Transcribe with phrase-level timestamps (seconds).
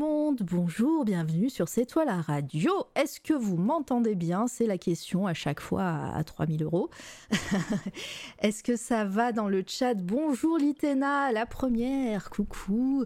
[0.00, 2.72] le bonjour, bienvenue sur C'est toi la radio.
[2.94, 4.46] Est-ce que vous m'entendez bien?
[4.46, 6.88] C'est la question à chaque fois à 3000 euros.
[8.38, 9.94] Est-ce que ça va dans le chat?
[9.94, 13.04] Bonjour Litena, la première, coucou.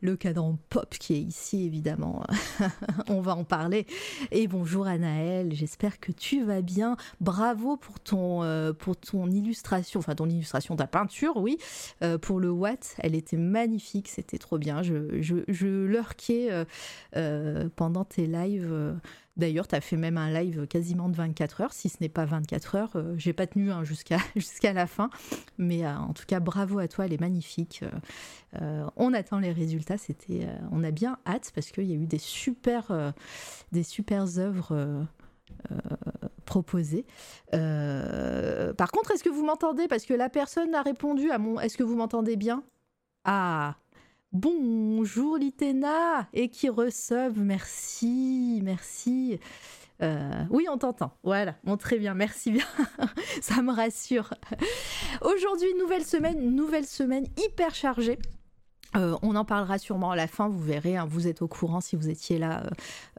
[0.00, 2.24] Le cadran pop qui est ici évidemment,
[3.08, 3.86] on va en parler.
[4.30, 6.96] Et bonjour Anaël, j'espère que tu vas bien.
[7.20, 11.58] Bravo pour ton, euh, pour ton illustration, enfin ton illustration, ta peinture, oui,
[12.02, 14.82] euh, pour le Watt, elle était magnifique, c'était trop bien.
[14.82, 15.86] je, je je,
[16.62, 18.70] euh, euh, pendant tes lives.
[18.70, 18.94] Euh.
[19.36, 22.26] D'ailleurs, tu as fait même un live quasiment de 24 heures, si ce n'est pas
[22.26, 23.02] 24 heures.
[23.16, 25.08] J'ai pas tenu hein, jusqu'à jusqu'à la fin,
[25.56, 27.82] mais en tout cas, bravo à toi, elle est magnifique.
[28.96, 29.96] on attend les résultats.
[29.96, 33.14] C'était, on a bien hâte parce qu'il y a eu des super,
[33.72, 35.06] des super œuvres.
[36.44, 37.06] proposées.
[37.52, 39.88] par contre, est-ce que vous m'entendez?
[39.88, 41.58] Parce que la personne a répondu à mon.
[41.58, 42.62] Est-ce que vous m'entendez bien?
[43.24, 43.76] Ah,
[44.32, 49.38] Bonjour Litena et qui reçoivent, merci, merci.
[50.00, 51.12] Euh, oui, on t'entend.
[51.22, 52.64] Voilà, bon, très bien, merci bien.
[53.42, 54.32] Ça me rassure.
[55.20, 58.18] Aujourd'hui, nouvelle semaine, nouvelle semaine hyper chargée.
[58.96, 61.80] Euh, on en parlera sûrement à la fin, vous verrez, hein, vous êtes au courant
[61.80, 62.70] si vous étiez là euh,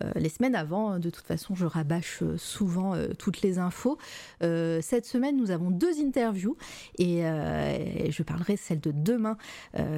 [0.04, 1.00] euh, les semaines avant.
[1.00, 3.98] De toute façon, je rabâche souvent toutes les infos.
[4.42, 6.58] cette semaine, nous avons deux interviews
[6.98, 9.38] et, je parlerai celle de demain,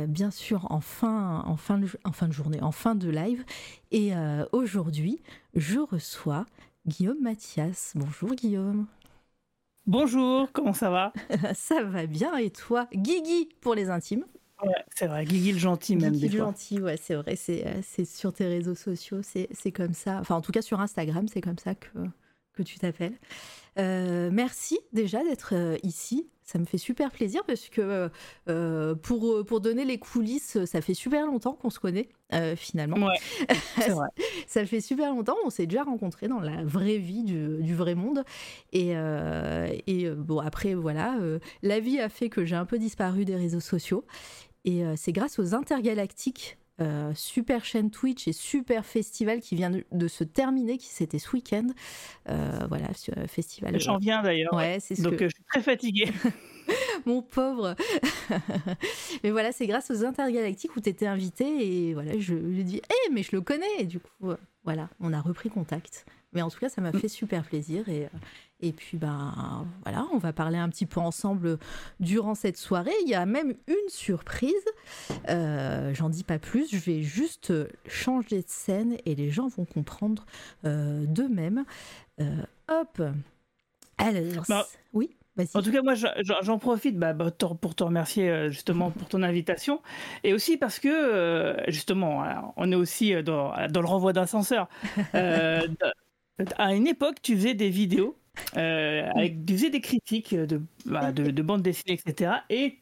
[0.08, 3.44] bien sûr, en fin, en, fin de, en fin de journée, en fin de live.
[3.92, 4.14] Et
[4.52, 5.22] aujourd'hui,
[5.54, 6.46] je reçois
[6.88, 7.94] Guillaume Mathias.
[7.96, 8.88] Bonjour Guillaume.
[9.88, 11.14] Bonjour, comment ça va?
[11.54, 14.26] Ça va bien et toi Guigui pour les intimes?
[14.96, 18.34] C'est vrai, Guigui le gentil même Guigui le gentil, ouais, c'est vrai, euh, c'est sur
[18.34, 20.18] tes réseaux sociaux, c'est comme ça.
[20.20, 21.90] Enfin, en tout cas sur Instagram, c'est comme ça que,
[22.54, 23.18] que tu t'appelles.
[23.78, 26.30] Euh, merci déjà d'être euh, ici.
[26.46, 28.10] Ça me fait super plaisir parce que
[29.02, 32.10] pour, pour donner les coulisses, ça fait super longtemps qu'on se connaît
[32.56, 33.08] finalement.
[33.08, 33.18] Ouais,
[33.80, 34.10] c'est vrai.
[34.48, 35.36] ça fait super longtemps.
[35.44, 38.24] On s'est déjà rencontrés dans la vraie vie du, du vrai monde.
[38.74, 38.94] Et,
[39.88, 41.18] et bon, après, voilà,
[41.64, 44.06] la vie a fait que j'ai un peu disparu des réseaux sociaux.
[44.66, 49.72] Et euh, c'est grâce aux intergalactiques euh, super chaîne Twitch et super festival qui vient
[49.92, 51.68] de, se terminer, qui c'était ce week-end.
[52.30, 52.88] Euh, voilà,
[53.28, 53.80] festival.
[53.80, 54.54] J'en viens d'ailleurs.
[54.54, 56.12] Ouais, c'est Donc je suis très fatiguée.
[57.06, 57.76] Mon pauvre.
[59.24, 62.78] mais voilà, c'est grâce aux intergalactiques où tu étais invité et voilà, je lui dit,
[62.78, 63.66] hé, mais je le connais.
[63.80, 64.34] Et du coup,
[64.64, 66.06] voilà, on a repris contact.
[66.36, 67.00] Mais en tout cas, ça m'a mm.
[67.00, 68.10] fait super plaisir et,
[68.62, 71.58] et puis, ben voilà, on va parler un petit peu ensemble
[72.00, 72.94] durant cette soirée.
[73.04, 74.54] Il y a même une surprise.
[75.30, 76.72] Euh, j'en dis pas plus.
[76.72, 77.54] Je vais juste
[77.88, 80.26] changer de scène et les gens vont comprendre
[80.66, 81.66] euh, d'eux-mêmes.
[82.22, 83.02] Euh, hop.
[83.98, 85.12] Alors, bah, oui.
[85.54, 85.96] En tout cas, moi,
[86.42, 89.82] j'en profite bah, bah, pour te remercier justement pour ton invitation
[90.24, 94.70] et aussi parce que justement, on est aussi dans, dans le renvoi d'ascenseur.
[96.58, 98.18] à une époque, tu faisais des vidéos
[98.58, 99.10] euh,
[99.48, 102.32] tu faisais des critiques de, bah, de, de bande dessinée, etc.
[102.50, 102.78] Et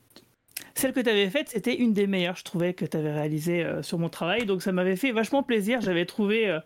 [0.76, 3.64] celle que tu avais faite, c'était une des meilleures, je trouvais, que tu avais réalisée
[3.64, 4.46] euh, sur mon travail.
[4.46, 5.82] Donc ça m'avait fait vachement plaisir.
[5.82, 6.60] J'avais trouvé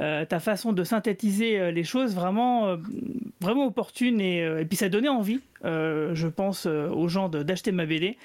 [0.00, 2.76] euh, ta façon de synthétiser les choses vraiment,
[3.40, 8.18] vraiment opportune et, puis ça donnait envie, je pense, aux gens d'acheter ma BD.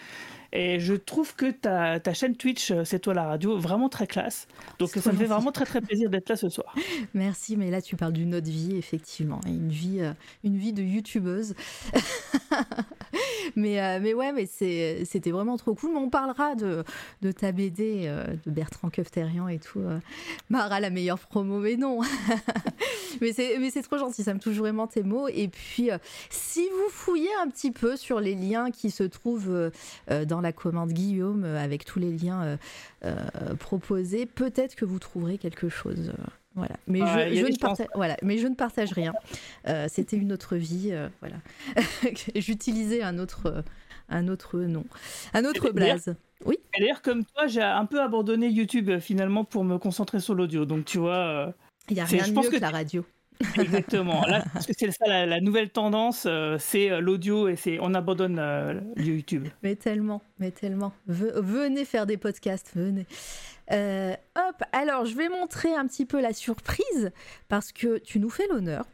[0.54, 4.06] Et je trouve que ta, ta chaîne Twitch, euh, c'est toi la radio, vraiment très
[4.06, 4.48] classe.
[4.80, 6.76] Donc ça me fait vraiment très très plaisir d'être là ce soir.
[7.14, 10.12] Merci, mais là tu parles d'une autre vie, effectivement, une vie, euh,
[10.44, 11.56] une vie de youtubeuse.
[13.56, 15.92] mais, euh, mais ouais, mais c'était vraiment trop cool.
[15.94, 16.84] Mais on parlera de,
[17.22, 18.12] de ta BD,
[18.46, 19.82] de Bertrand Kefterian et tout.
[20.50, 22.02] Mara, la meilleure promo, mais non.
[23.22, 25.30] mais c'est trop gentil, ça me touche vraiment tes mots.
[25.30, 25.90] Et puis,
[26.30, 29.72] si vous fouillez un petit peu sur les liens qui se trouvent
[30.28, 32.58] dans la commande Guillaume euh, avec tous les liens euh,
[33.06, 36.12] euh, proposés, peut-être que vous trouverez quelque chose.
[36.56, 36.76] Voilà.
[36.86, 38.18] Mais, je, ne partage, voilà.
[38.22, 39.14] mais je ne partage rien.
[39.88, 40.94] C'était une autre vie.
[41.22, 41.38] voilà.
[42.36, 43.64] J'utilisais un autre,
[44.10, 44.84] un autre nom.
[45.34, 46.14] Un autre blaze.
[46.44, 46.58] Oui.
[46.78, 50.66] D'ailleurs, comme toi, j'ai un peu abandonné YouTube finalement pour me concentrer sur l'audio.
[50.66, 51.54] Donc, tu vois.
[51.88, 53.06] Il n'y a rien de mieux que la radio.
[53.60, 54.26] Exactement.
[54.26, 58.80] Là, c'est ça la, nouvelle tendance, euh, c'est euh, l'audio et c'est on abandonne euh,
[58.98, 59.48] YouTube.
[59.64, 60.94] Mais tellement, mais tellement.
[61.08, 63.06] venez faire des podcasts, venez.
[63.70, 67.12] hop, alors je vais montrer un petit peu la surprise
[67.48, 68.86] parce que tu nous fais l'honneur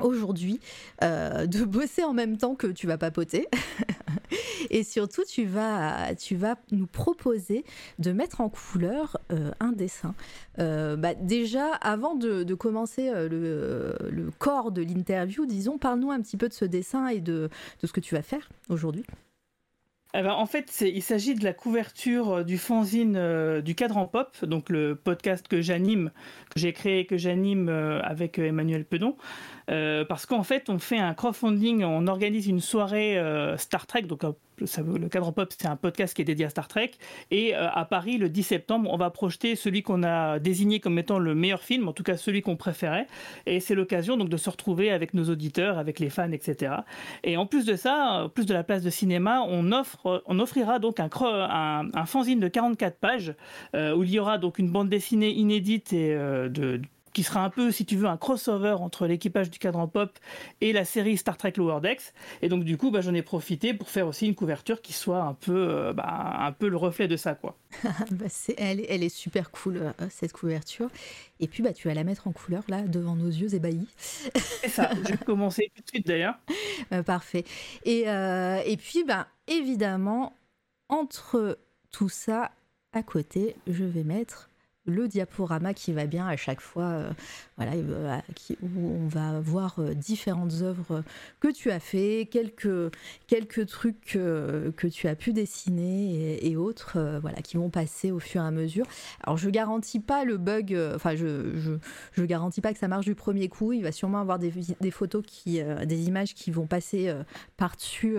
[0.00, 0.60] aujourd'hui
[1.00, 3.48] de bosser en même temps que tu vas papoter.
[4.70, 7.64] et surtout, tu vas, tu vas nous proposer
[7.98, 10.14] de mettre en couleur euh, un dessin.
[10.58, 16.36] Euh, bah, déjà, avant de, commencer le, le, corps de l'interview, disons, parle-nous un petit
[16.36, 17.50] peu de ce dessin et de,
[17.82, 19.04] de ce que tu vas faire aujourd'hui.
[20.18, 24.70] Eh ben, en fait, il s'agit de la couverture du fanzine du cadran pop, donc
[24.70, 26.10] le podcast que j'anime,
[26.48, 29.14] que j'ai créé, que j'anime avec Emmanuel Pedon.
[29.68, 34.02] Euh, parce qu'en fait, on fait un crowdfunding, on organise une soirée euh, Star Trek,
[34.02, 34.22] donc
[34.62, 36.92] euh, le cadre pop, c'est un podcast qui est dédié à Star Trek,
[37.30, 41.18] et à Paris, le 10 septembre, on va projeter celui qu'on a désigné comme étant
[41.18, 43.06] le meilleur film, en tout cas celui qu'on préférait,
[43.46, 46.74] et c'est l'occasion donc de se retrouver avec nos auditeurs, avec les fans, etc.
[47.24, 50.38] Et en plus de ça, en plus de la place de cinéma, on offre, on
[50.38, 51.10] offrira donc un,
[52.06, 53.34] fanzine de 44 pages
[53.74, 56.80] où il y aura donc une bande dessinée inédite et de
[57.16, 60.18] qui sera un peu, si tu veux, un crossover entre l'équipage du cadran pop
[60.60, 62.12] et la série Star Trek Lower Decks.
[62.42, 65.22] Et donc, du coup, bah, j'en ai profité pour faire aussi une couverture qui soit
[65.22, 67.56] un peu, euh, bah, un peu le reflet de ça, quoi.
[68.10, 68.26] bah
[68.58, 70.90] elle, elle, est super cool, euh, cette couverture.
[71.40, 73.88] Et puis, bah, tu vas la mettre en couleur, là, devant nos yeux ébahis.
[74.34, 76.38] C'est ça, je vais commencer tout de suite, d'ailleurs.
[76.92, 77.44] Euh, parfait.
[77.86, 80.36] Et, et puis, bah, évidemment,
[80.90, 81.58] entre
[81.92, 82.50] tout ça,
[82.92, 84.50] à côté, je vais mettre
[84.86, 87.10] le diaporama qui va bien à chaque fois, euh,
[87.56, 88.18] voilà, euh,
[88.62, 91.02] où on va voir euh, différentes œuvres
[91.40, 92.92] que tu as fait, quelques,
[93.26, 98.42] quelques trucs que tu as pu dessiner et, autres, voilà, qui vont passer au fur
[98.42, 98.86] et à mesure.
[99.22, 101.78] Alors je garantis pas le bug, enfin je,
[102.14, 103.72] je, garantis pas que ça marche du premier coup.
[103.72, 104.50] Il va sûrement avoir des,
[104.90, 107.12] photos qui, des images qui vont passer
[107.56, 108.18] par-dessus.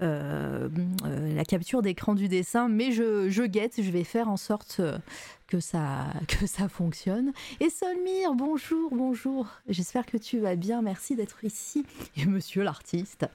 [0.00, 4.80] La capture d'écran du dessin, mais je, je, guette, je vais faire en sorte
[5.48, 7.32] que ça, que ça fonctionne.
[7.58, 9.48] Et Solmire, bonjour, bonjour.
[9.68, 10.82] J'espère que tu vas bien.
[10.82, 11.84] Merci d'être ici.
[12.16, 13.26] Et monsieur l'artiste.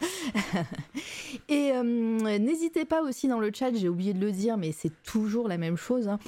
[1.49, 4.91] et euh, n'hésitez pas aussi dans le chat, j'ai oublié de le dire, mais c'est
[5.03, 6.07] toujours la même chose.
[6.07, 6.19] Hein.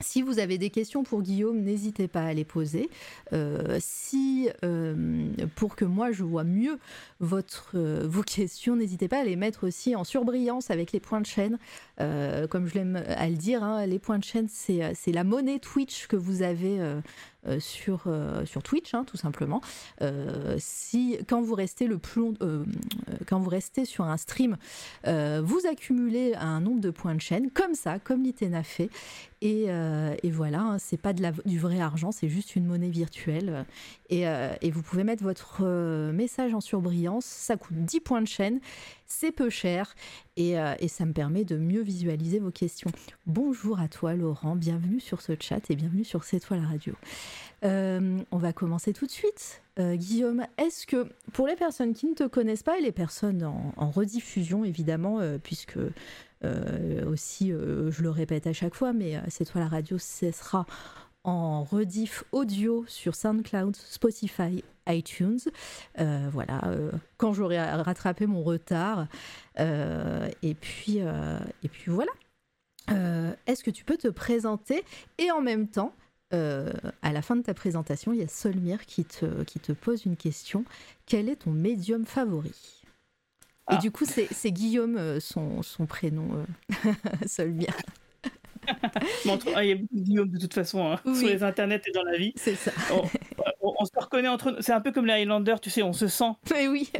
[0.00, 2.88] Si vous avez des questions pour Guillaume, n'hésitez pas à les poser.
[3.32, 6.78] Euh, si, euh, pour que moi je vois mieux
[7.74, 11.26] euh, vos questions, n'hésitez pas à les mettre aussi en surbrillance avec les points de
[11.26, 11.58] chaîne.
[12.48, 16.06] comme je l'aime à le dire, hein, les points de chaîne, c'est la monnaie Twitch
[16.06, 16.78] que vous avez
[17.60, 19.60] sur, euh, sur Twitch, hein, tout simplement.
[20.02, 22.34] Euh, si, quand, vous restez le plus
[23.26, 24.56] quand vous restez sur un stream,
[25.04, 28.90] vous accumulez un nombre de points de chaîne, comme ça, comme l'Itena fait.
[29.40, 29.66] Et,
[30.22, 33.66] et, voilà, hein, c'est pas du vrai argent, c'est juste une monnaie virtuelle.
[34.10, 35.64] Et, et vous pouvez mettre votre
[36.12, 38.60] message en surbrillance, ça coûte 10 points de chaîne
[39.08, 39.94] c'est peu cher
[40.36, 42.90] et, et, ça me permet de mieux visualiser vos questions.
[43.26, 46.94] Bonjour à toi Laurent, bienvenue sur ce chat et bienvenue sur C'est toi la radio.
[47.64, 49.62] Euh, on va commencer tout de suite.
[49.78, 53.42] Euh, Guillaume, est-ce que pour les personnes qui ne te connaissent pas et les personnes
[53.44, 55.78] en, rediffusion évidemment, euh, puisque
[57.06, 60.66] aussi je le répète à chaque fois, mais c'est toi la radio, ce sera
[61.28, 65.40] en rediff audio sur SoundCloud, Spotify, iTunes.
[65.96, 66.60] voilà,
[67.16, 69.06] quand j'aurai rattrapé mon retard.
[69.58, 72.12] et, puis, et puis voilà.
[73.46, 74.82] Est-ce que tu peux te présenter
[75.18, 75.92] et en même temps
[76.34, 76.70] euh,
[77.00, 80.04] à la fin de ta présentation, il y a Solmire qui te, qui te pose
[80.04, 80.64] une question.
[81.06, 82.82] Quel est ton médium favori?
[83.70, 83.76] Et ah.
[83.76, 86.44] du coup, c'est Guillaume, euh, son, son, prénom,
[86.86, 86.92] euh,
[89.54, 91.92] Ah, il y a beaucoup de Guillaume de toute façon hein, sur les internets et
[91.92, 92.32] dans la vie.
[92.36, 92.72] C'est ça.
[93.60, 94.56] On, se reconnaît entre nous.
[94.60, 96.32] C'est un peu comme les Highlanders, tu sais, on se sent.
[96.50, 96.90] Mais oui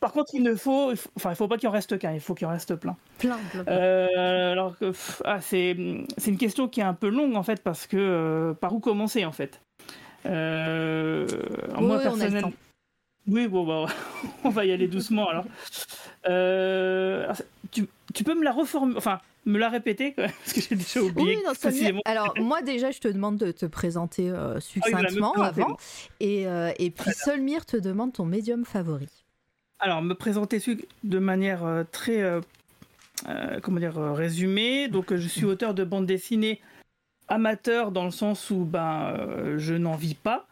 [0.00, 2.34] par contre, il ne faut, enfin, il faut pas qu'il en reste qu'un, il faut
[2.34, 2.96] qu'il en reste plein.
[3.18, 3.38] Plein.
[3.68, 4.76] Euh, alors
[5.24, 5.76] ah, c'est,
[6.16, 8.80] c'est une question qui est un peu longue en fait parce que euh, par où
[8.80, 9.60] commencer en fait?
[10.26, 11.26] Euh,
[11.78, 12.52] moi personnellement.
[13.26, 13.92] Oui, bon, bah,
[14.44, 15.44] on va y aller doucement alors.
[17.70, 21.38] tu, tu, peux me la reformuler, enfin, me la répéter parce que j'ai déjà oublié.
[21.44, 25.76] Oui, Alors moi déjà, je te demande de te présenter euh, ah succinctement avant,
[26.20, 29.08] et, euh, et puis Solmire te demande ton médium favori.
[29.78, 30.60] Alors me présenter
[31.04, 32.22] de manière euh, très
[33.62, 34.88] comment dire résumée.
[34.88, 36.60] Donc je suis auteur de bande dessinée
[37.28, 40.46] amateur dans le sens où ben je n'en vis pas.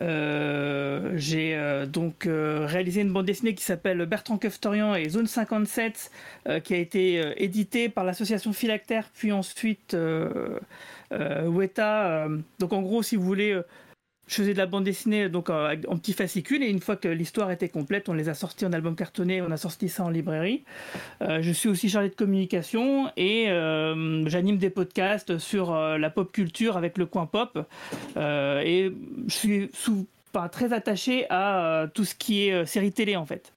[0.00, 5.26] Euh, j'ai euh, donc euh, réalisé une bande dessinée qui s'appelle Bertrand Keftorian et Zone
[5.26, 6.10] 57,
[6.64, 9.96] qui a été éditée par l'association Philactère, puis ensuite
[11.10, 12.28] Weta.
[12.58, 13.60] donc en gros, si vous voulez,
[14.26, 17.50] je faisais de la bande dessinée donc en, petits fascicules et une fois que l'histoire
[17.50, 20.64] était complète, on les a sortis en album cartonné, on a sorti ça en librairie.
[21.22, 26.10] Euh, je suis aussi chargé de communication et euh, j'anime des podcasts sur euh, la
[26.10, 27.58] pop culture avec le coin pop
[28.16, 28.92] et
[29.26, 29.70] je suis
[30.32, 33.52] pas très attaché à tout ce qui est série télé en fait.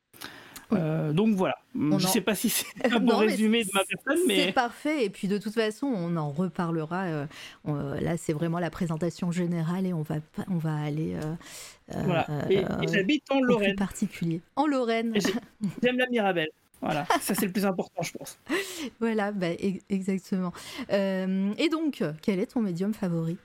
[0.74, 1.56] Euh, donc voilà.
[1.74, 5.06] je ne sais pas si c'est un bon résumé de ma personne, mais c'est parfait.
[5.06, 7.04] Et puis de toute façon, on en reparlera.
[7.68, 10.16] Euh, là, c'est vraiment la présentation générale et on va
[10.50, 11.16] on va aller.
[11.90, 12.28] voilà.
[12.50, 13.76] Et, j'habite en Lorraine.
[13.76, 14.42] particulier.
[14.56, 15.14] En Lorraine.
[15.84, 16.50] J'aime la Mirabelle.
[16.82, 18.38] Voilà, ça c'est le plus important, je pense.
[19.00, 19.48] Voilà, bah,
[19.90, 20.54] exactement.
[20.90, 23.38] et donc, quel est ton médium favori?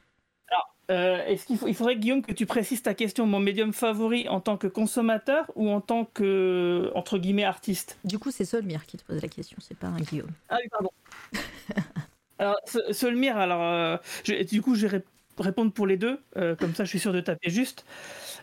[0.90, 4.40] Euh, est-ce qu'il il faudrait, Guillaume, que tu précises ta question, mon médium favori en
[4.40, 7.98] tant que consommateur ou en tant que, entre guillemets, artiste?
[8.04, 10.30] Du coup, c'est Solmire qui te pose la question, c'est pas un Guillaume.
[10.48, 10.90] Ah oui, pardon.
[12.38, 12.56] alors,
[12.90, 13.96] Solmire, alors, euh,
[14.44, 15.02] du coup, je vais
[15.38, 17.86] répondre pour les deux, euh, comme ça je suis sûr de taper juste.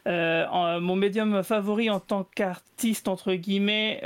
[0.06, 4.00] mon médium favori en tant qu'artiste, entre guillemets,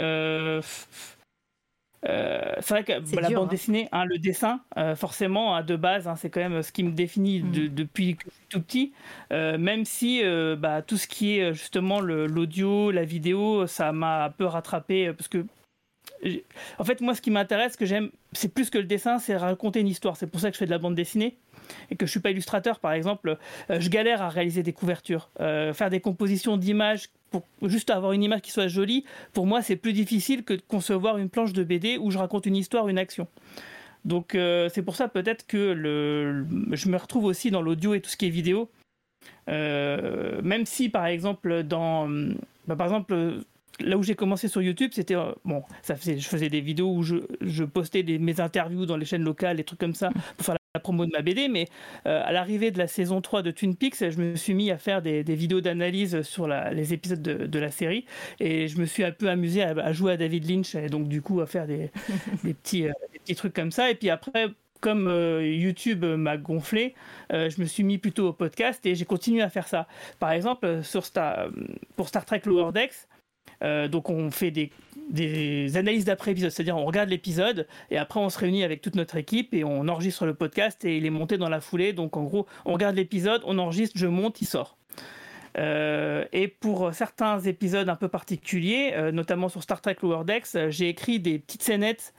[2.09, 3.47] euh, c'est vrai que bah, la bande hein.
[3.51, 6.91] dessinée, hein, le dessin, euh, forcément, hein, de base, c'est quand même ce qui me
[6.91, 7.67] définit mm.
[7.69, 8.93] depuis que je suis tout petit.
[9.31, 10.21] Euh, même si
[10.57, 15.27] bah, tout ce qui est justement l'audio, la vidéo, ça m'a un peu rattrapé parce
[15.27, 15.45] que
[16.77, 19.35] en fait, moi, ce qui m'intéresse, ce que j'aime, c'est plus que le dessin, c'est
[19.35, 20.17] raconter une histoire.
[20.17, 21.37] C'est pour ça que je fais de la bande dessinée
[21.89, 23.37] et que je suis pas illustrateur, par exemple.
[23.69, 27.09] je galère à réaliser des couvertures, faire des compositions d'images
[27.63, 31.17] juste avoir une image qui soit jolie, pour moi, c'est plus difficile que de concevoir
[31.17, 33.27] une planche de BD où je raconte une histoire, une action.
[34.05, 38.01] Donc euh, c'est pour ça peut-être que le, je me retrouve aussi dans l'audio et
[38.01, 38.69] tout ce qui est vidéo.
[39.49, 42.09] Euh, même si par exemple dans
[42.67, 43.43] bah, par exemple
[43.79, 46.91] là où j'ai commencé sur YouTube, c'était euh, bon, ça faisait, je faisais des vidéos
[46.91, 50.45] où je, je postais mes interviews dans les chaînes locales, des trucs comme ça pour
[50.45, 51.67] faire la promo de ma BD, mais
[52.05, 54.77] euh, à l'arrivée de la saison 3 de Twin Peaks, je me suis mis à
[54.77, 58.05] faire des, vidéos d'analyse sur les épisodes de, la série
[58.39, 61.21] et je me suis un peu amusé à, jouer à David Lynch et donc du
[61.21, 61.91] coup à faire des,
[62.43, 63.91] petits, euh, petits trucs comme ça.
[63.91, 64.47] Et puis après,
[64.79, 66.95] comme euh, YouTube m'a gonflé,
[67.31, 69.87] je me suis mis plutôt au podcast et j'ai continué à faire ça.
[70.19, 71.49] Par exemple, sur Star,
[71.97, 73.07] pour Star Trek Lower Decks,
[73.61, 78.63] donc on fait des analyses d'après-épisode, c'est-à-dire on regarde l'épisode et après on se réunit
[78.63, 81.61] avec toute notre équipe et on enregistre le podcast et il est monté dans la
[81.61, 81.93] foulée.
[81.93, 84.77] Donc en gros, on regarde l'épisode, on enregistre, je monte, il sort.
[85.57, 90.55] Euh, et pour certains épisodes un peu particuliers, euh, notamment sur Star Trek Lower Decks,
[90.55, 92.13] euh, j'ai écrit des petites scénettes,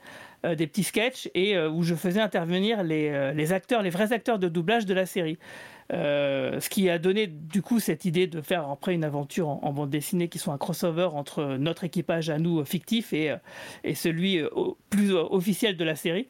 [0.57, 4.85] des petits sketchs, et où je faisais intervenir les, acteurs, les vrais acteurs de doublage
[4.85, 5.37] de la série.
[5.91, 9.73] Euh, ce qui a donné du coup cette idée de faire après une aventure en,
[9.73, 13.37] bande dessinée qui soit un crossover entre notre équipage à nous fictif et, euh,
[13.83, 14.49] et celui euh,
[14.89, 16.27] plus officiel de la série.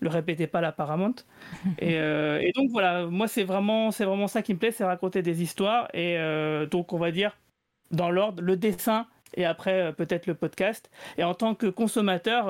[0.00, 1.14] Le répétez pas la Paramount.
[1.78, 5.20] Et, et donc voilà, moi c'est vraiment, c'est vraiment ça qui me plaît, c'est raconter
[5.20, 5.88] des histoires.
[5.92, 6.16] Et
[6.70, 7.36] donc on va dire
[7.90, 10.90] dans l'ordre, le dessin, et après peut-être le podcast.
[11.18, 12.46] Et en tant que consommateur,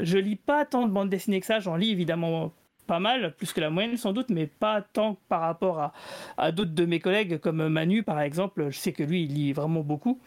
[0.00, 1.60] je lis pas tant de bandes dessinées que ça.
[1.60, 2.52] J'en lis évidemment
[2.90, 5.92] pas mal, plus que la moyenne sans doute, mais pas tant par rapport à,
[6.36, 8.68] à d'autres de mes collègues comme Manu par exemple.
[8.70, 10.20] Je sais que lui, il lit vraiment beaucoup.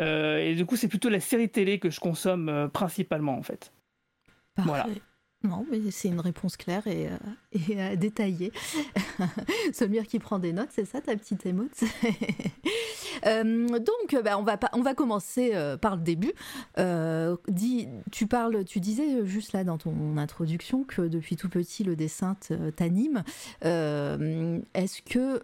[0.00, 3.42] Euh, et du coup, c'est plutôt la série télé que je consomme euh, principalement en
[3.42, 3.74] fait.
[4.56, 4.86] Voilà.
[5.44, 8.52] Non, mais c'est une réponse claire et, euh, et détaillée.
[9.72, 11.72] Solmire qui prend des notes, c'est ça ta petite émote?
[13.26, 14.36] Euh, donc, bah,
[14.72, 16.32] on, va commencer euh, par le début.
[16.78, 17.36] Euh,
[18.10, 22.36] tu, parles, tu disais juste là dans ton introduction que depuis tout petit, le dessin
[22.74, 23.22] t'anime.
[23.62, 25.40] Est-ce que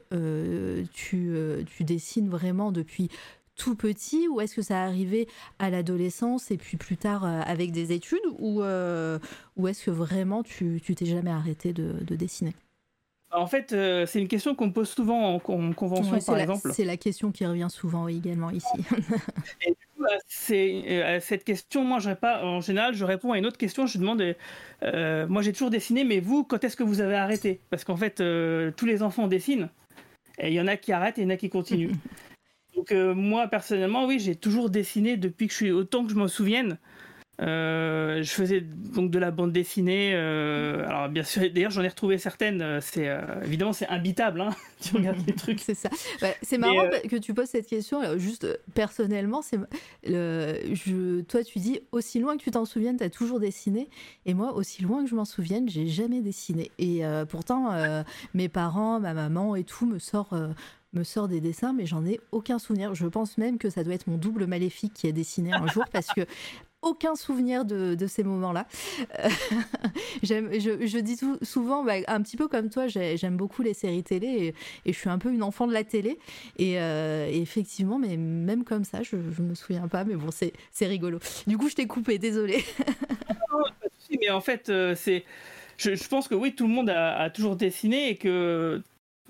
[0.93, 3.11] tu dessines vraiment depuis
[3.59, 7.93] tout petit ou est-ce que ça arrivé à l'adolescence et puis plus tard avec des
[7.93, 12.55] études ou, ou est-ce que vraiment tu t'es jamais arrêté de dessiner?
[13.31, 16.71] En fait, euh, c'est une question qu'on pose souvent en, convention, par exemple.
[16.73, 18.67] C'est la question qui revient souvent également ici.
[19.67, 23.39] Et du coup, euh, à, cette question, moi, je pas, en général, je réponds à
[23.39, 23.87] une autre question.
[23.87, 24.35] Je demande,
[24.83, 27.61] euh, moi, j'ai toujours dessiné, mais vous, quand est-ce que vous avez arrêté?
[27.69, 28.17] Parce qu'en fait,
[28.77, 29.69] tous les enfants dessinent,
[30.39, 31.93] et il y en a qui arrêtent et il y en a qui continuent.
[32.79, 36.29] Donc, moi, personnellement, oui, j'ai toujours dessiné depuis que je suis autant que je m'en
[36.29, 36.79] souvienne.
[37.41, 40.13] Euh, je faisais donc de la bande dessinée.
[40.15, 42.63] Euh, alors bien sûr, d'ailleurs j'en ai retrouvé certaines.
[42.63, 43.09] Euh, c'est
[43.45, 44.41] évidemment c'est imbitable.
[44.41, 45.61] Hein, tu regardes les trucs.
[45.61, 45.89] c'est ça.
[46.43, 48.19] c'est marrant que tu poses cette question.
[48.19, 49.59] Juste personnellement, c'est
[50.05, 53.89] je, toi tu dis aussi loin que tu t'en souviennes, tu as toujours dessiné.
[54.27, 56.73] Et moi aussi loin que je m'en souvienne, j'ai jamais dessiné.
[56.79, 57.73] Et pourtant,
[58.35, 60.35] mes parents, ma maman et tout me sort
[60.93, 62.95] me sort des dessins, mais j'en ai aucun souvenir.
[62.95, 65.85] Je pense même que ça doit être mon double maléfique qui a dessiné un jour,
[65.93, 66.23] parce que
[66.83, 68.67] aucun souvenir de, ces moments-là.
[69.19, 69.29] Euh,
[70.23, 74.55] je, dis souvent, bah, un petit peu comme toi, j'aime beaucoup les séries télé
[74.85, 76.19] et, je suis un peu une enfant de la télé.
[76.59, 80.87] Et, euh, effectivement, mais même comme ça, je, ne me souviens pas, mais bon, c'est
[80.87, 81.19] rigolo.
[81.47, 82.65] Du coup, je t'ai coupé, désolé.
[84.21, 84.95] mais en fait, euh.
[85.77, 88.83] Je, pense que oui, tout le monde a, toujours dessiné et que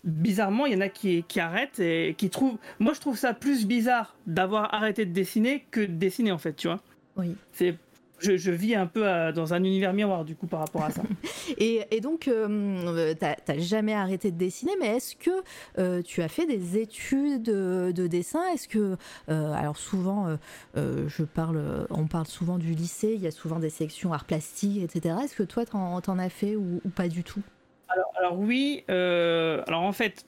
[0.05, 2.59] bizarrement, il y en a qui, qui arrêtent et qui trouvent.
[2.79, 6.55] Moi, je trouve ça plus bizarre d'avoir arrêté de dessiner que de dessiner, en fait,
[6.55, 6.81] tu vois.
[7.17, 7.35] Oui.
[7.53, 7.77] C'est
[8.21, 9.03] je, vis un peu
[9.33, 11.03] dans un univers miroir du coup par rapport à ça.
[11.59, 15.31] et, donc, euh, tu n'as jamais arrêté de dessiner, mais est-ce que
[15.79, 18.41] euh, tu as fait des études de dessin?
[18.53, 18.97] Est-ce que,
[19.29, 20.37] euh, alors souvent,
[20.75, 24.83] je parle, on parle souvent du lycée, il y a souvent des sections arts plastiques,
[24.83, 25.17] etc.
[25.25, 27.43] Est-ce que toi, tu en, as fait ou, pas du tout?
[27.89, 30.27] Alors, alors, oui, alors en fait,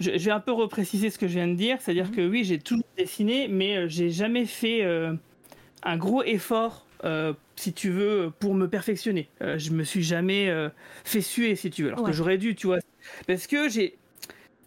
[0.00, 2.16] je, vais un peu repréciser ce que je viens de dire, c'est-à-dire mmh.
[2.16, 4.82] que oui, j'ai toujours dessiné, mais j'ai jamais fait
[5.82, 9.28] un gros effort euh, si tu veux, pour me perfectionner.
[9.42, 10.70] Euh, je me suis jamais euh,
[11.04, 12.78] fait suer, si tu veux, alors que j'aurais dû, tu vois.
[13.26, 13.96] Parce que j'ai,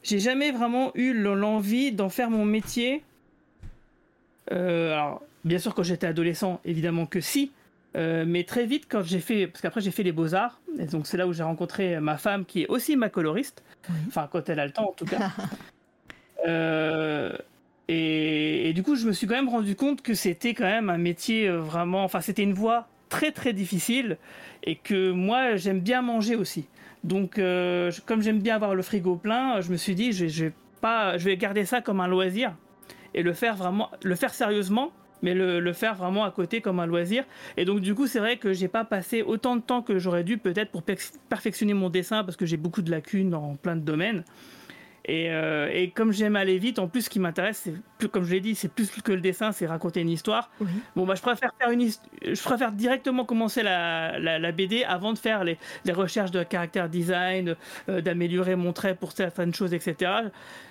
[0.04, 3.04] j'ai jamais vraiment eu l'envie d'en faire mon métier.
[4.52, 7.52] alors, bien sûr, quand j'étais adolescent, évidemment que si.
[7.98, 11.18] Mais très vite, quand j'ai fait, parce qu'après j'ai fait les beaux-arts, et donc c'est
[11.18, 13.64] là où j'ai rencontré ma femme qui est aussi ma coloriste,
[14.08, 15.32] enfin quand elle a le temps en tout cas.
[17.88, 20.98] Et, du coup, je me suis quand même rendu compte que c'était quand même un
[20.98, 22.04] métier euh, vraiment.
[22.04, 24.18] Enfin, c'était une voie très très difficile
[24.64, 26.68] et que moi, j'aime bien manger aussi.
[27.06, 30.54] Donc, euh, comme j'aime bien avoir le frigo plein, je me suis dit, je, vais
[30.82, 32.54] pas, je vais garder ça comme un loisir
[33.14, 36.86] et le faire vraiment, le faire sérieusement, mais le, faire vraiment à côté comme un
[36.86, 37.24] loisir.
[37.58, 40.24] Et donc, du coup, c'est vrai que j'ai pas passé autant de temps que j'aurais
[40.24, 40.84] dû peut-être pour
[41.30, 44.24] perfectionner mon dessin parce que j'ai beaucoup de lacunes dans plein de domaines.
[45.10, 48.32] Euh, et, comme j'aime aller vite, en plus, ce qui m'intéresse, c'est plus, comme je
[48.32, 50.50] l'ai dit, c'est plus que le dessin, c'est raconter une histoire.
[50.96, 51.90] Bon, bah, je préfère faire une,
[52.22, 56.90] je préfère directement commencer la, la, BD avant de faire les, les, recherches de caractère
[56.90, 57.56] design,
[57.90, 60.12] euh, d'améliorer mon trait pour certaines choses, etc.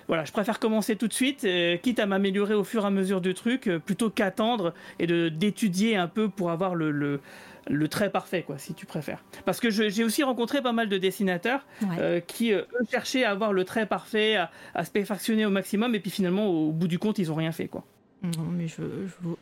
[0.07, 2.91] Voilà, je préfère commencer tout de suite, euh, quitte à m'améliorer au fur et à
[2.91, 7.19] mesure du truc, plutôt qu'attendre et de d'étudier un peu pour avoir le, le
[7.69, 9.23] le trait parfait, quoi, si tu préfères.
[9.45, 11.65] Parce que j'ai aussi rencontré pas mal de dessinateurs
[11.99, 15.95] euh, qui eux, cherchaient à avoir le trait parfait, à, à, se perfectionner au maximum,
[15.95, 17.85] et puis finalement, au bout du compte, ils ont rien fait, quoi.
[18.23, 18.81] Non, mais je,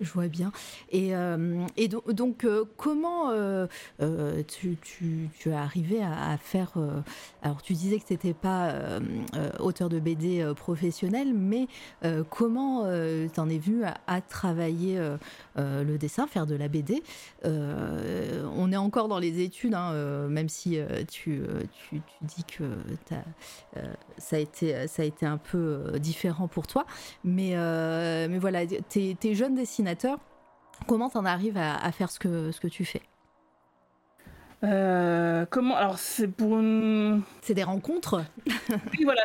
[0.01, 0.51] vois bien.
[0.91, 3.67] Et, euh, et donc, euh, comment euh,
[4.47, 6.73] tu, tu, tu, es arrivé à, faire.
[7.41, 8.99] alors, tu disais que tu n'étais pas
[9.59, 11.67] auteur de BD professionnel, mais
[12.29, 14.99] comment tu en es venu à, travailler
[15.55, 17.01] le dessin, faire de la BD
[17.43, 19.93] On est encore dans les études, hein,
[20.27, 21.41] même si tu,
[21.89, 22.63] tu, dis que
[24.17, 26.85] ça, a été, ça a été un peu différent pour toi.
[27.23, 27.53] Mais,
[28.27, 30.19] mais voilà t'es es jeune dessinateur,
[30.87, 33.01] comment t'en arrives à, faire ce que tu fais?
[34.65, 37.21] Euh, comment Alors c'est pour une...
[37.41, 38.23] C'est des rencontres.
[38.47, 39.21] oui voilà,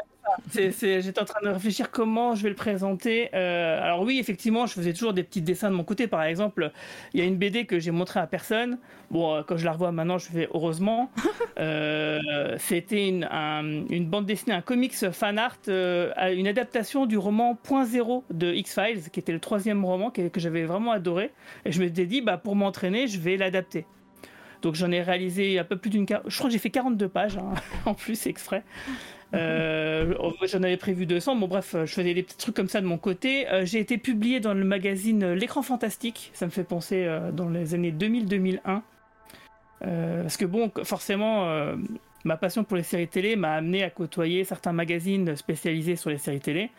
[0.52, 3.30] J'étais en train de réfléchir comment je vais le présenter.
[3.34, 6.06] Euh, alors oui, effectivement, je faisais toujours des petits dessins de mon côté.
[6.06, 6.72] Par exemple,
[7.14, 8.78] il y a une BD que j'ai montrée à personne.
[9.10, 11.10] Bon, euh, quand je la revois maintenant, je fais heureusement.
[11.58, 13.28] Euh, c'était une,
[13.90, 19.10] une, bande dessinée, un comics fan art, une adaptation du roman Point Zéro de X-Files,
[19.10, 21.32] qui était le troisième roman que, que j'avais vraiment adoré.
[21.66, 23.84] Et je m'étais dit, bah, pour m'entraîner, je vais l'adapter.
[24.62, 26.06] Donc j'en ai réalisé un peu plus d'une...
[26.26, 27.54] Je crois que j'ai fait 42 pages hein,
[27.86, 28.62] en plus exprès.
[29.34, 31.36] Euh, j'en avais prévu 200.
[31.36, 33.48] Bon, bref, je faisais des petits trucs comme ça de mon côté.
[33.48, 36.30] Euh, j'ai été publié dans le magazine L'écran fantastique.
[36.34, 38.82] Ça me fait penser euh, dans les années 2000-2001.
[39.80, 41.48] parce que, bon, forcément,
[42.24, 46.18] ma passion pour les séries télé m'a amené à côtoyer certains magazines spécialisés sur les
[46.18, 46.70] séries télé.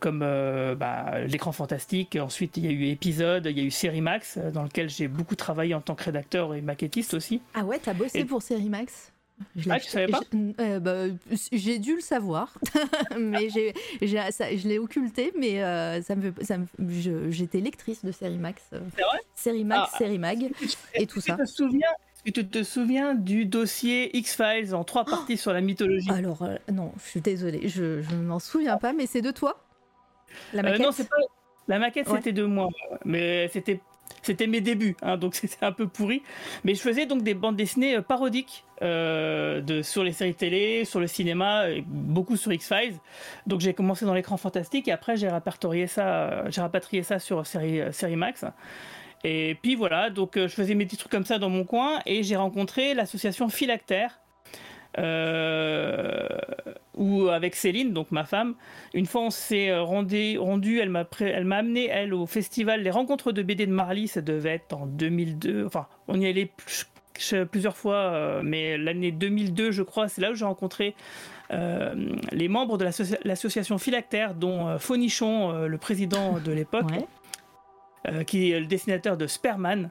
[0.00, 2.16] Comme bah, l'écran fantastique.
[2.16, 5.08] Ensuite, il y a eu épisode, il y a eu Série Max, dans lequel j'ai
[5.08, 7.40] beaucoup travaillé en tant que rédacteur et maquettiste aussi.
[7.54, 9.12] Ah ouais, t'as bossé pour Série Max?
[9.68, 10.20] Ah, tu savais pas?
[10.60, 11.06] euh, bah,
[11.52, 12.54] J'ai dû le savoir,
[13.18, 16.56] mais je l'ai occulté, mais euh, ça me, ça
[17.30, 18.62] j'étais lectrice de Série Max.
[18.72, 19.18] Euh, C'est vrai?
[19.34, 20.50] Série Max, ah, Série Mag,
[20.94, 21.36] et tout ça.
[21.36, 21.88] Te souviens,
[22.24, 26.10] tu te, souviens du dossier X-Files en trois parties sur la mythologie?
[26.10, 29.58] Alors, non, je suis désolée, je ne m'en souviens pas, mais c'est de toi
[30.52, 31.16] La maquette Non, c'est pas...
[31.68, 32.68] La maquette, c'était de moi,
[33.04, 33.80] mais c'était
[34.22, 36.22] c'était mes débuts, hein, donc c'était un peu pourri.
[36.64, 40.84] Mais je faisais donc des bandes dessinées euh, parodiques euh, de, sur les séries télé,
[40.84, 42.98] sur le cinéma, beaucoup sur X-Files.
[43.46, 47.18] Donc j'ai commencé dans l'écran fantastique et après j'ai répertorié ça, euh, j'ai rapatrié ça
[47.18, 48.44] sur série, série Max.
[49.24, 52.22] Et puis voilà, donc je faisais mes petits trucs comme ça dans mon coin et
[52.22, 54.22] j'ai rencontré l'association Philactère
[54.98, 56.28] euh,
[56.94, 58.54] ou avec Céline, donc ma femme.
[58.92, 63.42] Une fois, on s'est euh, rendu, elle m'a amené elle au festival Les Rencontres de
[63.42, 64.08] BD de Marly.
[64.08, 65.64] Ça devait être en 2002.
[65.66, 66.50] Enfin, on y allait
[67.50, 70.94] plusieurs fois, euh, mais l'année 2002, je crois, c'est là où j'ai rencontré
[72.32, 72.86] les membres de
[73.24, 76.86] l'association Philactère, dont Fonichon, le président de l'époque,
[78.26, 79.90] qui est le dessinateur de Sperman.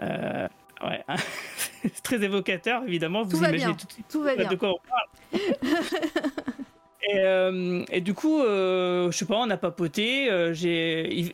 [0.00, 1.04] Ouais,
[1.82, 3.22] c'est très évocateur, évidemment.
[3.22, 4.48] Vous tout imaginez tout, tout va bien.
[4.48, 5.00] de quoi on parle.
[7.92, 10.30] Et, du coup, je sais pas, on a papoté.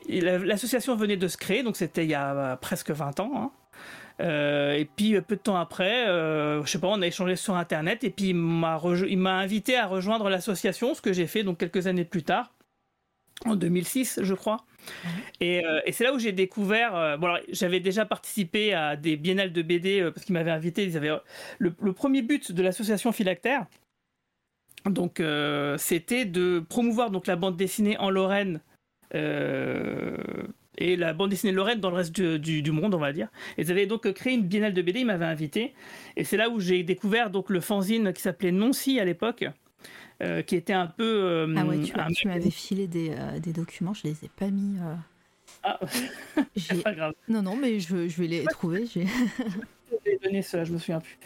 [0.09, 3.31] L'association venait de se créer, donc c'était il y a presque 20 ans.
[3.35, 3.51] Hein.
[4.21, 7.55] Euh, et puis peu de temps après, euh, je sais pas, on a échangé sur
[7.55, 11.43] internet et puis il m'a, il m'a invité à rejoindre l'association, ce que j'ai fait
[11.43, 12.51] donc quelques années plus tard,
[13.45, 14.65] en 2006 je crois.
[15.41, 17.19] Et, euh, et, c'est là où j'ai découvert.
[17.19, 20.85] bon, alors, j'avais déjà participé à des biennales de BD parce qu'ils m'avaient invité.
[20.85, 21.13] Ils avaient
[21.59, 23.67] le, le premier but de l'association Philactère.
[24.85, 25.21] Donc,
[25.79, 28.61] c'était de promouvoir donc la bande dessinée en Lorraine
[30.79, 33.29] et la bande dessinée Lorraine dans le reste du, monde, on va dire.
[33.59, 35.75] ils avaient donc créé une biennale de BD, ils m'avaient invité.
[36.17, 39.45] Et c'est là où j'ai découvert donc le fanzine qui s'appelait Noncy à l'époque.
[40.23, 41.05] Euh, qui était un peu.
[41.05, 41.83] Euh, ah ouais,
[42.15, 44.77] tu, m'avais filé euh, des, documents, je les ai pas mis.
[45.63, 45.79] Ah,
[46.85, 47.13] pas grave.
[47.29, 48.87] Non, non, mais je, je vais les trouver.
[50.23, 51.19] donné ça, je me souviens plus.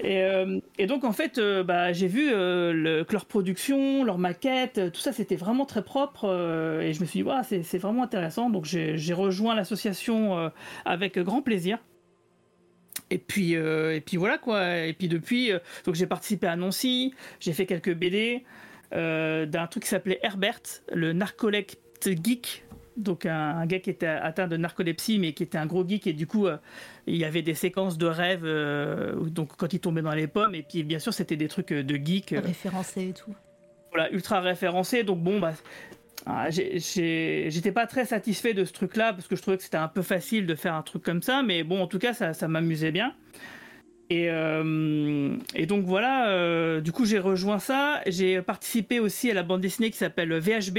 [0.00, 4.04] Et, euh, et donc en fait, euh, bah, j'ai vu euh, le, que leur production,
[4.04, 6.26] leur maquette, tout ça, c'était vraiment très propre.
[6.82, 8.50] et je me suis dit, wow, c'est vraiment intéressant.
[8.50, 10.50] Donc j'ai rejoint l'association
[10.84, 11.78] avec grand plaisir.
[13.10, 14.78] Et puis, et puis voilà quoi.
[14.78, 15.50] Et puis depuis,
[15.84, 18.44] donc j'ai participé à Nancy, j'ai fait quelques BD
[18.92, 20.60] d'un truc qui s'appelait Herbert,
[20.92, 22.64] le narcolepte geek.
[22.98, 26.06] Donc un, gars qui était atteint de narcolepsie mais qui était un gros geek.
[26.08, 26.56] Et du coup euh,
[27.06, 30.54] il y avait des séquences de rêves euh, donc quand il tombait dans les pommes.
[30.54, 33.34] Et puis bien sûr c'était des trucs de geek euh, référencés et tout.
[33.92, 35.94] voilà ultra référencés donc bon bah ah,
[36.50, 39.88] j'étais pas très satisfait de ce truc là parce que je trouvais que c'était un
[39.88, 42.48] peu facile de faire un truc comme ça mais bon en tout cas ça, ça
[42.48, 43.14] m'amusait bien
[44.10, 44.30] et,
[45.54, 48.00] et, donc voilà, du coup j'ai rejoint ça.
[48.06, 50.78] J'ai participé aussi à la bande dessinée qui s'appelle VHB,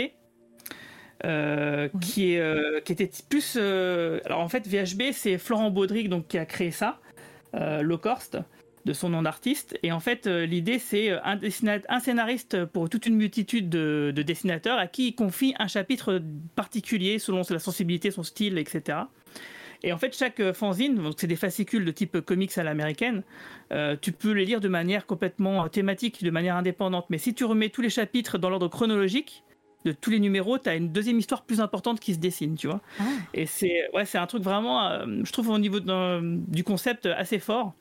[1.25, 3.57] euh, qui, est, euh, qui était plus.
[3.59, 6.99] Euh, alors en fait, VHB, c'est Florent Baudric donc, qui a créé ça,
[7.53, 8.37] Low Cost,
[8.85, 9.77] de son nom d'artiste.
[9.83, 11.39] Et en fait, l'idée, c'est un,
[11.89, 16.21] un, scénariste pour toute une multitude de, dessinateurs à qui il confie un chapitre
[16.55, 18.99] particulier selon la sensibilité, son style, etc.
[19.83, 23.23] Et en fait, chaque fanzine, donc c'est des fascicules de type comics à l'américaine,
[24.01, 27.05] tu peux les lire de manière complètement thématique, de manière indépendante.
[27.09, 29.43] Mais si tu remets tous les chapitres dans l'ordre chronologique,
[29.85, 32.67] de tous les numéros, tu as une deuxième histoire plus importante qui se dessine, tu
[32.67, 32.81] vois.
[32.99, 33.03] Ah.
[33.33, 37.39] Et c'est ouais, c'est un truc vraiment, euh, je trouve au niveau du concept assez
[37.39, 37.73] fort.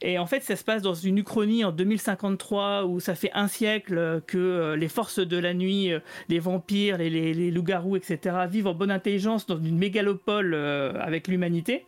[0.00, 3.48] Et en fait, ça se passe dans une Uchronie en 2053 où ça fait un
[3.48, 8.68] siècle que euh, les forces de la nuit, euh, les vampires, les, loups-garous, etc., vivent
[8.68, 11.86] en bonne intelligence dans une mégalopole avec l'humanité,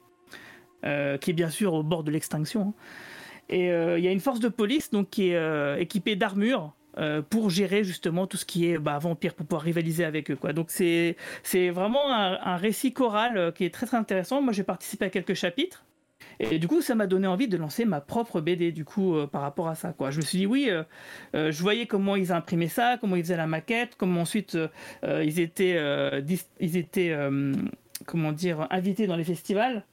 [0.82, 0.88] qui
[1.30, 2.68] est bien sûr au bord de l'extinction.
[2.68, 2.74] Hein.
[3.48, 7.50] Et il y a une force de police donc qui est équipée d'armures euh, pour
[7.50, 10.38] gérer justement tout ce qui est bah, vampire pour pouvoir rivaliser avec eux.
[10.52, 11.14] Donc c'est
[11.70, 14.42] vraiment un, récit choral euh, qui est très très intéressant.
[14.42, 15.84] Moi j'ai participé à quelques chapitres
[16.40, 19.26] et du coup ça m'a donné envie de lancer ma propre BD du coup euh,
[19.26, 20.10] par rapport à ça quoi.
[20.10, 20.70] Je me suis dit oui,
[21.34, 24.58] je voyais comment ils imprimaient ça, comment ils faisaient la maquette, comment ensuite
[25.04, 25.78] ils étaient
[26.60, 27.16] ils étaient
[28.06, 29.84] comment dire invités dans les festivals.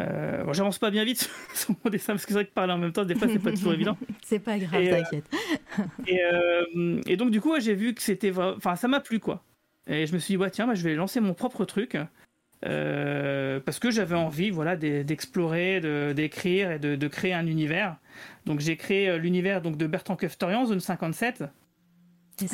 [0.00, 2.78] Euh, j'avance pas bien vite sur mon dessin parce que c'est vrai que parler en
[2.78, 3.96] même temps, des fois, c'est pas toujours évident.
[4.24, 5.24] c'est pas grave, euh, t'inquiète.
[6.08, 8.32] Euh, et, donc, du coup, j'ai vu que c'était.
[8.36, 9.42] Enfin, ça m'a plu, quoi.
[9.88, 11.96] Et je me suis dit, ouais, tiens, bah, je vais lancer mon propre truc.
[12.64, 15.80] Parce que j'avais envie voilà, d'explorer,
[16.14, 17.96] d'écrire et de, créer un univers.
[18.46, 21.44] Donc, j'ai créé l'univers donc, de Bertrand Keftorian, Zone 57,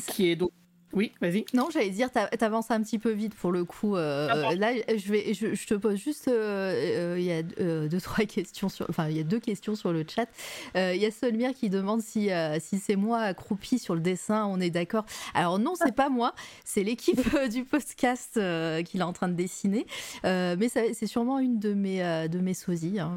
[0.06, 0.50] qui est donc
[0.92, 1.44] oui, vas-y.
[1.54, 3.96] Non, j'allais dire, t'avances un petit peu vite pour le coup.
[3.96, 8.00] Euh, ah là, je, vais, je, te pose juste, euh, euh, il y a deux,
[8.00, 10.28] trois questions sur, enfin, il y a deux questions sur le chat.
[10.74, 14.46] Il y a Solmir qui demande si, si c'est moi accroupi sur le dessin.
[14.46, 15.04] On est d'accord.
[15.34, 18.40] Alors non, c'est pas moi, c'est l'équipe du podcast
[18.84, 19.86] qu'il est en train de dessiner.
[20.24, 22.98] mais c'est sûrement une de mes, de mes sosies.
[22.98, 23.14] Hein.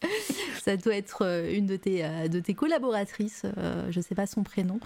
[0.62, 3.46] ça doit être une de tes, de tes collaboratrices.
[3.90, 4.78] je sais pas son prénom.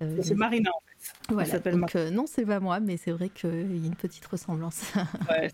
[0.00, 1.32] Euh, c'est Marina en fait.
[1.32, 4.24] Voilà, donc, euh, non, c'est pas moi, mais c'est vrai qu'il y a une petite
[4.26, 4.92] ressemblance.
[5.30, 5.50] ouais,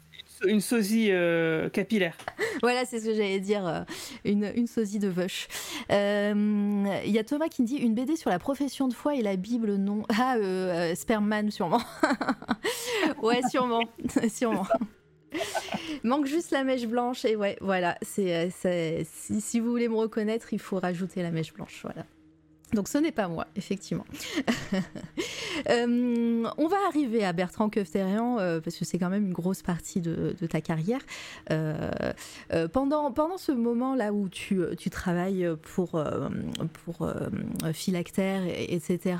[0.46, 2.16] une sosie euh, capillaire.
[2.62, 3.86] voilà, c'est ce que j'allais dire,
[4.24, 5.48] une, une, sosie de Vush.
[5.90, 9.22] Il y a Thomas qui me dit une BD sur la profession de foi et
[9.22, 10.02] la Bible, non.
[10.10, 10.36] Ah,
[10.94, 11.82] Sperman, sûrement.
[13.22, 13.84] ouais, sûrement,
[14.28, 14.66] sûrement.
[16.04, 17.96] Manque juste la mèche blanche et ouais, voilà.
[18.02, 21.80] C'est, si, si, vous voulez me reconnaître, il faut rajouter la mèche blanche.
[21.82, 22.04] Voilà.
[22.74, 24.04] Donc ce n'est pas moi, effectivement.
[25.70, 29.62] Euh, on va arriver à Bertrand Kefterian, euh, parce que c'est quand même une grosse
[29.62, 31.00] partie de, ta carrière.
[31.52, 31.78] Euh,
[32.72, 36.02] pendant, pendant ce moment-là où tu, tu, travailles pour,
[36.84, 37.08] pour
[37.72, 39.16] Philactère, etc.,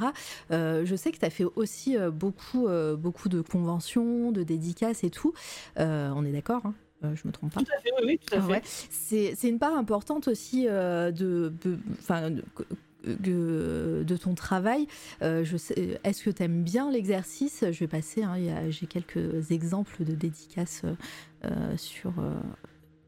[0.51, 2.67] je sais que tu as fait aussi beaucoup,
[2.99, 5.33] beaucoup de conventions, de dédicaces et tout.
[5.77, 7.61] on est d'accord hein je me trompe pas.
[7.61, 8.63] Tout à fait, oui, tout à fait.
[8.91, 11.79] C'est une part importante aussi de, de, de
[14.17, 14.87] ton travail.
[15.21, 17.65] Est-ce que tu aimes bien l'exercice?
[17.71, 18.37] Je vais passer, hein,
[18.71, 20.83] j'ai quelques exemples de dédicaces
[21.77, 22.13] sur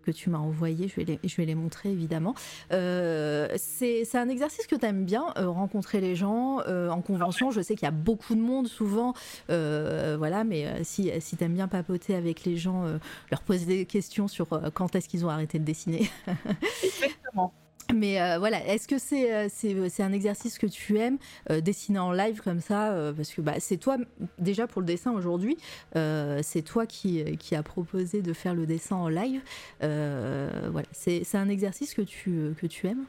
[0.07, 2.35] que tu m'as envoyé, je vais les, montrer évidemment.
[2.73, 7.51] Euh, c'est un exercice que tu aimes bien, euh, rencontrer les gens euh, en convention.
[7.51, 9.15] Je sais qu'il y a beaucoup de monde souvent,
[9.49, 12.85] voilà, mais si, si tu aimes bien papoter avec les gens,
[13.31, 16.09] leur poser des questions sur quand est-ce qu'ils ont arrêté de dessiner.
[16.85, 17.53] Exactement.
[17.95, 21.19] Mais euh, voilà, est-ce que c'est euh, euh, c'est un exercice que tu aimes,
[21.61, 23.97] dessiner en live comme ça Parce que bah, c'est toi,
[24.39, 25.57] déjà pour le dessin aujourd'hui,
[25.95, 29.41] c'est toi qui, qui a proposé de faire le dessin en live.
[29.81, 33.05] voilà, c'est un exercice que tu, que tu aimes?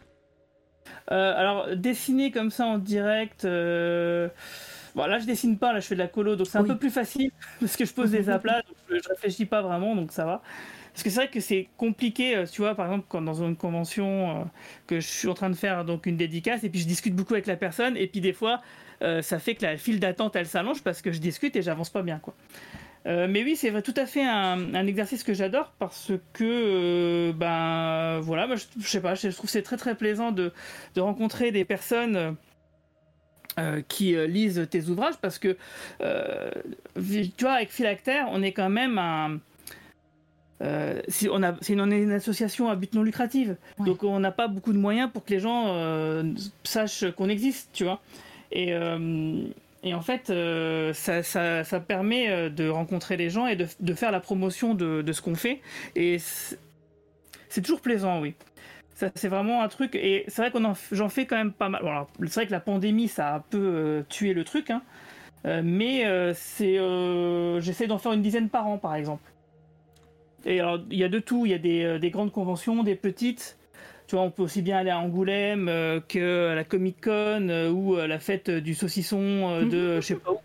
[1.07, 3.43] Alors, dessiner comme ça en direct.
[3.43, 6.77] Bon, là, je dessine pas, là, je fais de la colo, donc c'est un peu
[6.77, 10.11] plus facile parce que je pose des aplats, donc je, je réfléchis pas vraiment, donc
[10.11, 10.41] ça va.
[10.97, 13.55] Parce que c'est vrai que c'est compliqué, euh, tu vois, par exemple, quand dans une
[13.55, 14.43] convention euh,
[14.87, 17.35] que je suis en train de faire donc une dédicace, et puis je discute beaucoup
[17.35, 18.63] avec la personne, et puis des fois,
[19.03, 21.91] euh, ça fait que la file d'attente, elle s'allonge parce que je discute et j'avance
[21.91, 22.33] pas bien, quoi.
[23.05, 28.87] mais oui, c'est tout à fait un, exercice que j'adore parce que, ben voilà, je,
[28.87, 30.51] sais pas, je trouve c'est très très plaisant de,
[30.95, 32.35] de rencontrer des personnes
[33.87, 35.57] qui lisent tes ouvrages parce que,
[35.99, 39.39] tu vois, avec Philactère, on est quand même un
[40.61, 44.31] euh, si on a, c'est une, une, association à but non lucratif, donc on n'a
[44.31, 46.23] pas beaucoup de moyens pour que les gens euh,
[46.63, 48.01] sachent qu'on existe, tu vois.
[48.51, 49.43] Et, euh,
[49.83, 50.27] et en fait,
[50.95, 55.01] ça, ça, ça, permet de rencontrer les gens et de, de faire la promotion de,
[55.03, 55.61] de ce qu'on fait.
[55.95, 58.33] Et c'est toujours plaisant, oui.
[58.95, 59.93] Ça, c'est vraiment un truc.
[59.93, 61.83] Et c'est vrai qu'on j'en fais quand même pas mal.
[61.83, 64.81] Bon, c'est vrai que la pandémie, ça a un peu tué le truc, hein.
[65.45, 66.79] mais c'est,
[67.59, 69.21] j'essaie d'en faire une dizaine par an, par exemple.
[70.47, 71.45] Et alors, il y a de tout.
[71.45, 73.57] Il y a des, euh, des, grandes conventions, des petites.
[74.07, 77.49] Tu vois, on peut aussi bien aller à Angoulême euh, que à la Comic Con
[77.49, 80.39] euh, ou à la fête du saucisson de je sais pas où.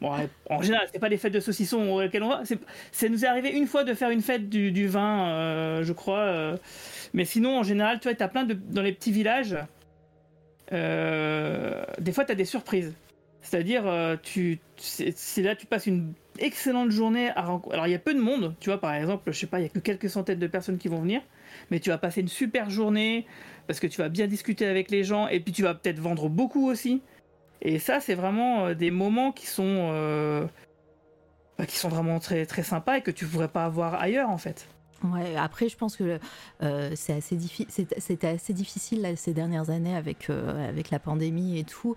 [0.00, 0.10] Bon,
[0.50, 2.42] en général, c'est pas les fêtes de saucisson auxquelles on va.
[2.90, 6.56] Ça nous est arrivé une fois de faire une fête du, du vin, je crois.
[7.14, 9.56] mais sinon, en général, tu vois, t'as plein de dans les petits villages.
[10.72, 12.92] des fois, tu as des surprises.
[13.44, 13.84] C'est-à-dire,
[14.22, 17.74] tu, c'est là, tu passes une excellente journée à rencontrer.
[17.74, 19.64] Alors il y a peu de monde, tu vois, par exemple, je sais pas, il
[19.64, 21.20] y a que quelques centaines de personnes qui vont venir,
[21.70, 23.26] mais tu vas passer une super journée
[23.66, 26.28] parce que tu vas bien discuter avec les gens et puis tu vas peut-être vendre
[26.28, 27.02] beaucoup aussi.
[27.62, 30.46] Et ça, c'est vraiment euh, des moments qui sont euh,
[31.58, 34.38] bah, qui sont vraiment très très sympas et que tu pourrais pas avoir ailleurs en
[34.38, 34.68] fait.
[35.02, 36.18] Ouais, après, je pense que
[36.62, 37.38] euh, c'est assez.
[37.98, 41.96] C'était assez difficile ces dernières années avec avec la pandémie et tout.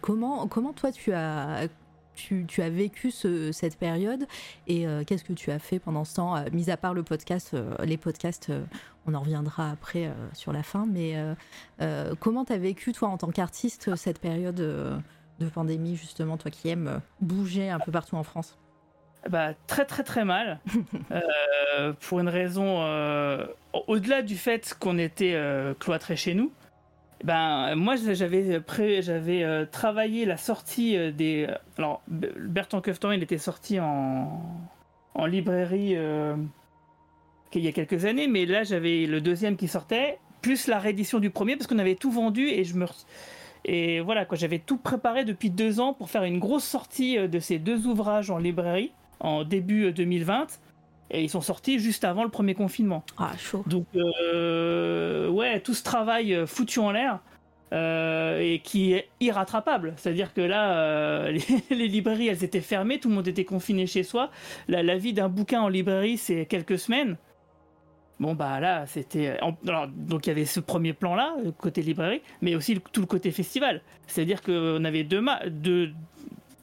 [0.00, 1.68] comment comment toi tu as
[2.14, 4.26] tu, as vécu cette période
[4.66, 7.02] et euh, qu'est-ce que tu as fait pendant ce temps, euh, mis à part le
[7.02, 8.52] podcast, euh, les podcasts,
[9.06, 11.16] on en reviendra après sur la fin, mais
[12.20, 16.68] comment tu as vécu toi en tant qu'artiste cette période de pandémie justement, toi qui
[16.68, 18.61] aimes bouger un peu partout en France?
[19.28, 20.58] Bah, très très très mal
[22.00, 22.80] pour une raison
[23.86, 25.38] au-delà du fait qu'on était
[25.78, 26.52] cloîtré chez nous
[27.24, 28.60] ben, moi, j'avais
[29.02, 31.46] j'avais euh, travaillé la sortie euh, des.
[31.78, 34.42] Alors, Bertrand Keftan, il était sorti en,
[35.14, 36.34] en librairie euh,
[37.54, 41.20] il y a quelques années, mais là, j'avais le deuxième qui sortait, plus la réédition
[41.20, 42.86] du premier, parce qu'on avait tout vendu et je me.
[43.64, 47.38] Et voilà, quoi, j'avais tout préparé depuis deux ans pour faire une grosse sortie de
[47.38, 48.90] ces deux ouvrages en librairie
[49.22, 50.58] en début 2020
[51.12, 53.04] et ils sont sortis juste avant le premier confinement.
[53.18, 53.62] Ah, chaud.
[53.66, 57.20] Donc, euh, ouais, tout ce travail euh, foutu en l'air.
[57.72, 59.94] Euh, et qui est irrattrapable.
[59.96, 61.30] C'est-à-dire que là,
[61.70, 64.30] les, librairies, elles étaient fermées, tout le monde était confiné chez soi.
[64.68, 67.16] La, la vie d'un bouquin en librairie, c'est quelques semaines.
[68.20, 69.38] Bon, bah là, c'était.
[69.96, 73.80] Donc il y avait ce premier plan-là, côté librairie, mais aussi tout le côté festival.
[74.06, 75.92] C'est-à-dire qu'on avait deux, deux,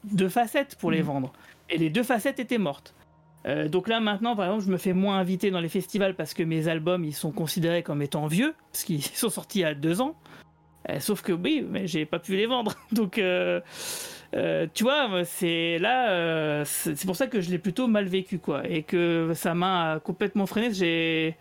[0.04, 1.06] deux, facettes pour les mmh.
[1.06, 1.32] vendre.
[1.70, 2.94] Et les deux facettes étaient mortes.
[3.46, 6.34] Euh, donc là maintenant, par exemple, je me fais moins inviter dans les festivals parce
[6.34, 9.64] que mes albums ils sont considérés comme étant vieux parce qu'ils sont sortis il y
[9.64, 10.14] a deux ans.
[10.88, 12.74] Euh, sauf que oui, mais j'ai pas pu les vendre.
[12.92, 13.60] Donc euh,
[14.74, 18.82] tu vois, c'est là, c'est pour ça que je l'ai plutôt mal vécu quoi, et
[18.82, 20.72] que ça m'a complètement freiné.
[20.72, 21.36] J'ai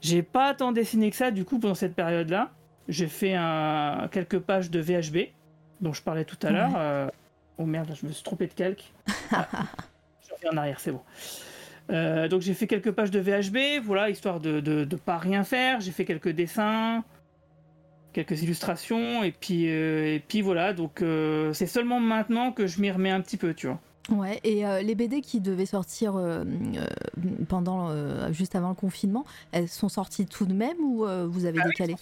[0.00, 2.50] j'ai pas tant dessiné que ça du coup pendant cette période-là.
[2.88, 5.28] J'ai fait un, quelques pages de VHB
[5.80, 7.10] dont je parlais tout à l'heure.
[7.60, 8.92] Oh merde, je me suis trompé de calque.
[9.32, 11.02] en arrière, c'est bon.
[11.90, 15.80] Euh, donc j'ai fait quelques pages de VHB, voilà, histoire de, de, pas rien faire.
[15.80, 17.04] J'ai fait quelques dessins,
[18.12, 20.72] quelques illustrations, et puis, euh, et puis voilà.
[20.72, 23.80] Donc euh, c'est seulement maintenant que je m'y remets un petit peu, tu vois.
[24.10, 26.18] Ouais, et les BD qui devaient sortir
[27.48, 27.92] pendant,
[28.32, 31.94] juste avant le confinement, elles sont sorties tout de même ou vous avez décalé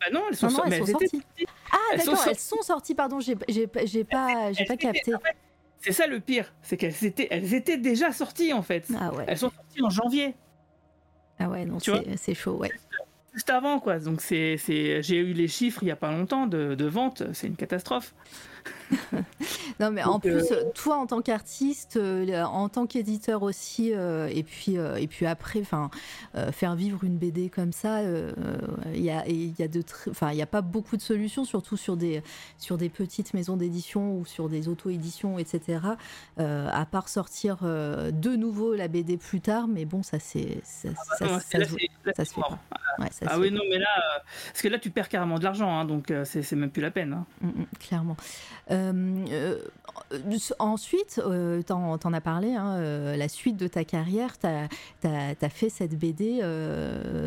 [0.00, 1.46] Bah non, elles sont, Non, non, so- elles mais sont elles étaient sorties.
[1.72, 3.46] Ah, d'accord, elles sont sorties, pardon, j'ai pas,
[3.84, 5.14] j'ai Elles pas étaient- capté.
[5.14, 5.36] en fait,
[5.78, 8.86] C'est ça le pire, c'est qu'elles étaient, elles étaient déjà sorties en fait.
[8.98, 10.34] Ah ouais, Elles sont sorties en janvier,
[11.38, 12.00] ah ouais, non, tu vois?
[12.16, 12.70] c'est chaud, ouais.
[13.34, 13.98] juste avant quoi.
[13.98, 17.22] Donc c'est, c'est, j'ai eu les chiffres il y a pas longtemps de, de vente,
[17.34, 18.14] c'est une catastrophe.
[19.80, 24.28] Non, mais en plus, euh, toi, en tant qu'artiste, euh, en tant qu'éditeur aussi, euh,
[24.28, 25.90] et puis et puis après, enfin,
[26.52, 29.82] faire vivre une BD comme ça, il y a y a de,
[30.34, 32.22] y a pas beaucoup de solutions, surtout sur des
[32.58, 35.80] sur des petites maisons d'édition ou sur des auto-éditions, etc.
[36.38, 41.26] à part sortir de nouveau la BD plus tard, mais bon, ça c'est ça, ça
[41.26, 41.58] là, se- ça
[42.24, 42.40] fait
[42.98, 43.86] ouais, ça Ah se oui fait non mais là,
[44.48, 46.90] parce que là tu perds carrément de l'argent, hein, donc c'est, c'est même plus la
[46.90, 47.12] peine.
[47.12, 47.26] hein.
[47.40, 48.16] Mm, mm, clairement.
[48.70, 49.58] Euh, euh,
[50.58, 54.68] ensuite, euh, t'en t'en as parlé, hein, la suite de ta carrière, t'as
[55.04, 56.40] as, fait cette BD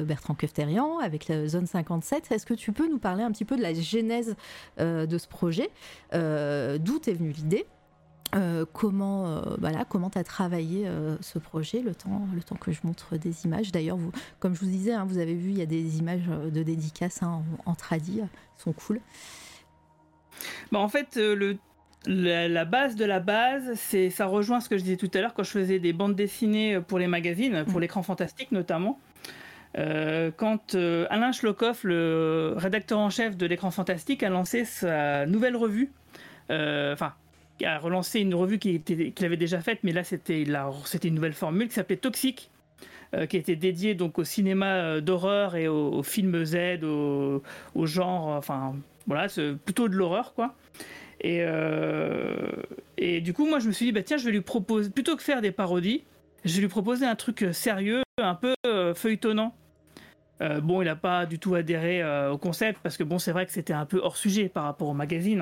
[0.05, 2.31] Bertrand Kefterian avec la Zone 57.
[2.31, 4.35] Est-ce que tu peux nous parler un petit peu de la genèse
[4.79, 5.69] de ce projet
[6.11, 7.65] D'où t'es venue l'idée
[8.71, 10.89] comment euh, voilà comment as travaillé
[11.21, 13.71] ce projet le temps le temps que je montre des images?
[13.71, 13.99] D'ailleurs
[14.39, 17.21] comme je vous disais hein, vous avez vu il y a des images de dédicaces
[17.21, 18.99] hein, en, en tradi elles sont cool
[20.71, 21.57] Bah, en fait, euh, le,
[22.05, 25.21] la, la base de la base, c'est ça rejoint ce que je disais tout à
[25.21, 27.81] l'heure quand je faisais des bandes dessinées pour les magazines, pour Mhm.
[27.81, 28.99] l'écran fantastique notamment.
[29.77, 35.25] Euh, quand euh, Alain Schlokoff, le rédacteur en chef de l'écran fantastique, a lancé sa
[35.25, 35.91] nouvelle revue,
[36.51, 37.13] euh, enfin,
[37.65, 38.81] a relancé une revue qu'il
[39.21, 42.51] avait déjà faite, mais là c'était une nouvelle formule qui s'appelait Toxique,
[43.15, 47.41] euh, qui était dédiée donc au cinéma euh, d'horreur et au, au film Z, au,
[47.73, 48.75] au genre, enfin
[49.07, 50.55] voilà, c'est plutôt de l'horreur quoi.
[51.21, 52.47] Et, euh,
[52.97, 55.15] et du coup, moi, je me suis dit, bah, tiens, je vais lui proposer, plutôt
[55.15, 56.03] que faire des parodies,
[56.43, 59.55] je vais lui proposer un truc euh, sérieux, un peu euh, feuilletonnant.
[60.41, 63.45] Euh, bon, il n'a pas du tout adhéré au concept, parce que bon, c'est vrai
[63.45, 65.41] que c'était un peu hors sujet par rapport au magazine.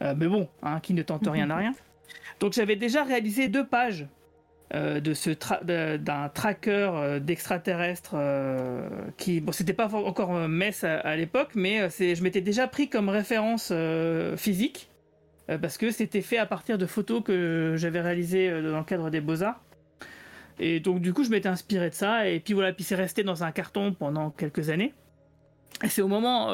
[0.00, 0.14] hein.
[0.16, 1.74] Mais bon, hein, qui ne tente rien n'a rien.
[2.40, 4.06] Donc j'avais déjà réalisé deux pages
[4.74, 5.30] euh, de ce
[5.62, 12.16] d'un tracker euh, d'extraterrestres euh, qui bon c'était pas encore Metz à, l'époque mais c'est
[12.16, 13.72] je m'étais déjà pris comme référence
[14.36, 14.88] physique
[15.46, 19.20] parce que c'était fait à partir de photos que j'avais réalisées dans le cadre des
[19.20, 19.62] beaux-arts.
[20.58, 23.22] Et donc du coup je m'étais inspiré de ça et puis voilà puis c'est resté
[23.22, 24.92] dans un carton pendant quelques années.
[25.84, 26.48] Et c'est au moment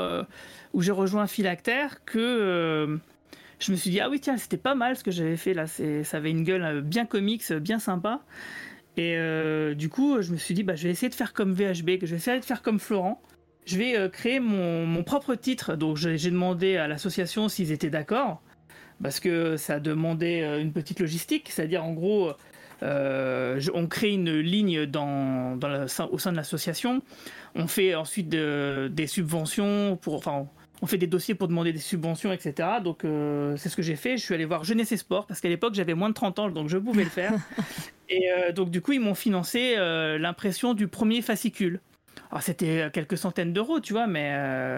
[0.75, 2.99] où j'ai rejoint Philactère que
[3.61, 5.67] je me suis dit ah oui tiens c'était pas mal ce que j'avais fait là.
[5.67, 8.23] Ça avait une gueule euh, bien comics euh, bien sympa.
[8.97, 11.53] Et euh, du coup je me suis dit bah je vais essayer de faire comme
[11.53, 13.23] VHB que je vais essayer de faire comme Florent.
[13.67, 15.77] Je vais créer mon, mon propre titre.
[15.77, 18.43] Donc j'ai demandé à l'association s'ils étaient d'accord
[19.03, 21.49] parce que ça demandait une petite logistique.
[21.51, 22.33] C'est-à-dire en gros
[22.83, 27.03] on crée une ligne dans, dans au sein de l'association.
[27.55, 30.49] On fait ensuite de- des subventions pour enfin
[30.83, 32.69] on fait des dossiers pour demander des subventions, etc.
[32.83, 34.17] Donc euh, c'est ce que j'ai fait.
[34.17, 36.51] Je suis allé voir Jeunesse et Sport parce qu'à l'époque j'avais moins de 30 ans,
[36.51, 37.33] donc je pouvais le faire.
[38.09, 41.81] et euh, donc du coup ils m'ont financé euh, l'impression du premier fascicule.
[42.31, 44.35] Alors c'était quelques centaines d'euros, tu vois, mais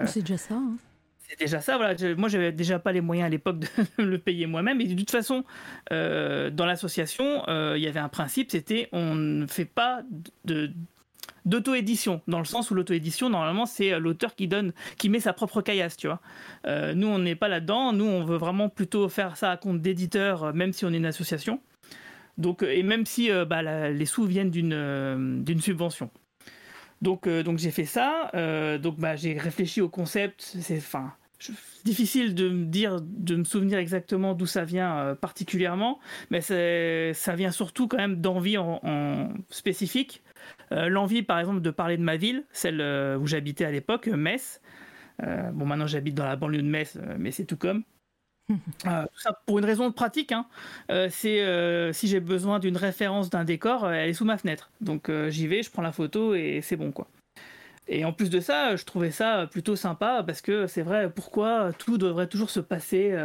[0.07, 0.75] c'est déjà ça hein.
[1.19, 1.77] c'est déjà ça.
[1.77, 3.67] Voilà, Je- moi j'avais déjà pas les moyens à l'époque de
[4.03, 4.81] le payer moi-même.
[4.81, 5.43] Et de toute façon,
[5.91, 10.01] dans l'association, il y avait un principe, c'était on ne fait pas
[10.45, 10.71] de
[11.45, 15.33] d'auto-édition, dans le sens où l'auto-édition, normalement, c'est euh, l'auteur qui donne, qui met sa
[15.33, 16.21] propre caillasse, tu vois.
[16.65, 17.93] Euh, nous, on n'est pas là-dedans.
[17.93, 20.97] Nous, on veut vraiment plutôt faire ça à compte d'éditeur, euh, même si on est
[20.97, 21.59] une association.
[22.37, 26.09] Donc, et même si bah, les sous viennent d'une subvention.
[27.03, 28.31] Donc, donc j'ai fait ça.
[28.81, 30.41] donc, bah, j'ai réfléchi au concept.
[30.41, 30.81] C'est,
[31.85, 35.99] difficile de me dire, de me souvenir exactement d'où ça vient particulièrement,
[36.31, 40.23] mais ça vient surtout quand même d'envie en, en spécifique.
[40.73, 44.07] Euh, L'envie, par exemple, de parler de ma ville, celle euh, où j'habitais à l'époque,
[44.07, 44.61] euh, Metz.
[45.21, 47.83] Euh, bon, maintenant j'habite dans la banlieue de Metz, mais c'est tout comme.
[48.85, 50.33] Euh, tout ça pour une raison pratique.
[50.33, 50.45] Hein.
[50.91, 54.69] Euh, c'est euh, si j'ai besoin d'une référence d'un décor, elle est sous ma fenêtre.
[54.81, 57.07] Donc j'y vais, je prends la photo et c'est bon quoi.
[57.87, 61.71] Et en plus de ça, je trouvais ça plutôt sympa parce que c'est vrai, pourquoi
[61.73, 63.17] tout devrait toujours se passer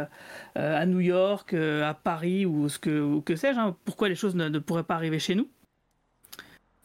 [0.55, 3.75] à New York, à Paris ou ce que, ou que sais-je hein.
[3.85, 5.49] Pourquoi les choses ne, ne pourraient pas arriver chez nous?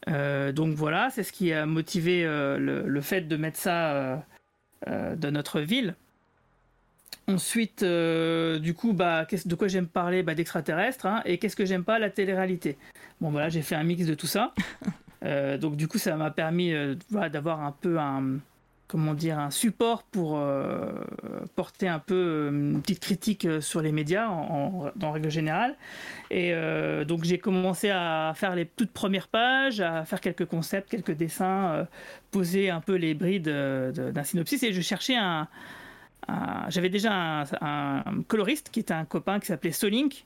[0.08, 4.24] Euh, Donc voilà, c'est ce qui a motivé euh, le, le fait de mettre ça
[4.88, 5.94] euh, dans notre ville.
[7.26, 11.06] Ensuite, du coup, bah, de quoi j'aime parler bah, D'extraterrestres.
[11.06, 11.22] hein.
[11.24, 12.76] et qu'est-ce que j'aime pas La télé-réalité.
[13.20, 14.52] Bon, voilà, j'ai fait un mix de tout ça.
[15.58, 16.74] Donc, du coup, ça m'a permis
[17.08, 18.40] voilà, d'avoir un peu un,
[18.86, 20.92] comment dire, un support pour, euh,
[21.56, 25.76] porter un peu une petite critique sur les médias en, en, règle générale.
[26.30, 26.54] Et
[27.06, 31.86] donc j'ai commencé à faire les toutes premières pages, à faire quelques concepts, quelques dessins,
[32.30, 34.62] poser un peu les brides d'un synopsis.
[34.62, 35.48] Et je cherchais un,
[36.68, 40.24] j'avais déjà un, coloriste qui était un copain qui s'appelait Solink,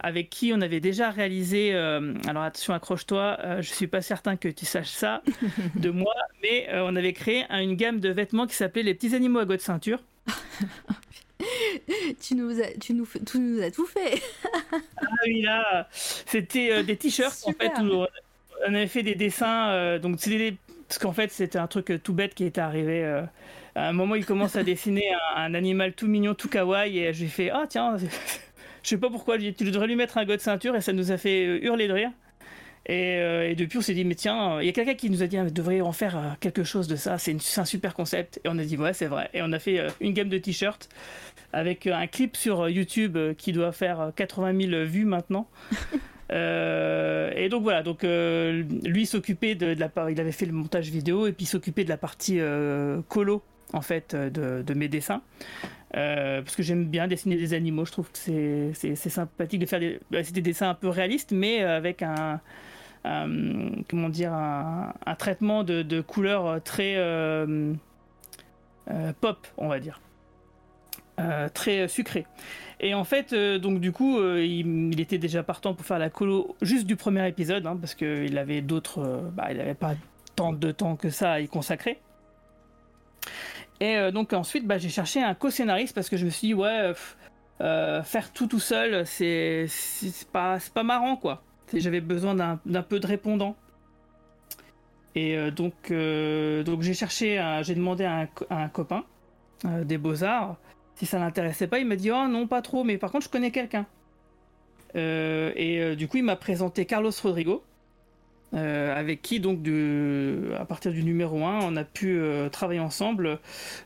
[0.00, 1.74] avec qui on avait déjà réalisé.
[1.74, 5.22] Euh, alors attention, accroche-toi, je euh, je suis pas certain que tu saches ça
[5.76, 9.14] de moi, mais euh, on avait créé une gamme de vêtements qui s'appelait les petits
[9.14, 10.00] animaux à de ceinture.
[12.20, 14.20] tu nous as, tu nous, tu nous as tout fait.
[14.72, 17.72] ah oui là, c'était des t-shirts en fait.
[17.80, 18.04] Où
[18.66, 20.56] on avait fait des dessins, donc c'était
[20.88, 23.04] parce qu'en fait c'était un truc tout bête qui était arrivé
[23.78, 25.04] à un moment, il commence à dessiner
[25.36, 27.96] un, animal tout mignon, tout kawaii, et j'ai fait Ah, tiens,
[28.88, 31.18] je sais pas pourquoi, tu devrais lui mettre un god ceinture, et ça nous a
[31.18, 32.10] fait euh, hurler de rire.
[32.88, 35.26] Euh, et, depuis, on s'est dit, mais tiens, il y a quelqu'un qui nous a
[35.26, 38.40] dit, vous devriez en faire euh, quelque chose de ça, c'est un super concept.
[38.44, 39.28] Et on a dit, ouais, c'est vrai.
[39.34, 40.88] Et on a fait une gamme de t-shirts
[41.52, 45.50] avec un clip sur YouTube qui doit faire 80 000 vues maintenant.
[46.30, 51.26] et donc voilà, donc lui s'occupait de, de, la il avait fait le montage vidéo
[51.26, 52.40] et puis s'occupait de la partie
[53.08, 55.22] colo en fait euh, de, mes dessins.
[55.96, 59.80] Euh, parce que j'aime bien dessiner des animaux, je trouve que c'est sympathique de faire
[59.80, 62.40] des, bah, des dessins un peu réalistes, mais avec un,
[63.88, 67.74] comment dire, un, traitement de, de couleurs très euh,
[69.20, 70.00] pop, on va dire.
[71.54, 72.26] très sucré.
[72.80, 76.86] Et en fait, donc du coup, il, était déjà partant pour faire la colo juste
[76.86, 79.94] du premier épisode, hein, parce qu'il avait d'autres, bah, il n'avait pas
[80.36, 81.98] tant de temps que ça à y consacrer.
[83.80, 86.54] Et euh, donc ensuite, bah, j'ai cherché un co-scénariste parce que je me suis dit,
[86.54, 86.92] ouais,
[87.60, 89.66] euh, faire tout tout seul, c'est
[90.32, 91.42] pas, pas marrant, quoi.
[91.72, 93.56] J'avais besoin d'un peu de répondant.
[95.14, 95.92] Et euh, donc,
[96.64, 99.04] donc j'ai cherché, j'ai demandé à un, copain
[99.64, 100.56] des beaux-arts
[100.94, 101.78] si ça l'intéressait pas.
[101.78, 103.86] Il m'a dit, oh non, pas trop, mais par contre, je connais quelqu'un.
[104.94, 107.62] et du coup, il m'a présenté Carlos Rodrigo.
[108.54, 109.58] Euh, avec qui donc
[110.58, 113.40] à partir du numéro 1 on a pu euh, travailler ensemble.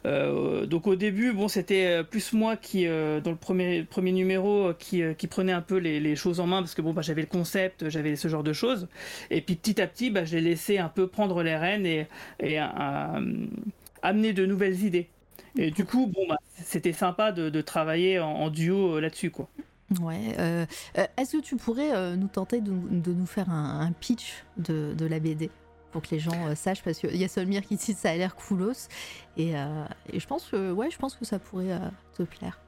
[0.06, 5.02] Euh, donc au début bon c'était plus moi qui dans le premier premier numéro qui,
[5.18, 7.88] qui prenait un peu les, choses en main parce que bon bah, j'avais le concept
[7.88, 8.86] j'avais ce genre de choses.
[9.30, 12.06] Et puis petit à petit bah, j'ai laissé un peu prendre les rênes et,
[12.40, 12.58] et
[14.02, 15.08] amener de nouvelles idées.
[15.58, 19.48] Et du coup bon bah, c'était sympa de, travailler en, en duo là-dessus quoi
[20.00, 20.34] Ouais.
[20.38, 20.66] Euh,
[20.98, 25.18] euh, est-ce que tu pourrais euh, nous tenter de, nous faire un, pitch de, la
[25.18, 25.50] BD
[25.90, 26.82] pour que les gens sachent?
[26.82, 28.88] Parce qu'il y a Solmir qui dit ça a l'air coolos
[29.36, 29.50] et,
[30.12, 31.78] et, je pense que ouais je pense que ça pourrait
[32.16, 32.58] te plaire.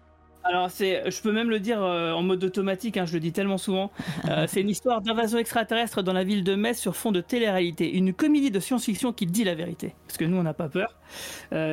[0.47, 3.57] Alors c'est, je peux même le dire en mode automatique, hein, je le dis tellement
[3.57, 3.91] souvent.
[4.47, 8.13] c'est une histoire d'invasion extraterrestre dans la ville de Metz sur fond de télé-réalité, une
[8.13, 10.95] comédie de science-fiction qui dit la vérité, parce que nous on n'a pas peur.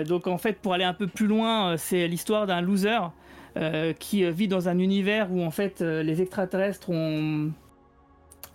[0.06, 2.99] donc en fait pour aller un peu plus loin, c'est l'histoire d'un loser
[3.58, 7.52] euh, qui vit dans un univers où en fait euh, les extraterrestres ont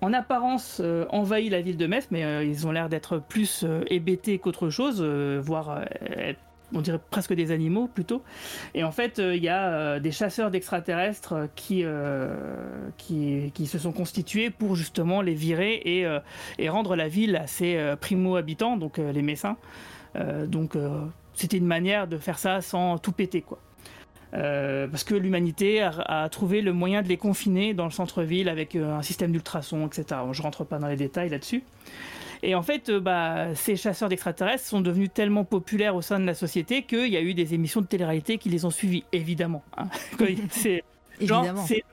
[0.01, 4.39] en apparence euh, envahi la ville de Metz, mais ils ont l'air d'être plus hébétés
[4.39, 5.85] qu'autre chose, voire
[6.73, 8.23] on dirait presque des animaux plutôt.
[8.75, 11.85] Et en fait, il y a des chasseurs d'extraterrestres qui,
[12.97, 16.07] qui, qui, se sont constitués pour justement les virer et,
[16.59, 19.57] et rendre la ville à ses primo-habitants, donc les Messins.
[20.47, 20.77] donc
[21.35, 23.61] c'était une manière de faire ça sans tout péter, quoi.
[24.35, 28.75] Euh, parce que l'humanité a, trouvé le moyen de les confiner dans le centre-ville avec
[28.75, 30.21] euh, un système d'ultrasons, etc.
[30.33, 31.63] je rentre pas dans les détails là-dessus.
[32.43, 36.27] Et en fait, euh, bah, ces chasseurs d'extraterrestres sont devenus tellement populaires au sein de
[36.27, 39.63] la société qu'il y a eu des émissions de télé-réalité qui les ont suivis, évidemment.
[39.77, 39.87] Hein.
[40.51, 40.83] c'est
[41.21, 41.85] logique,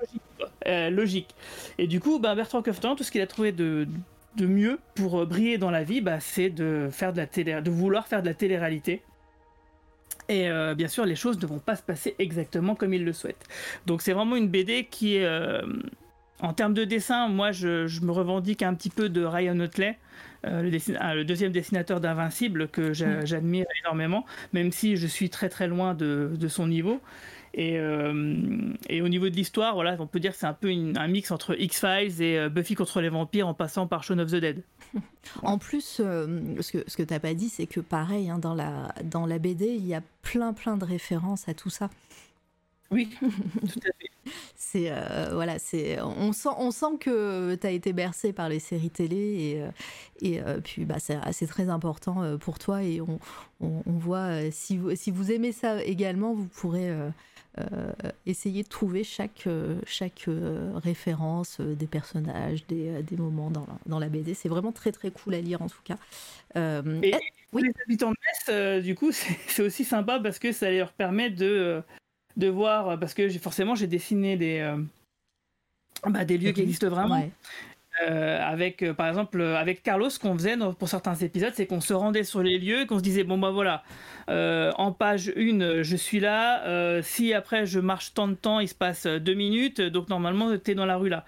[0.66, 1.36] logique,
[1.78, 3.88] Et du coup, bah, Bertrand Koftan, tout ce qu'il a trouvé de,
[4.36, 7.70] de mieux pour briller dans la vie, bah, c'est de faire de la télé, de
[7.70, 9.02] vouloir faire de la télé-réalité
[10.30, 13.14] et euh, bien sûr, les choses ne vont pas se passer exactement comme il le
[13.14, 13.46] souhaite.
[13.86, 15.26] Donc c'est vraiment une BD qui est...
[15.26, 15.62] Euh,
[16.40, 19.98] en termes de dessin, moi je, me revendique un petit peu de Ryan Otley,
[20.46, 23.26] euh, le, deuxième dessinateur d'Invincible que mm.
[23.26, 27.00] j'admire énormément, même si je suis très très loin de, son niveau.
[27.56, 27.76] Et,
[28.90, 31.30] et, au niveau de l'histoire, voilà, on peut dire que c'est un peu un mix
[31.30, 34.64] entre X-Files et Buffy contre les vampires en passant par Shaun of the Dead.
[35.42, 38.40] En plus, euh, ce que, ce que tu n'as pas dit, c'est que pareil, hein,
[38.40, 41.90] dans, la, dans la BD, il y a plein plein de références à tout ça.
[42.92, 44.36] Oui, tout à fait.
[44.56, 48.60] C'est euh, voilà, c'est on sent on sent que tu as été bercé par les
[48.60, 49.18] séries télé
[50.22, 53.20] et euh, et puis bah c'est très important pour toi et on,
[53.60, 57.10] on, voit si vous si vous aimez ça également, vous pourrez euh,
[58.26, 63.78] essayer de trouver chaque, euh, chaque euh, référence des personnages, des, des moments dans la,
[63.86, 64.34] dans la BD.
[64.34, 65.98] C'est vraiment très très cool à lire en tout cas.
[66.56, 67.14] Et,
[67.52, 67.64] oui.
[67.64, 68.18] les habitants de
[68.50, 69.12] Metz, du coup,
[69.48, 71.84] c'est aussi sympa parce que ça leur permet de,
[72.38, 74.76] de voir, parce que forcément, j'ai dessiné des,
[76.04, 77.30] bah, des lieux qui existent vraiment.
[78.02, 81.68] Euh, avec, euh, par exemple, euh, avec Carlos, ce qu'on faisait pour certains épisodes, c'est
[81.68, 83.84] qu'on se rendait sur les lieux et qu'on se disait bon bah voilà,
[84.28, 87.02] en page 1, je suis là.
[87.04, 90.72] si après je marche tant de temps, il se passe deux minutes, donc normalement tu
[90.72, 91.26] es dans la rue là.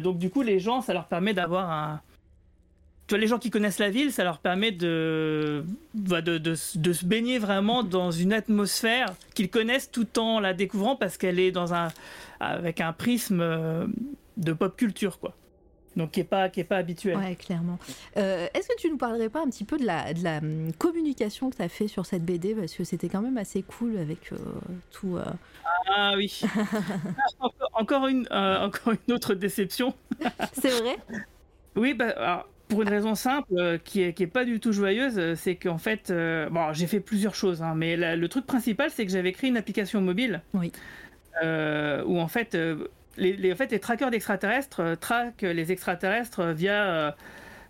[0.00, 2.00] donc du coup, les gens, ça leur permet d'avoir un.
[3.06, 5.64] Tu vois, les gens qui connaissent la ville, ça leur permet de,
[5.94, 10.52] bah, de, de, de se baigner vraiment dans une atmosphère qu'ils connaissent tout en la
[10.52, 11.88] découvrant parce qu'elle est dans un,
[12.40, 13.88] avec un prisme
[14.36, 15.34] de pop culture, quoi
[15.98, 17.16] donc qui n'est pas, qui est pas habituel.
[17.18, 17.78] Ouais, clairement.
[18.16, 20.72] Euh, est-ce que tu nous parlerais pas un petit peu de la, de la hum,
[20.78, 23.98] communication que tu as fait sur cette BD Parce que c'était quand même assez cool
[23.98, 24.36] avec euh,
[24.92, 25.16] tout.
[25.16, 25.24] Euh.
[25.90, 26.40] Ah oui.
[27.74, 29.92] encore, une, encore une autre déception.
[30.52, 30.96] C'est vrai?
[31.74, 35.56] Oui, bah, pour une raison simple qui est, qui est pas du tout joyeuse, c'est
[35.56, 36.12] qu'en fait,
[36.50, 39.56] bon, j'ai fait plusieurs choses, hein, mais le truc principal, c'est que j'avais créé une
[39.56, 40.42] application mobile.
[40.54, 40.70] Oui.
[41.42, 42.56] où en fait,
[43.18, 46.84] les, en fait, les trackers d'extraterrestres euh, traquent les extraterrestres via.
[46.84, 47.10] Euh,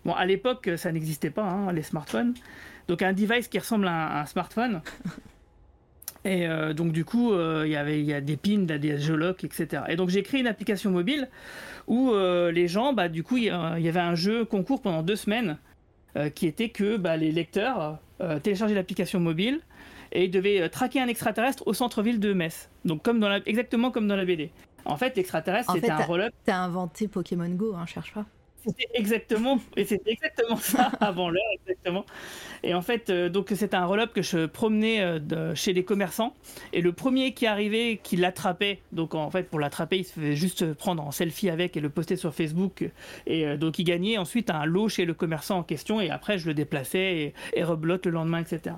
[0.05, 2.33] bon, à l'époque, ça n'existait pas, hein, les smartphones.
[2.87, 4.81] Donc, un device qui ressemble à un, smartphone.
[6.25, 9.43] Et euh, donc, du coup, il y avait, il y a des pins, des géologues,
[9.43, 9.83] etc.
[9.87, 11.29] Et donc, j'ai créé une application mobile
[11.87, 15.57] où les gens, bah, du coup, il y, avait un jeu concours pendant deux semaines
[16.35, 17.99] qui était que bah, les lecteurs
[18.43, 19.61] téléchargeaient l'application mobile
[20.11, 22.69] et ils devaient traquer un extraterrestre au centre-ville de Metz.
[22.83, 24.51] Donc, comme dans la, exactement comme dans la BD.
[24.85, 26.33] En fait, l'extraterrestre, c'était un roll-up.
[26.45, 28.25] T'as inventé Pokémon Go, hein, cherche pas.
[28.65, 32.05] C'était exactement, et c'était exactement ça avant l'heure, exactement.
[32.63, 36.33] Et en fait, euh, donc c'était un roll-up que je promenais euh, chez les commerçants.
[36.73, 40.35] Et le premier qui arrivait, qui l'attrapait, donc en fait pour l'attraper, il se faisait
[40.35, 42.89] juste prendre en selfie avec et le poster sur Facebook.
[43.27, 46.01] Et euh, donc il gagnait ensuite un lot chez le commerçant en question.
[46.01, 48.75] Et après, je le déplaçais et, et le lendemain, etc.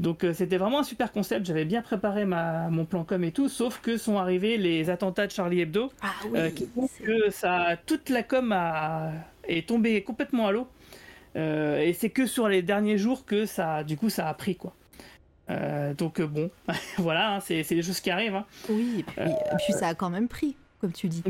[0.00, 3.32] Donc euh, c'était vraiment un super concept, j'avais bien préparé ma, mon plan com et
[3.32, 7.28] tout, sauf que sont arrivés les attentats de Charlie Hebdo, ah euh, qui font que
[7.30, 9.12] ça, toute la com a,
[9.46, 10.66] est tombée complètement à l'eau.
[11.36, 14.56] Euh, et c'est que sur les derniers jours que ça, du coup, ça a pris
[14.56, 14.74] quoi.
[15.98, 16.50] donc bon,
[16.96, 18.36] voilà, hein, c'est des choses qui arrivent.
[18.36, 18.46] Hein.
[18.70, 21.22] Oui, et puis, ça a quand même pris, comme tu dis.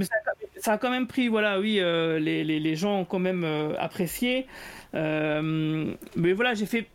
[0.58, 3.44] Ça a, quand même pris, voilà, oui, les, les, les, gens ont quand même
[3.80, 4.46] apprécié.
[4.94, 6.86] mais voilà, j'ai fait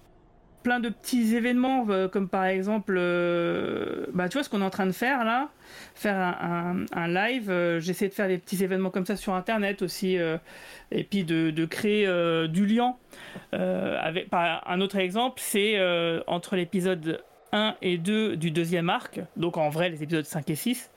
[0.66, 4.66] plein de petits événements, euh, comme par exemple, euh, bah, tu vois ce qu'on est
[4.66, 5.50] en train de faire là,
[5.94, 7.52] faire un, live.
[7.52, 10.18] Euh, j'essaie de faire des petits événements comme ça sur Internet aussi,
[10.92, 12.08] et puis de, créer
[12.48, 12.96] du lien.
[13.54, 15.80] avec, un autre exemple, c'est
[16.26, 20.56] entre l'épisode 1 et 2 du deuxième arc, donc en vrai les épisodes 5 et
[20.56, 20.90] 6.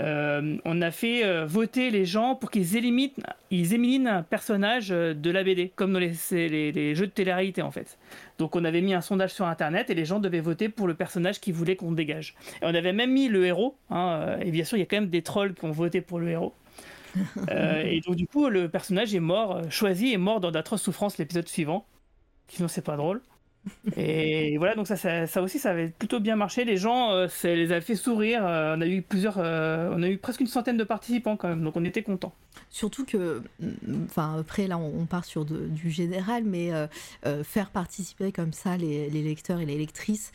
[0.00, 3.12] Euh, on a fait euh, voter les gens pour qu'ils éliminent,
[3.50, 6.14] ils éliminent un personnage euh, de la BD, comme dans les,
[6.94, 7.98] jeux de télé-réalité en fait.
[8.38, 10.94] Donc on avait mis un sondage sur internet et les gens devaient voter pour le
[10.94, 12.34] personnage qu'ils voulaient qu'on dégage.
[12.62, 14.96] Et on avait même mis le héros, hein, et bien sûr il y a quand
[14.96, 16.54] même des trolls qui ont voté pour le héros.
[17.50, 21.48] et donc du coup le personnage est mort, choisi et mort dans d'atroces souffrances l'épisode
[21.48, 21.84] suivant.
[22.48, 23.20] Sinon c'est pas drôle.
[23.96, 26.64] Et voilà, donc ça, ça, aussi, ça avait plutôt bien marché.
[26.64, 28.46] Les gens, euh, ça les a fait sourire.
[28.46, 31.48] Euh, on a eu plusieurs, euh, on a eu presque une centaine de participants quand
[31.48, 32.32] même, donc on était contents.
[32.70, 36.70] Surtout que, mm, enfin après là, on, part sur du général, mais
[37.42, 40.32] faire participer comme ça les, lecteurs et les lectrices,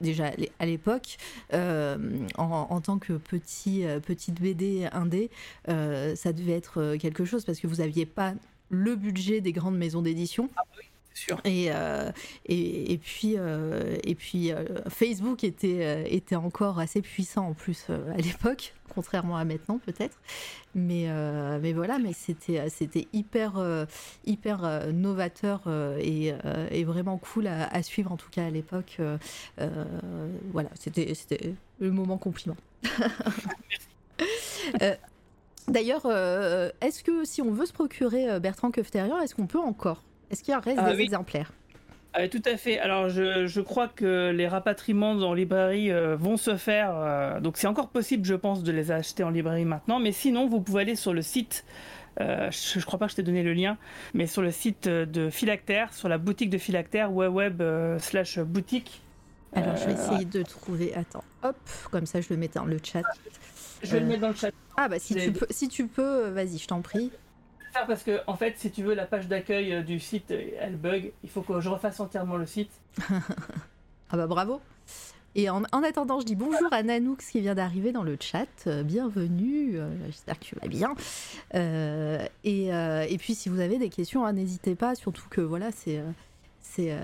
[0.00, 1.16] déjà à l'époque,
[1.52, 5.30] en, tant que petit, petite BD indé,
[5.66, 8.34] ça devait être quelque chose parce que vous aviez pas
[8.70, 10.48] le budget des grandes maisons d'édition.
[10.56, 10.91] Ah oui.
[11.46, 12.12] Euh,
[12.46, 17.86] et, et, puis, euh, et puis euh, Facebook était, était encore assez puissant en plus
[17.90, 20.18] à l'époque, contrairement à maintenant peut-être.
[20.74, 21.08] Mais,
[21.60, 23.86] mais voilà, mais c'était, c'était hyper,
[24.24, 25.62] hyper novateur
[25.98, 26.32] et,
[26.70, 28.98] et, vraiment cool à, suivre en tout cas à l'époque.
[30.52, 32.56] voilà, c'était, c'était le moment compliment.
[35.68, 36.06] D'ailleurs,
[36.80, 40.02] est-ce que si on veut se procurer Bertrand Köfterian, est-ce qu'on peut encore
[40.32, 41.52] est-ce qu'il y reste ah des exemplaires
[42.14, 42.78] ah, tout à fait.
[42.78, 46.92] Alors, je, crois que les rapatriements en librairie euh, vont se faire.
[46.94, 49.98] Euh, donc, c'est encore possible, je pense, de les acheter en librairie maintenant.
[49.98, 51.64] Mais sinon, vous pouvez aller sur le site.
[52.20, 53.78] Euh, je, ne crois pas que je t'ai donné le lien,
[54.12, 57.62] mais sur le site de Philactère, sur la boutique de Philactère, web
[57.98, 59.00] slash boutique.
[59.54, 60.94] Alors, je vais essayer de trouver.
[60.94, 61.56] Attends, hop,
[61.90, 63.02] comme ça, je le mets dans le chat.
[63.82, 64.50] Je vais le mettre dans le chat.
[64.76, 67.10] Ah, bah, si tu peux, si tu peux vas-y, je t'en prie
[67.86, 70.76] parce que, en fait, si tu veux, la page d'accueil euh, du site, euh, elle
[70.76, 71.12] bug.
[71.22, 72.70] Il faut que je refasse entièrement le site.
[73.10, 74.60] ah bah bravo.
[75.34, 78.68] Et en, attendant, je dis bonjour à Nanoux qui vient d'arriver dans le chat.
[78.84, 80.94] bienvenue, j'espère que tu vas bien.
[82.44, 86.02] Et, et, puis si vous avez des questions, hein, n'hésitez pas, surtout que voilà, c'est
[86.60, 86.94] c'est,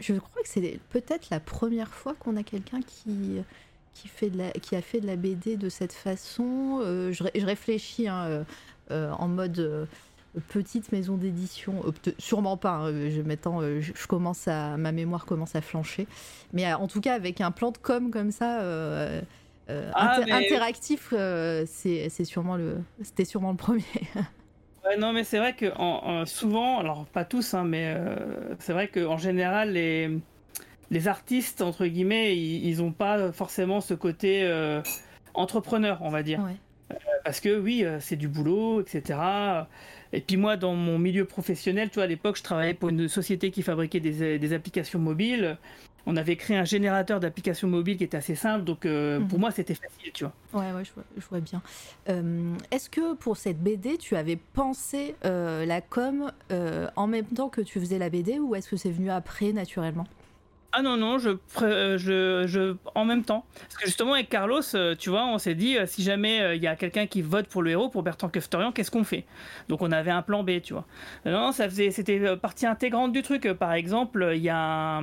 [0.00, 3.42] je crois que c'est peut-être la première fois qu'on a quelqu'un qui,
[3.98, 6.80] qui, fait de la, qui a fait de la BD de cette façon.
[6.82, 8.44] Euh, je, réfléchis hein, euh, euh,
[8.90, 9.88] en mode
[10.48, 11.82] petite maison d'édition,
[12.18, 12.74] sûrement pas.
[12.74, 13.22] Hein, je,
[13.80, 16.06] je, commence à, ma mémoire commence à flancher,
[16.52, 18.60] mais en tout cas avec un plan de com comme ça.
[19.68, 21.12] Ah, interactif,
[21.66, 23.84] c'est, sûrement le, c'était sûrement le premier.
[24.98, 27.96] non, mais c'est vrai que en, souvent, alors pas tous, hein, mais
[28.58, 30.18] c'est vrai qu'en général, les,
[30.90, 34.80] les artistes, entre guillemets, ils n'ont pas forcément ce côté euh,
[35.34, 36.40] entrepreneur, on va dire.
[36.40, 36.52] Euh,
[37.24, 39.18] parce que oui, euh, c'est du boulot, etc.
[40.12, 43.08] Et puis moi, dans mon milieu professionnel, tu vois, à l'époque, je travaillais pour une
[43.08, 45.58] société qui fabriquait des, applications mobiles.
[46.06, 49.28] On avait créé un générateur d'applications mobiles qui était assez simple, donc mhm.
[49.28, 50.32] pour moi, c'était facile, tu vois.
[50.54, 51.60] Ouais, ouais, je vois, bien.
[52.70, 56.32] Est-ce que pour cette BD, tu avais pensé la com
[56.96, 60.06] en même temps que tu faisais la BD, ou est-ce que c'est venu après, naturellement?
[60.72, 61.30] Ah non, non, je,
[61.62, 63.46] euh, je, je, en même temps.
[63.58, 66.62] Parce que justement, avec Carlos, euh, tu vois, on s'est dit, euh, si jamais il
[66.62, 69.24] y a quelqu'un qui vote pour le héros, pour Bertrand Keftorian, qu'est-ce qu'on fait?
[69.68, 70.84] Donc on avait un plan B, tu vois.
[71.24, 73.50] Non, ça faisait, c'était partie intégrante du truc.
[73.54, 75.00] Par exemple, il y a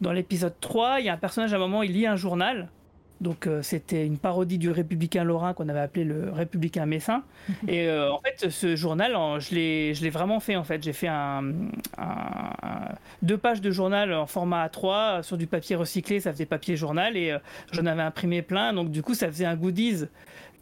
[0.00, 2.68] dans l'épisode 3, il y a un personnage à un moment, il lit un journal.
[3.20, 7.22] Donc euh, c'était une parodie du Républicain Lorrain qu'on avait appelé le Républicain Messin.
[7.66, 10.82] Et euh, en fait, ce journal, je l'ai, je l'ai vraiment fait en fait.
[10.82, 11.42] J'ai fait un,
[13.22, 17.16] deux pages de journal en format A3 sur du papier recyclé, ça faisait papier journal
[17.16, 17.38] et euh,
[17.72, 18.74] j'en avais imprimé plein.
[18.74, 20.04] Donc du coup, ça faisait un goodies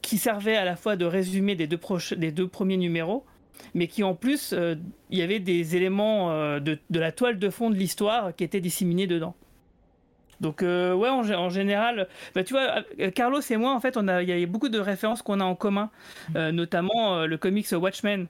[0.01, 1.81] qui servait à la fois de résumé des deux,
[2.17, 3.25] des deux premiers numéros,
[3.73, 4.55] mais qui en plus,
[5.11, 6.29] il y avait des éléments
[6.61, 9.35] de, de la toile de fond de l'histoire qui étaient disséminés dedans.
[10.41, 14.09] Donc euh, ouais, en, général, bah, tu vois, euh, Carlos et moi, en fait, on
[14.09, 15.91] a, il y a beaucoup de références qu'on a en commun,
[16.37, 18.27] euh, notamment le comics Watchmen,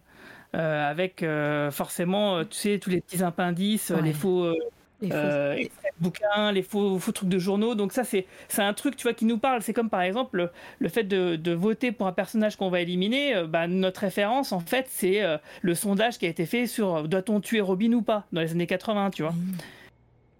[0.52, 1.24] avec
[1.72, 4.52] forcément, tu sais, tous les petits appendices, les faux.
[5.00, 7.74] Les faux bouquins, les faux, faux, trucs de journaux.
[7.74, 8.26] Donc ça, c'est
[8.59, 9.61] un truc, tu vois, qui nous parle.
[9.61, 13.44] C'est comme par exemple le, fait de, voter pour un personnage qu'on va éliminer.
[13.48, 15.20] bah, notre référence, en fait, c'est
[15.61, 18.68] le sondage qui a été fait sur doit-on tuer Robin ou pas dans les années
[18.68, 19.34] 80, tu vois.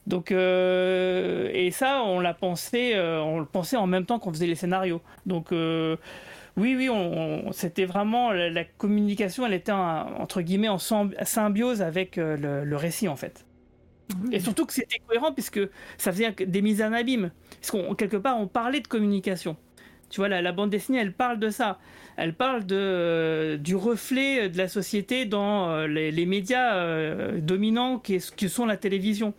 [0.07, 4.33] Donc euh, et ça, on l'a pensé, euh, on le pensait en même temps qu'on
[4.33, 5.01] faisait les scénarios.
[5.25, 5.97] Donc euh,
[6.57, 12.77] oui, oui, on, c'était vraiment la, communication, elle était entre guillemets en symbiose avec le,
[12.77, 13.47] récit en fait.
[14.31, 15.61] Et surtout que c'était cohérent puisque
[15.97, 17.31] ça faisait des mises en abîme.
[17.61, 19.57] Parce qu'on quelque part on parlait de communication.
[20.11, 21.81] Tu vois, la, bande dessinée, elle parle de ça.
[22.17, 28.67] Elle parle de, du reflet de la société dans les, médias dominants qui, qui, sont
[28.67, 29.35] la télévision.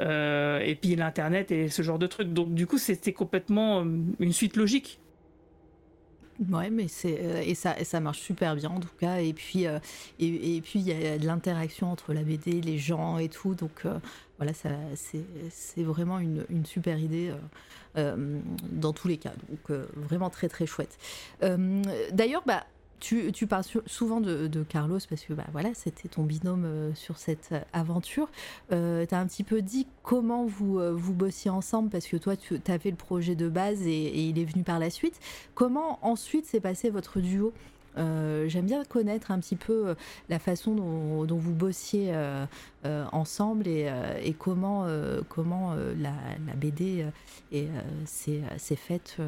[0.00, 2.32] Euh, et puis l'internet et ce genre de trucs.
[2.32, 5.00] Donc du coup, c'était complètement euh, une suite logique.
[6.50, 9.20] Ouais, mais c'est euh, et ça ça marche super bien en tout cas.
[9.20, 9.64] Et puis
[10.18, 13.54] et, puis il y a de l'interaction entre la BD, les gens et tout.
[13.54, 13.86] Donc
[14.36, 17.32] voilà, ça c'est vraiment une, une, super idée.
[17.94, 20.98] dans tous les cas, donc vraiment très très chouette.
[21.40, 22.66] D'ailleurs, bah,
[23.00, 27.50] tu, parles souvent de, Carlos parce que bah, voilà, c'était ton binôme euh, sur cette
[27.52, 28.28] euh, aventure.
[28.72, 32.36] Euh, tu as un petit peu dit comment vous, vous bossiez ensemble parce que toi,
[32.36, 35.18] tu avais le projet de base et, il est venu par la suite.
[35.54, 37.52] Comment ensuite s'est passé votre duo?
[37.96, 39.94] J'aime bien connaître un petit peu
[40.28, 42.14] la façon dont, vous bossiez
[42.84, 44.86] ensemble et, comment,
[45.30, 46.12] comment la,
[46.46, 47.06] la, BD
[48.04, 49.18] s'est faite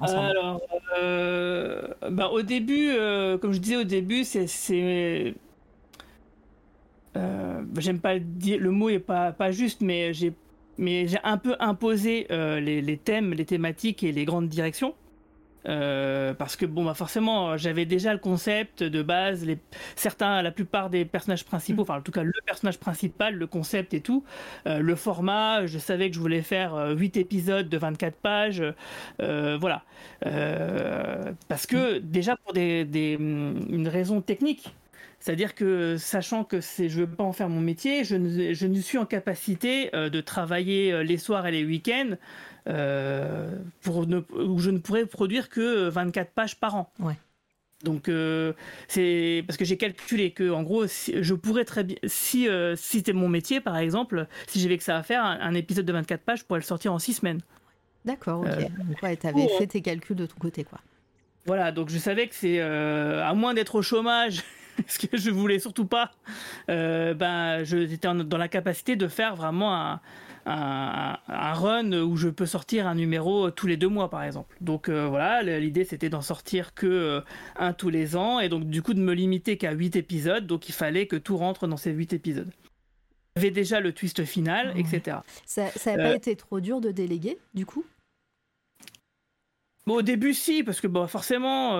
[0.00, 0.60] alors,
[0.98, 5.34] euh, bah, au début, euh, comme je disais au début, c'est.
[7.16, 10.32] Euh, j'aime pas le dire, le mot est pas, pas juste, mais j'ai
[10.78, 14.94] mais j'ai un peu imposé les, les, thèmes, les thématiques et les grandes directions.
[15.66, 19.58] Euh, parce que bon bah forcément j'avais déjà le concept de base les
[19.94, 23.92] certains la plupart des personnages principaux enfin en tout cas le personnage principal le concept
[23.92, 24.24] et tout
[24.66, 28.64] euh, le format je savais que je voulais faire 8 euh, épisodes de 24 pages
[29.18, 29.84] voilà.
[31.48, 34.74] Parce que déjà pour des, des une raison technique
[35.20, 38.66] c'est-à-dire que sachant que je ne veux pas en faire mon métier, je ne, je
[38.66, 42.16] ne suis en capacité de travailler les soirs et les week-ends
[42.68, 46.92] euh, pour ne, où je ne pourrais produire que 24 pages par an.
[46.98, 47.14] Ouais.
[47.82, 48.52] Donc euh,
[48.88, 52.98] c'est parce que j'ai calculé que en gros je pourrais très bien si euh, si
[52.98, 56.20] c'était mon métier par exemple si j'avais que ça à faire un, épisode de 24
[56.20, 57.40] pages je pourrais le sortir en 6 semaines.
[58.04, 58.46] D'accord, ok.
[58.46, 60.80] donc ouais, avais fait tes calculs de ton côté quoi.
[61.46, 64.44] Voilà, donc je savais que c'est à moins d'être au chômage
[64.86, 66.10] ce que je voulais surtout pas,
[66.68, 70.00] ben j'étais dans la capacité de faire vraiment un,
[70.46, 74.56] un, run où je peux sortir un numéro tous les deux mois par exemple.
[74.60, 77.22] Donc voilà, l'idée c'était d'en sortir que
[77.56, 80.46] un tous les ans et donc du coup de me limiter qu'à 8 épisodes.
[80.46, 82.50] Donc il fallait que tout rentre dans ces 8 épisodes.
[83.36, 85.18] J'avais déjà le twist final, etc.
[85.46, 87.84] Ça n'a pas été trop dur de déléguer du coup?
[89.86, 91.76] Au début, si, parce que bon, forcément,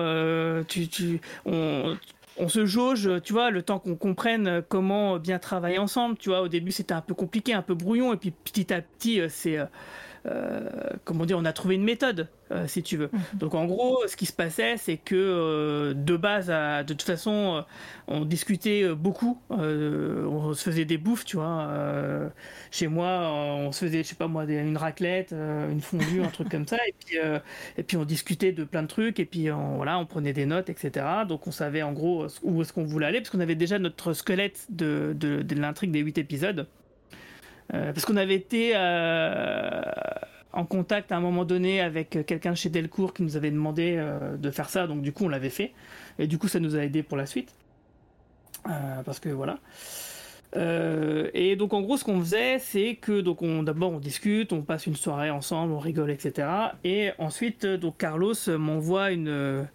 [0.63, 1.97] tu, tu, on,
[2.37, 6.17] on se jauge, tu vois, le temps qu'on comprenne comment bien travailler ensemble.
[6.17, 8.81] Tu vois, au début c'était un peu compliqué, un peu brouillon, et puis petit à
[8.81, 9.65] petit, euh, c'est euh,
[10.27, 10.69] euh,
[11.03, 13.09] comment dire, on a trouvé une méthode, euh, si tu veux.
[13.11, 13.39] Mhm.
[13.39, 17.63] Donc en gros, ce qui se passait, c'est que euh, de base, de toute façon,
[18.07, 21.69] on discutait beaucoup, on se faisait des bouffes, tu vois.
[22.71, 26.49] chez moi, on se faisait, je sais pas moi, une raclette, une fondue, un truc
[26.49, 27.17] comme ça, et puis,
[27.77, 30.45] et puis on discutait de plein de trucs, et puis on, voilà, on prenait des
[30.45, 31.05] notes, etc.
[31.27, 34.13] Donc on savait en gros où est-ce qu'on voulait aller, parce qu'on avait déjà notre
[34.13, 36.67] squelette de, de, de l'intrigue des huit épisodes.
[37.73, 39.81] Euh, parce qu'on avait été euh,
[40.53, 44.37] en contact à un moment donné avec quelqu'un chez Delcourt qui nous avait demandé euh,
[44.37, 45.73] de faire ça, donc du coup on l'avait fait.
[46.19, 47.53] Et du coup ça nous a aidé pour la suite.
[49.05, 49.59] parce que voilà.
[51.33, 54.61] et donc en gros ce qu'on faisait c'est que donc on d'abord on discute, on
[54.61, 56.47] passe une soirée ensemble, on rigole, etc.
[56.83, 59.67] Et ensuite donc Carlos m'envoie une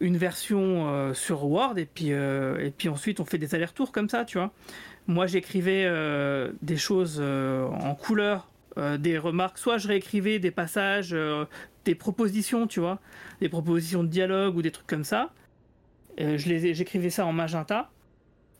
[0.00, 4.24] une version sur Word et puis et puis ensuite on fait des allers-retours comme ça,
[4.24, 4.52] tu vois.
[5.10, 8.46] Moi, j'écrivais euh, des choses euh, en couleur,
[8.80, 9.58] euh, des remarques.
[9.58, 11.16] Soit je réécrivais des passages,
[11.84, 12.98] des propositions, tu vois,
[13.40, 15.32] des propositions de dialogue ou des trucs comme ça.
[16.18, 17.90] je les, j'écrivais ça en magenta.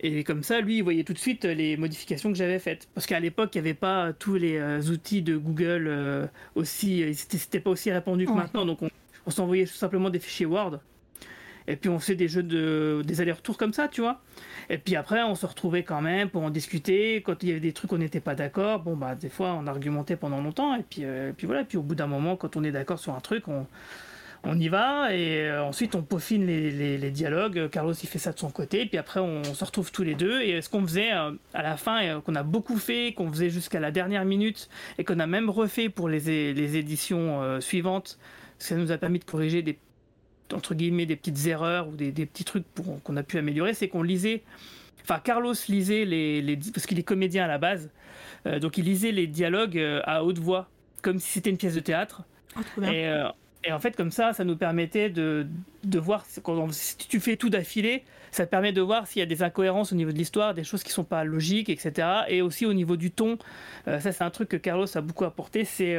[0.02, 2.88] Et comme ça, lui, il voyait tout de suite les modifications que j'avais faites.
[2.94, 7.14] Parce qu'à l'époque, il n'y avait pas tous les outils de Google aussi.
[7.14, 8.64] C'était pas aussi répandu que maintenant.
[8.64, 8.88] Donc, on,
[9.26, 10.80] on s'envoyait tout simplement des fichiers Word.
[11.70, 14.20] Et puis, on faisait des jeux de, des allers-retours comme ça, tu vois.
[14.70, 17.16] Et puis après, on se retrouvait quand même pour en discuter.
[17.22, 19.66] Quand il y avait des trucs on n'était pas d'accord, bon, bah, des fois, on
[19.66, 20.76] argumentait pendant longtemps.
[20.76, 21.64] Et puis, euh, puis voilà.
[21.64, 23.66] Puis au bout d'un moment, quand on est d'accord sur un truc, on,
[24.44, 25.12] on y va.
[25.12, 27.68] Et euh, ensuite, on peaufine les, les, dialogues.
[27.68, 28.82] Carlos, il fait ça de son côté.
[28.82, 30.40] Et puis après, on, se retrouve tous les deux.
[30.40, 33.80] Et ce qu'on faisait euh, à la fin, qu'on a beaucoup fait, qu'on faisait jusqu'à
[33.80, 34.68] la dernière minute,
[34.98, 38.18] et qu'on a même refait pour les, les éditions suivantes,
[38.58, 39.76] ça nous a permis de corriger des
[40.52, 42.64] entre guillemets des petites erreurs ou des, petits trucs
[43.04, 44.42] qu'on a pu améliorer, c'est qu'on lisait,
[45.02, 47.90] enfin Carlos lisait les, les parce qu'il est comédien à la base,
[48.46, 50.68] euh, donc il lisait les dialogues euh, à haute voix,
[51.02, 52.22] comme si c'était une pièce de théâtre.
[52.56, 53.28] Oh, et, euh,
[53.64, 55.46] et, en fait comme ça, ça nous permettait de,
[55.84, 59.22] de voir quand si tu fais tout d'affilée, ça te permet de voir s'il y
[59.22, 62.08] a des incohérences au niveau de l'histoire, des choses qui sont pas logiques, etc.
[62.28, 63.38] Et aussi au niveau du ton,
[63.86, 65.96] ça c'est un truc que Carlos a beaucoup apporté, c'est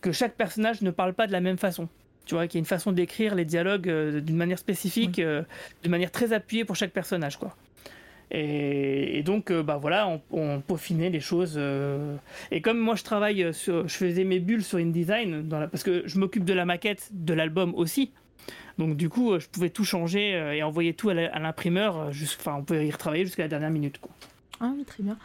[0.00, 1.88] que chaque personnage ne parle pas de la même façon.
[2.26, 5.42] Tu vois, qu'il y a une façon d'écrire les dialogues euh, d'une manière spécifique, euh,
[5.82, 7.56] de manière très appuyée pour chaque personnage, quoi.
[8.32, 11.60] Et, donc, euh, bah voilà, on, peaufinait les choses.
[12.52, 16.04] Et comme moi, je travaille sur, je faisais mes bulles sur InDesign, dans parce que
[16.06, 18.12] je m'occupe de la maquette de l'album aussi.
[18.78, 22.10] Donc du coup, je pouvais tout changer et envoyer tout à l'imprimeur.
[22.38, 24.12] Enfin, on pouvait y retravailler jusqu'à la dernière minute, quoi.
[24.60, 25.18] Ah oui, très bien.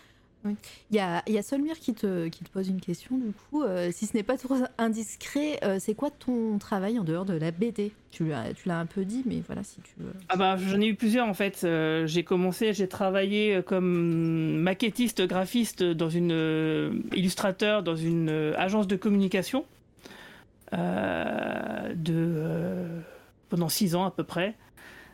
[0.91, 3.64] Il y a, Solmir qui te, pose une question, du coup.
[3.64, 7.34] Euh, si ce n'est pas trop indiscret, euh, c'est quoi ton travail en dehors de
[7.34, 10.14] la BD Tu l'as un peu dit, mais voilà, si tu veux.
[10.30, 11.62] Ah bah, J'en ai eu plusieurs, en fait.
[11.64, 18.96] Euh, j'ai commencé, j'ai travaillé comme maquettiste, graphiste, dans une illustrateur, dans une agence de
[18.96, 19.66] communication.
[23.50, 24.56] pendant six ans, à peu près.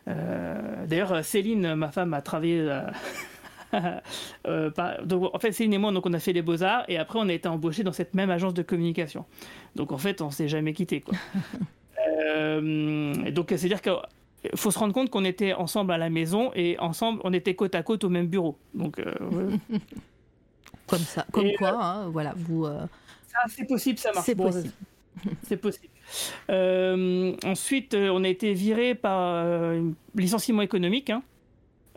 [0.06, 2.66] D'ailleurs, Céline, ma femme, a travaillé
[4.46, 4.70] euh,
[5.04, 7.28] donc, en fait, Céline et moi, donc, on a fait les beaux-arts et après, on
[7.28, 9.24] a été embauchés dans cette même agence de communication.
[9.74, 11.00] Donc, en fait, on s'est jamais quitté.
[11.00, 11.14] Quoi.
[12.08, 13.96] euh, donc, c'est-à-dire qu'il
[14.56, 17.74] faut se rendre compte qu'on était ensemble à la maison et ensemble, on était côte
[17.74, 18.58] à côte au même bureau.
[18.74, 19.12] Donc, euh,
[20.86, 22.66] comme ça, comme quoi, hein, voilà, vous.
[23.48, 24.26] c'est possible, ça marche.
[24.26, 24.72] C'est possible.
[25.42, 25.88] c'est possible.
[27.44, 29.44] ensuite, on a été viré par
[30.14, 31.10] licenciement économique.
[31.10, 31.22] Hein.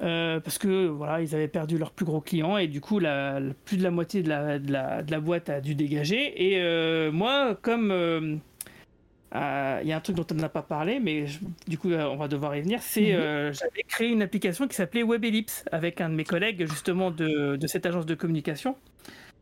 [0.02, 3.40] Euh, parce que voilà, ils avaient perdu leur plus gros client et du coup, la,
[3.64, 6.52] plus de la moitié de la, de la, de la boîte a dû dégager.
[6.52, 8.38] Et euh, moi, comme euh,
[9.34, 11.26] il y a un truc dont on n'a pas parlé, mais
[11.68, 13.54] du coup, on va devoir y venir, c'est mhm.
[13.54, 17.68] j'avais créé une application qui s'appelait WebEllipse avec un de mes collègues justement de, de
[17.68, 18.76] cette agence de communication.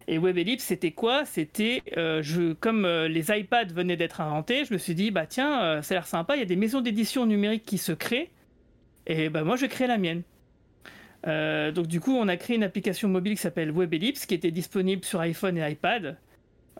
[0.08, 1.24] Et WebEllipse, c'était quoi?
[1.26, 5.94] C'était, je, comme les iPads venaient d'être inventés, je me suis dit, bah tiens, ça
[5.94, 8.30] a l'air sympa, il y a des maisons d'édition numérique qui se créent,
[9.08, 10.24] et bah moi je créer la mienne.
[11.28, 14.52] Euh, donc du coup, on a créé une application mobile qui s'appelle WebEllipse, qui était
[14.52, 16.18] disponible sur iPhone et iPad.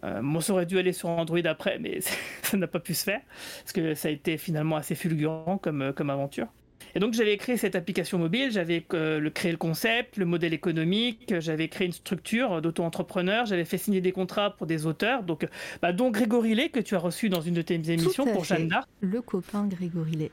[0.04, 2.00] Euh, ça aurait dû aller sur Android après, mais
[2.42, 3.22] ça n'a pas pu se faire,
[3.62, 6.48] parce que ça a été finalement assez fulgurant comme, euh, comme aventure.
[6.96, 10.54] Et donc j'avais créé cette application mobile, j'avais euh, le, créé le concept, le modèle
[10.54, 15.48] économique, j'avais créé une structure d'auto-entrepreneur, j'avais fait signer des contrats pour des auteurs, donc
[15.82, 18.68] bah, dont Grégory Lé que tu as reçu dans une de tes émissions pour Jeanne
[18.68, 18.88] d'Arc.
[19.02, 20.32] Le copain Grégory Lé.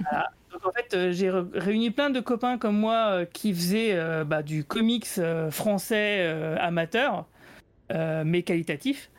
[0.00, 0.30] voilà.
[0.56, 4.42] Donc en fait euh, j'ai réuni plein de copains comme moi euh, qui faisaient bah,
[4.42, 5.06] du comics
[5.50, 6.26] français
[6.58, 7.26] amateur,
[7.90, 9.10] mais qualitatif.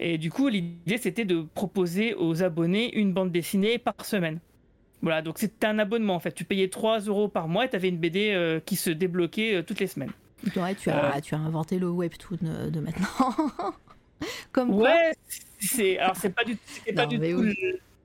[0.00, 4.40] Et du coup l'idée c'était de proposer aux abonnés une bande dessinée par semaine.
[5.04, 6.32] Voilà, donc c'était un abonnement en fait.
[6.32, 9.56] Tu payais 3 euros par mois et tu avais une BD euh, qui se débloquait
[9.56, 10.12] euh, toutes les semaines.
[10.56, 11.20] Ouais, tu as, euh.
[11.20, 12.38] tu as inventé le webtoon
[12.70, 13.06] de maintenant.
[14.52, 15.12] Comme ouais,
[15.60, 16.56] c'est alors c'est pas du,
[16.96, 17.44] pas du tout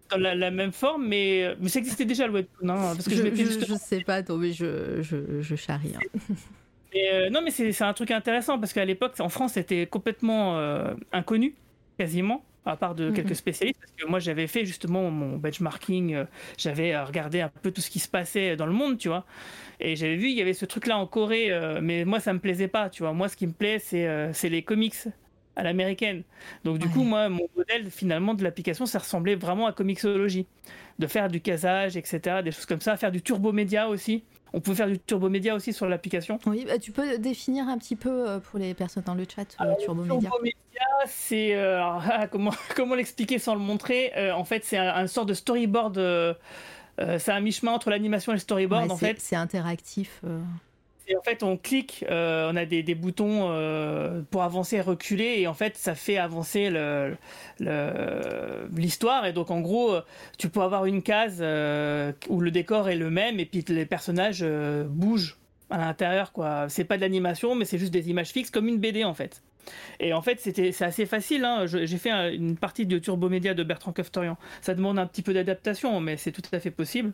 [0.09, 2.69] dans la, même forme, mais, mais ça existait déjà le webtoon.
[2.69, 5.93] Hein, parce que je, je, je, sais pas, non, mais je, je, charrie.
[5.95, 7.29] Hein.
[7.31, 10.59] non, mais c'est un truc intéressant parce qu'à l'époque, en France, c'était complètement
[11.11, 11.55] inconnu,
[11.97, 13.35] quasiment à part de quelques mhm.
[13.35, 16.25] spécialistes, parce que moi j'avais fait justement mon benchmarking, euh,
[16.57, 19.25] j'avais euh, regardé un peu tout ce qui se passait dans le monde, tu vois,
[19.79, 22.39] et j'avais vu il y avait ce truc-là en Corée, euh, mais moi ça me
[22.39, 23.13] plaisait pas, tu vois.
[23.13, 24.95] Moi ce qui me plaît c'est les comics
[25.55, 26.23] à l'américaine.
[26.63, 30.47] Donc du coup moi mon modèle finalement de l'application ça ressemblait vraiment à Comixology,
[30.99, 34.23] de faire du casage, etc., des choses comme ça, faire du turbo média aussi.
[34.53, 36.39] On peut faire du turbo média aussi sur l'application.
[36.47, 39.55] Oui, bah, tu peux définir un petit peu euh, pour les personnes dans le chat
[39.61, 40.29] euh, turbo média.
[40.29, 40.55] Turbo média,
[41.05, 45.33] c'est euh, ah, comment comment l'expliquer sans le montrer En fait, c'est un, sorte de
[45.33, 46.35] storyboard.
[46.97, 48.91] c'est un mi-chemin entre l'animation et le storyboard.
[48.91, 50.21] en fait, c'est interactif
[51.15, 55.47] en fait, on clique, euh, on a des, boutons euh, pour avancer et reculer, et
[55.47, 56.69] en fait, ça fait avancer
[58.75, 59.25] l'histoire.
[59.25, 59.97] et donc, en gros,
[60.37, 63.85] tu peux avoir une case euh, où le décor est le même, et puis les
[63.85, 64.45] personnages
[64.87, 65.37] bougent
[65.69, 66.31] à l'intérieur.
[66.69, 69.41] C'est pas de l'animation, mais c'est juste des images fixes, comme une BD, en fait.
[69.99, 71.43] Et en fait, c'était, c'est assez facile.
[71.45, 71.65] Hein.
[71.65, 74.37] J'ai fait une partie de Turbo Média de Bertrand Keftorian.
[74.61, 77.11] Ça demande un petit peu d'adaptation, mais c'est tout à fait possible.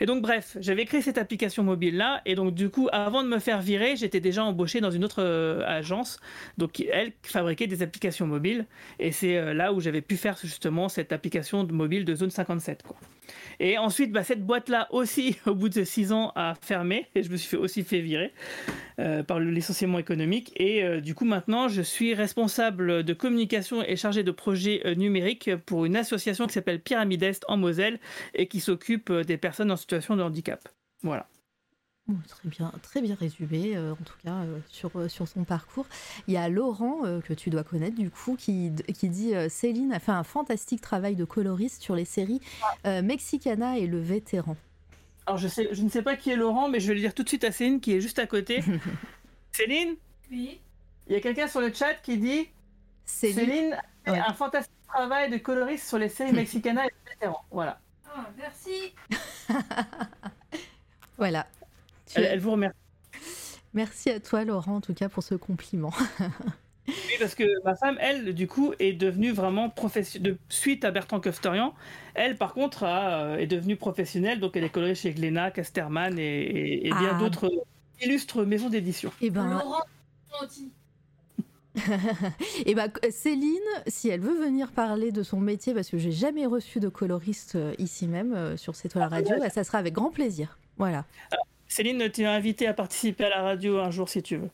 [0.00, 2.22] Et donc, bref, j'avais créé cette application mobile-là.
[2.26, 5.22] Et donc, du coup, avant de me faire virer, j'étais déjà embauché dans une autre
[5.22, 6.20] euh, agence.
[6.58, 8.66] Donc, elle fabriquait des applications mobiles.
[8.98, 12.82] Et c'est euh, là où j'avais pu faire justement cette application mobile de zone 57.
[12.82, 12.96] Quoi.
[13.60, 17.30] Et ensuite, bah, cette boîte-là aussi, au bout de six ans, a fermé et je
[17.30, 18.32] me suis aussi fait virer
[18.98, 20.52] euh, par le licenciement économique.
[20.56, 24.94] Et euh, du coup, maintenant, je suis responsable de communication et chargé de projets euh,
[24.94, 27.98] numériques pour une association qui s'appelle Pyramide Est en Moselle
[28.34, 30.68] et qui s'occupe des personnes en situation de handicap.
[31.02, 31.26] Voilà
[32.26, 35.86] très bien, très bien résumé, euh, en tout cas euh, sur, euh, sur son parcours.
[36.26, 40.00] Il y a Laurent, que tu dois connaître du coup, qui, qui dit Céline a
[40.00, 42.40] fait un fantastique travail de coloriste sur les séries
[42.84, 44.56] Mexicana et Le Vétéran.
[45.26, 47.14] Alors je, sais, je ne sais pas qui est Laurent, mais je vais le dire
[47.14, 48.62] tout de suite à Céline qui est juste à côté.
[49.52, 49.96] Céline
[50.30, 50.60] Oui.
[51.06, 52.48] Il y a quelqu'un sur le chat qui dit
[53.04, 53.74] Céline,
[54.06, 57.44] a fait un fantastique travail de coloriste sur les séries Mexicana et Le Vétéran.
[57.50, 57.80] Voilà.
[58.06, 58.94] Oh, merci.
[61.18, 61.46] voilà,
[62.14, 62.76] elle, vous remercie.
[63.74, 65.92] Merci à toi, Laurent, en tout cas, pour ce compliment.
[66.88, 70.36] oui, parce que ma femme, elle, du coup, est devenue vraiment professionnelle.
[70.48, 71.74] Suite à Bertrand Kofterian,
[72.14, 74.40] elle, par contre, euh, est devenue professionnelle.
[74.40, 77.18] Donc, elle est colorée chez Glénat, Casterman et, bien ah.
[77.18, 77.50] d'autres
[78.00, 79.10] illustres maisons d'édition.
[79.20, 79.50] Et eh ben...
[79.50, 79.84] Laurent
[82.66, 86.46] et bah Céline, si elle veut venir parler de son métier, parce que j'ai jamais
[86.46, 89.94] reçu de coloriste euh, ici même euh, sur cette toile radio, bah, ça sera avec
[89.94, 90.58] grand plaisir.
[90.76, 91.04] Voilà.
[91.78, 94.50] Céline, tu es invitée à participer à la radio un jour si tu veux.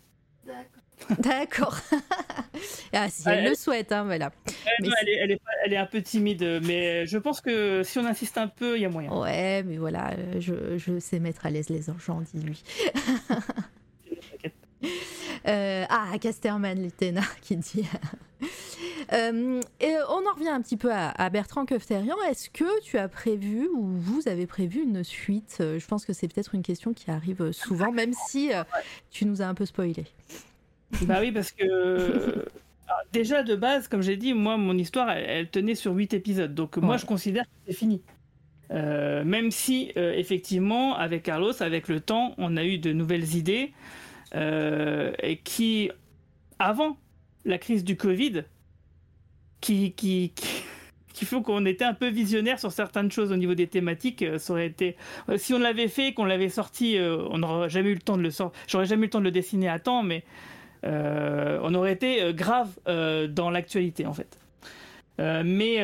[1.18, 1.80] D'accord.
[2.92, 4.30] ah, si elle, le souhaite, hein, voilà.
[5.16, 5.38] Elle,
[5.72, 8.84] est, un peu timide, mais je pense que si on insiste un peu, il y
[8.84, 9.10] a moyen.
[9.10, 12.62] Ouais, mais voilà, je, sais mettre à l'aise les gens, dit lui.
[15.49, 17.85] euh, ah, Casterman, Litena, qui dit
[19.12, 22.16] euh, et on en revient un petit peu à, Bertrand Kefterian.
[22.28, 25.59] Est-ce que tu as prévu ou vous avez prévu une suite?
[25.61, 28.64] Euh, Je pense que c'est peut-être une question qui arrive souvent, même si euh,
[29.11, 30.05] tu nous as un peu spoilé.
[31.07, 32.45] Bah oui, parce que
[33.12, 36.55] déjà de base, comme j'ai dit, moi, mon histoire, elle, tenait sur 8 épisodes.
[36.55, 38.01] Donc moi, je considère que c'est fini.
[38.70, 43.72] même si, effectivement, avec Carlos, avec le temps, on a eu de nouvelles idées
[44.35, 45.91] et qui,
[46.59, 46.99] avant
[47.45, 48.45] la crise du Covid,
[49.61, 50.32] qui, qui,
[51.12, 54.22] qui, font qu'on était un peu visionnaire sur certaines choses au niveau des thématiques.
[54.22, 54.97] Euh, ça aurait été,
[55.28, 58.16] euh, si on l'avait fait, qu'on l'avait sorti, euh, on n'aurait jamais eu le temps
[58.16, 58.61] de le sortir.
[58.68, 60.24] J'aurais jamais eu le temps de le dessiner à temps, mais
[60.87, 64.39] on aurait été grave dans l'actualité en fait.
[65.18, 65.82] mais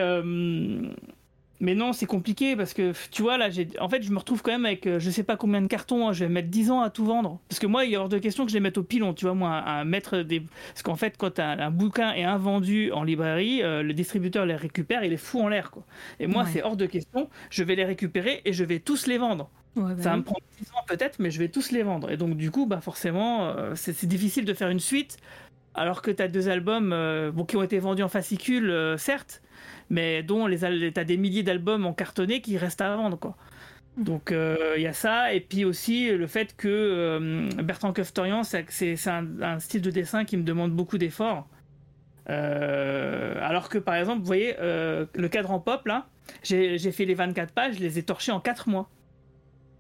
[1.61, 4.43] mais non, c'est compliqué parce que tu vois, là, j'ai, en fait, je me retrouve
[4.43, 6.09] quand même avec euh, je sais pas combien de cartons.
[6.09, 7.39] hein, je vais mettre 10 ans à tout vendre.
[7.49, 9.13] Parce que moi, il y a hors de question que je les mette au pilon,
[9.15, 10.41] tu vois, moi, à mettre des.
[10.41, 14.57] Parce qu'en fait, quand un, un bouquin est invendu en librairie, euh, le distributeur les
[14.57, 15.85] récupère, il les fout en l'air, quoi.
[16.19, 16.49] Et moi, Ouais.
[16.53, 17.29] c'est hors de question.
[17.51, 19.51] Je vais les récupérer et je vais tous les vendre.
[19.77, 20.19] Ouais, bah Ça va oui.
[20.21, 22.11] me prendre 10 ans peut-être, mais je vais tous les vendre.
[22.11, 25.19] Et donc, du coup, bah, forcément, euh, c'est c'est difficile de faire une suite
[25.75, 26.91] alors que tu as deux albums
[27.33, 29.41] bon, qui ont été vendus en fascicule, certes,
[29.91, 33.19] mais dont les, t'as des milliers d'albums en cartonné qui restent à vendre.
[33.19, 33.37] Quoi.
[33.97, 35.35] Donc, euh, il y a ça.
[35.35, 40.25] Et puis aussi le fait que euh, Bertrand Keftorian, c'est un, un style de dessin
[40.25, 41.49] qui me demande beaucoup d'efforts.
[42.29, 46.09] Euh, alors que par exemple, vous voyez, euh, le cadran pop, là,
[46.45, 48.89] j'ai fait les 24 pages, je les ai torchés en 4 mois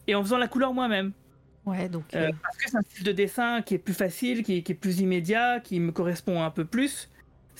[0.09, 1.13] et en faisant la couleur moi-même.
[1.67, 2.05] Ouais, donc.
[2.11, 5.01] Parce que c'est un style de dessin qui est plus facile, qui, qui est plus
[5.01, 7.11] immédiat, qui me correspond un peu plus.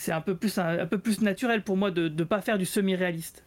[0.01, 2.57] C'est un peu plus un, un peu plus naturel pour moi de ne pas faire
[2.57, 3.45] du semi-réaliste.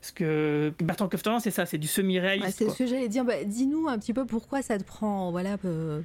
[0.00, 2.56] Parce que Bertrand Keftorian, c'est ça, c'est du ouais, semi-réaliste.
[2.58, 3.24] c'est ce que j'allais dire.
[3.24, 5.56] Bah, Dis-nous un petit peu pourquoi ça te prend voilà,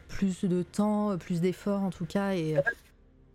[0.08, 2.34] plus de temps, plus d'efforts en tout cas.
[2.34, 2.56] Et,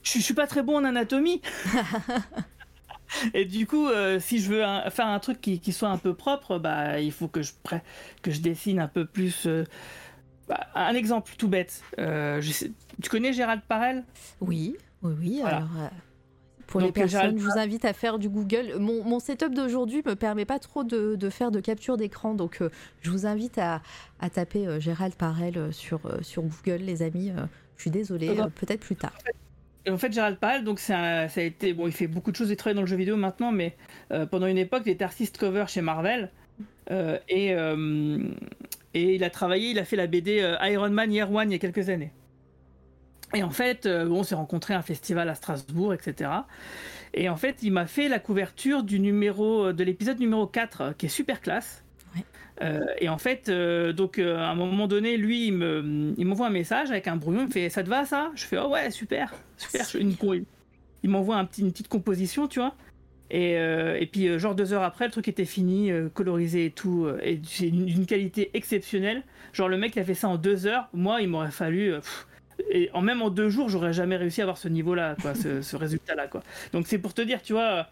[0.03, 1.41] je, je suis pas très bon en anatomie.
[3.35, 5.99] Et du coup, euh, si je veux un- faire un truc qui, qui soit un
[5.99, 7.53] peu propre, bah, il faut que je,
[8.23, 9.47] que je dessine un peu plus.
[9.47, 9.65] euh,
[10.49, 11.83] bah, un exemple tout bête.
[11.99, 12.73] Euh, je sais-
[13.03, 14.05] tu connais Gérald Parel?
[14.41, 15.39] Oui, oui, oui.
[15.43, 15.59] Voilà.
[15.59, 15.69] Alors,
[16.73, 18.77] pour Donc, les personnes, Gérald je vous invite à faire du Google.
[18.79, 22.63] Mon, mon setup d'aujourd'hui me permet pas trop de, de faire de capture d'écran, donc
[22.63, 22.71] euh,
[23.03, 23.83] je vous invite à,
[24.21, 27.31] à taper euh, Gérald Parel euh, sur, euh, sur Google, les amis.
[27.31, 27.43] Euh,
[27.77, 29.13] je suis désolée, euh, peut-être plus tard.
[29.85, 32.31] Et en fait, Gérald Parel, donc c'est un- ça a été bon, il fait beaucoup
[32.31, 33.77] de choses, il travaille dans le jeu vidéo maintenant, mais
[34.13, 36.31] euh, pendant une époque, il était artiste cover chez Marvel
[36.91, 38.19] euh, et euh,
[38.95, 41.53] et il a travaillé, il a fait la BD euh, Iron Man Year One il
[41.53, 42.13] y a quelques années.
[43.35, 46.31] Et en fait, euh, bon, on s'est rencontrés à un festival à Strasbourg, etc.
[47.15, 50.93] Et en fait, il m'a fait la couverture du numéro de l'épisode numéro 4, euh,
[50.97, 51.83] qui est super classe.
[52.15, 52.23] Ouais.
[52.63, 56.27] Euh, et en fait, euh, donc euh, à un moment donné, lui, il me, il
[56.27, 57.41] m'envoie un message avec un brouillon.
[57.43, 58.31] Il me fait "Ça te va ça?
[58.35, 60.15] Je fais "Oh ouais, super, super." Je- une-
[61.03, 62.75] il m'envoie un petit, une petite composition, tu vois.
[63.31, 66.67] Et, euh, et puis, euh, genre deux heures après, le truc était fini, euh, colorisé
[66.67, 69.23] et tout, euh, et c'est d'une qualité exceptionnelle.
[69.55, 70.89] Genre le mec, il a fait ça en deux heures.
[70.93, 71.95] Moi, il m'aurait fallu.
[71.95, 72.27] euh, pff,
[72.71, 75.63] et en même en deux jours, j'aurais jamais réussi à avoir ce niveau-là, quoi, ce,
[75.63, 76.43] ce résultat-là, quoi.
[76.73, 77.89] Donc c'est pour te dire, tu vois.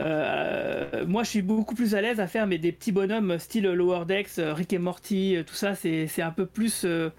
[0.00, 3.64] euh, moi, je suis beaucoup plus à l'aise à faire mais des petits bonhommes style
[3.66, 5.74] Lower Decks, euh, Rick et Morty, euh, tout ça.
[5.74, 7.10] C'est un peu plus euh,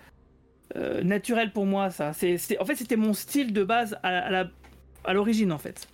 [0.75, 2.13] euh, naturel pour moi, ça.
[2.13, 4.49] C'est en fait, c'était mon style de base à, la
[5.03, 5.87] à l'origine, en fait.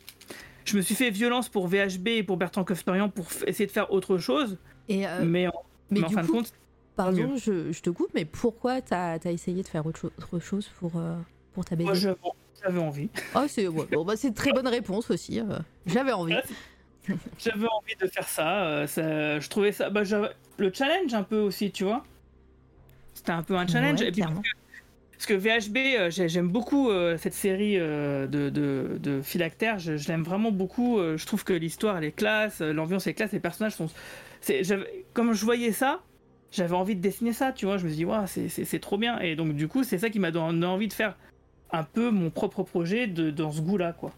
[0.65, 3.91] Je me suis fait violence pour VHB et pour Bertrand Keftorian pour essayer de faire
[3.91, 4.57] autre chose,
[4.87, 5.53] Et, euh, mais en,
[5.89, 6.53] mais mais en du fin de compte,
[7.03, 10.39] pardon, je, je te coupe, mais pourquoi t'as as essayé de faire autre, cho- autre
[10.43, 11.15] chose pour, euh,
[11.53, 11.93] pour ta BD moi,
[12.61, 13.09] j'avais envie.
[13.35, 15.39] Oh, c'est ouais, bon, bah, c'est une très bonne réponse aussi.
[15.39, 16.35] euh, J'avais envie.
[17.39, 18.65] J'avais envie de faire ça.
[18.65, 19.89] euh, ça- je trouvais ça.
[19.89, 20.01] Bah,
[20.57, 22.03] le challenge un peu aussi, tu vois.
[23.13, 24.01] C'était un peu un challenge.
[24.01, 24.41] Ouais, et puis, clairement.
[25.13, 30.07] Parce que VHB, euh, j'ai- j'aime beaucoup cette série de, de, de phylactères, je, je
[30.09, 30.97] l'aime vraiment beaucoup.
[30.99, 33.89] je trouve que l'histoire elle est classe, l'ambiance est classe, les personnages sont.
[35.13, 36.01] Comme je voyais ça,
[36.51, 37.77] j'avais envie de dessiner ça, tu vois.
[37.77, 39.19] Je me suis dit, Ouah, c'est- c'est trop bien.
[39.19, 41.15] Et donc, du coup, c'est ça qui m'a donné envie de faire
[41.71, 44.11] un peu mon propre projet dans ce goût-là, quoi.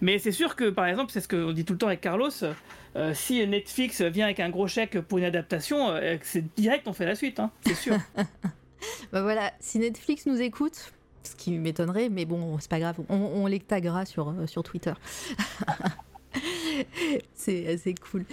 [0.00, 2.30] Mais c'est sûr que, par exemple, c'est ce qu'on dit tout le temps avec Carlos,
[2.96, 6.92] euh, si Netflix vient avec un gros chèque pour une adaptation, euh, c'est direct, on
[6.94, 7.96] fait la suite, hein, c'est sûr.
[9.12, 10.92] Bah voilà, si Netflix nous écoute,
[11.24, 14.62] ce qui m'étonnerait, mais bon, c'est pas grave, on, on les taguera sur, euh, sur
[14.62, 14.92] Twitter.
[17.34, 18.24] c'est c'est cool.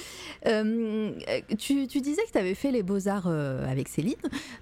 [0.46, 1.12] Euh,
[1.58, 4.16] tu, tu disais que tu avais fait les beaux-arts euh, avec Céline.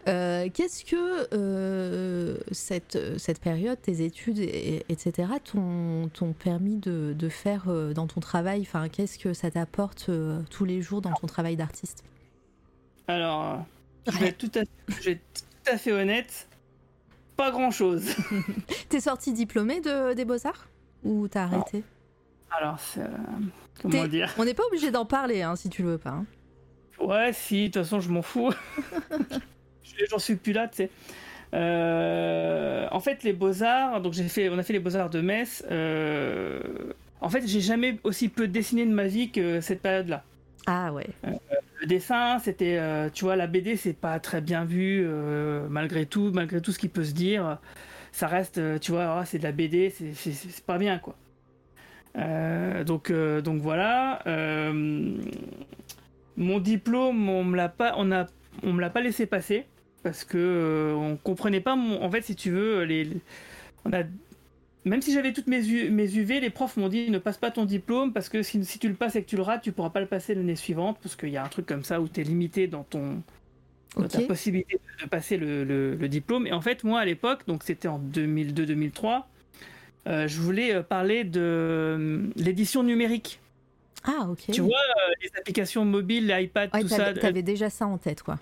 [0.08, 7.66] Euh, Qu'est-ce que cette, cette période, tes études, et- etc., t'ont permis de, de faire
[7.94, 8.62] dans ton travail?
[8.62, 10.10] Enfin, Qu'est-ce que ça t'apporte
[10.50, 12.04] tous les jours dans ton travail d'artiste?
[13.08, 13.66] Alors,
[14.08, 16.48] je vais être tout à, je vais être tout à fait honnête,
[17.36, 18.06] pas grand-chose.
[18.90, 20.68] T'es sorti diplômé de, des beaux-arts?
[21.04, 21.84] Ou t'as arrêté?
[22.58, 23.08] Alors, euh,
[23.82, 26.12] comment dire On n'est pas obligé d'en parler hein, si tu le veux pas.
[26.12, 26.26] hein.
[27.00, 28.52] Ouais, si, de toute façon, je m'en fous.
[29.84, 30.90] Je- J'en suis plus là, tu sais.
[31.54, 35.64] Euh, en fait, les beaux-arts, donc j'ai fait, on a fait les beaux-arts de Metz.
[35.70, 36.62] euh,
[37.22, 40.24] en fait, j'ai jamais aussi peu dessiné de ma vie que cette période-là.
[40.66, 41.08] Ah ouais.
[41.82, 42.80] Le dessin, c'était,
[43.14, 45.06] tu vois, la BD, c'est pas très bien vu,
[45.70, 47.58] malgré tout, malgré tout ce qui peut se dire.
[48.12, 51.16] Ça reste, tu vois, ah, c'est de la BD, c'est pas bien, quoi.
[52.18, 54.20] Euh, donc, euh, donc voilà.
[54.28, 55.16] Euh,
[56.38, 58.28] mon diplôme, on me l'a pas, on a,
[58.64, 59.66] on me l'a pas laissé passer
[60.04, 61.76] parce que on comprenait pas.
[61.76, 63.22] Mon, en fait, si tu veux, les, les-
[63.86, 64.04] on a
[64.86, 67.66] même si j'avais toutes mes, mes UV, les profs m'ont dit ne passe pas ton
[67.66, 69.92] diplôme parce que si, si, tu le passes et que tu le rates, tu pourras
[69.92, 72.20] pas le passer l'année suivante parce qu'il y a un truc comme ça où tu
[72.20, 73.22] es limité dans ton
[73.96, 76.48] dans ta possibilité de, passer le, le, diplôme.
[76.48, 79.24] Et en fait, moi à l'époque, donc c'était en 2002-2003,
[80.08, 83.40] euh, je voulais euh, parler de euh, l'édition numérique.
[84.04, 84.52] Ah ok.
[84.52, 84.78] Tu vois
[85.22, 87.14] les applications mobiles, les iPad, tout ça.
[87.14, 88.38] Tu avais déjà ça en tête quoi.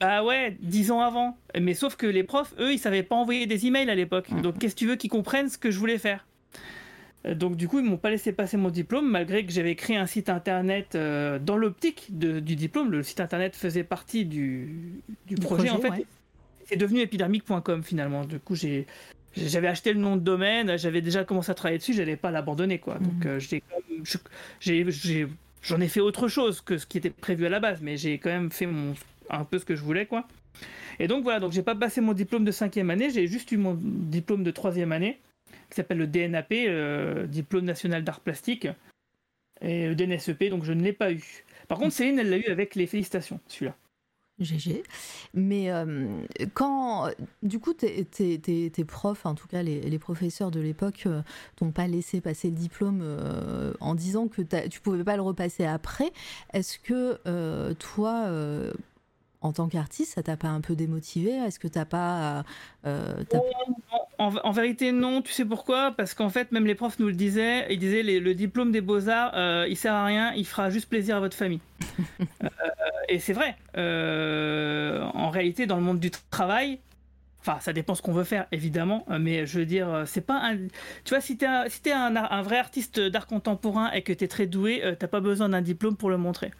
[0.00, 1.36] Bah ouais, dix ans avant.
[1.58, 4.30] Mais sauf que les profs, eux, ils savaient pas envoyer des emails à l'époque.
[4.30, 4.42] Mm.
[4.42, 6.26] Donc qu'est-ce que tu veux qu'ils comprennent ce que je voulais faire?
[7.28, 10.06] Donc du coup, ils m'ont pas laissé passer mon diplôme, malgré que j'avais créé un
[10.06, 12.90] site internet euh, dans l'optique du diplôme.
[12.90, 15.02] Le site internet faisait partie du,
[15.42, 16.06] projet, en fait.
[16.64, 18.24] C'est devenu épidermique.com finalement.
[18.24, 18.86] Du coup, j'ai
[19.36, 22.78] j'avais acheté le nom de domaine, j'avais déjà commencé à travailler dessus, j'allais pas l'abandonner
[22.78, 22.94] quoi.
[22.98, 23.28] Donc mm.
[23.28, 25.26] euh,
[25.62, 28.18] j'en ai, fait autre chose que ce qui était prévu à la base, mais j'ai
[28.18, 28.94] quand même fait mon
[29.30, 30.26] un peu ce que je voulais, quoi.
[30.98, 33.56] Et donc voilà, donc j'ai pas passé mon diplôme de cinquième année, j'ai juste eu
[33.56, 35.18] mon diplôme de troisième année,
[35.70, 38.68] qui s'appelle le DNAP, euh, diplôme national d'art plastique,
[39.62, 41.22] et le DNSEP, donc je ne l'ai pas eu.
[41.68, 43.76] Par contre, Céline, elle l'a eu avec les félicitations, celui-là.
[44.40, 44.82] GG.
[45.34, 46.08] Mais euh,
[46.54, 47.08] quand,
[47.42, 51.22] du coup, tes, tes, profs, en tout cas les, professeurs de l'époque, euh,
[51.56, 53.04] t'ont pas laissé passer le diplôme
[53.80, 56.12] en disant que tu pouvais pas le repasser après.
[56.52, 57.18] Est-ce que
[57.74, 58.30] toi,
[59.42, 61.32] en tant qu'artiste, ça t'a pas un peu démotivé?
[61.32, 62.44] Est-ce que t'as pas
[62.86, 63.24] euh,
[64.18, 65.22] en, vérité, non.
[65.22, 65.92] Tu sais pourquoi?
[65.96, 67.66] Parce qu'en fait, même les profs nous le disaient.
[67.72, 70.32] Ils disaient le diplôme des beaux arts, euh, il sert à rien.
[70.34, 71.60] Il fera juste plaisir à votre famille.
[72.42, 72.46] Euh,
[73.10, 73.56] et c'est vrai.
[73.76, 76.78] en réalité, dans le monde du travail,
[77.42, 80.58] Enfin, ça dépend ce qu'on veut faire, évidemment, mais je veux dire, c'est pas un.
[80.58, 80.68] Tu
[81.08, 84.82] vois, si t'es un, es un, vrai artiste d'art contemporain et que t'es très doué,
[84.98, 86.50] t'as pas besoin d'un diplôme pour le montrer.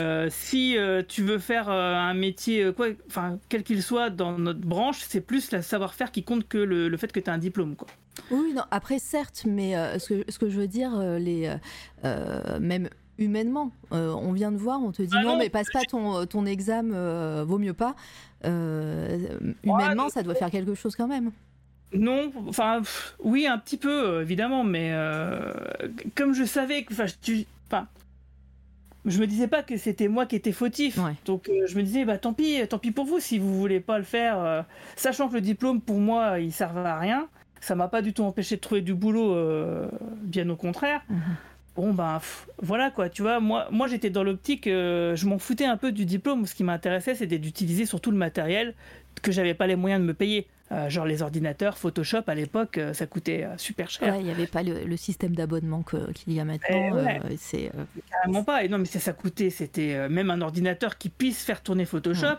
[0.00, 4.38] Euh, si euh, tu veux faire euh, un métier, quoi, enfin, quel qu'il soit dans
[4.38, 7.38] notre branche, c'est plus le savoir-faire qui compte que le, fait que tu as un
[7.38, 7.74] diplôme.
[7.74, 7.88] Quoi.
[8.30, 11.52] Oui, après, certes, mais ce, que, ce, que, je veux dire, les,
[12.60, 12.88] même
[13.20, 16.46] humainement, on vient de voir, on te dit ah non, mais passe pas ton, ton
[16.46, 17.94] examen, vaut mieux pas.
[18.44, 21.30] humainement, ça doit faire quelque chose quand même.
[21.92, 22.82] Non, enfin,
[23.18, 24.92] oui, un petit peu, évidemment, mais
[26.14, 27.86] comme je savais que, enfin,
[29.04, 30.98] je me disais pas que c'était moi qui étais fautif.
[31.24, 33.80] Donc euh, je me disais bah tant pis, tant pis pour vous si vous voulez
[33.80, 34.38] pas le faire.
[34.38, 34.62] Euh,
[34.96, 37.28] sachant que le diplôme pour moi il servait à rien,
[37.60, 39.88] ça m'a pas du tout empêché de trouver du boulot, euh,
[40.22, 41.02] bien au contraire.
[41.08, 41.20] Mhm.
[41.80, 42.20] Bon ben
[42.60, 46.04] voilà quoi, tu vois, moi moi j'étais dans l'optique, je m'en foutais un peu du
[46.04, 46.46] diplôme.
[46.46, 48.74] Ce qui m'intéressait c'était d'utiliser surtout le matériel
[49.22, 50.46] que j'avais pas les moyens de me payer.
[50.72, 54.14] Euh, genre les ordinateurs, Photoshop à l'époque, euh, ça coûtait euh, super cher.
[54.14, 56.96] il n'y avait pas le, système d'abonnement qu'il y a maintenant.
[57.28, 57.72] Eh c'est
[58.08, 58.62] carrément pas.
[58.62, 59.50] Et non, mais ça, ça coûtait.
[59.50, 62.36] C'était même un ordinateur qui puisse faire tourner Photoshop.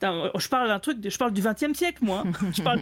[0.00, 2.24] je parle d'un truc, je parle du 20e siècle, moi.
[2.26, 2.32] Hein.
[2.56, 2.80] je parle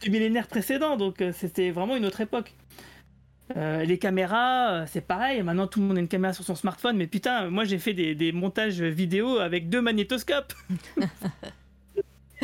[0.00, 2.54] du, millénaire précédent, donc c'était vraiment une autre époque.
[3.54, 5.42] Les caméras, c'est pareil.
[5.42, 6.96] Maintenant, tout le monde a une caméra sur son smartphone.
[6.96, 10.54] Mais putain, moi, j'ai fait des, des montages vidéo avec deux magnétoscopes.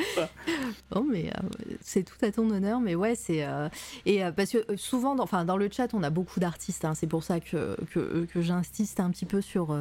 [0.90, 2.80] bon, mais euh, c'est tout à ton honneur.
[2.80, 3.44] Mais ouais, c'est.
[3.44, 3.68] Euh,
[4.06, 6.84] et euh, parce que souvent, dans, enfin, dans le chat, on a beaucoup d'artistes.
[6.84, 9.76] Hein, c'est pour ça que, que, j'insiste un petit peu sur,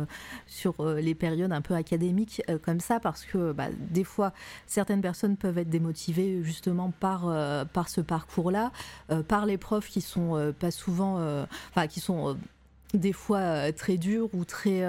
[0.47, 4.33] sur les périodes un peu académiques comme ça, parce que bah, des fois,
[4.65, 7.31] certaines personnes peuvent être démotivées justement par,
[7.67, 8.71] par ce parcours-là,
[9.27, 11.17] par les profs qui sont pas souvent.
[11.69, 12.37] Enfin, qui sont
[12.93, 14.83] des fois très durs ou très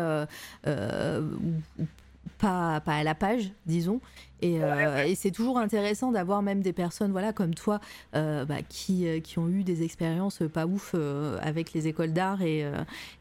[2.28, 4.00] pas, pas à la page, disons.
[4.40, 7.80] Et, euh, et c'est toujours intéressant d'avoir même des personnes voilà, comme toi
[8.14, 10.94] euh, bah, qui, euh, qui ont eu des expériences pas ouf
[11.40, 12.64] avec les écoles d'art et,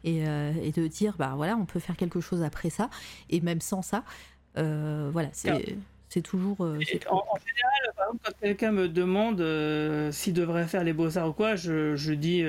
[0.04, 2.88] et, et, de dire bah, voilà, on peut faire quelque chose après ça
[3.30, 4.04] et même sans ça.
[4.54, 5.76] voilà, c'est.
[6.08, 6.60] C'est toujours.
[6.60, 7.02] en, général,
[7.96, 9.42] par exemple, quand quelqu'un me demande
[10.12, 12.44] s'il devrait faire les beaux-arts ou quoi, je, je dis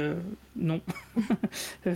[0.55, 0.81] non.
[1.85, 1.91] il,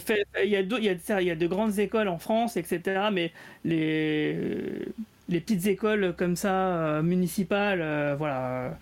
[0.49, 3.07] y a il, y a, il y a de grandes écoles en France, etc.
[3.11, 3.31] Mais
[3.63, 4.87] les
[5.29, 8.77] les petites écoles comme ça, euh, municipales, euh, voilà.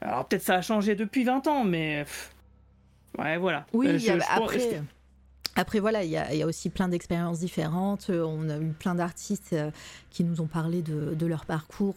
[0.00, 2.04] Alors peut-être ça a changé depuis 20 ans, mais
[3.18, 3.66] ouais, voilà.
[3.72, 4.82] Oui, euh, après,
[5.56, 8.10] après, voilà, il y, a aussi plein d'expériences différentes.
[8.10, 9.54] On a eu plein d'artistes
[10.10, 11.96] qui nous ont parlé de, leur parcours.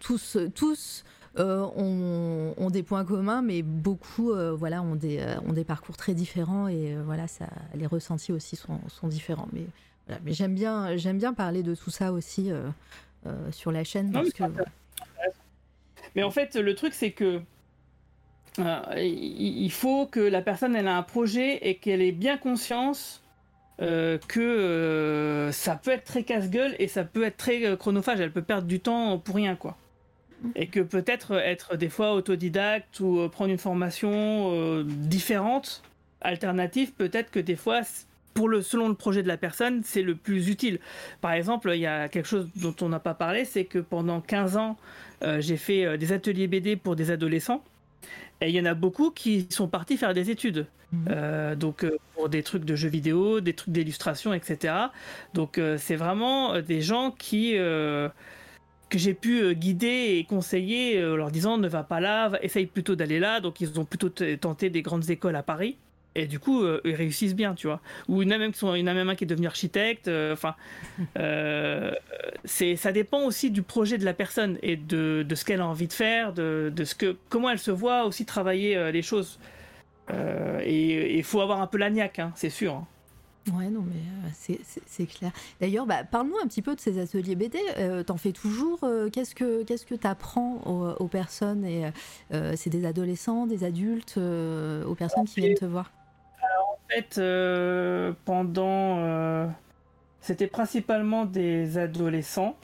[0.00, 1.04] tous, tous
[1.36, 6.96] ont, des points communs, mais beaucoup, voilà, ont des, ont des parcours très différents et
[7.04, 9.48] voilà, ça, les ressentis aussi sont, sont différents.
[9.52, 9.66] Mais
[10.24, 12.68] mais j'aime bien, j'aime bien parler de tout ça aussi euh,
[13.26, 14.12] euh, sur la chaîne.
[14.12, 14.44] parce que,
[16.14, 17.40] mais en fait, le truc, c'est que
[18.58, 23.22] euh, il faut que la personne elle a un projet et qu'elle ait bien conscience
[23.78, 28.20] que ça peut être très casse-gueule et ça peut être très chronophage.
[28.20, 29.76] Elle peut perdre du temps pour rien, quoi.
[30.54, 35.82] Et que peut-être être des fois autodidacte ou euh, prendre une formation euh, différente,
[36.20, 37.80] alternative, peut-être que des fois,
[38.34, 40.78] pour le, selon le projet de la personne, c'est le plus utile.
[41.20, 44.20] Par exemple, il y a quelque chose dont on n'a pas parlé, c'est que pendant
[44.20, 44.76] 15 ans,
[45.22, 47.64] euh, j'ai fait euh, des ateliers BD pour des adolescents.
[48.40, 50.66] Et il y en a beaucoup qui sont partis faire des études.
[50.92, 51.08] Mhm.
[51.10, 54.74] Euh, donc euh, pour des trucs de jeux vidéo, des trucs d'illustration, etc.
[55.34, 57.56] Donc euh, c'est vraiment des gens qui
[58.88, 62.94] que j'ai pu guider et conseiller, euh, leur disant ne va pas là, essaye plutôt
[62.94, 63.40] d'aller là.
[63.40, 65.76] Donc ils ont plutôt tenté des grandes écoles à Paris.
[66.18, 67.80] Et du coup, euh, ils réussissent bien, tu vois.
[68.08, 69.24] Ou il y en a même qui sont, il y en a même un qui
[69.24, 70.08] est devenu architecte.
[70.08, 70.54] euh, Enfin,
[71.18, 71.92] euh,
[72.44, 75.66] c'est, ça dépend aussi du projet de la personne et de, de ce qu'elle a
[75.66, 79.02] envie de faire, de, de ce que, comment elle se voit aussi travailler euh, les
[79.02, 79.38] choses.
[80.64, 82.74] Et il faut avoir un peu la niaque, hein, c'est sûr.
[82.74, 82.86] hein.
[83.56, 85.30] Ouais, non, mais c'est- clair.
[85.60, 87.58] D'ailleurs, bah, parle-nous un petit peu de ces ateliers BD.
[87.78, 91.90] Euh, T'en fais toujours euh, Qu'est-ce que qu'est-ce que t'apprends aux, aux personnes Et
[92.32, 95.92] euh, c'est des adolescents, des adultes, aux personnes qui viennent te voir?
[96.88, 98.98] Fait, euh, pendant.
[99.00, 99.46] euh,
[100.20, 102.56] c'était principalement des adolescents.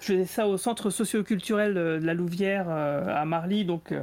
[0.00, 3.94] Je faisais ça au centre socio-culturel euh, de la Louvière à Marly, donc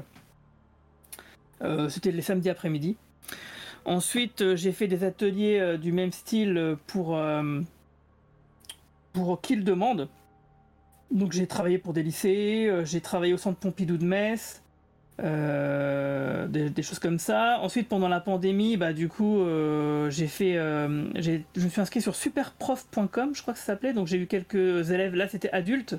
[1.89, 2.97] c'était les samedis après-midi.
[3.85, 7.17] Ensuite, j'ai fait des ateliers du même style pour,
[9.13, 10.09] pour Kill Demande.
[11.11, 14.62] Donc j'ai travaillé pour des lycées, j'ai travaillé au centre Pompidou de Metz,
[15.21, 17.59] euh, des, des choses comme ça.
[17.61, 21.81] Ensuite, pendant la pandémie, bah, du coup, euh, j'ai fait, euh, j'ai- je me suis
[21.81, 23.93] inscrit sur superprof.com, je crois que ça s'appelait.
[23.93, 25.15] Donc, j'ai eu quelques élèves.
[25.15, 25.95] Là, c'était adultes.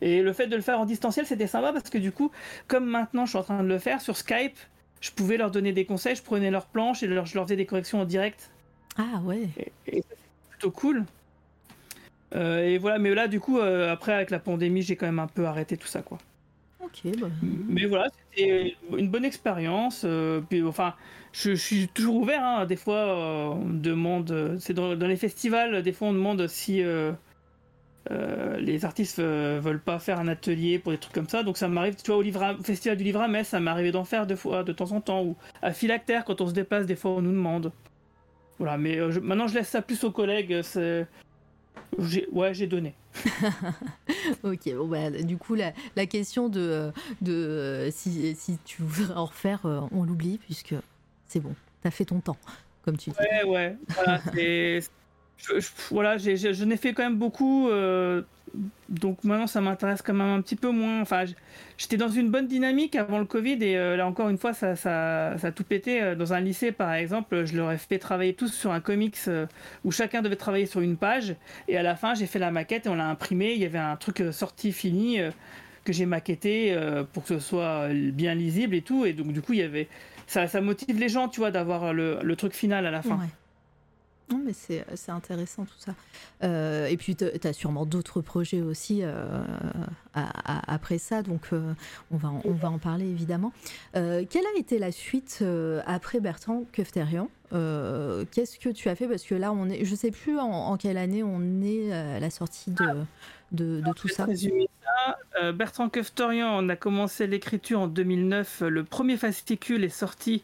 [0.00, 2.30] Et le fait de le faire en distanciel, c'était sympa parce que du coup,
[2.68, 4.56] comme maintenant, je suis en train de le faire sur Skype,
[5.00, 6.14] je pouvais leur donner des conseils.
[6.16, 8.50] Je prenais leurs planches et leur- je leur faisais des corrections en direct.
[8.96, 9.48] Ah ouais.
[9.86, 10.04] Et,
[10.50, 11.04] plutôt cool.
[12.34, 15.46] Et voilà, mais là, du coup, après, avec la pandémie, j'ai quand même un peu
[15.46, 16.18] arrêté tout ça, quoi.
[17.20, 17.28] Bah,
[17.68, 20.02] Mais voilà, c'était une bonne expérience.
[20.04, 20.94] euh, puis, enfin,
[21.32, 22.42] je, suis toujours ouvert.
[22.44, 22.66] hein.
[22.66, 24.30] Des fois, euh, on me demande.
[24.30, 27.12] euh, C'est dans, les festivals, des fois, on demande si euh,
[28.10, 31.42] euh, les artistes euh, veulent pas faire un atelier pour des trucs comme ça.
[31.42, 33.70] Donc, ça m'arrive, tu vois, au, livre au festival du livre à Metz, ça m'est
[33.70, 35.22] arrivé d'en faire deux fois, de temps en temps.
[35.22, 37.72] Ou à Philactère, quand on se déplace, des fois, on nous demande.
[38.58, 40.62] Voilà, mais euh, maintenant, je laisse ça plus aux collègues.
[42.32, 42.94] Ouais, j'ai donné.
[44.42, 44.74] ok.
[44.76, 46.92] Bon bah, du coup, la, la question de
[47.22, 50.74] de si, si tu voudrais en refaire, euh, on l'oublie puisque
[51.26, 51.54] c'est bon.
[51.82, 52.36] T'as fait ton temps,
[52.82, 53.16] comme tu dis.
[53.18, 53.76] Ouais, ouais.
[53.88, 54.20] Voilà.
[55.38, 55.60] Je-
[55.90, 57.68] voilà, j'ai- je n'ai fait quand même beaucoup.
[57.68, 58.22] euh,
[58.88, 61.02] donc maintenant, ça m'intéresse quand même un petit peu moins.
[61.02, 61.34] Enfin, j-
[61.76, 64.74] j'étais dans une bonne dynamique avant le Covid et euh, là encore une fois, ça,
[64.74, 66.02] ça, ça a tout pété.
[66.02, 69.16] Euh, Dans un lycée, par exemple, je leur ai fait travailler tous sur un comics
[69.28, 69.44] euh,
[69.84, 71.36] où chacun devait travailler sur une page.
[71.68, 73.52] Et à la fin, j'ai fait la maquette et on l'a imprimé.
[73.52, 75.18] Il y avait un truc sorti fini
[75.84, 76.74] que j'ai maquetté
[77.12, 79.04] pour que ce soit bien lisible et tout.
[79.04, 79.88] Et donc, du coup, il y avait.
[80.26, 83.16] Ça, ça motive les gens, tu vois, d'avoir le, le truc final à la fin.
[84.30, 85.94] Non, mais c'est intéressant tout ça.
[86.44, 89.24] Euh, et puis, tu as sûrement d'autres projets aussi euh,
[90.14, 91.72] à- à- après ça, donc euh,
[92.10, 93.52] on, va en, on va en parler évidemment.
[93.94, 95.42] Quelle a été la suite
[95.86, 99.08] après Bertrand Kefterian Qu'est-ce que tu as fait?
[99.08, 102.20] Parce que là, on est, je sais plus en, en quelle année on est à
[102.20, 102.84] la sortie de,
[103.52, 104.26] de, de tout ça.
[104.26, 105.52] ça.
[105.52, 108.62] Bertrand Kefterian, on a commencé l'écriture en 2009.
[108.68, 110.42] Le premier fascicule est sorti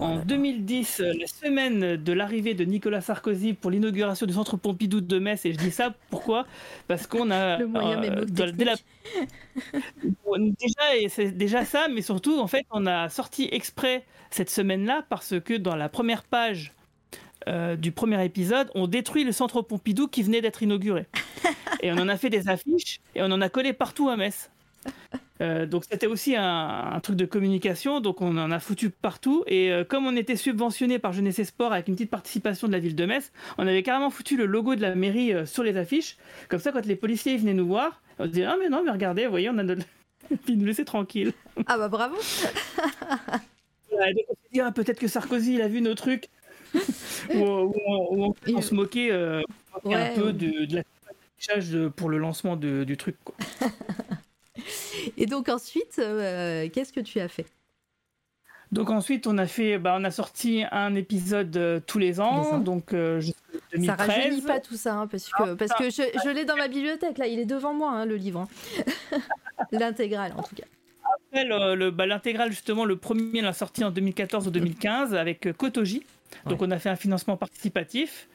[0.00, 5.00] en 2010, euh, la semaine de l'arrivée de Nicolas Sarkozy pour l'inauguration du centre Pompidou
[5.00, 5.44] de Metz.
[5.44, 6.46] Et je dis ça pourquoi?
[6.88, 8.74] Parce qu'on a Le moyen euh, dès la-
[10.38, 15.38] déjà c'est déjà ça, mais surtout en fait on a sorti exprès cette semaine-là parce
[15.40, 16.72] que dans la première page
[17.48, 21.06] euh, du premier épisode, on détruit le centre Pompidou qui venait d'être inauguré.
[21.82, 24.50] et on en a fait des affiches et on en a collé partout à Metz.
[25.40, 29.42] Euh, donc c'était aussi un, un truc de communication, donc on en a foutu partout.
[29.46, 32.72] Et euh, comme on était subventionné par Jeunesse et Sport avec une petite participation de
[32.72, 35.62] la ville de Metz, on avait carrément foutu le logo de la mairie euh, sur
[35.62, 36.18] les affiches.
[36.50, 38.90] Comme ça, quand les policiers venaient nous voir, on se disait ah mais non mais
[38.90, 39.82] regardez, vous voyez, on a notre...
[40.28, 41.32] Puis ils nous laissaient tranquilles.
[41.66, 42.16] Ah bah bravo
[43.92, 46.28] Ouais, donc on s'est dit ah, peut-être que Sarkozy il a vu nos trucs.
[47.34, 47.74] ou, ou
[48.16, 49.42] ou on- se moquait se
[49.84, 53.16] Ouais, un peu de, de l'affichage pour le lancement de- du truc.
[53.24, 53.34] quoi.
[55.16, 57.46] Et donc ensuite, euh, qu'est-ce que tu as fait?
[58.72, 62.42] Donc ensuite, on a fait, bah, on a sorti un épisode euh, tous les ans,
[62.44, 62.58] Tous les ans.
[62.60, 63.96] donc euh, jusqu'en Ça 2013.
[64.08, 67.18] rajeunit pas tout ça, hein, parce que, parce que je, je l'ai dans ma bibliothèque,
[67.18, 68.46] là, il est devant moi, hein, le livre.
[69.12, 69.18] hein.
[69.72, 70.64] L'intégrale, en tout cas.
[71.32, 76.04] Après, bah, l'intégrale, justement, le premier, l'a sorti en 2014 ou 2015 avec euh, Kotoji.
[76.46, 78.28] Donc on a fait un financement participatif.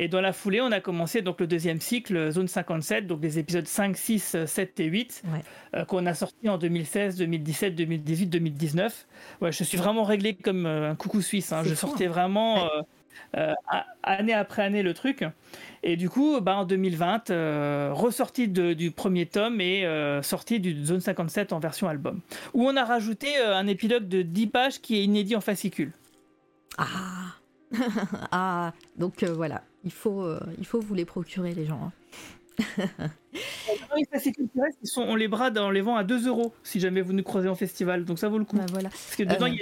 [0.00, 3.40] Et dans la foulée, on a commencé donc le deuxième cycle, Zone 57, donc des
[3.40, 5.40] épisodes 5, 6, 7 et 8, Ouais.
[5.74, 9.06] euh, qu'on a sorti en 2016, 2017, 2018, 2019.
[9.40, 11.52] Ouais, je suis vraiment réglé comme euh, un coucou suisse.
[11.52, 11.62] hein.
[11.64, 12.82] Je fou, sortais vraiment euh,
[13.36, 13.52] euh,
[14.04, 15.24] année après année le truc.
[15.82, 20.60] Et du coup, bah, en 2020, euh, ressorti de- du premier tome et euh, sorti
[20.60, 22.20] du Zone 57 en version album.
[22.54, 25.90] Où on a rajouté euh, un épilogue de 10 pages qui est inédit en fascicule.
[26.76, 26.86] Ah
[28.32, 31.80] Ah Donc euh, voilà, il faut, euh, il faut vous les procurer, les gens.
[31.82, 31.92] hein.
[33.96, 36.80] Les qui restent, ils sont, on les brade, on les vend à 2 euros si
[36.80, 38.04] jamais vous nous croisez en festival.
[38.04, 38.56] Donc ça vaut le coup.
[38.56, 38.88] Bah, voilà.
[38.88, 39.50] Parce que dedans, Euh.
[39.50, 39.60] il y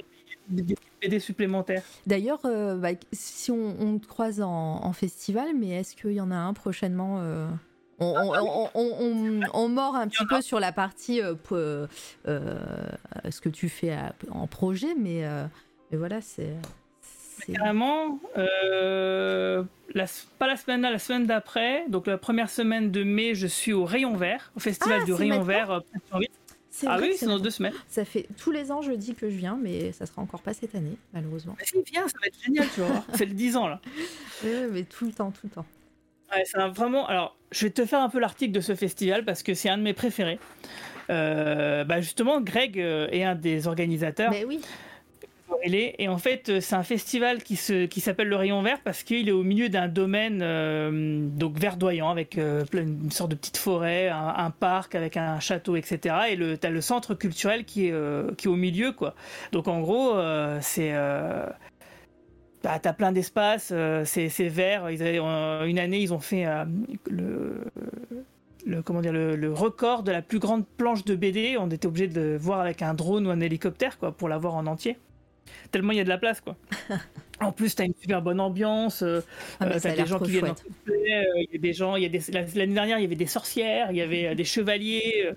[0.61, 1.83] a des, BD supplémentaires.
[2.07, 4.49] D'ailleurs, euh, bah, si on, on te croise en,
[4.85, 7.49] en festival, mais est-ce qu'il y en a un prochainement euh,
[7.99, 8.69] on,
[9.55, 11.87] on, mord un petit peu sur la partie euh,
[12.27, 15.25] ce que tu fais à- en projet, mais,
[15.91, 16.55] mais voilà, c'est.
[17.45, 19.63] C'est- Carrément, euh,
[19.95, 20.05] la-
[20.39, 23.73] pas la semaine là, la semaine d'après, donc la première semaine de mai, je suis
[23.73, 25.71] au Rayon Vert, au festival Ah, du Rayon Vert.
[25.71, 25.81] euh,
[26.87, 27.73] Ah vrai oui, c'est dans deux semaines.
[27.89, 30.53] Ça fait tous les ans, je dis que je viens, mais ça sera encore pas
[30.53, 31.55] cette année, malheureusement.
[31.59, 33.03] Mais si, viens, ça va être génial, tu voir.
[33.15, 33.81] C'est le 10 ans là.
[34.45, 35.65] Ouais, mais tout le temps, tout le temps.
[36.35, 37.07] Ouais, c'est un- vraiment.
[37.07, 39.79] Alors, je vais te faire un peu l'article de ce festival parce que c'est un
[39.79, 40.39] de mes préférés.
[41.09, 44.33] Euh, bah justement, Greg euh, est un des organisateurs.
[44.33, 44.67] Mais oui, Il est,
[45.63, 49.33] et en fait, euh, c'est un festival qui, s'appelle le Rayon Vert parce qu'il est
[49.33, 54.51] au milieu d'un domaine euh, donc verdoyant avec euh, une sorte de petite forêt, un,
[54.51, 56.15] parc avec un château, etc.
[56.31, 59.15] Et le, t'as le centre culturel qui est, euh, qui est au milieu, quoi.
[59.53, 60.15] Donc en gros,
[60.61, 60.93] c'est.
[62.63, 63.73] Bah, t'as plein d'espace,
[64.05, 64.89] c'est, vert.
[64.89, 66.47] Une année, ils ont fait
[67.09, 67.63] le
[69.53, 72.83] record de la plus grande planche de BD, on était obligé de le voir avec
[72.83, 74.97] un drone ou un hélicoptère quoi, pour la voir en entier
[75.71, 76.57] tellement il y a de la place quoi.
[77.41, 79.03] En plus, t'as une super bonne ambiance.
[79.03, 79.21] euh,
[79.61, 80.53] Ah, euh, ça a t'as l'air des gens qui viennent euh,
[80.89, 83.15] Il y a des gens, il y a des la- l'année dernière, il y avait
[83.15, 85.29] des sorcières, il y avait euh, des chevaliers.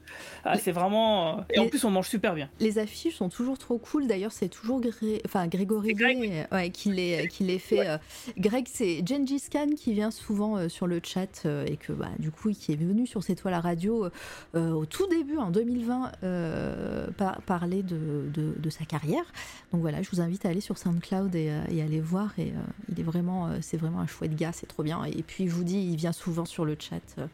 [0.46, 1.46] ah, c'est vraiment.
[1.54, 2.50] Et en plus, on mange super bien.
[2.60, 4.08] Les affiches sont toujours trop cool.
[4.08, 8.00] D'ailleurs, c'est toujours Gré- enfin, Grégory Greg, ouais, qui, les, qui les fait.
[8.38, 12.52] Greg, c'est Gengis Khan qui vient souvent sur le chat et que, bah, du coup,
[12.52, 14.08] qui est venu sur C'est toi la radio
[14.56, 19.26] au tout début, en 2020, euh, par- parler de, de- de sa carrière.
[19.74, 22.34] Donc voilà, je vous invite à aller sur SoundCloud et, et voir.
[22.38, 22.60] Et euh,
[22.90, 25.04] il est vraiment, euh, c'est vraiment un chouette gars, c'est trop bien.
[25.06, 27.26] Et puis, je vous dis, il vient souvent sur le chat euh,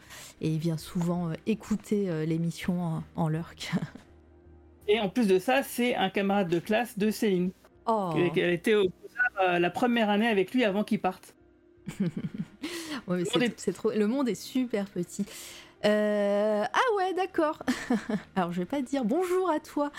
[0.41, 3.71] et il vient souvent écouter l'émission en, en lurk.
[4.87, 7.49] Et en plus de ça, c'est un camarade de classe de Céline.
[7.87, 8.13] Oh.
[8.35, 8.85] Elle était au
[9.41, 11.33] la première année avec lui avant qu'il parte.
[13.07, 13.91] Ouais, Le monde est- trop...
[13.91, 15.25] le monde est super petit.
[15.85, 17.59] Euh, Ah ouais, d'accord.
[18.35, 19.91] Alors je vais pas dire bonjour à toi,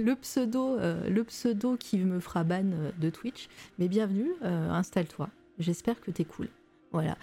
[0.00, 3.48] le pseudo, euh, le pseudo qui me fera ban euh, de Twitch,
[3.78, 5.28] mais bienvenue, euh, installe-toi.
[5.58, 6.48] J'espère que t'es cool.
[6.92, 7.16] Voilà.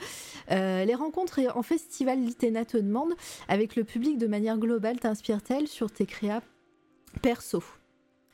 [0.51, 3.13] Euh, les rencontres en festival Litena te demande,
[3.49, 6.41] avec le public de manière globale, t'inspire-t-elle sur tes créas
[7.21, 7.63] perso?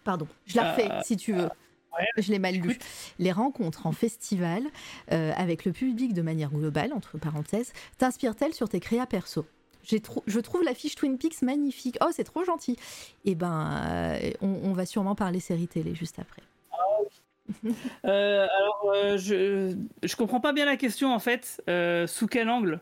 [0.03, 1.45] Pardon, je la refais si tu veux.
[1.45, 2.77] ouais, je l'ai mal lu.
[3.17, 4.63] Les rencontres en festival
[5.11, 9.45] euh, avec le public de manière globale, entre parenthèses, t'inspire-t-elle sur tes créas perso?
[9.83, 11.97] Je trouve l'affiche Twin Peaks magnifique.
[12.01, 12.77] Oh, c'est trop gentil.
[13.25, 16.41] Eh ben, euh, on, on va sûrement parler série télé juste après.
[18.05, 21.61] Euh, alors, euh, je, je comprends pas bien la question en fait.
[21.69, 22.79] Euh, sous quel angle?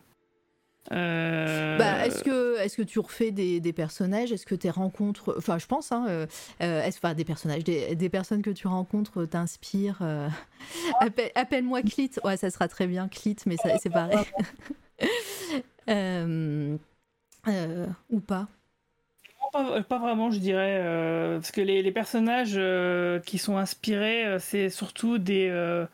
[0.90, 4.32] Bah, est-ce que, est que tu refais des, des personnages?
[4.32, 6.26] Est-ce que tes rencontres, enfin, je pense, hein,
[6.60, 10.28] est-ce, enfin, des personnages, des, des personnes que tu rencontres t'inspirent euh,
[11.00, 12.12] appelle- Appelle-moi Clit.
[12.24, 14.18] Ouais, ça sera très bien Clit, mais c'est pareil.
[17.48, 18.48] Euh, euh, ou pas
[19.52, 20.80] pas, pas vraiment, je dirais.
[20.82, 25.48] euh, parce que les, les personnages euh, qui sont inspirés, euh, c'est surtout des.
[25.50, 25.86] euh,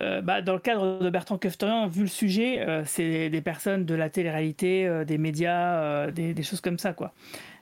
[0.00, 3.84] euh, bah, dans le cadre de Bertrand Kefterian, vu le sujet, euh, c'est des personnes
[3.84, 7.12] de la télé-réalité, euh, des médias, euh, des, des choses comme ça, quoi.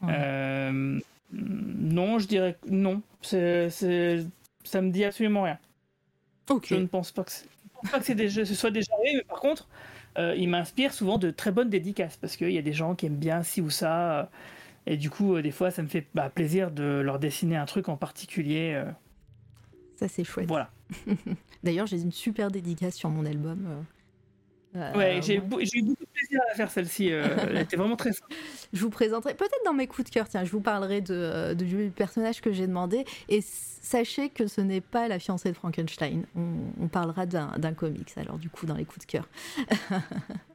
[0.09, 0.99] Euh,
[1.33, 3.03] non, je dirais non.
[3.23, 4.27] C'est, c'est-
[4.65, 5.59] ça me dit absolument rien.
[6.49, 6.67] Ok.
[6.71, 8.93] Je ne pense pas que, c'est- je pense pas que c'est déjà- ce soit déjà
[8.95, 9.69] arrivé, mais par contre,
[10.19, 13.07] euh, il m'inspire souvent de très bonnes dédicaces parce qu'il y a des gens qui
[13.07, 14.21] aiment bien ci ou ça.
[14.21, 14.25] euh,
[14.87, 17.67] et du coup, euh, des fois, ça me fait bah, plaisir de leur dessiner un
[17.67, 18.83] truc en particulier.
[19.97, 20.49] Ça, c'est chouette.
[20.49, 20.71] voilà.
[21.63, 23.85] D'ailleurs, j'ai une super dédicace sur mon album.
[24.77, 27.13] Euh, euh, Ouais, j'ai, eu beaucoup de plaisir à faire celle-ci.
[27.13, 28.33] euh, elle était vraiment très simple.
[28.73, 30.29] Je vous présenterai peut-être dans mes coups de cœur.
[30.29, 33.05] Tiens, je vous parlerai de, de- du personnage que j'ai demandé.
[33.29, 36.25] Et sachez que ce n'est pas la fiancée de Frankenstein.
[36.35, 39.29] On, on parlera d'un d'un comics, alors du coup, dans les coups de cœur.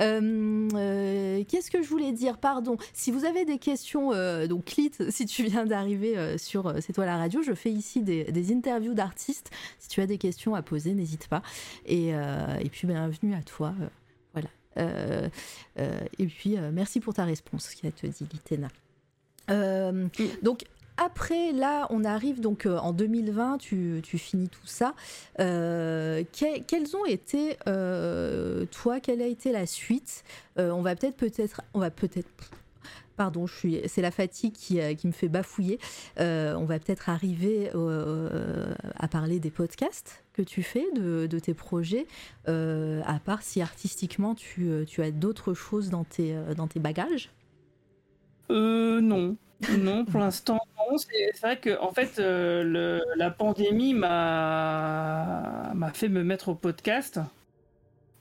[0.00, 2.38] Euh, euh, Qu'est-ce que je voulais dire?
[2.38, 2.78] Pardon.
[2.94, 7.04] Si vous avez des questions, euh, donc Clit, si tu viens d'arriver sur C'est toi
[7.04, 9.50] la radio, je fais ici des, des interviews d'artistes.
[9.78, 11.42] Si tu as des questions à poser, n'hésite pas.
[11.86, 13.74] Et, et puis bienvenue à toi.
[14.32, 15.30] voilà.
[16.18, 18.68] Et puis merci pour ta réponse, qui a te dit Litena.
[19.50, 20.08] Euh,
[20.42, 20.64] donc
[20.96, 24.94] après, là, on arrive donc euh, en 2020, tu, tu finis tout ça.
[25.40, 30.24] Euh, que- quelles ont été, euh, toi, quelle a été la suite?
[30.58, 32.28] Euh, On va peut-être, peut-être, on va peut-être.
[33.16, 35.78] Pardon, je suis, c'est la fatigue qui, qui me fait bafouiller.
[36.18, 37.70] On va peut-être arriver
[38.98, 42.08] à parler des podcasts que tu fais, de, de tes projets,
[42.48, 47.30] à part si artistiquement tu, tu as d'autres choses dans tes, dans tes bagages?
[48.50, 49.36] Euh, non.
[49.78, 50.96] Non, pour l'instant, non.
[50.98, 56.54] C'est vrai que, en fait, euh, le- la pandémie m'a m'a fait me mettre au
[56.54, 57.20] podcast.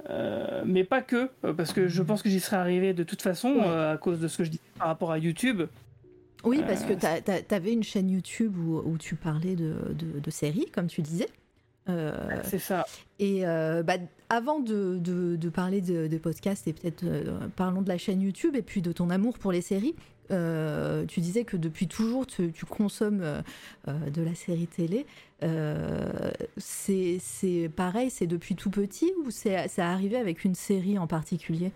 [0.09, 3.21] Euh, mais pas que, euh, parce que je pense que j'y serais arrivé de toute
[3.21, 3.63] façon Ouais.
[3.67, 5.63] euh, à cause de ce que je disais par rapport à YouTube.
[6.43, 10.29] Oui, parce que tu avais une chaîne YouTube où, où tu parlais de, de- de
[10.31, 11.29] séries, comme tu disais.
[11.89, 12.11] Euh,
[12.43, 12.85] C'est ça.
[13.19, 13.93] et euh, bah,
[14.29, 17.23] avant de, de- de parler de, de podcast, et peut-être euh,
[17.55, 19.95] parlons de la chaîne YouTube et puis de ton amour pour les séries.
[20.33, 23.41] Euh, tu disais que depuis toujours tu, tu consommes euh,
[23.87, 25.05] euh, de la série télé.
[25.43, 27.19] Euh, c'est
[27.75, 31.71] pareil, c'est depuis tout petit ou c'est arrivé avec une série en particulier?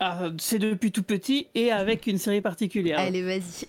[0.00, 2.98] Ah, c'est depuis tout petit et avec une série particulière.
[2.98, 3.66] Allez, vas-y.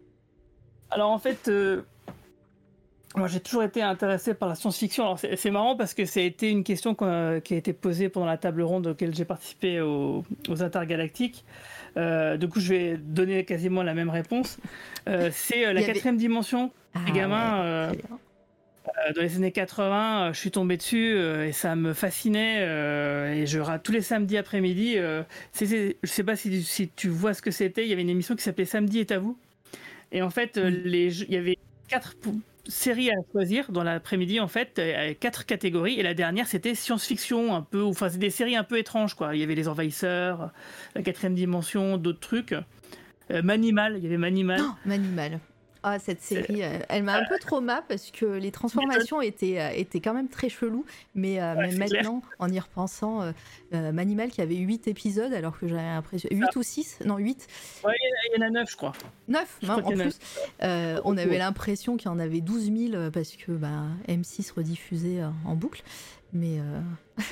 [0.90, 1.50] Alors en fait,
[3.14, 5.04] moi j'ai toujours été intéressé par la science-fiction.
[5.04, 8.26] Alors c'est marrant parce que ça a été une question qui a été posée pendant
[8.26, 11.44] la table ronde auquel j'ai participé au- aux Intergalactiques.
[11.96, 14.58] Euh, du coup, je vais donner quasiment la même réponse.
[15.08, 16.72] Euh, c'est euh, la avait- quatrième dimension.
[16.94, 17.98] Ah, Les gamins, ouais,
[19.14, 22.62] dans les années 80, euh, je suis tombé dessus et ça me fascinait.
[23.36, 24.96] et je rate tous les samedis après-midi.
[24.96, 27.84] je sais pas si, si tu vois ce que c'était.
[27.84, 29.38] Il y avait une émission qui s'appelait Samedi est à vous.
[30.12, 31.56] Et en fait, il y avait
[31.88, 32.16] quatre
[32.66, 35.98] séries à choisir dans l'après-midi en fait, euh, quatre catégories.
[35.98, 39.34] Et la dernière c'était science-fiction un peu, enfin c'est des séries un peu étranges quoi.
[39.34, 40.50] Il y avait les envahisseurs,
[40.94, 42.54] la quatrième dimension, d'autres trucs.
[43.30, 44.60] Euh, Manimal, il y avait Manimal.
[44.62, 45.40] Oh, Manimal.
[45.82, 49.70] Ah, cette série, euh, elle m'a un peu trauma parce que les transformations étaient, euh,
[49.74, 50.84] étaient quand même très cheloues.
[51.14, 53.32] Mais, euh, Ouais, maintenant, en y repensant, euh,
[53.72, 56.28] euh, Manimal qui avait 8 épisodes, alors que j'avais l'impression.
[56.30, 57.46] 8 ou 6 Non, 8.
[57.84, 58.92] Il y en a neuf, je crois.
[59.28, 60.18] 9 Je non, crois en plus.
[60.62, 61.38] Euh, on avait Ouais.
[61.38, 65.82] l'impression qu'il y en avait 12 000 euh, parce que bah, M6 rediffusait en boucle.
[66.34, 66.58] Mais.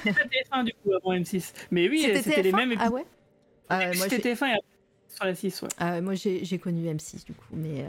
[0.05, 1.53] C'était TF1 du coup avant M6.
[1.70, 2.57] Mais oui, c'était les TF1?
[2.57, 3.05] mêmes Ah ouais?
[3.69, 4.62] Ah, j'ai- C'était TF1 et après,
[5.11, 5.69] sur la 6, ouais.
[5.79, 7.45] ah, moi, j'ai connu M6 du coup.
[7.53, 7.85] Mais,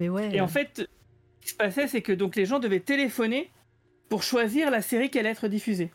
[0.00, 0.34] mais ouais.
[0.34, 3.50] Et en fait, ce qui se passait, c'est que donc les gens devaient téléphoner
[4.08, 5.90] pour choisir la série qui allait être diffusée.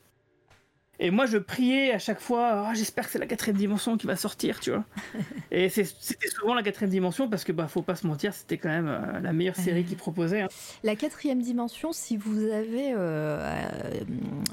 [0.98, 4.07] Et moi, je priais à chaque fois, Ah, j'espère que c'est la quatrième dimension qui
[4.07, 4.86] va sortir, tu vois.
[5.52, 8.69] Et c'était souvent la quatrième dimension parce que, bah, faut pas se mentir, c'était quand
[8.69, 10.44] même euh, la meilleure série qu'ils proposaient.
[10.44, 10.48] hein.
[10.84, 13.52] La quatrième dimension, si vous avez euh,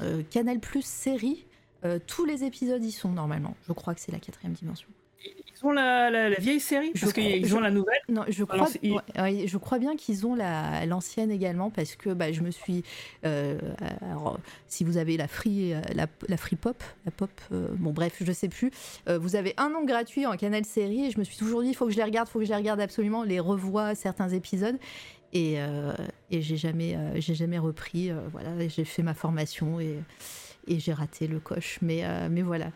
[0.03, 1.47] euh, Canal Plus série,
[2.07, 3.57] tous les épisodes y sont normalement.
[3.67, 4.89] Je crois que c'est la quatrième dimension.
[5.25, 8.01] Ils ont la, la- la vieille série parce qu'ils ont la nouvelle.
[8.09, 11.31] Non, je crois, Alors, c'est- il- ouais, ouais, je crois bien qu'ils ont la- l'ancienne
[11.31, 12.83] également parce que bah, je me suis.
[13.25, 13.57] euh,
[14.01, 17.93] alors, si vous avez la free, euh, la, la free pop, la pop, euh, bon
[17.93, 18.73] bref, je sais plus.
[19.09, 21.69] euh, vous avez un an gratuit en canal série et je me suis toujours dit,
[21.69, 23.95] il faut que je les regarde, il faut que je les regarde absolument, les revois
[23.95, 24.79] certains épisodes.
[25.35, 25.57] Et,
[26.31, 28.11] et j'ai jamais, j'ai jamais repris.
[28.33, 29.99] voilà, j'ai fait ma formation et,
[30.67, 31.79] et j'ai raté le coche.
[31.81, 32.67] Mais, mais voilà.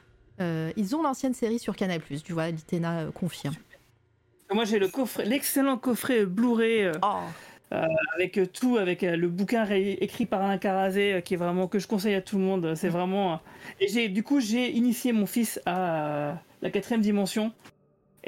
[0.41, 3.55] Euh, ils ont l'ancienne série sur Canal+, tu vois, Litena euh, confirme.
[4.53, 6.85] Moi, j'ai le coffret, l'excellent coffret Blu-ray.
[6.85, 7.23] euh, Oh,
[8.15, 11.67] avec tout, avec euh, le bouquin ré- écrit par Alain Carazé, euh, qui est vraiment
[11.67, 12.75] que je conseille à tout le monde.
[12.77, 13.33] C'est vraiment.
[13.33, 13.37] euh,
[13.81, 16.33] Et j'ai, du coup, j'ai initié mon fils à euh,
[16.63, 17.53] la quatrième dimension.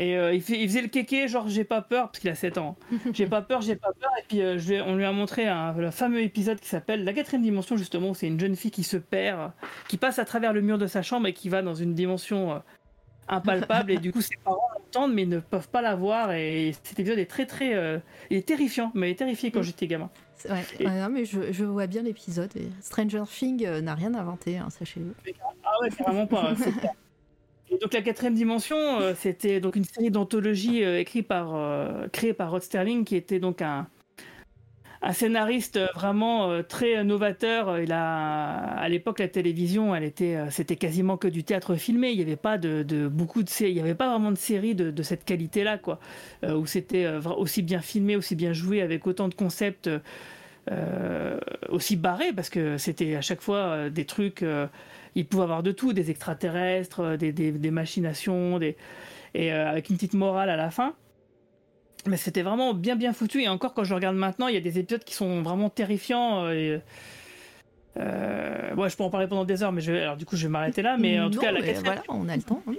[0.00, 2.34] Et euh, il, fait, il faisait le kéké, genre j'ai pas peur, parce qu'il a
[2.36, 2.76] 7 ans.
[3.12, 4.10] J'ai pas peur, j'ai pas peur.
[4.20, 7.12] Et puis euh, je on lui a montré un, le fameux épisode qui s'appelle La
[7.12, 8.10] quatrième dimension, justement.
[8.10, 9.50] où C'est une jeune fille qui se perd,
[9.88, 12.52] qui passe à travers le mur de sa chambre et qui va dans une dimension
[12.52, 12.58] euh,
[13.28, 13.90] impalpable.
[13.90, 16.30] et du coup, ses parents l'entendent, mais ils ne peuvent pas la voir.
[16.32, 18.00] Et cet épisode est très, très.
[18.30, 19.64] il est terrifiant, mais il est terrifié quand Mm.
[19.64, 20.10] j'étais gamin.
[20.48, 22.52] Ouais, Et- ouais, non, mais je, je vois bien l'épisode.
[22.82, 25.12] Stranger Things n'a rien inventé, hein, sachez-le.
[25.64, 26.54] Ah ouais, c'est vraiment pas.
[27.80, 32.50] Donc la quatrième dimension, euh, c'était donc une série d'anthologie euh, par, euh, créée par
[32.50, 33.86] Rod Sterling, qui était donc un,
[35.02, 37.78] un scénariste euh, vraiment très novateur.
[37.80, 42.10] Il a, à l'époque, la télévision, elle était, c'était quasiment que du théâtre filmé.
[42.10, 44.90] Il n'y avait pas de, beaucoup de, il y avait pas vraiment de séries de,
[44.90, 46.00] de cette qualité-là, quoi,
[46.42, 49.90] où c'était aussi bien filmé, aussi bien joué, avec autant de concepts.
[51.68, 54.44] aussi barrés parce que c'était à chaque fois des trucs.
[55.14, 58.76] Ils pouvaient avoir de tout, des extraterrestres, euh, des, des- des machinations, des,
[59.34, 60.94] et euh, avec une petite morale à la fin.
[62.06, 63.42] Mais c'était vraiment bien bien foutu.
[63.42, 66.44] Et encore, quand je regarde maintenant, il y a des épisodes qui sont vraiment terrifiants.
[66.44, 66.80] euh, et,
[67.98, 70.44] euh, ouais, je peux en parler pendant des heures, mais je alors du coup, je
[70.46, 70.96] vais m'arrêter là.
[70.96, 72.62] Mais en tout cas, la voilà, on a le temps.
[72.68, 72.74] hein.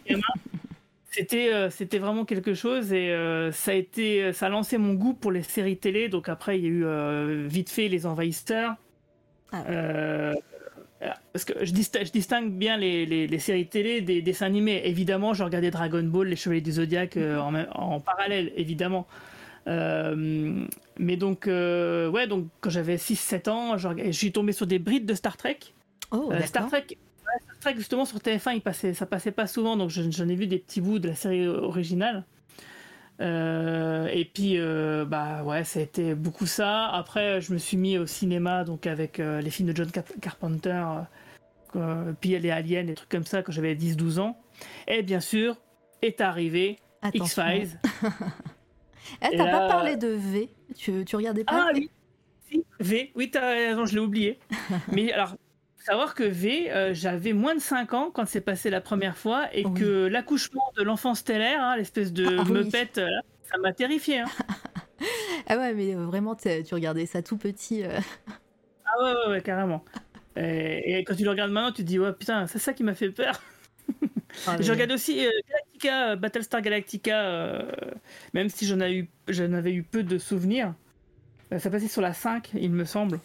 [1.12, 4.94] c'était euh, c'était vraiment quelque chose et euh, ça a été ça a lancé mon
[4.94, 8.76] goût pour les séries télé donc après il y a eu vite fait les envahisseurs
[9.52, 10.34] Ah ouais.
[11.32, 14.82] Parce que je distingue, je distingue bien les, les- les séries télé des dessins animés
[14.86, 19.08] évidemment je regardais Dragon Ball les Chevaliers du Zodiac euh, en, parallèle évidemment
[19.68, 20.66] Euh,
[20.98, 25.06] mais donc euh, ouais donc quand j'avais 6-7 ans je, suis tombé sur des brides
[25.06, 25.60] de Star Trek
[26.12, 26.68] Oh, euh, Star.
[26.68, 30.10] Trek, ouais, Star Trek, justement sur TF1, il passait, ça passait pas souvent, donc je-
[30.10, 32.24] j'en ai vu des petits bouts de la série originale.
[33.22, 36.88] Euh, et puis, euh, bah ouais, ça a été beaucoup ça.
[36.88, 39.92] Après, je me suis mis au cinéma, donc avec euh, les films de John
[40.22, 40.86] Carpenter,
[42.22, 44.40] puis les Aliens, des trucs comme ça, quand j'avais 10-12 ans.
[44.88, 45.58] Et bien sûr,
[46.02, 46.80] est arrivé.
[47.14, 47.80] X-Files.
[49.24, 51.90] Eh, t'as pas parlé de V tu, tu regardais pas Ah V?
[52.52, 54.40] oui, V, oui, t'as raison, je l'ai oublié.
[54.92, 55.36] Mais alors,
[55.90, 59.48] savoir que V, euh, j'avais moins de 5 ans quand c'est passé la première fois
[59.54, 59.74] et Oui.
[59.80, 62.52] que l'accouchement de l'enfant stellaire, hein, l'espèce de Ah oui.
[62.54, 63.08] meupette, euh,
[63.52, 64.20] ça m'a terrifié.
[64.20, 64.26] hein.
[65.48, 67.84] Ah ouais, mais vraiment, tu regardais ça tout petit.
[67.84, 67.98] euh.
[68.86, 69.84] Ah ouais, ouais, ouais, carrément.
[70.36, 72.84] Et, et quand tu le regardes maintenant, tu te dis, ouais, putain, c'est ça qui
[72.84, 73.42] m'a fait peur.
[74.46, 75.16] Ah, Je regarde aussi
[75.50, 77.66] Galactica, Battlestar Galactica,
[78.36, 80.76] même si j'en avais, eu, peu de souvenirs.
[81.58, 83.20] Ça passait sur la 5, il me semble.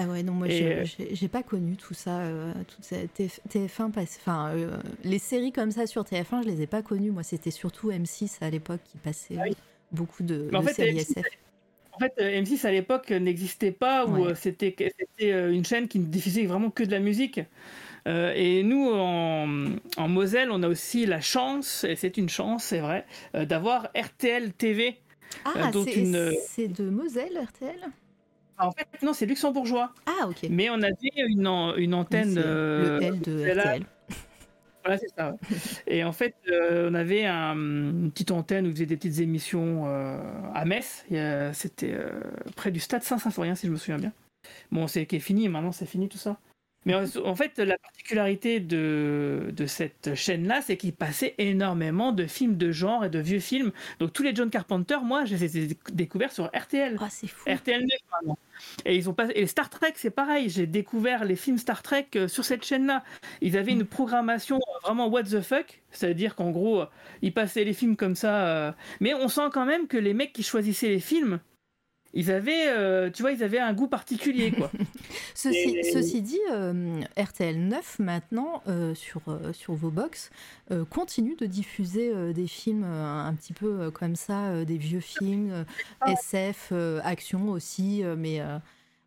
[0.00, 3.40] Ah ouais, non, moi Et, euh, j'ai pas connu tout ça, euh, toute cette TF-
[3.50, 7.10] TF1, passe- enfin euh, les séries comme ça sur TF1, je les ai pas connues.
[7.10, 9.56] Moi, c'était surtout M6 à l'époque qui passait Ah oui.
[9.90, 11.26] beaucoup de, fait, séries M6, SF.
[11.94, 14.28] En fait, euh, M6 à l'époque euh, n'existait pas, Ouais.
[14.30, 14.76] euh, c'était
[15.22, 17.40] euh, une chaîne qui ne diffusait vraiment que de la musique.
[18.06, 22.62] Euh, et nous, en, en Moselle, on a aussi la chance, et c'est une chance,
[22.62, 23.04] c'est vrai,
[23.34, 24.96] euh, d'avoir RTL TV.
[25.44, 27.80] Ah, donc c'est une- c'est de Moselle, RTL
[28.58, 29.92] En fait, non, c'est luxembourgeois.
[30.06, 30.46] Ah, ok.
[30.50, 32.34] Mais on avait une, an- une Oui, antenne.
[32.38, 33.82] euh, le L de RTL.
[34.84, 35.30] Voilà, c'est ça.
[35.32, 35.36] ouais.
[35.86, 39.18] et en fait, euh, on avait un- une petite antenne où ils faisaient des petites
[39.20, 40.18] émissions euh,
[40.54, 41.04] à Metz.
[41.52, 42.20] C'était euh,
[42.56, 44.12] près du stade Saint-Symphorien, si je me souviens bien.
[44.72, 46.38] Bon, c'est qui est fini, maintenant c'est fini tout ça.
[46.84, 52.56] Mais en, fait, la particularité de, de cette chaîne-là, c'est qu'il passait énormément de films
[52.56, 53.72] de genre et de vieux films.
[53.98, 56.96] Donc tous les John Carpenter, moi, je les ai découverts sur RTL.
[57.00, 57.50] Ah, c'est fou.
[57.50, 58.38] RTL 9 maintenant.
[58.84, 62.08] Et ils ont pas et Star Trek c'est pareil, j'ai découvert les films Star Trek
[62.16, 63.04] euh, sur cette chaîne-là.
[63.40, 66.86] Ils avaient une programmation euh, vraiment what the fuck, c'est-à-dire qu'en gros, euh,
[67.22, 70.42] ils passaient les films comme ça mais on sent quand même que les mecs qui
[70.42, 71.40] choisissaient les films
[72.14, 74.70] ils avaient, euh, tu vois, ils avaient un goût particulier, quoi.
[75.34, 80.30] Ceci, Et- ceci dit, euh, RTL 9 maintenant euh, sur, euh, sur vos box
[80.70, 84.64] euh, continue de diffuser euh, des films euh, un petit peu euh, comme ça, euh,
[84.64, 85.64] des vieux films, euh,
[86.06, 88.58] SF, euh, action aussi, euh, mais euh,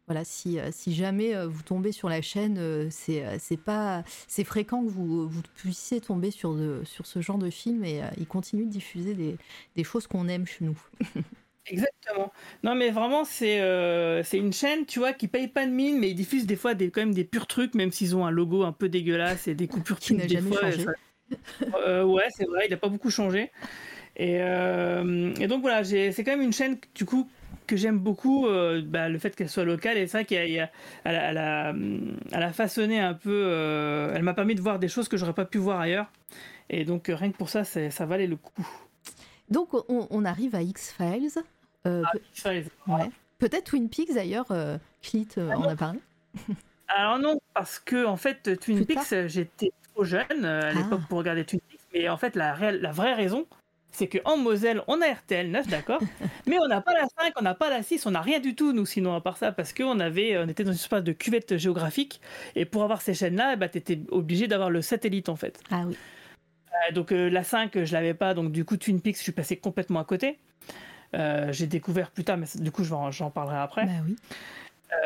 [0.08, 4.90] voilà, si, si jamais vous tombez sur la chaîne, c'est c'est pas c'est fréquent que
[4.90, 8.66] vous, vous puissiez tomber sur, de, sur ce genre de film et euh, ils continuent
[8.66, 9.38] de diffuser des,
[9.78, 10.78] des choses qu'on aime chez nous.
[11.68, 12.32] Exactement.
[12.64, 16.00] Non, mais vraiment, c'est euh, c'est une chaîne, tu vois, qui paye pas de mine,
[16.00, 18.32] mais ils diffusent des fois des, quand même des purs trucs, même s'ils ont un
[18.32, 20.84] logo un peu dégueulasse et des coupures Qui n'a jamais fois, changé.
[20.84, 20.92] ça-
[21.86, 23.52] Euh, ouais, c'est vrai, il n'a pas beaucoup changé.
[24.18, 27.30] Et, euh, et donc voilà, c'est quand même une chaîne, du coup,
[27.68, 28.48] que j'aime beaucoup,
[28.86, 30.72] bah, le fait qu'elle soit locale, et vrai qu'elle a,
[31.06, 31.74] elle a, elle a,
[32.34, 35.46] elle a façonné un peu, elle m'a permis de voir des choses que j'aurais pas
[35.46, 36.12] pu voir ailleurs.
[36.70, 38.68] Et donc, rien que pour ça, ça valait le coup.
[39.52, 41.30] Donc on, on arrive à X-Files.
[41.86, 42.68] Euh, Ah, X-Files.
[42.88, 43.10] ouais.
[43.38, 46.00] Peut-être Twin Peaks d'ailleurs, euh, Clit euh, en a parlé.
[46.88, 50.74] Alors non, parce que en fait, Twin Plus Peaks, j'étais trop jeune à Ah.
[50.74, 53.46] l'époque pour regarder Twin Peaks, mais en fait, la, réelle- la vraie raison,
[53.92, 56.00] c'est qu'en Moselle, on a RTL 9, d'accord,
[56.48, 58.56] mais on n'a pas la 5, on n'a pas la 6, on n'a rien du
[58.56, 61.12] tout, nous, sinon, à part ça, parce qu'on avait, on était dans une espèce de
[61.14, 62.22] cuvette géographique,
[62.56, 65.60] et pour avoir ces chaînes-là, bah, tu étais obligé d'avoir le satellite, en fait.
[65.72, 65.98] Ah oui.
[66.74, 69.32] Euh, donc euh, la 5, je l'avais pas, donc du coup, Twin Peaks, je suis
[69.32, 70.40] passé complètement à côté.
[71.14, 73.86] Euh, J'ai découvert plus tard, mais du coup, j'en parlerai après.
[73.86, 74.16] Bah oui.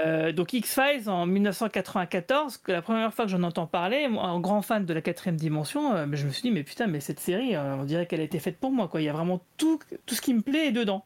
[0.03, 4.39] Euh, donc X-Files en 1994, que la première fois que j'en entends parler, moi, un
[4.39, 7.19] grand fan de la quatrième dimension, euh, je me suis dit mais putain mais cette
[7.19, 9.01] série, euh, on dirait qu'elle a été faite pour moi quoi.
[9.01, 11.05] Il y a vraiment tout, tout ce qui me plaît est dedans.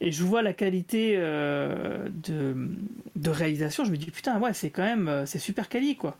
[0.00, 2.68] Et je vois la qualité de,
[3.16, 6.18] de réalisation, je me dis putain ouais c'est quand même c'est super quali quoi.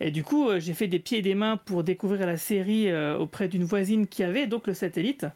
[0.00, 2.90] Et du coup euh, j'ai fait des pieds et des mains pour découvrir la série
[2.90, 5.26] euh, auprès d'une voisine qui avait donc le satellite.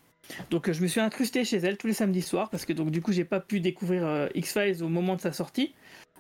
[0.51, 2.91] Donc euh, je me suis incrusté chez elle tous les samedis soirs parce que donc
[2.91, 5.75] du coup j'ai pas pu découvrir X-Files au moment de sa sortie.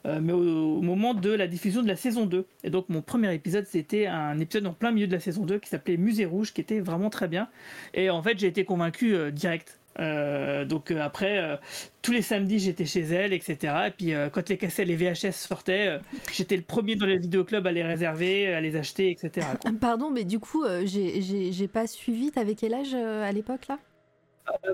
[0.04, 2.46] mais au, moment de la diffusion de la saison 2.
[2.64, 5.58] Et donc mon premier épisode, c'était un épisode en plein milieu de la saison 2
[5.58, 7.48] qui s'appelait Musée Rouge, qui était vraiment très bien.
[7.92, 9.78] Et en fait, j'ai été convaincu direct.
[10.00, 11.56] Euh, donc euh, après, euh,
[12.02, 13.74] tous les samedis, j'étais chez elle, etc.
[13.88, 15.98] Et puis quand les cassettes, les VHS sortaient,
[16.32, 19.46] j'étais le premier dans les vidéoclubs à les réserver, à les acheter, etc.
[19.60, 19.70] quoi.
[19.80, 22.30] Pardon, mais du coup, j'ai- pas suivi.
[22.30, 23.78] T'avais quel âge à l'époque là?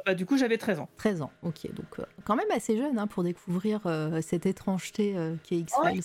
[0.06, 0.88] Bah, du coup, j'avais 13 ans.
[0.98, 1.72] 13 ans, ok.
[1.74, 3.80] Donc quand même assez jeune hein, pour découvrir
[4.22, 6.02] cette étrangeté euh, qu'est X-Files.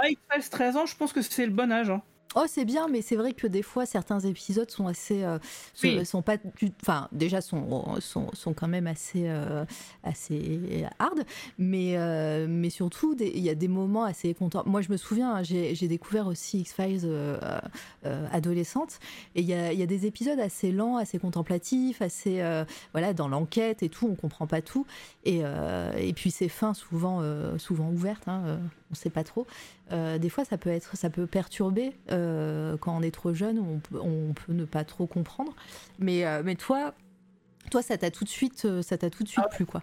[0.00, 1.90] Ouais, X-Files, 13 ans, je pense que c'est le bon âge.
[1.90, 2.00] hein.
[2.34, 5.22] Oh, c'est bien, mais c'est vrai que des fois, certains épisodes sont assez.
[5.22, 5.38] euh,
[5.74, 6.06] sont- Oui.
[6.06, 6.36] sont pas.
[6.80, 9.64] Enfin, déjà, sont, sont, sont quand même assez, euh,
[10.02, 11.24] assez hard,
[11.58, 14.62] mais, euh, mais surtout, il y a des moments assez contents.
[14.66, 17.38] Moi, je me souviens, hein, j'ai découvert aussi X-Files euh,
[18.06, 18.98] euh, adolescente,
[19.34, 22.40] et il y a, y a des épisodes assez lents, assez contemplatifs, assez.
[22.40, 24.86] euh, voilà, dans l'enquête et tout, on comprend pas tout.
[25.24, 28.56] Et, euh, et puis, ces fins souvent, euh, souvent ouvertes, hein, euh,
[28.90, 29.46] on sait pas trop.
[29.90, 33.58] Euh, des fois, ça peut être, ça peut perturber euh, quand on est trop jeune,
[33.58, 35.54] on peut, on peut ne pas trop comprendre.
[35.98, 36.94] Mais, euh, mais toi,
[37.70, 39.82] toi, ça t'a tout de suite, ça t'a tout de suite plu, quoi.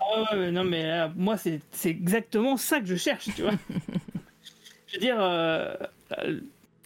[0.00, 3.52] Ah ouais, non, mais moi, c'est c'est exactement ça que je cherche, tu vois.
[4.86, 5.18] je veux dire,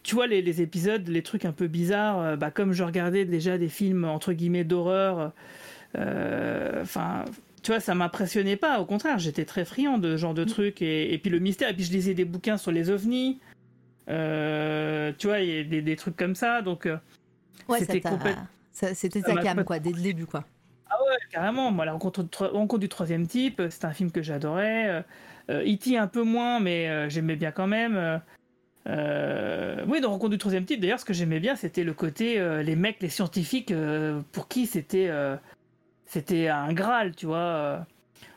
[0.03, 3.59] tu vois, les, les épisodes, les trucs un peu bizarres, bah, comme je regardais déjà
[3.59, 5.33] des films, entre guillemets, d'horreur,
[5.95, 7.25] enfin.
[7.63, 8.81] Tu vois, ça m'impressionnait pas.
[8.81, 10.83] Au contraire, j'étais très friand de ce genre de trucs.
[10.83, 11.69] Et, et puis le mystère.
[11.71, 13.41] Et puis je lisais des bouquins sur les ovnis.
[14.09, 16.63] Euh, tu vois, il y a des, des trucs comme ça.
[16.63, 16.97] Donc, euh,
[17.69, 18.37] Ouais, C'était t'a- complète-
[18.73, 20.45] ça- c'était ta cam, quoi, dès le début, quoi.
[21.31, 25.05] carrément, moi, la rencontre, du troisième type, euh, c'est un film que j'adorais.
[25.49, 25.97] E.T.
[25.97, 28.21] un peu moins, mais euh, j'aimais bien quand même.
[28.89, 32.39] Euh, oui, dans Rencontre du troisième type, d'ailleurs, ce que j'aimais bien, c'était le côté,
[32.41, 35.37] euh, les mecs, les scientifiques, euh, pour qui c'était euh,
[36.13, 37.39] c'était un Graal, tu vois.
[37.39, 37.79] euh.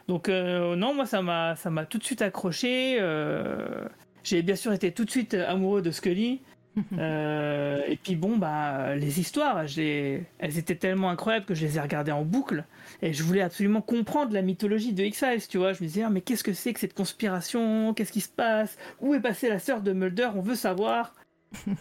[0.07, 2.97] Donc, euh, non, moi, ça m'a ça m'a tout de suite accroché.
[3.01, 3.87] euh,
[4.23, 6.41] J'ai bien sûr été tout de suite amoureux de Scully.
[6.99, 11.81] Euh, et puis bon, bah, les histoires, elles étaient tellement incroyables que je les ai
[11.81, 12.65] regardées en boucle.
[13.01, 15.71] Et je voulais absolument comprendre la mythologie de X-Files, tu vois.
[15.73, 17.93] Je me disais, ah, mais qu'est-ce que c'est que cette conspiration?
[17.93, 18.77] Qu'est-ce qui se passe?
[18.99, 20.29] Où est passée la sœur de Mulder?
[20.35, 21.13] On veut savoir.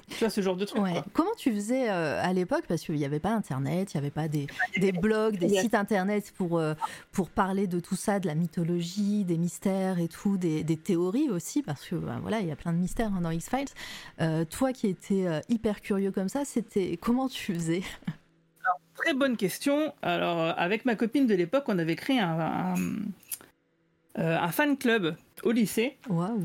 [0.08, 0.82] Tu vois, ce genre de truc.
[0.82, 0.92] Ouais.
[0.92, 1.04] quoi.
[1.12, 2.64] Comment tu faisais euh, à l'époque?
[2.68, 4.46] Parce qu'il n'y avait pas Internet, il n'y avait pas des,
[4.76, 6.74] des blogs, des sites Internet pour, euh,
[7.12, 11.30] pour parler de tout ça, de la mythologie, des mystères et tout, des, des théories
[11.30, 13.68] aussi, parce que bah, voilà, il y a plein de mystères hein, dans X-Files.
[14.20, 17.82] Euh, toi qui étais euh, hyper curieux comme ça, c'était comment tu faisais?
[18.94, 19.92] Très bonne question.
[20.02, 22.76] Alors, avec ma copine de l'époque, on avait créé un, un,
[24.14, 25.96] un fan club au lycée.
[26.08, 26.44] Waouh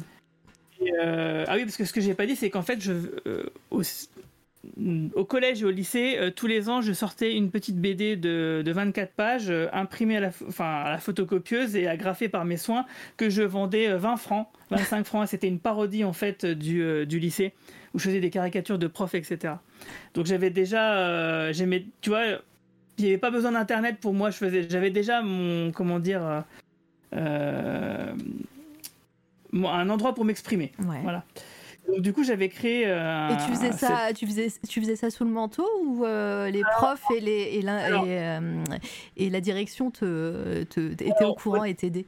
[0.81, 5.25] euh, ah oui, parce que ce que j'ai pas dit, c'est qu'en fait, euh, au,
[5.25, 8.71] collège et au lycée, euh, tous les ans, je sortais une petite BD de, de
[8.71, 12.85] 24 pages, imprimée à la, enfin, à la photocopieuse et agrafée par mes soins,
[13.17, 15.27] que je vendais euh, 20 francs, 25 francs.
[15.27, 17.53] C'était une parodie en fait du, lycée,
[17.93, 19.55] où je faisais des caricatures de profs, etc.
[20.13, 22.25] Donc j'avais déjà, j'aimais, tu vois,
[22.97, 24.29] il n'y avait pas besoin d'internet pour moi.
[24.29, 26.43] Je faisais, j'avais déjà mon, comment dire.
[29.53, 30.71] Un endroit pour m'exprimer.
[30.79, 31.01] Ouais.
[31.03, 31.23] Voilà.
[31.87, 32.83] Donc, du coup, j'avais créé.
[32.85, 36.49] euh, Et tu faisais ça, tu faisais, tu faisais ça sous le manteau ou euh,
[36.51, 38.63] les profs et, les, et, la, alors- et, euh,
[39.17, 42.05] et la direction te, te, étaient Alors, au courant et t'aidaient?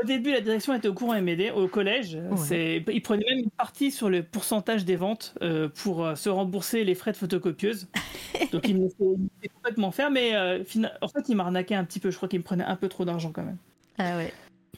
[0.00, 1.50] Au début, la direction était au courant et m'aidait.
[1.50, 6.06] Au collège, c'est, ils prenaient même une partie sur le pourcentage des ventes euh, pour
[6.16, 7.88] se rembourser les frais de photocopieuse.
[8.52, 12.10] Donc, ils me laissaient, complètement faire, mais en fait, ils m'arnaquaient un petit peu.
[12.10, 13.56] Je crois qu'ils me prenaient un peu trop d'argent quand même.
[13.98, 14.32] Ah ouais.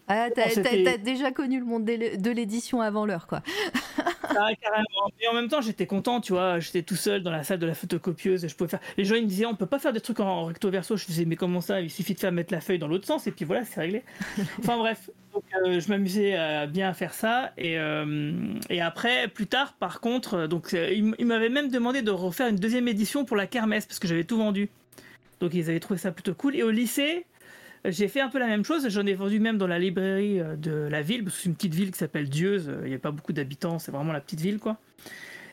[0.08, 3.42] Ah, t'as, Oh, déjà connu le monde de l'édition avant l'heure, quoi.
[4.38, 5.10] Ah, carrément.
[5.18, 6.58] Mais en même temps, j'étais content, tu vois.
[6.58, 8.46] J'étais tout seul dans la salle de la photocopieuse.
[8.46, 8.80] Je pouvais faire.
[8.98, 10.94] Les gens ils me disaient, on peut pas faire des trucs en recto verso.
[10.96, 11.80] Je disais, mais comment ça?
[11.80, 14.02] Il suffit de faire mettre la feuille dans l'autre sens et puis voilà, c'est réglé.
[14.58, 17.52] enfin bref, donc, euh, je m'amusais à bien faire ça.
[17.58, 18.32] Et, euh,
[18.70, 22.56] et après, plus tard, par contre, euh, donc ils m'avaient même demandé de refaire une
[22.56, 24.70] deuxième édition pour la kermesse parce que j'avais tout vendu.
[25.40, 26.56] Donc ils avaient trouvé ça plutôt cool.
[26.56, 27.26] Et au lycée.
[27.88, 30.56] J'ai fait un peu la même chose, j'en ai vendu même dans la librairie euh,
[30.56, 32.98] de la ville, parce que c'est une petite ville qui s'appelle Dieuze, il n'y a
[32.98, 34.78] pas beaucoup d'habitants, c'est vraiment la petite ville quoi.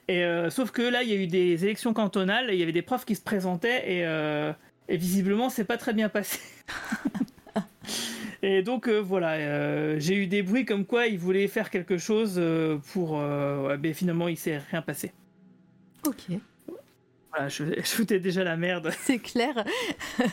[0.07, 2.64] Et euh, sauf que là, il y a eu des élections cantonales, et il y
[2.64, 4.51] avait des profs qui se présentaient, et, euh,
[4.89, 6.39] et visiblement, c'est pas très bien passé.
[8.41, 12.41] et donc euh, voilà, j'ai eu des bruits comme quoi ils voulaient faire quelque chose
[12.91, 13.14] pour.
[13.14, 15.14] ouais, mais finalement, il s'est rien passé.
[16.05, 16.38] Ok,
[17.31, 18.91] Voilà, je, je foutais déjà la merde.
[18.99, 19.64] c'est clair.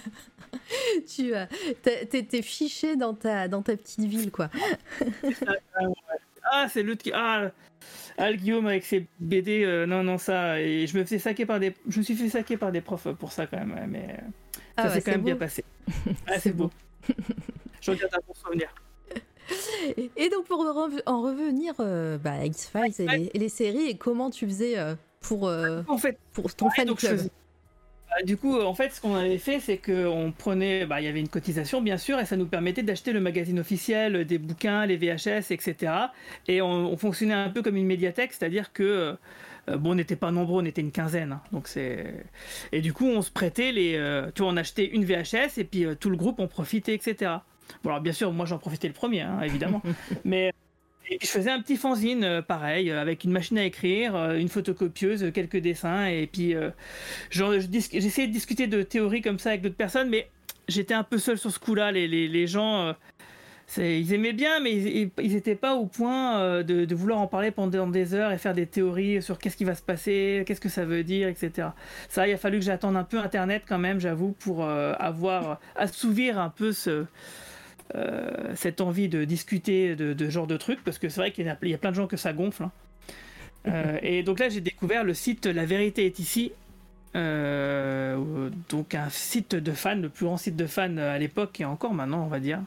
[1.09, 1.47] tu euh,
[1.83, 4.49] t'es- fiché dans ta, dans ta petite ville, quoi.
[6.53, 7.13] Ah, c'est l'autre qui.
[7.15, 7.51] Ah,
[8.19, 10.61] ah, le Guillaume avec ses BD, euh, non, non, ça.
[10.61, 11.75] Et je me fais saquer par des.
[11.89, 14.17] Je me suis fait saquer par des profs pour ça quand même, mais euh,
[14.77, 15.41] Ah ça ouais, s'est quand même bien beau.
[15.41, 15.65] passé.
[16.27, 16.71] Ah, C'est c'est beau.
[17.81, 18.75] je regarde un bon souvenir.
[20.17, 20.61] Et, donc, pour
[21.07, 24.79] en revenir euh, bah, à X-Files et, les- et les séries, et comment tu faisais
[24.79, 27.13] euh, pour, euh, En fait, pour ton Ouais, fan je club?
[27.17, 27.31] faisais-
[28.25, 31.21] du coup, en fait, ce qu'on avait fait, c'est qu'on prenait, bah, il y avait
[31.21, 34.97] une cotisation, bien sûr, et ça nous permettait d'acheter le magazine officiel, des bouquins, les
[34.97, 35.93] VHS, etc.
[36.49, 39.17] Et on, on fonctionnait un peu comme une médiathèque, c'est-à-dire que,
[39.69, 41.33] euh, bon, on n'était pas nombreux, on était une quinzaine.
[41.33, 42.15] hein, donc c'est,
[42.73, 45.65] et du coup, on se prêtait les, euh, tu vois, on achetait une VHS et
[45.65, 47.33] puis euh, tout le groupe en profitait, etc.
[47.85, 49.83] Bon, alors bien sûr, moi j'en profitais le premier, hein, évidemment,
[50.25, 50.53] mais
[51.21, 54.49] je faisais un petit fanzine, euh, pareil, euh, avec une machine à écrire, euh, une
[54.49, 56.55] photocopieuse, quelques dessins, et puis
[57.31, 60.29] j'essayais de discuter de théories comme ça avec d'autres personnes, mais
[60.69, 61.91] j'étais un peu seul sur ce coup-là.
[61.93, 62.95] Les, gens,
[63.77, 67.89] ils aimaient bien, mais ils- n'étaient pas au point de, de vouloir en parler pendant
[67.89, 70.85] des heures et faire des théories sur qu'est-ce qui va se passer, qu'est-ce que ça
[70.85, 71.69] veut dire, etc.
[72.09, 75.61] Ça, il a fallu que j'attende un peu Internet quand même, j'avoue, pour euh, avoir,
[75.75, 77.05] assouvir un peu ce
[77.97, 81.33] euh, cette envie de discuter de, de ce genre de trucs, parce que c'est vrai
[81.33, 82.65] qu'il y, a- il y a plein de gens que ça gonfle.
[82.65, 82.73] hein.
[83.69, 86.53] Euh, et donc là, j'ai découvert le site La Vérité est ici.
[87.17, 91.65] Euh, donc un site de fans, le plus grand site de fans à l'époque et
[91.65, 92.61] encore maintenant, on va dire.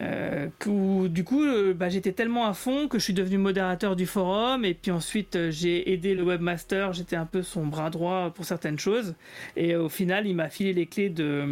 [0.00, 3.96] Euh, où, du coup, euh, bah, j'étais tellement à fond que je suis devenu modérateur
[3.96, 7.90] du forum et puis ensuite euh, j'ai aidé le webmaster, j'étais un peu son bras
[7.90, 9.14] droit pour certaines choses
[9.56, 11.44] et au final il m'a filé les clés de,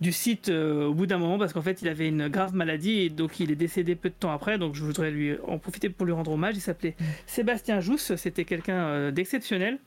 [0.00, 3.00] du site euh, au bout d'un moment parce qu'en fait il avait une grave maladie
[3.00, 4.58] et donc il est décédé peu de temps après.
[4.58, 6.56] Donc je voudrais lui en profiter pour lui rendre hommage.
[6.56, 6.96] Il s'appelait
[7.26, 8.14] Sébastien Jousse.
[8.16, 9.78] C'était quelqu'un euh, d'exceptionnel.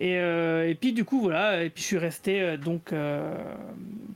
[0.00, 1.62] Et, euh, et puis du coup voilà.
[1.62, 2.92] Et puis je suis resté donc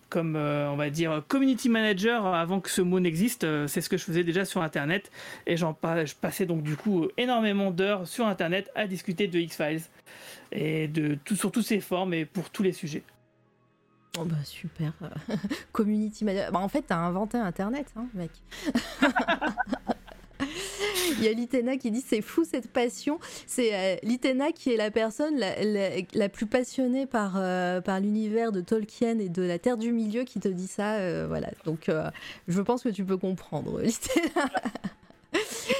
[0.08, 3.46] comme on va dire community manager avant que ce mot n'existe.
[3.68, 5.12] C'est ce que je faisais déjà sur internet.
[5.46, 9.82] Et j'en je passais donc du coup énormément d'heures sur internet à discuter de X-Files
[10.50, 13.02] et de tout sur toutes ses formes et pour tous les sujets
[14.18, 14.92] Oh bah super.
[15.72, 16.52] Community manager.
[16.52, 18.30] Bah, en fait, t'as inventé Internet, hein, mec.
[21.18, 23.18] Il y a Litena qui dit c'est fou cette passion.
[23.46, 28.00] C'est euh, Litena qui est la personne la, la- la plus passionnée par, euh, par
[28.00, 30.96] l'univers de Tolkien et de la Terre du Milieu qui te dit ça.
[30.96, 31.48] euh, voilà.
[31.64, 32.10] Donc euh,
[32.48, 33.80] je pense que tu peux comprendre.
[33.80, 34.44] Litena.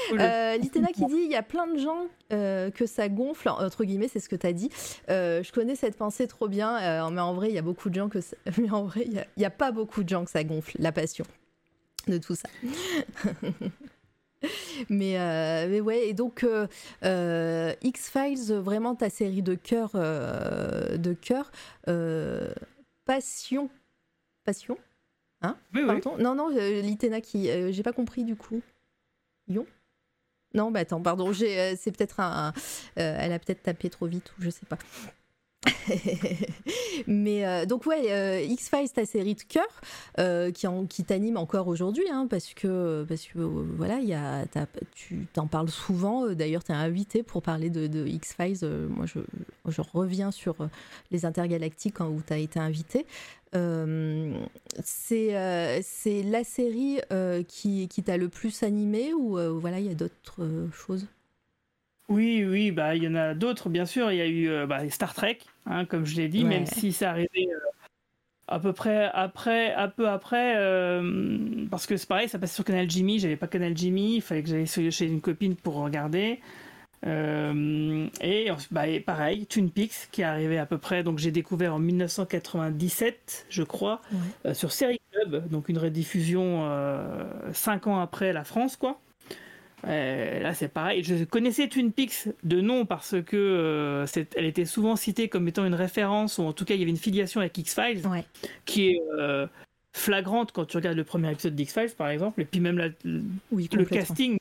[0.09, 0.19] Cool.
[0.21, 3.83] Euh, Litena qui dit il y a plein de gens euh, que ça gonfle entre
[3.85, 4.69] guillemets c'est ce que tu as dit
[5.09, 7.95] Euh, je connais cette pensée trop bien mais en vrai il y a beaucoup de
[7.95, 10.23] gens que ça- mais en vrai il y a- y a, pas beaucoup de gens
[10.25, 11.25] que ça gonfle la passion
[12.07, 12.49] de tout ça
[14.89, 16.67] mais euh, mais ouais et donc euh,
[17.03, 21.51] euh, X Files vraiment ta série de cœur de cœur
[23.05, 23.69] passion
[24.45, 24.77] passion
[25.73, 25.83] oui.
[25.85, 26.17] Pardon?
[26.17, 27.47] Non, non, Litena qui.
[27.71, 28.61] j'ai pas compris du coup.
[30.53, 32.47] Non, bah attends, pardon, j'ai, euh, c'est peut-être un.
[32.47, 32.53] un-
[33.01, 34.77] euh, elle a peut-être tapé trop vite ou je sais pas.
[37.07, 39.67] Mais euh, donc ouais, euh, X-Files, ta série de cœur,
[40.19, 43.99] euh, qui, t'anime encore aujourd'hui, hein, parce que parce que voilà,
[44.51, 46.27] t'as- tu t'en parles souvent.
[46.33, 48.59] D'ailleurs, tu es invité pour parler de, X-Files.
[48.63, 49.19] euh, moi, je,
[49.93, 50.55] reviens sur
[51.11, 53.05] les intergalactiques hein, où tu as été invité.
[54.83, 56.99] C'est c'est la série
[57.47, 61.07] qui, qui t'a le plus animé ou voilà, il y a d'autres choses?
[62.09, 64.11] Oui, oui, bah il y en a d'autres, bien sûr.
[64.11, 66.49] Il y a eu euh, bah, Star Trek, hein, comme je l'ai dit, Ouais.
[66.49, 67.59] même si ça arrivait euh,
[68.47, 72.63] à peu près après, un peu après, euh, parce que c'est pareil, ça passait sur
[72.63, 73.19] Canal Jimmy.
[73.19, 76.39] J'avais pas Canal Jimmy, il fallait que j'aille chez une copine pour regarder.
[77.05, 81.75] Et, bah, et pareil, Twin Peaks qui est arrivé à peu près, donc j'ai découvert
[81.75, 84.01] en 1997, je crois,
[84.45, 84.53] Ouais.
[84.53, 87.23] sur Série Club, donc une rediffusion euh,
[87.53, 88.99] cinq ans après la France, quoi.
[89.85, 91.03] Euh, là, c'est pareil.
[91.03, 94.05] Je connaissais Twin Peaks de nom parce que euh,
[94.35, 96.91] elle était souvent citée comme étant une référence, ou en tout cas, il y avait
[96.91, 98.25] une filiation avec X-Files Ouais.
[98.65, 99.45] qui est euh,
[99.93, 102.41] flagrante quand tu regardes le premier épisode d'X-Files, par exemple.
[102.41, 104.37] Et puis même la- le Oui, casting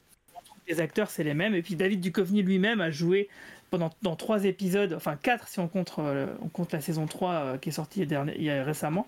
[0.67, 1.55] des acteurs, c'est les mêmes.
[1.55, 3.29] Et puis David Duchovny lui-même a joué
[3.71, 7.59] pendant dans trois épisodes, enfin quatre si on compte, on compte la saison 3 euh,
[7.59, 9.07] qui est sortie il y a récemment.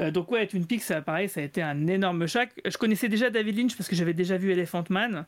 [0.00, 2.48] Euh, donc ouais, Twin Peaks, ça, pareil, ça a été un énorme choc.
[2.64, 5.26] Je connaissais déjà David Lynch parce que j'avais déjà vu Elephant Man.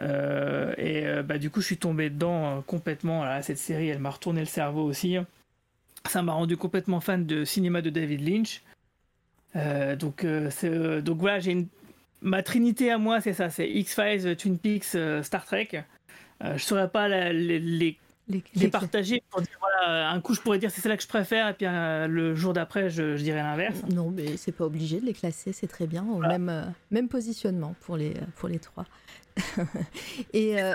[0.00, 3.24] Euh, et euh, bah, du coup, je suis tombé dedans complètement.
[3.42, 5.16] Cette série, elle m'a retourné le cerveau aussi.
[6.08, 8.62] Ça m'a rendu complètement fan de cinéma de David Lynch.
[9.98, 11.66] Donc, voilà, j'ai une...
[12.22, 15.82] ma trinité à moi, c'est ça, c'est X-Files, Twin Peaks, Star Trek.
[16.40, 17.98] Je saurais pas la- les
[18.28, 21.48] Les- partager pour dire voilà, un coup je pourrais dire c'est celle-là que je préfère
[21.48, 23.80] et puis euh, le jour d'après je, je dirais l'inverse.
[23.92, 27.08] Non, mais c'est pas obligé de les classer, c'est très bien, au même, euh, même
[27.08, 28.84] positionnement pour les, pour les trois.
[30.32, 30.74] et, euh,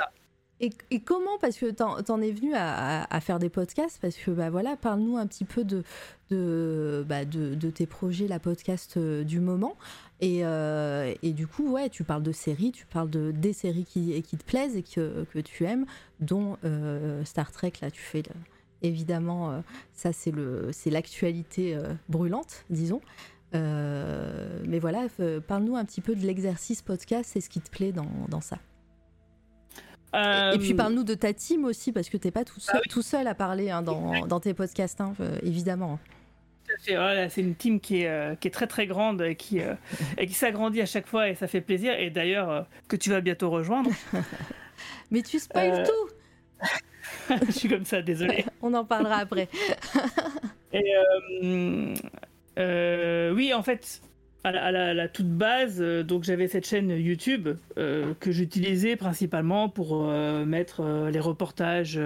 [0.59, 3.99] et, et comment, parce que t'en, t'en es venu à, à- à faire des podcasts,
[4.01, 5.83] parce que bah voilà, parle-nous un petit peu de,
[6.29, 9.75] de, bah, de, de tes projets, la podcast euh, du moment,
[10.23, 13.83] Et, euh, et, du coup, ouais, tu parles de séries, tu parles de des séries
[13.83, 15.85] qui, qui te plaisent et que, que tu aimes,
[16.21, 17.73] dont euh, Star Trek.
[17.81, 18.23] Là, tu fais
[18.81, 19.59] évidemment, euh,
[19.91, 21.77] ça c'est l'actualité
[22.07, 23.01] brûlante, disons.
[23.51, 25.07] mais voilà,
[25.45, 28.59] parle-nous un petit peu de l'exercice podcast, c'est ce qui te plaît dans, dans ça.
[30.13, 32.89] Et puis parle-nous de ta team aussi, parce que tu n'es pas tout seul, ah
[32.89, 35.99] tout seul à parler hein, dans, dans, tes podcasts, hein, évidemment.
[36.79, 39.73] C'est une team qui est, euh, qui est, très très grande et qui, euh,
[40.17, 41.97] et qui s'agrandit à chaque fois et ça fait plaisir.
[41.99, 43.91] Et d'ailleurs, euh, que tu vas bientôt rejoindre.
[45.11, 46.09] Mais tu spoil tout
[47.45, 48.45] Je suis comme ça, désolé.
[48.61, 49.47] On en parlera après.
[50.73, 50.83] et
[53.31, 54.01] oui, en fait,
[54.43, 60.01] à la, toute base, euh, donc j'avais cette chaîne YouTube euh, que j'utilisais principalement pour
[60.01, 61.99] euh, mettre les reportages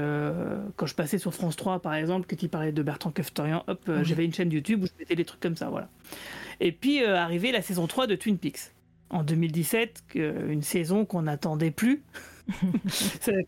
[0.75, 3.89] quand je passais sur France 3 par exemple, que tu parlais de Bertrand Keftorian, hop,
[4.03, 5.89] j'avais une chaîne YouTube où je mettais des trucs comme ça, voilà.
[6.59, 8.71] Et puis arrivait la saison 3 de Twin Peaks
[9.09, 12.03] en 2017, une saison qu'on n'attendait plus.
[12.87, 13.47] C'est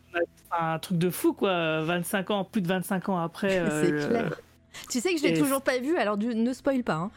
[0.51, 3.61] un truc de fou quoi, 25 ans, plus de 25 ans après.
[3.83, 4.41] C'est clair.
[4.89, 6.95] Tu sais que je l'ai toujours pas vu, alors ne spoil pas.
[6.95, 7.11] Hein.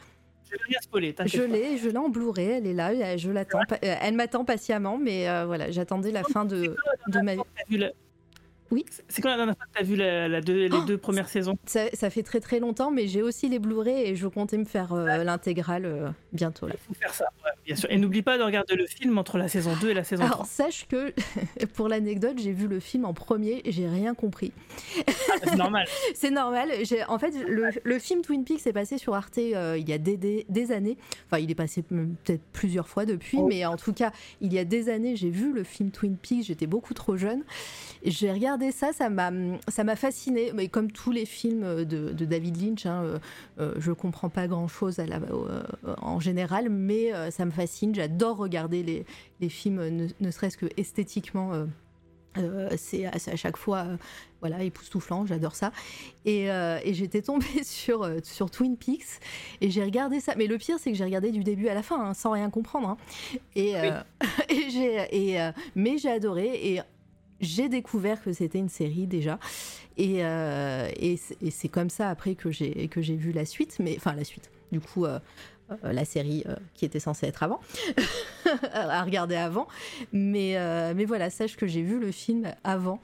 [1.26, 3.60] Je l'ai, je l'ai en Blu-ray, elle est là, je l'attends.
[3.72, 6.76] Euh, elle m'attend patiemment, mais euh, voilà, j'attendais la fin de,
[7.08, 7.42] de ma vie.
[8.72, 8.84] Oui.
[9.08, 11.58] C'est quand la dernière fois que tu as vu la, les oh, deux premières saisons?
[11.66, 14.64] Ça, ça, fait très très longtemps, mais j'ai aussi les Blu-ray et je comptais me
[14.64, 16.68] faire euh, l'intégrale bientôt.
[16.68, 17.26] Il faut faire ça,
[17.66, 17.90] bien sûr.
[17.92, 20.34] Et n'oublie pas de regarder le film entre la saison 2 et la saison 3.
[20.34, 21.12] Alors sache que,
[21.74, 24.52] pour l'anecdote, j'ai vu le film en premier et j'ai rien compris.
[25.06, 25.12] Ah,
[25.44, 25.86] c'est normal.
[26.14, 26.70] c'est normal.
[27.08, 29.98] En fait, le, le, film Twin Peaks est passé sur Arte euh, il y a
[29.98, 30.16] des,
[30.48, 30.96] des, années.
[31.26, 33.46] Enfin, il est passé peut-être plusieurs fois depuis, oh.
[33.46, 36.46] mais en tout cas, il y a des années, j'ai vu le film Twin Peaks,
[36.46, 37.42] j'étais beaucoup trop jeune.
[38.04, 39.30] J'ai regardé ça, ça m'a,
[39.68, 40.52] ça m'a fasciné.
[40.54, 43.18] Mais comme tous les films de, de David Lynch, hein, euh,
[43.58, 45.20] euh, je comprends pas grand-chose à la,
[45.98, 47.94] en général, mais ça me fascine.
[47.94, 49.04] J'adore regarder les,
[49.40, 51.52] les films, ne, serait-ce que esthétiquement.
[51.52, 51.66] Euh,
[52.38, 53.96] euh, c'est à, chaque fois euh,
[54.40, 55.70] voilà époustouflant j'adore ça
[56.24, 59.20] et, et j'étais tombée sur sur Twin Peaks
[59.60, 61.82] et j'ai regardé ça mais le pire c'est que j'ai regardé du début à la
[61.82, 62.96] fin hein, sans rien comprendre hein.
[63.54, 63.74] et,
[64.48, 66.80] et j'ai et mais j'ai adoré et
[67.42, 69.38] j'ai découvert que c'était une série déjà
[69.98, 74.50] et, et c'est comme ça après que j'ai vu la suite mais enfin la suite
[74.70, 75.06] du coup
[75.84, 77.60] euh, la série euh, qui était censée être avant,
[78.72, 79.68] à regarder avant.
[80.12, 83.00] Mais, euh, mais voilà, sache que j'ai vu le film avant.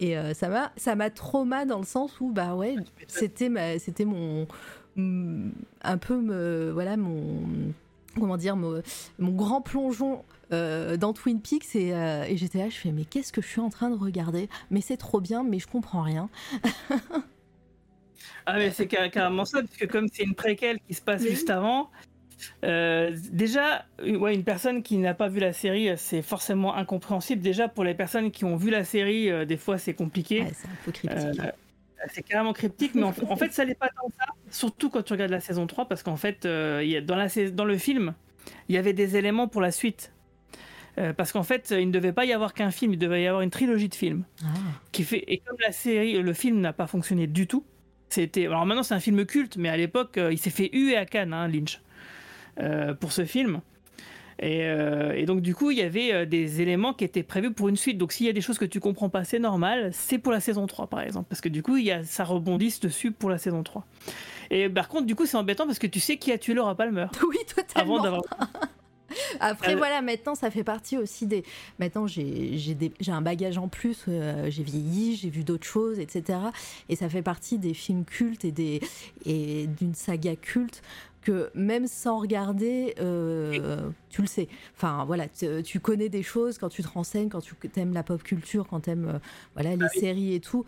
[0.00, 2.76] Et ça m'a ça m'a trauma dans le sens où bah ouais
[3.08, 3.50] c'était
[3.80, 4.46] c'était mon
[4.96, 7.42] un peu me, voilà mon
[8.18, 8.82] comment dire mon,
[9.18, 13.42] mon grand plongeon dans Twin Peaks et, et j'étais là je fais mais qu'est-ce que
[13.42, 14.48] je suis en train de regarder?
[14.70, 16.30] Mais c'est trop bien mais je comprends rien
[18.46, 21.50] Ah mais c'est carrément ça, parce que comme c'est une préquelle qui se passe juste
[21.50, 21.90] avant,
[22.64, 27.42] euh, déjà, ouais, une personne qui n'a pas vu la série, c'est forcément incompréhensible.
[27.42, 30.46] Déjà, pour les personnes qui ont vu la série, euh, des fois c'est compliqué.
[30.54, 31.40] c'est un peu cryptique.
[31.40, 31.50] Euh,
[32.12, 35.30] c'est carrément cryptique, mais en, fait, ça n'est pas tant ça, surtout quand tu regardes
[35.30, 38.14] la saison 3, parce qu'en fait, y a, dans, la, dans le film,
[38.68, 40.12] il y avait des éléments pour la suite.
[41.16, 43.42] parce qu'en fait, il ne devait pas y avoir qu'un film, il devait y avoir
[43.42, 44.24] une trilogie de films.
[44.44, 44.48] Ah.
[44.92, 47.64] Qui fait, et comme la série, le film n'a pas fonctionné du tout,
[48.08, 48.46] c'était.
[48.46, 51.32] Alors maintenant, c'est un film culte, mais à l'époque, il s'est fait huer à Cannes,
[51.32, 51.80] hein, Lynch.
[52.60, 53.60] Euh, pour ce film.
[54.42, 57.68] Euh, et, donc du coup, il y avait euh, des éléments qui étaient prévus pour
[57.68, 57.98] une suite.
[57.98, 59.90] Donc s'il y a des choses que tu comprends pas, c'est normal.
[59.92, 61.26] C'est pour la saison 3 par exemple.
[61.28, 63.84] Parce que du coup, il y a, ça rebondisse dessus pour la saison 3.
[64.50, 66.74] Et par contre, du coup, c'est embêtant parce que tu sais qui a tué Laura
[66.74, 67.06] Palmer.
[67.28, 68.02] Oui, totalement.
[68.02, 68.22] Avant
[69.40, 71.42] Après, voilà, maintenant, ça fait partie aussi des.
[71.78, 74.04] Maintenant, j'ai un bagage en plus.
[74.06, 76.38] j'ai vieilli, j'ai vu d'autres choses, etc.
[76.90, 80.82] Et ça fait partie des films cultes et d'une saga culte
[81.22, 84.48] que même sans regarder, euh, tu le sais.
[84.76, 88.22] Enfin, voilà, tu connais des choses quand tu te renseignes, quand tu aimes la pop
[88.22, 89.18] culture, quand tu aimes euh,
[89.54, 90.64] voilà, les ah séries et tout.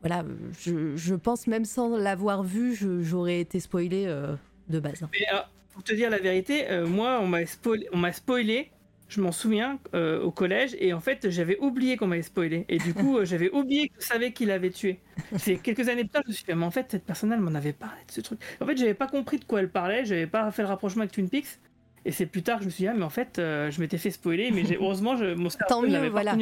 [0.00, 0.24] Voilà,
[0.60, 4.34] je, pense même sans l'avoir vu, j'aurais été spoilé euh,
[4.68, 5.06] de base.
[5.12, 5.26] Mais,
[5.72, 8.70] pour te dire la vérité, moi, on m'a spoilé, on spoilé
[9.14, 12.78] je m'en souviens euh, au collège et en fait j'avais oublié qu'on m'avait spoilé et
[12.78, 15.00] du coup euh, j'avais oublié que je savais qu'il avait tué.
[15.38, 17.40] C'est quelques années plus tard je me suis fait mais en fait cette personne elle
[17.40, 18.40] m'en avait parlé de ce truc.
[18.60, 21.12] En fait j'avais pas compris de quoi elle parlait, j'avais pas fait le rapprochement avec
[21.12, 21.58] Twin Peaks
[22.04, 23.80] et c'est plus tard que je me suis dit ah mais en fait euh, je
[23.80, 26.36] m'étais fait spoiler mais heureusement je, mon Tant mieux voilà.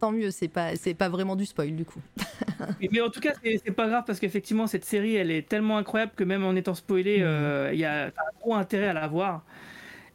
[0.00, 2.00] Tant mieux, c'est pas c'est pas vraiment du spoil du coup.
[2.92, 6.12] mais en tout cas c'est pas grave parce qu'effectivement cette série elle est tellement incroyable
[6.14, 7.70] que même en étant spoilé mm.
[7.72, 8.10] il y a un
[8.40, 9.44] gros intérêt à la voir.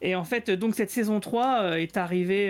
[0.06, 2.50] Et en fait, donc cette saison 3 euh, est arrivée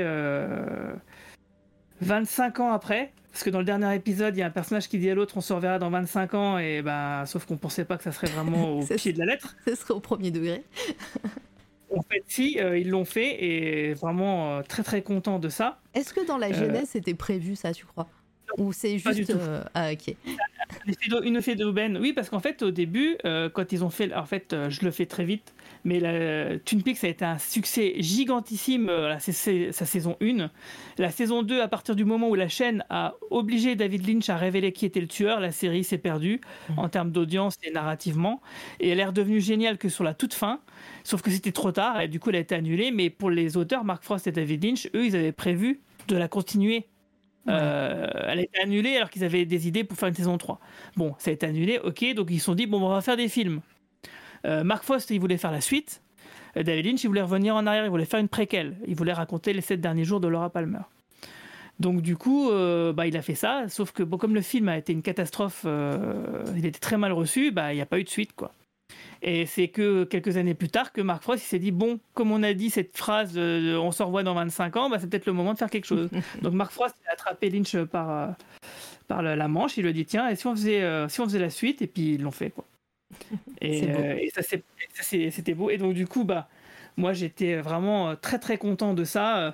[2.02, 3.14] 25 euh, ans après.
[3.32, 5.38] Parce que dans le dernier épisode, il y a un personnage qui dit à l'autre
[5.38, 8.28] on se reverra dans 25 ans, et ben, sauf qu'on pensait pas que ça serait
[8.28, 9.56] vraiment au pied de la lettre.
[9.66, 10.64] Ce serait au premier degré.
[11.96, 15.80] En fait, si, euh, ils l'ont fait et vraiment euh, très très content de ça.
[15.96, 18.08] Est-ce que dans la Euh, jeunesse c'était prévu ça, tu crois?
[18.60, 19.32] Ou c'est pas du juste.
[19.32, 19.40] tout.
[19.40, 20.16] euh, Ah, ok.
[21.24, 24.14] Une effet d'aubaine, oui, parce qu'en fait, au début, euh, quand ils ont fait.
[24.14, 27.38] En fait, euh, je le fais très vite, mais la, Twin Peaks a été un
[27.38, 30.50] succès gigantissime, euh, la- sa saison 1.
[30.98, 34.38] La saison 2, à partir du moment où la chaîne a obligé David Lynch à
[34.38, 36.41] révéler qui était le tueur, la série s'est perdue
[36.78, 38.41] en termes d'audience et narrativement.
[38.80, 40.60] Et elle est redevenue géniale que sur la toute fin,
[41.04, 42.91] sauf que c'était trop tard, et du coup, elle a été annulée.
[42.91, 46.28] Mais pour les auteurs, Mark Frost et David Lynch, eux, ils avaient prévu de la
[46.28, 46.88] continuer.
[47.49, 50.60] Euh, elle a été annulée alors qu'ils avaient des idées pour faire une saison 3.
[50.95, 53.18] Bon, ça a été annulé, ok, donc ils se sont dit, bon, on va faire
[53.18, 53.61] des films.
[54.45, 56.02] Euh, Mark Frost, il voulait faire la suite.
[56.57, 58.78] Euh, David Lynch, il voulait revenir en arrière, il voulait faire une préquelle.
[58.88, 60.80] Il voulait raconter les sept derniers jours de Laura Palmer.
[61.80, 64.78] Donc du coup, bah, il a fait ça, sauf que bon, comme le film a
[64.78, 65.65] été une catastrophe,
[66.56, 68.34] il était très mal reçu, bah, il n'y a pas eu de suite.
[68.34, 68.52] quoi.
[69.22, 72.43] Et c'est que quelques années plus tard que Mark Frost s'est dit, bon, comme on
[72.43, 75.53] a dit cette phrase, on se revoit dans 25 ans, bah, c'est peut-être le moment
[75.53, 76.10] de faire quelque chose.
[76.41, 78.27] Donc Mark Frost a attrapé Lynch par, euh,
[79.07, 81.23] par la manche, il lui a dit, tiens, et si on faisait, euh, si on
[81.23, 82.49] faisait la suite, et puis ils l'ont fait.
[82.49, 82.65] Quoi.
[83.61, 85.69] Et, euh, et ça, c'était beau.
[85.69, 86.49] Et donc du coup, bah,
[86.98, 89.40] moi j'étais vraiment euh, très très content de ça.
[89.40, 89.52] euh,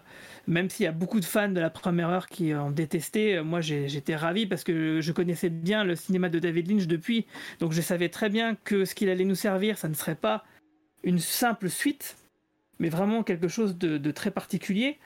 [0.48, 3.44] Même s'il y a beaucoup de fans de la première heure qui ont détesté, euh,
[3.44, 7.26] moi j'étais ravi parce que je connaissais bien le cinéma de David Lynch depuis.
[7.60, 10.44] Donc je savais très bien que ce qu'il allait nous servir, ça ne serait pas
[11.04, 12.18] une simple suite,
[12.80, 14.98] mais vraiment quelque chose de, très particulier.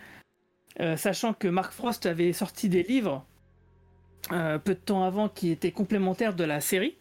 [0.79, 3.23] Euh, sachant que Mark Frost avait sorti des livres
[4.31, 6.95] euh, peu de temps avant qui étaient complémentaires de la série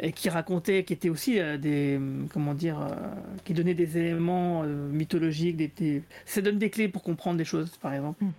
[0.00, 2.94] et qui racontaient, qui étaient aussi euh, des, hum, comment dire, euh,
[3.44, 7.44] qui donnaient des éléments euh, mythologiques, des, des- ça donne des clés pour comprendre des
[7.44, 8.22] choses, par exemple.
[8.24, 8.32] Mhm.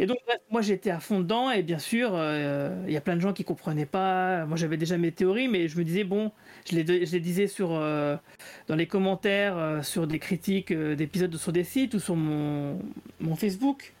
[0.00, 3.00] Et donc, bref, moi j'étais à fond dedans, et bien sûr, euh, il y a
[3.00, 4.44] plein de gens qui comprenaient pas.
[4.46, 6.32] Moi j'avais déjà mes théories, mais je me disais, bon,
[6.70, 11.64] je les, je les disais sur, dans les commentaires, sur des critiques d'épisodes sur des
[11.64, 12.78] sites ou sur mon,
[13.20, 13.94] mon Facebook.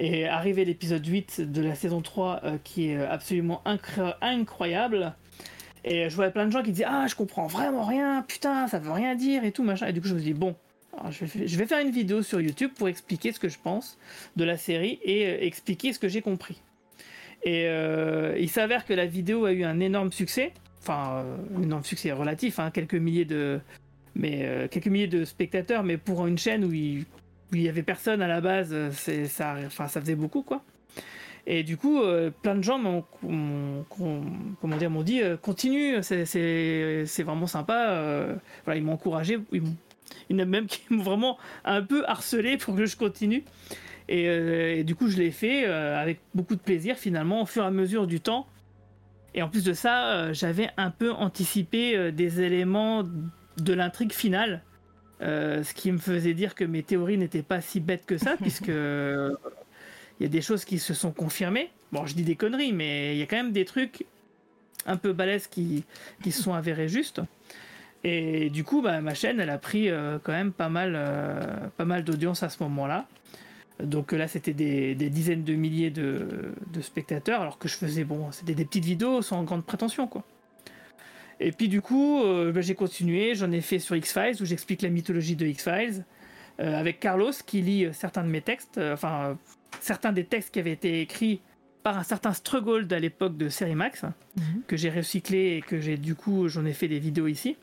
[0.00, 5.14] Et arrivé l'épisode 8 de la saison 3, euh, qui est absolument incro- incroyable.
[5.84, 8.78] Et je voyais plein de gens qui disaient Ah, je comprends vraiment rien, putain, ça
[8.78, 9.86] veut rien dire et tout, machin.
[9.86, 10.54] Et du coup, je me suis dit Bon,
[10.96, 13.98] alors, je, vais, faire une vidéo sur YouTube pour expliquer ce que je pense
[14.36, 16.60] de la série et euh, expliquer ce que j'ai compris.
[17.44, 20.52] Et euh, il s'avère que la vidéo a eu un énorme succès.
[20.80, 23.60] Enfin, euh, un énorme succès relatif, hein, quelques milliers de.
[24.14, 27.02] Mais quelques milliers de spectateurs, mais pour une chaîne où il,
[27.52, 28.74] où il y avait personne à la base,
[29.28, 30.64] ça, enfin, ça faisait beaucoup quoi.
[31.50, 33.04] Et du coup, euh, plein de gens m'ont,
[34.60, 37.88] comment dire, m'ont dit euh, continue, c'est, c'est, c'est vraiment sympa.
[37.90, 38.34] euh,
[38.64, 39.38] voilà, ils m'ont encouragé.
[39.52, 39.76] Ils m'ont-
[40.30, 43.44] il y en a même qui m'ont vraiment un peu harcelé pour que je continue.
[44.10, 47.66] Et, et du coup, je l'ai fait avec beaucoup de plaisir finalement, au fur et
[47.66, 48.46] à mesure du temps.
[49.34, 53.04] Et en plus de ça, j'avais un peu anticipé des éléments
[53.58, 54.62] de l'intrigue finale.
[55.22, 58.36] euh, ce qui me faisait dire que mes théories n'étaient pas si bêtes que ça,
[58.40, 58.70] puisque
[60.18, 61.70] il y a des choses qui se sont confirmées.
[61.92, 64.04] Bon, je dis des conneries, mais il y a quand même des trucs
[64.86, 65.84] un peu balèzes qui,
[66.24, 67.20] se sont avérés justes.
[68.04, 71.40] Et du coup, bah, ma chaîne, elle a pris euh, quand même pas mal, euh,
[71.76, 73.06] pas mal d'audience à ce moment-là.
[73.82, 78.54] Donc là, c'était des, dizaines de milliers de, spectateurs, alors que je faisais, bon, c'était
[78.54, 80.24] des petites vidéos sans grande prétention, quoi.
[81.40, 84.82] Et puis du coup, euh, bah, j'ai continué, j'en ai fait sur X-Files, où j'explique
[84.82, 86.04] la mythologie de X-Files,
[86.60, 89.34] euh, avec Carlos, qui lit euh, certains de mes textes, euh, enfin, euh,
[89.80, 91.40] certains des textes qui avaient été écrits
[91.82, 94.02] par un certain Struggold à l'époque de Série Max,
[94.36, 94.62] Mhm.
[94.66, 97.56] que j'ai recyclé et que j'ai du coup, j'en ai fait des vidéos ici.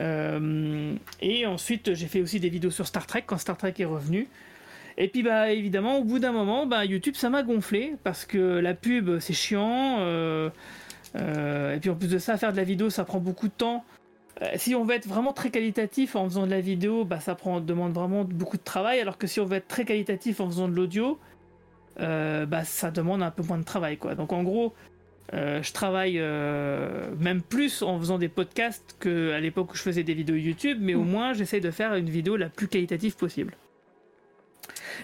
[0.00, 3.84] Euh, et ensuite, j'ai fait aussi des vidéos sur Star Trek quand Star Trek est
[3.84, 4.26] revenu.
[4.98, 8.38] Et puis, bah, évidemment, au bout d'un moment, bah, YouTube, ça m'a gonflé parce que
[8.58, 9.98] la pub, c'est chiant.
[10.00, 10.50] euh,
[11.16, 13.52] euh, et puis, en plus de ça, faire de la vidéo, ça prend beaucoup de
[13.52, 13.84] temps.
[14.40, 17.34] Euh, si on veut être vraiment très qualitatif en faisant de la vidéo, bah, ça
[17.34, 18.98] prend, demande vraiment beaucoup de travail.
[19.00, 21.18] Alors que si on veut être très qualitatif en faisant de l'audio,
[22.00, 23.98] euh, bah, ça demande un peu moins de travail.
[23.98, 24.14] Quoi.
[24.14, 24.72] Donc, en gros,
[25.34, 30.02] euh, je travaille euh, même plus en faisant des podcasts qu'à l'époque où je faisais
[30.02, 31.10] des vidéos YouTube, mais au Mm.
[31.10, 33.54] moins j'essaye de faire une vidéo la plus qualitative possible.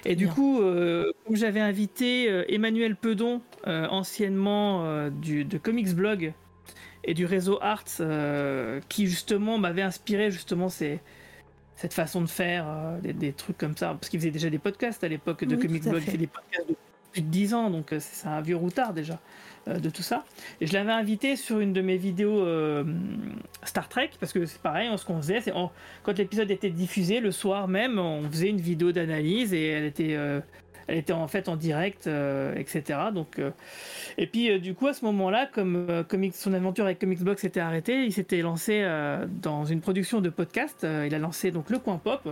[0.04, 0.34] Et du Bien.
[0.34, 0.62] coup,
[1.32, 6.32] j'avais invité Emmanuel Pedon, anciennement du, de Comics Blog
[7.08, 11.00] et du réseau Arts, euh, qui justement m'avait inspiré justement ces,
[11.74, 14.58] cette façon de faire euh, des, des trucs comme ça, parce qu'il faisait déjà des
[14.58, 16.10] podcasts à l'époque de Oui, à Blog, il fait.
[16.10, 16.76] fait des podcasts de
[17.12, 19.18] plus de 10 ans, donc euh, c'est un vieux routard déjà
[19.68, 20.24] euh, de tout ça.
[20.60, 22.44] Et je l'avais invité sur une de mes vidéos
[23.62, 25.52] Star Trek, parce que c'est pareil, ce qu'on faisait, c'est
[26.02, 30.14] quand l'épisode était diffusé, le soir même, on faisait une vidéo d'analyse et elle était
[30.88, 32.98] elle était en fait en direct, euh, etc.
[33.14, 33.50] Donc, euh,
[34.16, 37.60] et puis euh, du coup à ce moment-là, comme Comics- son aventure avec Comicsbox s'était
[37.60, 38.84] arrêtée, il s'était lancé
[39.42, 40.84] dans une production de podcast.
[41.06, 42.28] Il a lancé donc le Coin Pop.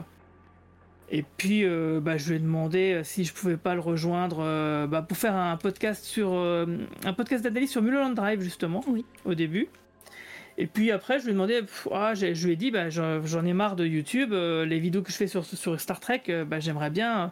[1.10, 1.64] Et puis
[2.00, 5.56] bah, je lui ai demandé si je pouvais pas le rejoindre bah, pour faire un
[5.56, 9.04] podcast sur un podcast d'analyse sur Mulholland Drive justement Oui.
[9.24, 9.68] au début.
[10.58, 13.44] Et puis après, je lui ai demandé, pff, ah, je lui ai dit, bah, j'en
[13.44, 16.44] ai marre de YouTube, euh, les vidéos que je fais sur, sur Star Trek, euh,
[16.46, 17.26] bah, j'aimerais bien euh,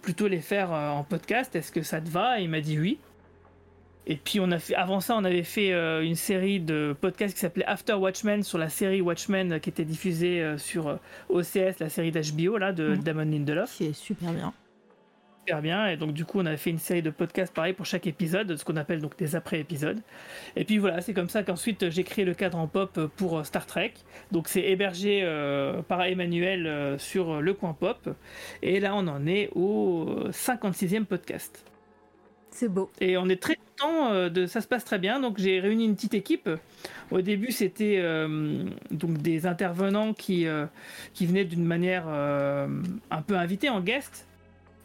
[0.00, 2.40] plutôt les faire euh, en podcast, est-ce que ça te va?
[2.40, 2.98] Et il m'a dit oui.
[4.06, 5.70] Et puis on a fait, avant ça, on avait fait
[6.02, 10.54] une série de podcasts qui s'appelait After Watchmen sur la série Watchmen qui était diffusée
[10.56, 10.98] sur
[11.28, 13.02] OCS, la série d'HBO là de Mhm.
[13.02, 14.54] Damon Lindelof Qui est super bien.
[15.48, 15.88] Super bien.
[15.88, 18.54] Et donc, du coup, on avait fait une série de podcasts pareil pour chaque épisode,
[18.56, 20.00] ce qu'on appelle donc des après-épisodes.
[20.56, 23.44] Et puis voilà, c'est comme ça qu'ensuite j'ai créé le cadre en pop pour euh,
[23.44, 23.94] Star Trek.
[24.30, 28.10] Donc, c'est hébergé euh, par Emmanuel euh, sur le coin pop.
[28.62, 31.64] Et là, on en est au 56e podcast.
[32.50, 32.90] C'est beau.
[33.00, 35.20] Et on est très content de ça se passe très bien.
[35.20, 36.48] Donc j'ai réuni une petite équipe.
[37.10, 40.66] Au début c'était euh, donc des intervenants qui euh,
[41.14, 42.68] qui venaient d'une manière euh,
[43.10, 44.27] un peu invitée en guest.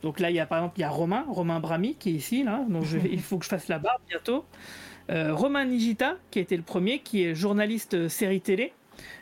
[0.03, 2.13] Donc là il y a par exemple il y a Romain Romain Brami qui est
[2.13, 2.63] ici là.
[2.69, 4.45] Donc je vais- il faut que je fasse la barbe bientôt.
[5.09, 8.73] Euh, Romain Nigita qui été le premier qui est journaliste euh, série télé.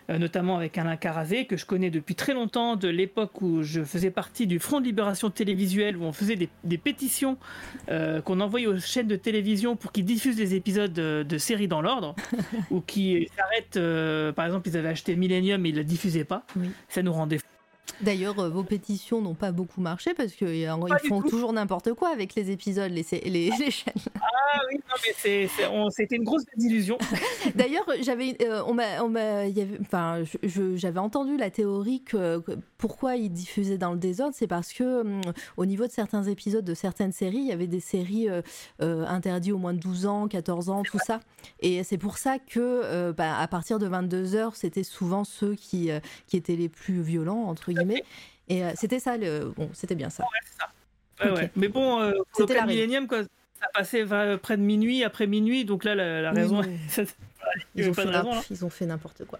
[0.10, 3.84] euh, notamment avec Alain Carazé, que je connais depuis très longtemps, de l'époque où je
[3.84, 7.38] faisais partie du Front de Libération Télévisuelle, où on faisait des, des pétitions
[7.90, 11.70] euh, qu'on envoyait aux chaînes de télévision pour qu'ils diffusent les épisodes de, de séries
[11.70, 12.16] dans l'ordre,
[12.72, 16.44] ou qui s'arrêtent, par exemple, ils avaient acheté Millennium et ils ne le diffusaient pas.
[16.58, 16.70] Oui.
[16.90, 17.45] Ça nous rendait fous.
[17.99, 22.09] D'ailleurs, euh, vos pétitions n'ont pas beaucoup marché parce qu'ils du font toujours n'importe quoi
[22.09, 23.93] avec les épisodes, les, les, les chaînes.
[24.15, 25.47] Ah oui, non, mais
[25.91, 26.97] c'était une grosse désillusion.
[27.55, 28.77] D'ailleurs, j'avais, euh, on
[29.81, 30.23] enfin,
[30.76, 35.01] j'avais entendu la théorie que, que pourquoi ils diffusaient dans le désordre, c'est parce que
[35.01, 35.22] hum,
[35.57, 38.41] au niveau de certains épisodes de certaines séries, il y avait des séries euh,
[38.81, 41.19] euh, interdites au moins de 12 ans, 14 ans, tout ça.
[41.59, 45.55] Et c'est pour ça que, euh, bah, à partir de 22 heures, c'était souvent ceux
[45.55, 47.81] qui, euh, qui étaient les plus violents entre guillemets.
[48.49, 50.26] Et euh, c'était ça, le, bon, c'était bien ça.
[51.24, 51.49] Ouais.
[51.56, 52.68] Mais bon, euh, pour le.
[52.68, 56.38] Millennium, quoi, ça passait vers- près de minuit, après minuit, donc là, la, la Oui,
[56.40, 56.62] raison.
[56.62, 56.68] oui.
[56.90, 57.03] ça-
[57.76, 58.41] Ils ont, pas fait de raison, n'imp- là.
[58.49, 59.40] ils ont fait n'importe quoi.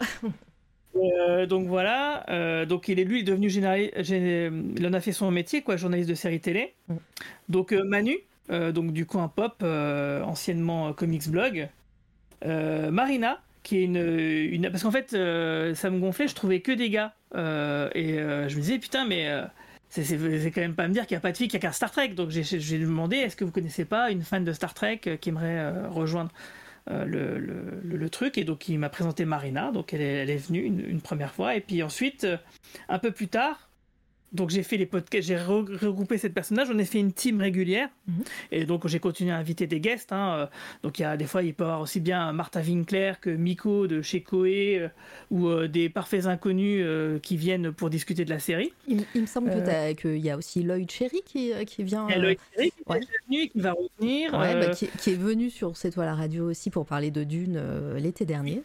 [0.96, 5.00] Euh, donc voilà, euh, donc il est lui il est devenu généraliste, il en a
[5.00, 6.74] fait son métier quoi, journaliste de série télé.
[6.90, 6.96] Mm.
[7.48, 8.18] Donc euh, Manu,
[8.50, 11.70] euh, donc du coin pop, euh, anciennement euh, Comics Blog.
[12.46, 16.60] Euh, Marina, qui est une, une parce qu'en fait euh, ça me gonflait, je trouvais
[16.60, 19.46] que des gars Euh, et euh, je me disais putain mais euh,
[19.90, 21.72] c'est quand même pas me dire qu'il n'y a pas de fille qui a qu'un
[21.72, 22.10] Star Trek.
[22.10, 25.88] Donc j'ai demandé est-ce que vous connaissez pas une fan de Star Trek qui aimerait
[25.88, 26.32] rejoindre
[26.88, 28.38] le, truc?
[28.38, 29.72] Et donc il m'a présenté Marina.
[29.72, 31.56] Donc elle est, venue une, première fois.
[31.56, 32.26] Et puis ensuite
[32.88, 33.71] un peu plus tard
[34.34, 37.42] donc j'ai fait les podcasts j'ai re- regroupé cette personnage on a fait une team
[37.42, 38.24] régulière Mhm.
[38.52, 40.46] et donc j'ai continué à inviter des guests hein, euh,
[40.84, 43.30] donc il y a des fois il peut y avoir aussi bien Martha Winkler que
[43.30, 44.88] Miko de chez Koei euh,
[45.32, 49.22] ou euh, des parfaits inconnus euh, qui viennent pour discuter de la série Il, il
[49.22, 49.52] me semble
[49.96, 52.08] qu'il y a aussi Lloyd Cherry qui, qui vient.
[52.10, 53.00] il y a euh, Loïc Ferry qui est ouais.
[53.28, 56.16] venu et qui va revenir Ouais, bah, qui, qui est venu sur C'est toi la
[56.16, 57.62] radio aussi pour parler de Dune
[57.98, 58.62] l'été dernier.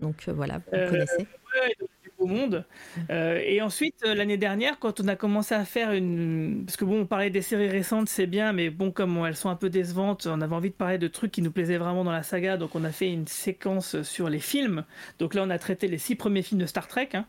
[0.00, 1.18] Donc voilà, vous connaissez.
[1.22, 1.88] Ouais, donc,
[2.18, 2.66] beau monde.
[3.10, 6.64] Euh, et ensuite, euh, l'année dernière, quand on a commencé à faire une.
[6.66, 9.48] Parce que bon, on parlait des séries récentes, c'est bien, mais bon, comme elles sont
[9.50, 12.12] un peu décevantes, on avait envie de parler de trucs qui nous plaisaient vraiment dans
[12.12, 14.84] la saga, donc on a fait une séquence sur les films.
[15.18, 17.10] Donc là, on a traité les six premiers films de Star Trek.
[17.14, 17.26] hein.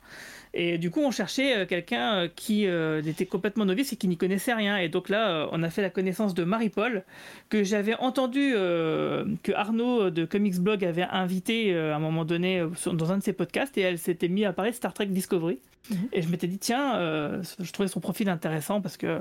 [0.53, 4.07] Et du coup, on cherchait euh, quelqu'un euh, qui euh, était complètement novice et qui
[4.07, 4.77] n'y connaissait rien.
[4.77, 7.03] Et donc là, on a fait la connaissance de Marie-Paul,
[7.49, 12.25] que j'avais entendu euh, que Arnaud de Comics Blog avait invité euh, à un moment
[12.25, 15.07] donné dans un de ses podcasts et elle s'était mis à parler de Star Trek
[15.07, 15.59] Discovery.
[15.91, 15.97] Mhm.
[16.13, 19.19] Et je m'étais dit, tiens, je trouvais son profil intéressant parce que.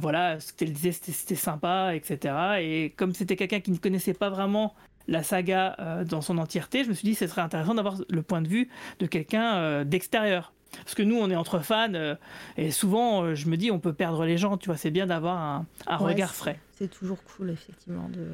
[0.00, 2.34] voilà, ce qu'elle disait, c'était sympa, etc.
[2.60, 4.74] Et comme c'était quelqu'un qui ne connaissait pas vraiment
[5.08, 8.22] la saga euh, dans son entièreté, je me suis dit, ce serait intéressant d'avoir le
[8.22, 8.68] point de vue
[8.98, 10.52] de quelqu'un euh, d'extérieur.
[10.78, 12.16] Parce que nous, on est entre fans, euh,
[12.56, 15.38] et souvent, je me dis, on peut perdre les gens, tu vois, c'est bien d'avoir
[15.38, 16.58] un, un Ouais, regard frais.
[16.72, 18.26] C'est toujours cool, effectivement, de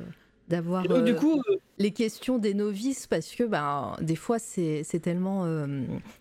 [0.48, 1.40] d'avoir du coup,
[1.78, 5.47] les questions des novices parce que ben, des fois c'est tellement,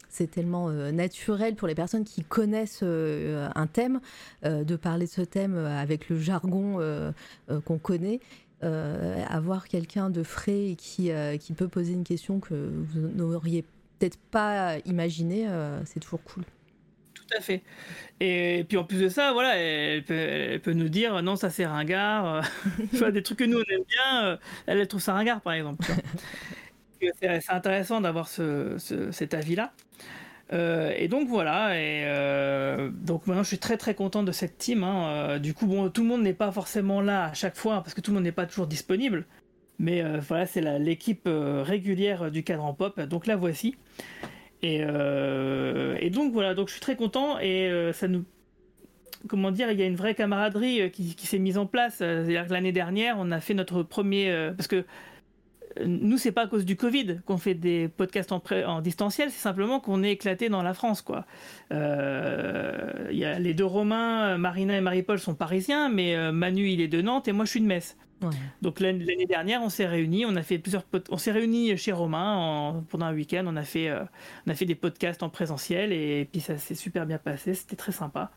[0.08, 4.02] c'est tellement naturel pour les personnes qui connaissent un thème
[4.44, 6.78] de parler de ce thème avec le jargon
[7.66, 8.20] qu'on connaît.
[8.62, 13.08] Euh, avoir quelqu'un de frais et qui, euh, qui peut poser une question que vous
[13.08, 13.64] n'auriez
[13.98, 16.44] peut-être pas imaginé, euh, c'est toujours cool.
[17.14, 17.62] Tout à fait.
[18.20, 21.50] Et puis en plus de ça, voilà, elle peut, elle peut nous dire non, ça
[21.50, 22.44] c'est ringard.
[22.94, 25.86] vois, des trucs que nous on aime bien, elle, elle trouve ça ringard par exemple.
[27.02, 29.72] C'est c'est intéressant d'avoir ce, ce- cet avis-là.
[30.52, 34.58] Euh, et donc voilà, et euh, donc maintenant je suis très très content de cette
[34.58, 34.84] team.
[34.84, 35.08] hein.
[35.08, 37.94] Euh, du coup, bon, tout le monde n'est pas forcément là à chaque fois parce
[37.94, 39.26] que tout le monde n'est pas toujours disponible.
[39.78, 43.00] Mais voilà, c'est l'équipe régulière du cadran pop.
[43.00, 43.78] Donc la voici.
[44.62, 48.26] Et, et donc voilà, donc je suis très content et ça nous.
[49.30, 51.96] Comment dire, il y a une vraie camaraderie qui, qui s'est mise en place.
[52.00, 54.52] C'est-à-dire que l'année dernière, on a fait notre premier.
[54.58, 54.84] parce que
[55.86, 59.30] nous, c'est pas à cause du Covid qu'on fait des podcasts en, pré- en distanciel,
[59.32, 61.26] c'est simplement qu'on est éclaté dans la France, quoi.
[61.72, 66.82] Euh, y a les deux Romains, Marina et Marie-Paul sont parisiens, mais euh, Manu, il
[66.82, 67.98] est de Nantes et moi, je suis de Metz.
[68.22, 68.30] Ouais.
[68.62, 72.36] Donc l'année dernière, on s'est réunis, on a fait plusieurs, on s'est réunis chez Romain
[72.36, 74.04] en- pendant un week-end, on a fait, euh,
[74.46, 77.78] on a fait des podcasts en présentiel et, puis ça s'est super bien passé, c'était
[77.78, 78.32] très sympa.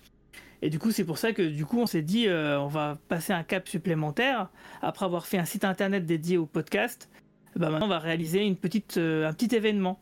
[0.65, 2.97] Et du coup, c'est pour ça que du coup, on s'est dit, euh, on va
[3.09, 4.49] passer un cap supplémentaire
[4.81, 7.11] après avoir fait un site internet dédié au podcast.
[7.57, 10.01] Bah maintenant, on va réaliser une petite, euh, un petit événement.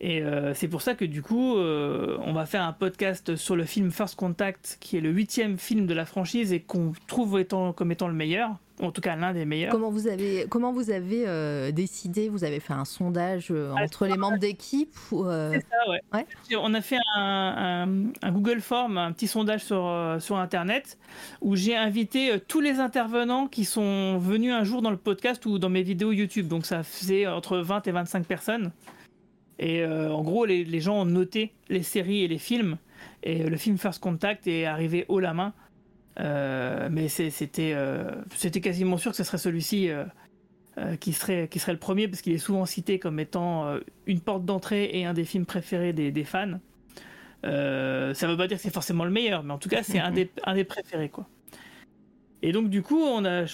[0.00, 3.54] Et euh, c'est pour ça que du coup, euh, on va faire un podcast sur
[3.54, 7.38] le film First Contact, qui est le huitième film de la franchise et qu'on trouve
[7.38, 9.70] étant, comme étant le meilleur, en tout cas l'un des meilleurs.
[9.72, 13.82] Comment vous avez, comment vous avez euh, décidé Vous avez fait un sondage euh, Ah,
[13.84, 16.00] entre les membres d'équipe euh, C'est ça, ouais.
[16.12, 16.26] Ouais.
[16.58, 20.98] On a fait un, un- un Google Form, un petit sondage sur, sur Internet,
[21.40, 25.58] où j'ai invité tous les intervenants qui sont venus un jour dans le podcast ou
[25.58, 26.48] dans mes vidéos YouTube.
[26.48, 28.72] Donc ça faisait entre 20 et 25 personnes.
[29.58, 32.78] Et en gros, les, les gens ont noté les séries et les films.
[33.22, 35.52] Et le film First Contact est arrivé haut la main.
[36.20, 40.04] Euh, mais c'était euh, c'était quasiment sûr que ce serait celui-ci euh,
[41.00, 43.76] qui, serait, qui serait le premier, parce qu'il est souvent cité comme étant
[44.06, 46.58] une porte d'entrée et un des films préférés des, des fans.
[47.44, 49.98] Euh, ça veut pas dire que c'est forcément le meilleur, mais en tout cas, c'est
[49.98, 51.08] un des, un des préférés.
[51.08, 51.28] Quoi.
[52.42, 53.44] Et donc, du coup, on a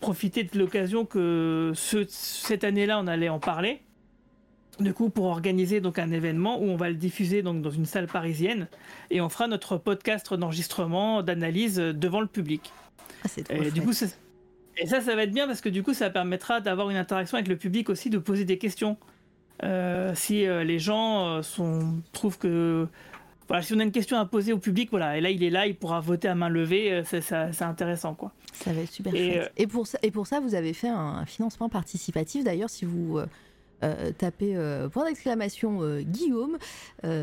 [0.00, 3.82] profité de l'occasion que ce- cette année-là, on allait en parler.
[4.80, 7.84] Du coup, pour organiser donc un événement où on va le diffuser donc dans une
[7.84, 8.68] salle parisienne
[9.10, 12.72] et on fera notre podcast d'enregistrement, d'analyse devant le public.
[13.24, 13.92] ah, c'est trop Et du coup,
[14.78, 17.36] et ça, ça va être bien parce que du coup, ça permettra d'avoir une interaction
[17.36, 18.96] avec le public aussi, de poser des questions.
[19.62, 22.88] Euh, si euh, les gens euh, sont, trouvent que.
[23.48, 25.50] Voilà, si on a une question à poser au public, voilà, et là il est
[25.50, 28.32] là, il pourra voter à main levée, c'est ça- c'est intéressant quoi.
[28.54, 29.42] Ça va être super Et, chouette.
[29.44, 32.44] euh, Et, pour ça, et pour ça, vous avez fait un financement participatif.
[32.44, 33.18] D'ailleurs, si vous
[33.82, 36.58] euh, tapez euh, point d'exclamation euh, Guillaume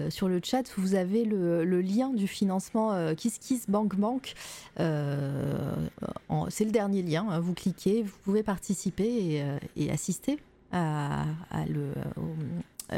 [0.09, 4.33] sur le chat, vous avez le, le lien du financement Kiss Kiss Bank Bank.
[4.77, 7.27] C'est le dernier lien.
[7.29, 7.39] hein.
[7.39, 9.43] vous cliquez, vous pouvez participer et,
[9.77, 10.37] et assister
[10.71, 12.95] à, à le, au-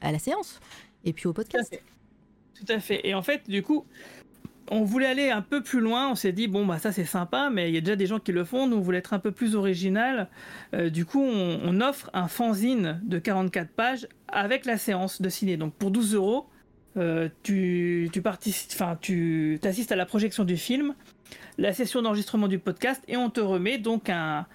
[0.00, 0.60] à la séance
[1.04, 1.70] et puis au podcast.
[1.70, 1.82] fait.
[2.54, 3.06] Tout à fait.
[3.06, 3.84] Et en fait, du coup,
[4.70, 6.10] on voulait aller un peu plus loin.
[6.10, 8.18] On s'est dit, bon, bah ça c'est sympa, mais il y a déjà des gens
[8.18, 8.66] qui le font.
[8.66, 10.28] Nous, on voulait être un peu plus original.
[10.74, 15.56] Euh, du coup, on, offre un fanzine de 44 pages avec la séance de ciné.
[15.56, 16.48] Donc pour 12 euros,
[16.96, 20.94] euh, tu, tu participes, tu assistes à la projection du film,
[21.56, 24.46] la session d'enregistrement du podcast, et on te remet donc un.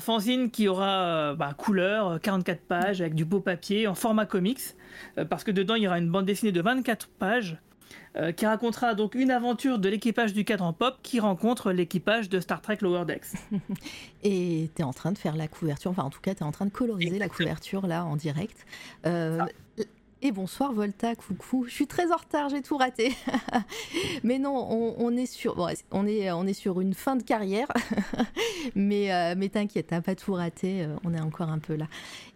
[0.00, 4.24] Fanzine qui aura euh, bah, couleur, euh, 44 pages, avec du beau papier, en format
[4.24, 4.62] comics.
[5.28, 7.58] Parce que dedans il y aura une bande dessinée de 24 pages
[8.16, 12.40] euh, qui racontera donc une aventure de l'équipage du cadran pop qui rencontre l'équipage de
[12.40, 13.34] Star Trek Lower Decks.
[14.22, 16.46] Et tu es en train de faire la couverture, enfin en tout cas tu es
[16.46, 18.66] en train de coloriser la couverture là en direct.
[19.06, 19.40] Euh,
[20.24, 21.66] et bonsoir Volta, coucou.
[21.68, 23.12] Je suis très en retard, j'ai tout raté.
[24.24, 27.22] mais non, on, on est sur, bon, on est, on est sur une fin de
[27.22, 27.68] carrière.
[28.74, 31.88] mais euh, mais t'inquiète, t'as pas tout raté, euh, on est encore un peu là.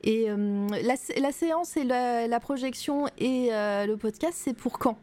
[0.05, 4.79] Et euh, la, la séance et la, la projection et euh, le podcast, c'est pour
[4.79, 4.99] quand?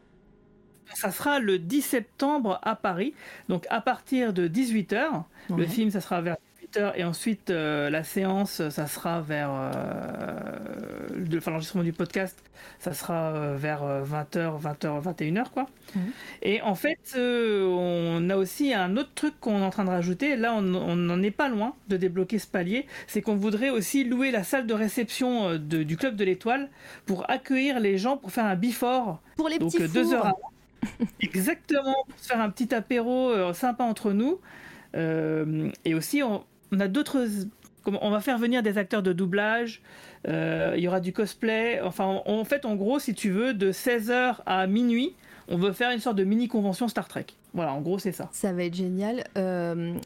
[0.94, 3.14] Ça sera le 10 septembre à Paris,
[3.48, 5.24] donc à partir de 18h.
[5.50, 5.66] Le Ouais.
[5.66, 9.50] film, ça sera vers 18h et ensuite euh, la séance, ça sera vers.
[9.52, 12.38] euh, de- Enfin, l'enregistrement du podcast,
[12.78, 15.66] ça sera euh, vers euh, 20h, 20h, 21h, quoi.
[16.42, 19.90] Et en fait, euh, on a aussi un autre truc qu'on est en train de
[19.90, 20.36] rajouter.
[20.36, 22.86] Là, on n'en est pas loin de débloquer ce palier.
[23.06, 26.68] C'est qu'on voudrait aussi louer la salle de réception de- du Club de l'Étoile
[27.06, 30.14] pour accueillir les gens pour faire un before Pour les donc petits deux fours.
[30.14, 30.52] heures avant.
[31.20, 34.40] Exactement, pour se faire un petit apéro euh, sympa entre nous.
[34.94, 36.44] Euh, et aussi, on,
[36.78, 37.26] a d'autres.
[37.86, 39.80] On va faire venir des acteurs de doublage.
[40.28, 41.80] euh, il y aura du cosplay.
[41.82, 45.14] Enfin, en, fait, en gros, si tu veux, de 16h à minuit,
[45.48, 47.26] on veut faire une sorte de mini convention Star Trek.
[47.54, 48.28] Voilà, en gros, c'est ça.
[48.32, 49.24] Ça va être génial.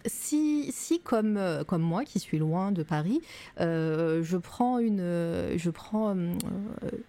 [0.05, 3.23] Si, si comme, comme moi, qui suis loin de Paris,
[3.59, 5.01] je prends une,
[5.57, 6.15] je prends,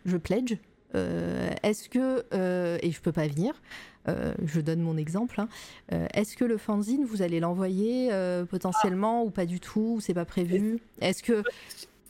[0.06, 0.56] je pledge.
[0.96, 3.54] Euh, Est-ce que euh, et je peux pas venir.
[4.08, 5.40] euh, je donne mon exemple.
[5.42, 5.48] hein,
[6.14, 8.10] Est-ce que le fanzine, vous allez l'envoyer
[8.50, 10.80] potentiellement ou pas du tout ou C'est pas prévu?
[11.00, 11.44] Est-ce que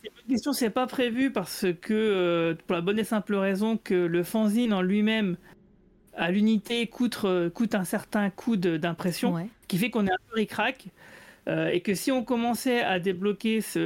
[0.03, 4.23] une question, c'est pas prévu parce que, pour la bonne et simple raison que le
[4.23, 5.37] fanzine en lui-même,
[6.15, 7.19] à l'unité, coûte,
[7.53, 9.47] coûte un certain coût d'impression, Ouais.
[9.67, 10.87] qui fait qu'on est un peu ric-rac.
[11.47, 13.79] Euh, et que si on commençait à débloquer ce.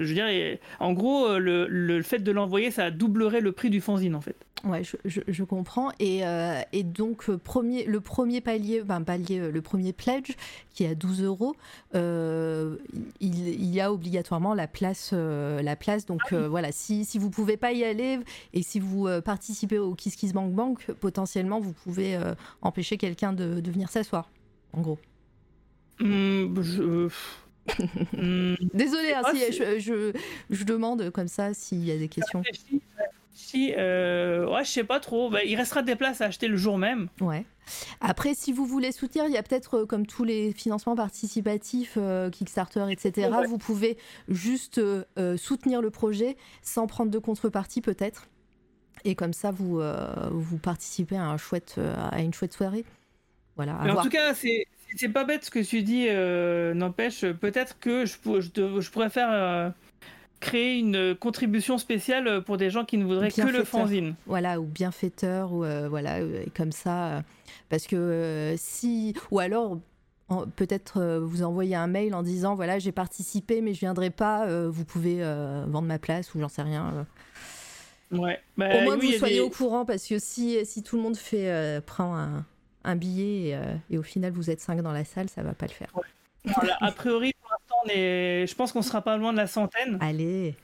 [0.00, 3.80] je dirais, en gros, euh, le, le fait de l'envoyer, ça doublerait le prix du
[3.80, 4.36] fanzine en fait.
[4.62, 5.90] Ouais, je, je- je comprends.
[6.00, 10.32] Et, euh, et donc, premier, le premier palier, ben, palier, le premier pledge,
[10.74, 11.56] qui est à 12 euros,
[11.94, 12.76] euh,
[13.20, 15.12] il, il y a obligatoirement la place.
[15.14, 16.04] euh, la place.
[16.04, 18.18] Donc, euh, voilà, si, si vous pouvez pas y aller
[18.52, 22.18] et si vous participez au Kiss Kiss Bank Bank, potentiellement, vous pouvez
[22.60, 24.30] empêcher quelqu'un de, de venir s'asseoir.
[24.74, 24.98] En gros.
[26.00, 27.08] Hum, je-
[28.16, 30.18] Hum, Désolé, hein, Ah, si, c'est- je, je,
[30.50, 32.42] je demande comme ça s'il y a des questions.
[32.42, 35.30] réfléchis, euh, ouais, je sais pas trop.
[35.30, 37.08] Bah, il restera des places à acheter le jour même.
[37.20, 37.44] Ouais.
[38.00, 41.94] Après, si vous voulez soutenir, il y a peut-être, euh, comme tous les financements participatifs,
[41.96, 43.46] euh, Kickstarter, etc., Ouais.
[43.46, 43.96] vous pouvez
[44.28, 48.26] juste euh, euh, soutenir le projet sans prendre de contrepartie, peut-être.
[49.04, 52.84] Et comme ça, vous, euh, vous participez à, un chouette, euh, à une chouette soirée.
[53.56, 56.06] Voilà, à en tout cas, c'est c'est pas bête ce que tu dis.
[56.08, 59.70] euh, N'empêche, peut-être que je, pour- je, te- je pourrais faire euh,
[60.40, 64.14] créer une contribution spéciale pour des gens qui ne voudraient que le fanzine.
[64.26, 67.20] voilà ou bienfaiteur ou euh, voilà euh, et comme ça euh,
[67.68, 69.78] parce que si ou alors
[70.56, 74.84] peut-être vous envoyez un mail en disant voilà j'ai participé mais je viendrai pas vous
[74.84, 77.06] pouvez vendre ma place ou j'en sais rien.
[78.12, 78.40] Ouais.
[78.56, 80.96] Bah, au moins oui, que vous soyez des- au courant parce que si si tout
[80.96, 82.44] le monde fait prend un,
[82.84, 85.52] un billet et, euh, et au final vous êtes cinq dans la salle ça va
[85.52, 85.90] pas le faire
[86.80, 88.46] a priori, pour l'instant, on est...
[88.46, 89.98] je pense qu'on sera pas loin de la centaine.
[90.00, 90.54] allez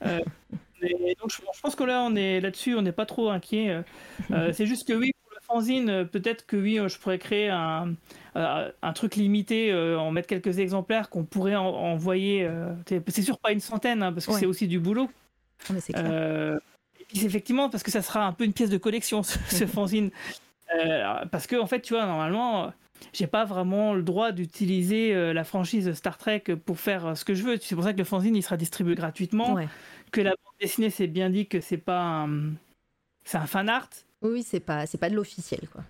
[0.80, 3.68] Et donc, je, je pense que là, on est là-dessus, on n'est pas trop inquiet.
[3.70, 3.82] Euh,
[4.30, 7.18] euh, c'est juste que oui, pour le fanzine, euh, peut-être que oui, euh, je pourrais
[7.18, 7.94] créer un,
[8.36, 12.44] euh, un truc limité, euh, en mettre quelques exemplaires qu'on pourrait en- envoyer.
[12.44, 12.72] euh,
[13.08, 14.40] c'est sûr, pas une centaine, hein, parce que Ouais.
[14.40, 15.10] c'est aussi du boulot.
[15.68, 16.58] Non, mais c'est clair Euh,
[17.00, 19.38] et puis, c'est effectivement, parce que ça sera un peu une pièce de collection, ce,
[19.48, 20.10] ce fanzine.
[20.74, 22.64] Euh, parce que, en fait, tu vois, normalement.
[22.66, 22.70] euh,
[23.12, 27.34] J'ai pas vraiment le droit d'utiliser euh, la franchise Star Trek pour faire ce que
[27.34, 27.56] je veux.
[27.60, 29.68] C'est pour ça que le fanzine il sera distribué gratuitement ouais.
[30.12, 32.54] que la bande dessinée, c'est bien dit que c'est pas un...
[33.24, 33.90] C'est un fan art
[34.22, 35.82] oui c'est pas c'est pas de l'officiel quoi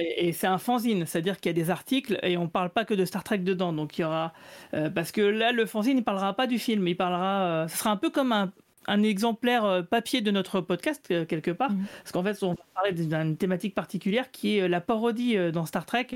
[0.00, 2.84] et et c'est un fanzine, c'est-à-dire qu'il y a des articles et on parle pas
[2.84, 3.72] que de Star Trek dedans.
[3.72, 4.32] Donc il y aura
[4.74, 7.76] euh, parce que là le fanzine il parlera pas du film, il parlera, euh, ce
[7.76, 8.52] sera un peu comme un,
[8.86, 11.84] un exemplaire euh, papier de notre podcast euh, quelque part, Mhm.
[12.02, 15.66] parce qu'en fait on va parler d'une thématique particulière qui est euh, la parodie dans
[15.66, 16.08] Star Trek.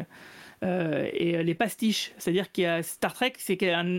[0.64, 3.98] euh, et les pastiches, c'est-à-dire qu'il y a Star Trek, c'est qu'il y a un,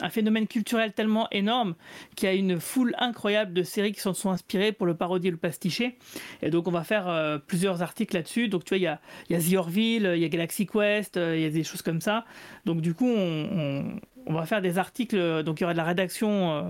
[0.00, 1.74] un phénomène culturel tellement énorme
[2.14, 5.32] qu'il y a une foule incroyable de séries qui s'en sont inspirées pour le parodier,
[5.32, 5.98] le pasticher.
[6.40, 8.46] Et donc on va faire euh, plusieurs articles là-dessus.
[8.46, 10.66] Donc tu vois, il y a, il y a The Orville, il y a Galaxy
[10.66, 12.24] Quest, euh, il y a des choses comme ça.
[12.64, 13.96] Donc du coup, on,
[14.28, 16.62] on- va faire des articles, euh, donc il y aura de la rédaction euh,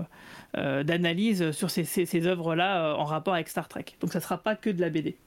[0.57, 3.85] euh, d'analyse sur ces, ces, ces œuvres-là en rapport avec Star Trek.
[4.01, 5.17] Donc ça sera pas que de la BD.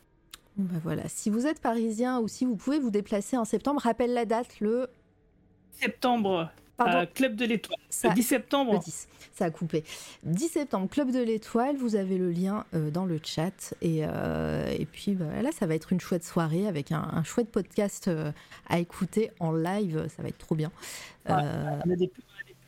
[0.57, 3.81] Bon, bah voilà si vous êtes parisien ou si vous pouvez vous déplacer en septembre
[3.81, 4.89] rappelle la date le
[5.71, 7.79] Septembre, Pardon, euh, Club de l'Étoile.
[8.05, 8.73] Le 10 septembre.
[8.75, 9.85] Le 10, ça a coupé.
[10.25, 13.75] 10 septembre, Club de l'Étoile, vous avez le lien euh, dans le chat.
[13.83, 17.23] Et, euh, et puis bah, là, ça va être une chouette soirée avec un, un
[17.25, 18.33] chouette podcast euh,
[18.69, 20.07] à écouter en live.
[20.17, 20.71] Ça va être trop bien.
[21.29, 21.35] Ouais.
[21.35, 22.11] Euh, On a des,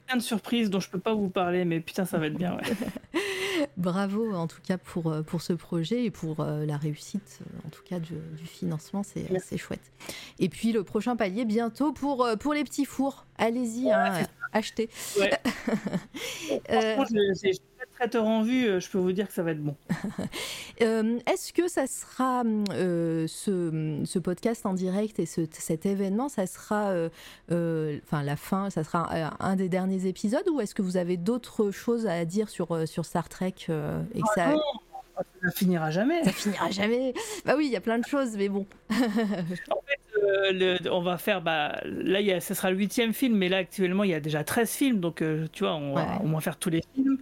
[0.06, 2.56] putains de surprises dont je peux pas vous parler, mais putain, ça va être bien.
[2.56, 2.62] Ouais.
[3.76, 7.66] bravo en tout cas pour, euh, pour ce projet et pour euh, la réussite, euh,
[7.66, 9.02] en tout cas du, du financement.
[9.02, 9.92] C'est chouette.
[10.38, 13.26] Et puis le prochain palier bientôt pour, pour les petits fours.
[13.36, 14.88] Allez-y, Ouais, hein, achetez.
[15.18, 15.30] Ouais.
[16.70, 17.04] Euh,
[17.94, 19.34] Franchement, je, je, je suis pas traiteur en vue, euh, je peux vous dire que
[19.34, 19.76] ça va être bon.
[20.82, 22.42] Euh, Est-ce que ça sera
[22.72, 28.34] euh, ce, ce podcast en direct et ce, cet événement, ça sera, euh, enfin la
[28.36, 32.08] fin, ça sera un, un des derniers épisodes ou est-ce que vous avez d'autres choses
[32.08, 34.60] à dire sur, sur Star Trek et que ça, non,
[35.44, 36.24] ça finira jamais.
[36.24, 37.14] ça finira jamais
[37.44, 38.66] Bah oui, il y a plein de choses, mais bon.
[40.52, 43.48] le- on va faire, bah, là, il y a, ce sera le huitième film, mais
[43.48, 46.08] là, actuellement, il y a déjà 13 films, donc euh, tu vois, on va Ouais.
[46.22, 47.18] au moins faire tous les films.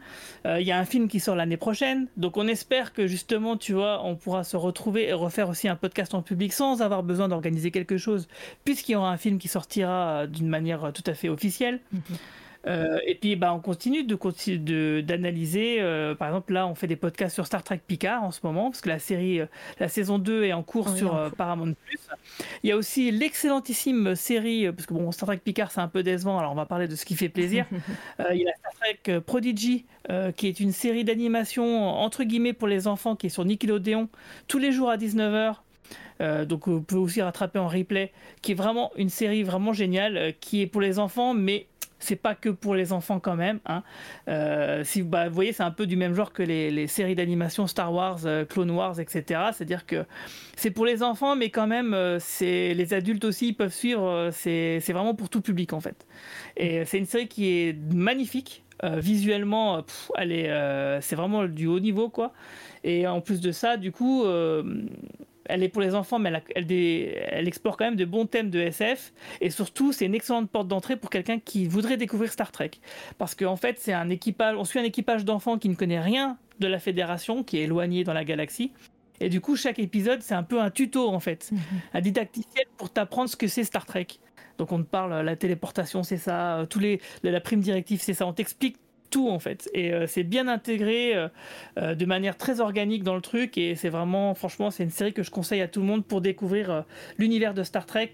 [0.46, 3.56] Euh, il y a un film qui sort l'année prochaine, donc on espère que justement,
[3.56, 7.02] tu vois, on pourra se retrouver et refaire aussi un podcast en public sans avoir
[7.02, 8.28] besoin d'organiser quelque chose,
[8.64, 11.80] puisqu'il y aura un film qui sortira euh, d'une manière tout à fait officielle.
[12.66, 15.78] Euh, et puis bah, on continue de- d'analyser.
[15.80, 18.70] euh, par exemple, là, on fait des podcasts sur Star Trek Picard en ce moment,
[18.70, 19.46] parce que la série, euh,
[19.80, 21.30] la saison 2 est en cours Oui, sur en.
[21.30, 21.74] Paramount+.
[22.62, 26.02] Il y a aussi l'excellentissime série, parce que bon, Star Trek Picard, c'est un peu
[26.02, 27.66] décevant, alors on va parler de ce qui fait plaisir.
[28.32, 29.86] Il y a Star Trek Prodigy,
[30.36, 34.08] qui est une série d'animation, entre guillemets, pour les enfants, qui est sur Nickelodeon,
[34.48, 35.56] tous les jours à 19h.
[36.20, 38.12] Euh, donc vous pouvez aussi rattraper en replay,
[38.42, 41.66] qui est vraiment une série vraiment géniale, euh, qui est pour les enfants, mais
[42.02, 43.60] c'est pas que pour les enfants quand même.
[43.66, 43.82] Hein.
[44.28, 47.92] Euh, bah, vous voyez, c'est un peu du même genre que les, séries d'animation Star
[47.92, 49.40] Wars, euh, Clone Wars, etc.
[49.52, 50.04] C'est-à-dire que
[50.56, 54.30] c'est pour les enfants, mais quand même, euh, les adultes aussi peuvent suivre.
[54.32, 56.06] c'est vraiment pour tout public en fait.
[56.56, 58.64] Et c'est une série qui est magnifique.
[58.82, 59.84] visuellement,
[60.18, 62.32] c'est vraiment du haut niveau quoi.
[62.84, 64.24] Et en plus de ça, du coup,
[65.52, 69.12] elle est pour les enfants, mais elle, explore quand même de bons thèmes de SF.
[69.42, 72.70] Et surtout, c'est une excellente porte d'entrée pour quelqu'un qui voudrait découvrir Star Trek.
[73.18, 76.38] Parce qu'en fait, c'est un équipage, on suit un équipage d'enfants qui ne connaît rien
[76.58, 78.72] de la Fédération, qui est éloigné dans la galaxie.
[79.20, 81.50] Et du coup, chaque épisode, c'est un peu un tuto, en fait.
[81.52, 81.60] Mhm.
[81.92, 84.06] Un didacticiel pour t'apprendre ce que c'est Star Trek.
[84.56, 88.26] Donc on te parle, la téléportation, c'est ça, tous les, la prime directive, c'est ça.
[88.26, 88.76] On t'explique
[89.12, 89.70] tout en fait.
[89.74, 91.28] Et euh, c'est bien intégré euh,
[91.78, 93.56] euh, de manière très organique dans le truc.
[93.56, 96.20] Et c'est vraiment, franchement, c'est une série que je conseille à tout le monde pour
[96.20, 96.84] découvrir
[97.18, 98.12] l'univers de Star Trek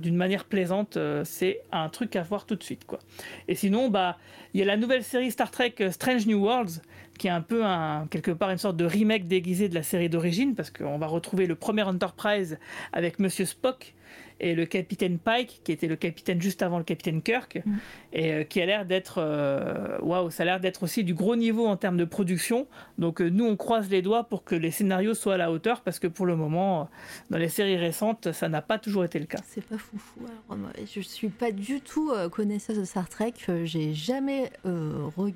[0.00, 0.98] d'une manière plaisante.
[1.24, 2.98] c'est un truc à voir tout de suite, quoi.
[3.46, 4.16] Et sinon, bah,
[4.54, 6.80] il y a la nouvelle série Star Trek Strange New Worlds
[7.18, 10.08] qui est un peu un, quelque part une sorte de remake déguisé de la série
[10.08, 12.58] d'origine parce qu'on va retrouver le premier Enterprise
[12.92, 13.94] avec Monsieur Spock
[14.40, 17.76] et le capitaine Pike, qui était le capitaine juste avant le capitaine Kirk, mm.
[18.12, 21.36] et euh, qui a l'air d'être, euh, waouh, ça a l'air d'être aussi du gros
[21.36, 22.66] niveau en termes de production.
[22.98, 25.80] Donc euh, nous, on croise les doigts pour que les scénarios soient à la hauteur,
[25.80, 26.88] parce que pour le moment,
[27.30, 29.38] dans les séries récentes, ça n'a pas toujours été le cas.
[29.44, 30.20] C'est pas foufou.
[30.50, 33.34] Alors, je suis pas du tout connaisseuse de Star Trek.
[33.64, 34.50] J'ai jamais,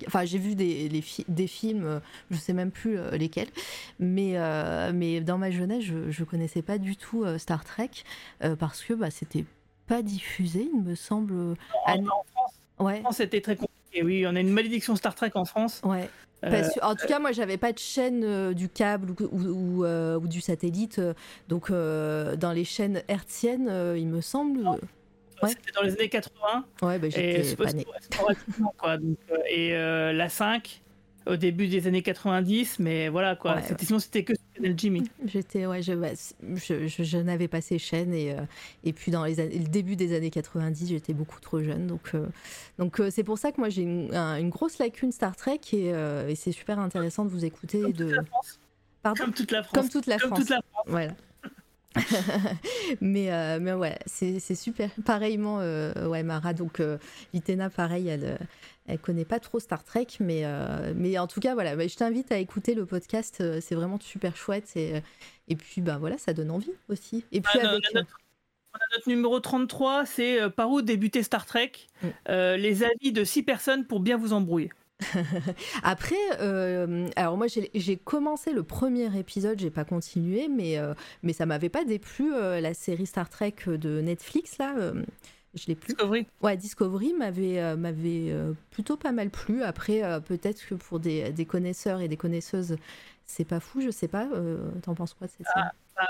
[0.07, 0.89] enfin, j'ai vu des,
[1.29, 2.01] des films,
[2.31, 3.49] je sais même plus lesquels,
[3.99, 4.37] mais
[4.93, 7.91] mais dans ma jeunesse, je, je connaissais pas du tout Star Trek
[8.59, 9.45] parce que bah, c'était
[9.87, 11.57] pas diffusé, il me semble.
[11.87, 13.03] En, France, ouais.
[13.13, 14.03] c'était très compliqué.
[14.03, 15.81] Oui, on a une malédiction Star Trek en France.
[15.85, 16.09] Ouais.
[16.45, 20.27] Euh, en tout cas, moi, j'avais pas de chaîne euh, du câble ou, euh, ou,
[20.27, 21.01] du satellite.
[21.49, 24.67] donc, dans les chaînes hertziennes, il me semble.
[24.67, 25.49] Ouais.
[25.49, 26.65] C'était dans les années 80.
[26.83, 28.97] Ouais, bah, j'étais pas
[29.51, 30.82] et la 5,
[31.27, 33.59] au début des années 90, mais voilà quoi.
[33.79, 35.03] Sinon, c'était que Channel Jimmy.
[35.25, 35.93] J'étais, ouais, je,
[36.55, 38.43] je, je, n'avais pas ces chaînes et, euh,
[38.85, 41.87] et puis dans les le début des années 90, j'étais beaucoup trop jeune.
[41.87, 42.27] Donc, euh,
[42.79, 45.89] donc euh, c'est pour ça que moi j'ai une, une, grosse lacune Star Trek et,
[45.89, 47.81] et c'est super intéressant de vous écouter.
[47.81, 48.05] Comme de...
[48.05, 48.61] toute la France.
[49.03, 49.75] Pardon Comme toute la France.
[49.75, 50.39] Comme toute la France.
[50.39, 50.87] Toute la France.
[50.87, 51.13] Voilà.
[53.01, 54.91] mais, mais ouais, c'est super.
[55.05, 56.81] Pareillement, ouais, Mara, donc
[57.33, 58.39] Litena, pareil, elle,
[58.87, 61.95] elle connaît pas trop Star Trek, mais, euh, mais en tout cas, voilà, bah, je
[61.95, 64.71] t'invite à écouter le podcast, euh, c'est vraiment super chouette.
[64.77, 65.01] Et, euh,
[65.49, 67.25] et puis, bah, voilà, ça donne envie aussi.
[67.31, 72.09] Et puis, on, a notre, numéro 33, c'est Par où débuter Star Trek mm.
[72.57, 74.71] Les avis de six personnes pour bien vous embrouiller.
[75.83, 76.17] Après,
[77.17, 80.79] alors moi j'ai commencé le premier épisode, j'ai pas continué, mais,
[81.23, 84.75] mais ça m'avait pas déplu la série Star Trek de Netflix là
[85.55, 85.89] je l'ai plus.
[85.89, 86.27] Discovery.
[86.41, 89.63] Ouais, Discovery m'avait euh, m'avait euh, plutôt pas mal plu.
[89.63, 92.77] Après, euh, peut-être que pour des, des, connaisseurs et des connaisseuses,
[93.27, 94.29] c'est pas fou, je sais pas.
[94.83, 95.67] T'en penses quoi de cette série?
[95.97, 96.07] Ah,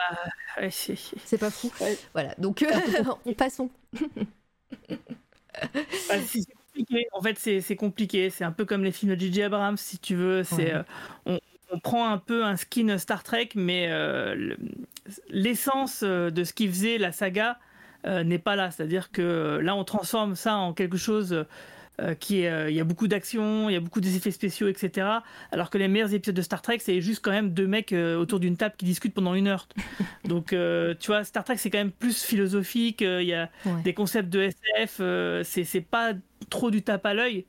[0.56, 1.70] bah, C'est pas fou?
[2.12, 2.64] Voilà, donc
[3.36, 3.70] passons.
[6.09, 6.19] Bah,
[7.12, 8.31] en fait, c'est compliqué.
[8.31, 9.43] C'est un peu comme les films de J.J.
[9.44, 10.44] Abrams, si tu veux.
[10.44, 10.73] C'est
[11.27, 11.39] on,
[11.70, 13.90] on, prend un peu un skin Star Trek, mais
[15.28, 17.59] l'essence de ce qui faisait la saga
[18.07, 18.70] euh, n'est pas là.
[18.70, 21.47] C'est-à-dire que euh, là, on transforme ça en quelque chose
[22.01, 25.06] euh, qui est, il y a beaucoup d'action, il y a beaucoup d'effets spéciaux, etc.
[25.51, 28.40] Alors que les meilleurs épisodes de Star Trek, c'est juste quand même deux mecs autour
[28.40, 29.69] d'une table qui discutent pendant une heure.
[30.24, 33.02] Donc, tu vois, Star Trek, c'est quand même plus philosophique.
[33.02, 33.51] Il y a
[33.85, 35.01] des concepts de SF.
[35.44, 36.14] c'est pas
[36.51, 37.47] trop du tape à l'œil.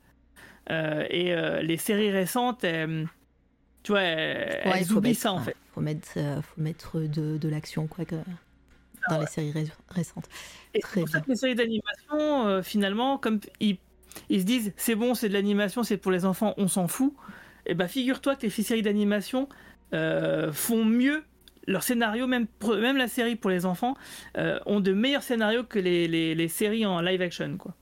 [0.70, 2.64] et les séries récentes,
[3.82, 5.56] tu vois, elles, oublient ça en fait.
[5.74, 6.12] Faut mettre,
[6.42, 8.04] faut mettre de, de l'action, quoi.
[8.04, 8.16] Que
[9.08, 9.52] dans les séries
[9.88, 10.28] récentes.
[10.74, 13.78] Et Très pour ça que les séries d'animation, euh, finalement, comme ils,
[14.28, 17.12] ils se disent c'est bon, c'est de l'animation, c'est pour les enfants, on s'en fout.
[17.66, 19.48] Et eh ben figure-toi que les séries d'animation
[19.94, 21.22] euh, font mieux
[21.66, 23.94] leur scénario, même, même la série pour les enfants,
[24.36, 27.56] euh, ont de meilleurs scénarios que les, les, séries en live action.
[27.56, 27.72] Quoi.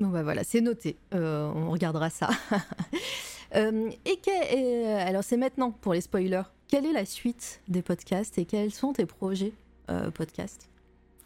[0.00, 0.96] Bon bah voilà, c'est noté.
[1.12, 2.28] on regardera ça.
[3.54, 4.18] et,
[4.50, 6.42] et alors c'est maintenant pour les spoilers.
[6.68, 9.52] Quelle est la suite des podcasts et quels sont tes projets
[9.90, 10.68] euh, podcast.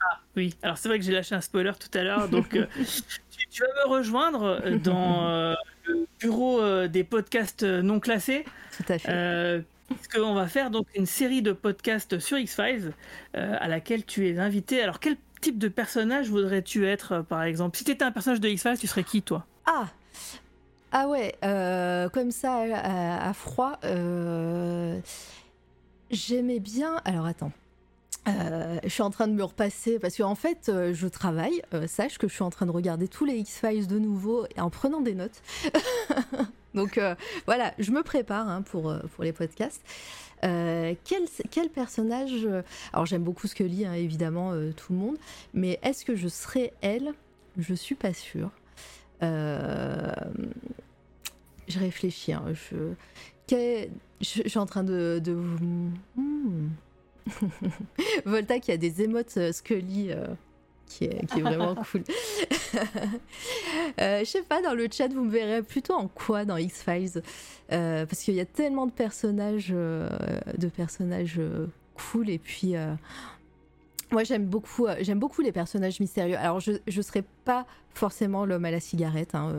[0.00, 2.66] Ah oui, alors c'est vrai que j'ai lâché un spoiler tout à l'heure, donc euh,
[3.50, 5.56] tu, vas me rejoindre euh, dans
[5.86, 8.44] le bureau des podcasts non classés.
[8.76, 9.64] Tout à fait.
[9.88, 10.70] Parce qu'on va faire?
[10.70, 12.92] Donc une série de podcasts sur X-Files
[13.34, 14.82] à laquelle tu es invité.
[14.82, 17.78] Alors quel type de personnage voudrais-tu être par exemple?
[17.78, 19.46] Si tu étais un personnage de X-Files, tu serais qui toi?
[19.64, 19.86] Ah
[20.92, 21.34] ah ouais,
[22.12, 23.78] comme ça à, à froid.
[26.10, 27.00] J'aimais bien.
[27.04, 27.52] Alors attends,
[28.28, 31.62] Euh, je suis en train de me repasser parce qu'en fait, euh, je travaille.
[31.74, 34.70] Euh, sache que je suis en train de regarder tous les X-Files de nouveau en
[34.70, 35.42] prenant des notes.
[36.74, 37.00] Donc
[37.46, 39.80] voilà, je me prépare hein, pour, les podcasts.
[40.42, 42.46] Quel, personnage.
[42.92, 45.16] Alors j'aime beaucoup Scully, hein, évidemment, tout le monde.
[45.54, 47.14] Mais est-ce que je serais elle?
[47.56, 48.50] Je suis pas sûre.
[49.22, 50.18] Je
[51.78, 52.34] réfléchis.
[52.34, 52.94] hein, je
[54.20, 55.18] suis en train de.
[55.24, 55.32] de...
[55.32, 56.68] Hmm.
[58.24, 60.26] Volta qui a des émotes euh, Scully euh,
[60.86, 62.02] qui, est, qui est vraiment cool.
[64.00, 67.22] Euh, je sais pas, dans le chat, vous me verrez plutôt en quoi dans X-Files?
[67.72, 71.40] Euh, Parce qu'il y a tellement de personnages, de personnages
[71.94, 72.74] cool et puis.
[74.10, 76.36] moi, j'aime beaucoup, j'aime beaucoup les personnages mystérieux.
[76.36, 79.52] Alors, je ne serais pas forcément l'homme à la cigarette, hein,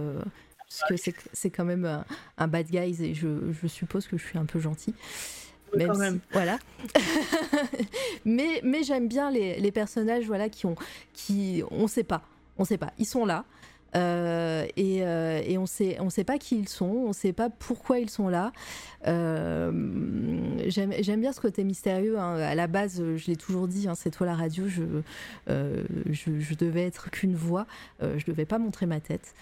[0.69, 2.06] parce que c'est- c'est quand même un,
[2.38, 4.94] un bad guy et je, je suppose que je suis un peu gentil.
[5.76, 6.19] Même quand si- même.
[6.31, 6.57] voilà.
[8.26, 10.76] mais mais j'aime bien les, les personnages voilà qui ont
[11.14, 12.22] qui on sait pas
[12.57, 13.45] on sait pas ils sont là
[13.98, 17.49] euh, et, euh, et on sait on sait pas qui ils sont on sait pas
[17.49, 18.52] pourquoi ils sont là
[19.07, 19.72] Euh,
[20.68, 22.36] j'aime bien ce côté mystérieux hein.
[22.36, 24.84] à la base je l'ai toujours dit hein, c'est toi la radio je
[25.48, 27.68] je, devais être qu'une voix
[28.02, 29.34] je devais pas montrer ma tête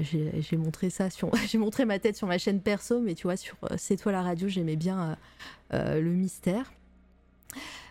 [0.00, 0.88] j'ai montré
[1.48, 4.22] j'ai montré ma tête sur ma chaîne perso mais tu vois sur c'est toi la
[4.22, 5.16] radio j'aimais bien
[5.72, 6.70] le mystère.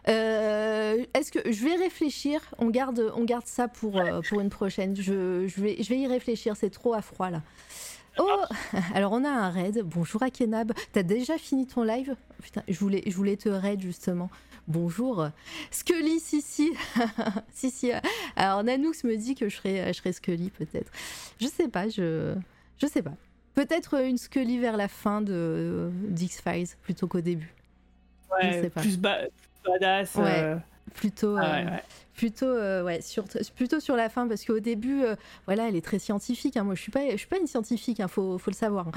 [0.08, 4.50] Euh, Est-ce que je vais réfléchir On garde, on garde ça pour, euh, pour une
[4.50, 4.96] prochaine.
[4.96, 6.56] Je, je, vais, je vais y réfléchir.
[6.56, 7.42] C'est trop à froid là.
[8.18, 8.30] Oh
[8.94, 9.82] Alors on a un raid.
[9.84, 10.72] Bonjour à Kenab.
[10.94, 12.16] T'as déjà fini ton live?
[12.42, 14.30] Putain, je voulais, je voulais te raid justement.
[14.68, 15.28] Bonjour.
[15.70, 16.72] Scully, si, si.
[17.54, 17.92] si, si.
[18.36, 20.92] Alors Nanoux me dit que je serais, je Scully peut-être.
[21.40, 22.36] Je sais pas, je,
[22.78, 23.14] je sais pas.
[23.54, 27.54] Peut-être une Scully vers la fin de d'X-Files plutôt qu'au début.
[28.42, 28.82] Je Ouais, sais pas.
[28.82, 28.98] plus
[29.66, 30.16] badass.
[30.16, 30.24] Ouais.
[30.44, 30.56] euh,
[30.94, 31.84] Plutôt, ah euh, ouais, ouais.
[32.16, 33.26] plutôt, euh, ouais, sur,
[33.56, 35.16] plutôt sur la fin parce qu'au début, euh,
[35.46, 36.56] voilà, elle est très scientifique.
[36.58, 36.64] hein.
[36.64, 38.00] Moi, je suis pas, je suis pas une scientifique.
[38.00, 38.88] Il faut, faut le savoir.
[38.88, 38.92] hein.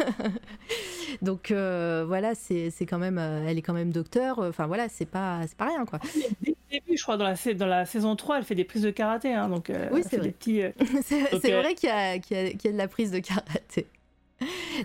[1.22, 4.38] Donc euh, voilà, c'est quand même, euh, elle est quand même docteur.
[4.40, 5.98] Enfin voilà, c'est pas, c'est pas rien quoi.
[6.42, 8.82] Dès le début, je crois, dans la, dans la saison 3, elle fait des prises
[8.82, 9.32] de karaté.
[9.34, 10.30] Hein, donc, Oui, c'est vrai.
[10.32, 10.62] Petits,
[11.04, 13.18] c'est vrai qu'il y a, qu'il y, a, qu'il y a de la prise de
[13.20, 13.86] karaté.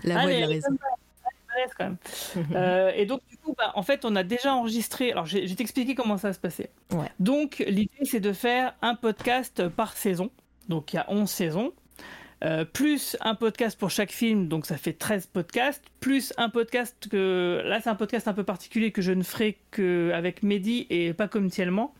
[0.04, 0.68] La Ah, voix de la raison.
[1.76, 1.96] Comme
[2.34, 2.46] quand même.
[2.54, 5.12] Euh, et donc, du coup, bah, en fait, on a déjà enregistré.
[5.12, 6.70] Alors, je vais t'expliquer comment ça va se passer.
[6.92, 7.10] Ouais.
[7.18, 10.30] Donc, l'idée, c'est de faire un podcast par saison.
[10.68, 11.72] Donc, il y a 11 saisons.
[12.44, 17.08] Euh, plus un podcast pour chaque film, donc ça fait 13 podcasts, plus un podcast
[17.10, 17.62] que.
[17.64, 21.28] Là, c'est un podcast un peu particulier que je ne ferai qu'avec Mehdi et pas
[21.28, 21.94] communément.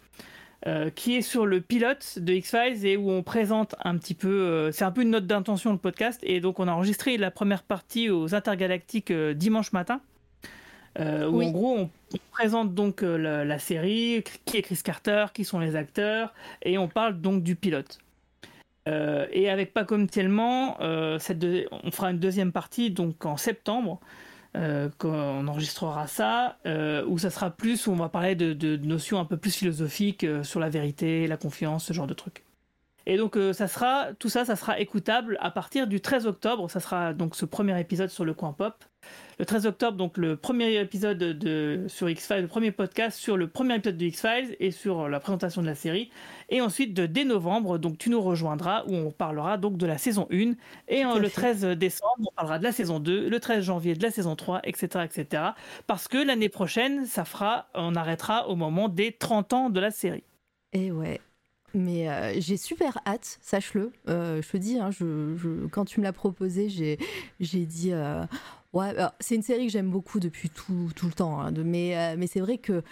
[0.66, 4.28] Euh, qui est sur le pilote de X-Files et où on présente un petit peu.
[4.28, 6.20] euh, c'est un peu une note d'intention le podcast.
[6.22, 10.00] Et donc, on a enregistré la première partie aux Intergalactiques euh, dimanche matin.
[10.98, 11.02] où
[11.38, 11.46] Oui.
[11.46, 11.90] en gros, on,
[12.30, 16.32] présente donc la, la série, qui est Chris Carter, qui sont les acteurs,
[16.62, 17.98] et on parle donc du pilote.
[18.86, 20.76] Et avec Pas comme tellement,
[21.18, 23.98] cette deux- on fera une deuxième partie donc en septembre,
[24.56, 28.52] euh, quand on enregistrera ça, euh, où ça sera plus, où on va parler de,
[28.52, 32.14] de notions un peu plus philosophiques euh, sur la vérité, la confiance, ce genre de
[32.14, 32.44] trucs.
[33.06, 36.70] Et donc euh, ça sera, tout ça, ça sera écoutable à partir du 13 octobre.
[36.70, 38.74] Ça sera donc ce premier épisode sur le coin pop.
[39.38, 43.48] Le 13 octobre, donc le premier épisode de, sur X-Files, le premier podcast sur le
[43.48, 46.10] premier épisode de X-Files et sur la présentation de la série.
[46.48, 49.98] Et ensuite, de, dès novembre, donc tu nous rejoindras où on parlera donc de la
[49.98, 50.52] saison 1.
[50.88, 51.52] Et le fait.
[51.54, 54.60] 13 décembre, on parlera de la saison 2, le 13 janvier de la saison 3,
[54.64, 55.04] etc.
[55.04, 55.42] etc.
[55.86, 59.90] Parce que l'année prochaine, ça fera, on arrêtera au moment des 30 ans de la
[59.90, 60.24] série.
[60.72, 61.20] Et ouais.
[61.74, 63.92] Mais euh, j'ai super hâte, sache-le.
[64.08, 66.98] Euh, je te dis, hein, je, je- quand tu me l'as proposé, j'ai,
[67.66, 67.90] dit.
[67.92, 68.24] euh,
[68.72, 71.40] ouais, c'est une série que j'aime beaucoup depuis tout, tout le temps.
[71.40, 72.82] hein, de- mais mais c'est vrai que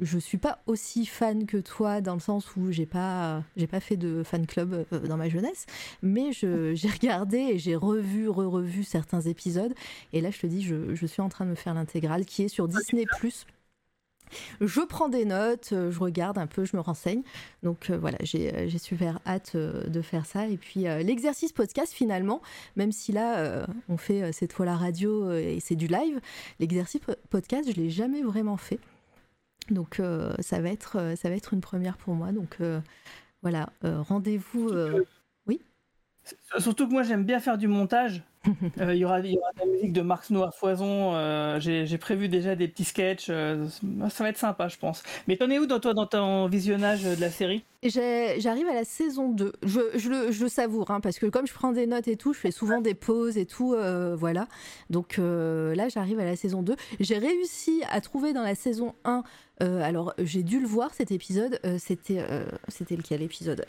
[0.00, 3.80] je suis pas aussi fan que toi dans le sens où j'ai pas, j'ai pas
[3.80, 5.64] fait de fan club dans ma jeunesse.
[6.02, 9.72] Mais je, j'ai regardé et j'ai revu, re-revu certains épisodes.
[10.12, 12.42] Et là, je te dis, je, je suis en train de me faire l'intégrale qui
[12.42, 13.06] est sur Disney.
[14.60, 17.22] Je prends des notes, euh, je regarde un peu, je me renseigne.
[17.62, 20.46] Donc euh, voilà, j'ai euh, j'ai super hâte euh, de faire ça.
[20.48, 22.42] Et puis euh, l'exercice podcast finalement,
[22.76, 26.20] même si là on fait cette fois la radio et c'est du live,
[26.60, 28.78] l'exercice po- podcast je l'ai jamais vraiment fait.
[29.70, 30.00] Donc
[30.40, 32.32] ça va être ça va être une première pour moi.
[32.32, 32.58] Donc
[33.42, 34.68] voilà, rendez-vous.
[34.68, 35.04] euh,
[36.58, 38.22] Surtout que moi, j'aime bien faire du montage.
[38.80, 39.28] Euh, il, y aura, de
[39.58, 41.14] la musique de Mark Snow à foison.
[41.14, 43.28] euh, J'ai prévu déjà des petits sketchs.
[43.30, 43.66] euh,
[44.10, 45.02] ça va être sympa, je pense.
[45.28, 47.64] Mais t'en es où dans, toi, dans ton visionnage de la série?
[47.84, 49.52] J'arrive à la saison 2.
[49.62, 52.50] Je, le, savoure, hein, parce que comme je prends des notes et tout, je fais
[52.50, 53.76] souvent des pauses et tout,
[54.16, 54.46] voilà.
[54.90, 56.76] Donc là, j'arrive à la saison 2.
[57.00, 59.22] J'ai réussi à trouver dans la saison 1,
[59.62, 63.64] euh, alors j'ai dû le voir cet épisode, c'était lequel épisode?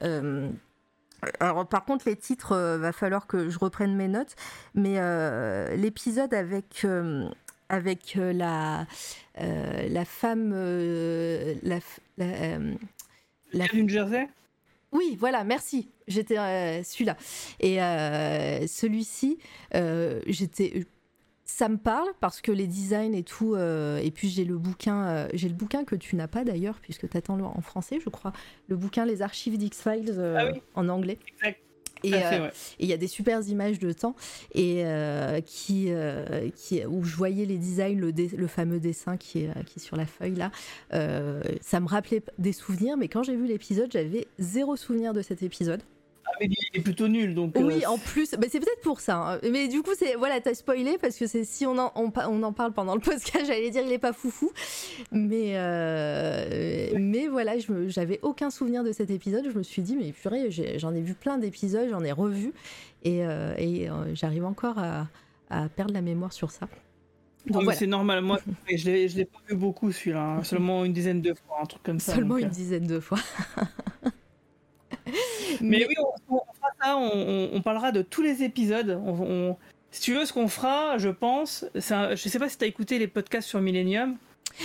[1.39, 4.35] Alors par contre les titres, euh, va falloir que je reprenne mes notes,
[4.73, 7.27] mais euh, l'épisode avec euh,
[7.69, 8.85] avec euh, la
[9.37, 10.51] la femme
[11.63, 11.79] la,
[12.17, 12.57] la,
[13.53, 14.27] la- New Jersey?
[14.91, 15.89] Oui, voilà, merci.
[16.07, 16.35] J'étais
[16.83, 17.17] celui-là.
[17.59, 17.77] Et
[18.67, 19.39] celui-ci,
[20.27, 20.85] j'étais.
[21.55, 23.53] Ça me parle parce que les designs et tout.
[23.53, 26.79] euh, et puis j'ai le bouquin, euh, j'ai le bouquin que tu n'as pas d'ailleurs
[26.81, 28.33] puisque tu attends en français, je crois.
[28.69, 30.61] Le bouquin Les Archives d'X-Files euh, Ah oui.
[30.73, 31.19] en anglais.
[31.37, 31.59] Exact.
[32.05, 32.49] Et, ouais.
[32.79, 34.15] il y a des super images de temps
[34.55, 34.83] et
[35.45, 35.89] qui,
[36.55, 39.81] qui, où je voyais les designs, le, dé- le fameux dessin qui est, qui est
[39.81, 40.51] sur la feuille là.
[41.61, 45.43] Ça me rappelait des souvenirs, mais quand j'ai vu l'épisode, j'avais zéro souvenir de cet
[45.43, 45.81] épisode.
[46.25, 47.35] Ah, mais il est plutôt nul.
[47.35, 49.33] Donc, euh, Oui, en plus, bah, c'est peut-être pour ça.
[49.33, 49.39] hein.
[49.51, 52.53] Mais du coup, c'est voilà, t'as spoilé parce que c'est si on en, on, en
[52.53, 54.51] parle pendant le podcast, j'allais dire il est pas foufou.
[55.11, 57.53] Mais euh, mais voilà,
[57.87, 59.45] j'avais aucun souvenir de cet épisode.
[59.51, 62.53] Je me suis dit mais purée, j'en ai vu plein d'épisodes, j'en ai revu
[63.03, 65.07] et, euh, et euh, j'arrive encore à,
[65.49, 66.67] à perdre la mémoire sur ça.
[66.71, 68.21] Ah, Donc voilà, C'est normal.
[68.21, 68.39] Moi,
[68.73, 70.37] je l'ai pas vu beaucoup celui-là.
[70.37, 70.43] hein.
[70.43, 72.15] Seulement une dizaine de fois, un truc comme ça.
[72.15, 72.51] seulement donc, une euh.
[72.51, 73.19] dizaine de fois.
[75.61, 75.95] Mais oui,
[76.29, 78.99] on, on fera ça, on, parlera de tous les épisodes.
[79.05, 79.55] On,
[79.91, 82.67] si tu veux, ce qu'on fera, je pense, un- je sais pas si tu as
[82.67, 84.17] écouté les podcasts sur Millennium.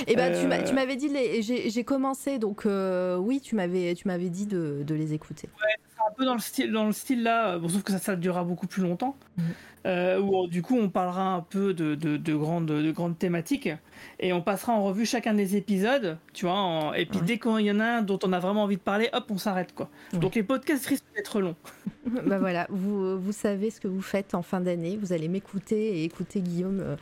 [0.07, 4.47] Et ben tu Euh, m'avais dit, les- j'ai commencé donc euh, oui, tu m'avais dit
[4.47, 5.49] de, de les écouter.
[6.09, 8.45] Un peu dans le style, dans le style là, bon, sauf que ça, ça durera
[8.45, 9.17] beaucoup plus longtemps.
[9.87, 13.71] Euh, où du coup, on parlera un peu de, de, de grandes, de grandes thématiques
[14.19, 16.57] et on passera en revue chacun des épisodes, tu vois.
[16.57, 17.25] en- et puis Ouais.
[17.25, 19.39] dès qu'il y en a un dont on a vraiment envie de parler, hop, on
[19.39, 19.89] s'arrête quoi.
[20.13, 20.19] Ouais.
[20.19, 21.55] Donc les podcasts risquent d'être longs.
[22.27, 24.99] bah voilà, vous, vous savez ce que vous faites en fin d'année.
[25.01, 26.97] Vous allez m'écouter et écouter Guillaume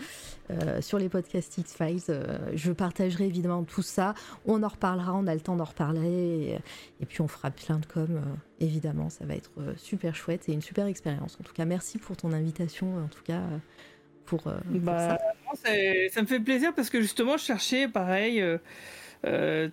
[0.51, 2.01] euh, sur les podcasts X-Files.
[2.09, 4.15] Euh, je partagerai évidemment tout ça.
[4.47, 6.09] On en reparlera, on a le temps d'en reparler.
[6.09, 6.59] Et,
[7.01, 8.21] et puis on fera plein de com, euh,
[8.61, 9.11] évidemment.
[9.11, 11.37] Ça va être super chouette et une super expérience.
[11.41, 12.97] En tout cas, merci pour ton invitation.
[13.05, 13.43] En tout cas,
[14.25, 15.19] pour, pour Bah,
[15.55, 15.71] ça.
[16.11, 18.43] ça me fait plaisir parce que justement, je cherchais pareil,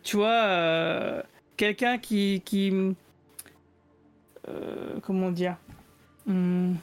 [0.03, 1.23] tu vois,
[1.57, 2.41] quelqu'un qui.
[2.45, 2.95] qui
[5.01, 5.57] comment dire
[6.27, 6.77] Hum,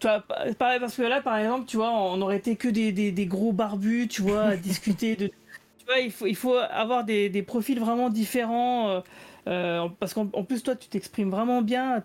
[0.00, 3.52] parce que là, par exemple, tu vois, on aurait été que des, des, des gros
[3.52, 5.30] barbus, tu vois, à discuter de.
[5.86, 8.88] Tu vois, il faut, il faut avoir des, des profils vraiment différents.
[8.88, 9.00] euh,
[9.48, 12.02] euh, parce qu'en en plus, toi, tu t'exprimes vraiment bien.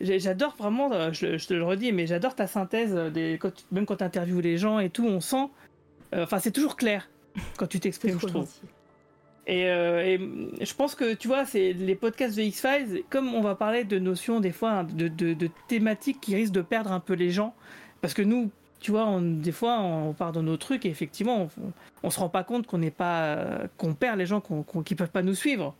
[0.00, 3.36] j'ai- J'adore vraiment, euh, je, je te le redis, mais j'adore ta synthèse, euh, des,
[3.38, 5.48] quand tu- même quand tu interviews les gens et tout, on sent.
[6.14, 7.10] euh, Enfin, c'est toujours clair
[7.58, 8.44] quand tu t'exprimes, je trouve.
[8.46, 8.60] gentil.
[9.46, 13.40] Et, euh, et, je pense que, tu vois, c'est les podcasts de X-Files, comme on
[13.40, 16.92] va parler de notions, des fois, hein, de, de- de thématiques qui risquent de perdre
[16.92, 17.54] un peu les gens.
[18.00, 18.50] Parce que nous,
[18.80, 21.72] tu vois, on- des fois, on part dans nos trucs et effectivement, on,
[22.04, 24.94] on se rend pas compte qu'on n'est pas, qu'on perd les gens qu'on, qu'on- qui
[24.94, 25.74] peuvent pas nous suivre.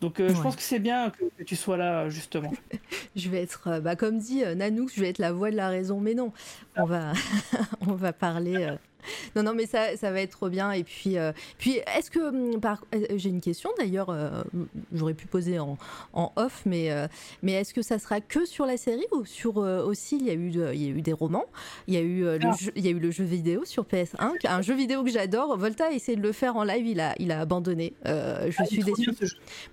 [0.00, 2.52] Donc, euh, je pense que c'est bien que, que tu sois là, justement.
[3.16, 5.56] Je vais être, euh, bah, comme dit euh, Nanook, je vais être la voix de
[5.56, 6.32] la raison, mais non,
[6.76, 7.12] on va,
[7.80, 8.74] on va parler.
[9.36, 10.72] Non, non, mais ça, ça va être trop bien.
[10.72, 12.18] Et puis, euh, puis est-ce que,
[12.54, 12.84] hum, par...
[12.94, 14.42] euh, j'ai une question d'ailleurs, euh,
[14.92, 15.76] j'aurais pu poser en,
[16.12, 17.06] en off, mais, euh,
[17.42, 20.34] mais est-ce que ça sera que sur la série ou sur aussi, il y, a
[20.34, 21.46] eu il y a eu des romans,
[21.86, 22.52] il y a eu, le Ah.
[22.58, 25.56] jeu, il y a eu le jeu vidéo sur PS1, un jeu vidéo que j'adore.
[25.56, 27.94] Volta a essayé de le faire en live, il a, il a abandonné.
[28.04, 28.10] Je
[28.58, 29.10] Ah, suis déçue.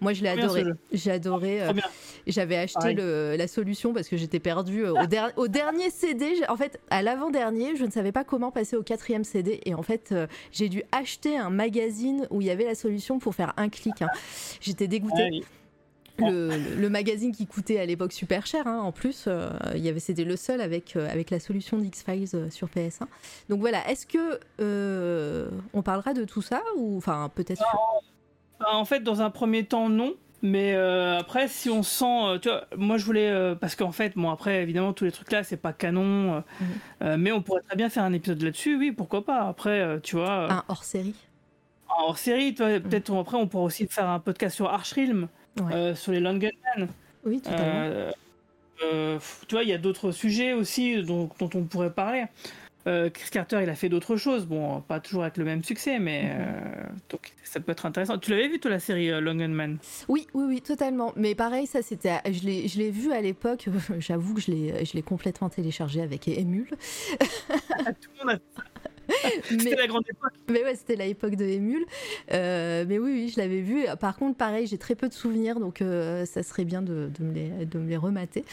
[0.01, 0.63] Moi, je l'ai adoré.
[0.91, 1.61] J'ai adoré.
[1.73, 1.83] bien.
[2.27, 6.33] j'avais acheté le- la solution parce que j'étais perdue au, der- au dernier CD.
[6.49, 9.61] En fait, à l'avant-dernier, je ne savais pas comment passer au quatrième CD.
[9.65, 13.19] Et en fait, euh, j'ai dû acheter un magazine où il y avait la solution
[13.19, 14.01] pour faire un clic.
[14.01, 14.09] hein.
[14.61, 15.43] J'étais dégoûtée.
[16.17, 19.99] Le, magazine qui coûtait à l'époque super cher, hein, en plus, euh, il y avait,
[19.99, 23.07] c'était le seul avec, euh, avec la solution d'X-Files euh, sur PS1.
[23.49, 24.39] Donc voilà, est-ce que
[25.73, 27.63] on parlera de tout ça ou enfin peut-être
[28.59, 30.15] Bah, En fait, dans un premier temps, non.
[30.47, 33.91] Mais euh, après, si on sent, euh, tu vois, moi je voulais, euh, parce qu'en
[33.91, 36.43] fait, bon après, évidemment, tous les trucs là, c'est pas canon,
[37.01, 37.21] euh, Mhm.
[37.21, 39.47] mais on pourrait très bien faire un épisode là-dessus, oui, pourquoi pas.
[39.47, 41.15] Après, tu vois, un hors série
[41.97, 45.29] hors série, tu vois, peut-être après, on pourra aussi faire un podcast sur Archrilm,
[45.61, 45.95] Ouais.
[45.95, 46.89] sur les Lone Gunmen.
[47.25, 48.11] Oui, totalement.
[48.79, 52.25] Tu vois, il y a d'autres sujets aussi dont, dont on pourrait parler.
[52.87, 54.45] Euh, Chris Carter, il a fait d'autres choses.
[54.45, 58.17] Bon, pas toujours avec le même succès, mais euh, donc ça peut être intéressant.
[58.17, 61.13] Tu l'avais vu, toi, la série euh, Long Man Oui, oui, oui, totalement.
[61.15, 63.67] Mais pareil, ça, c'était, je l'ai, je l'ai vu à l'époque.
[63.99, 66.69] J'avoue que je l'ai, complètement téléchargé avec Emule.
[67.19, 68.61] Tout le monde a...
[69.51, 70.33] Mais, C'était la grande époque.
[70.49, 71.85] mais ouais, c'était l'époque de Emule.
[72.31, 73.85] Euh, mais oui, oui, je l'avais vu.
[73.99, 77.23] Par contre, pareil, j'ai très peu de souvenirs, donc euh, ça serait bien de, de
[77.23, 78.45] me les, de me les remater.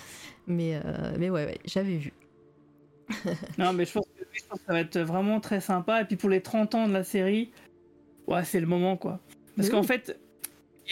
[0.46, 2.12] Mais, euh, mais ouais, ouais, j'avais vu.
[3.58, 6.00] Non, mais je pense, je pense que ça va être vraiment très sympa.
[6.02, 7.50] Et puis pour les 30 ans de la série,
[8.26, 9.20] ouais, c'est le moment, quoi.
[9.56, 9.72] Parce Oui.
[9.74, 10.18] qu'en fait,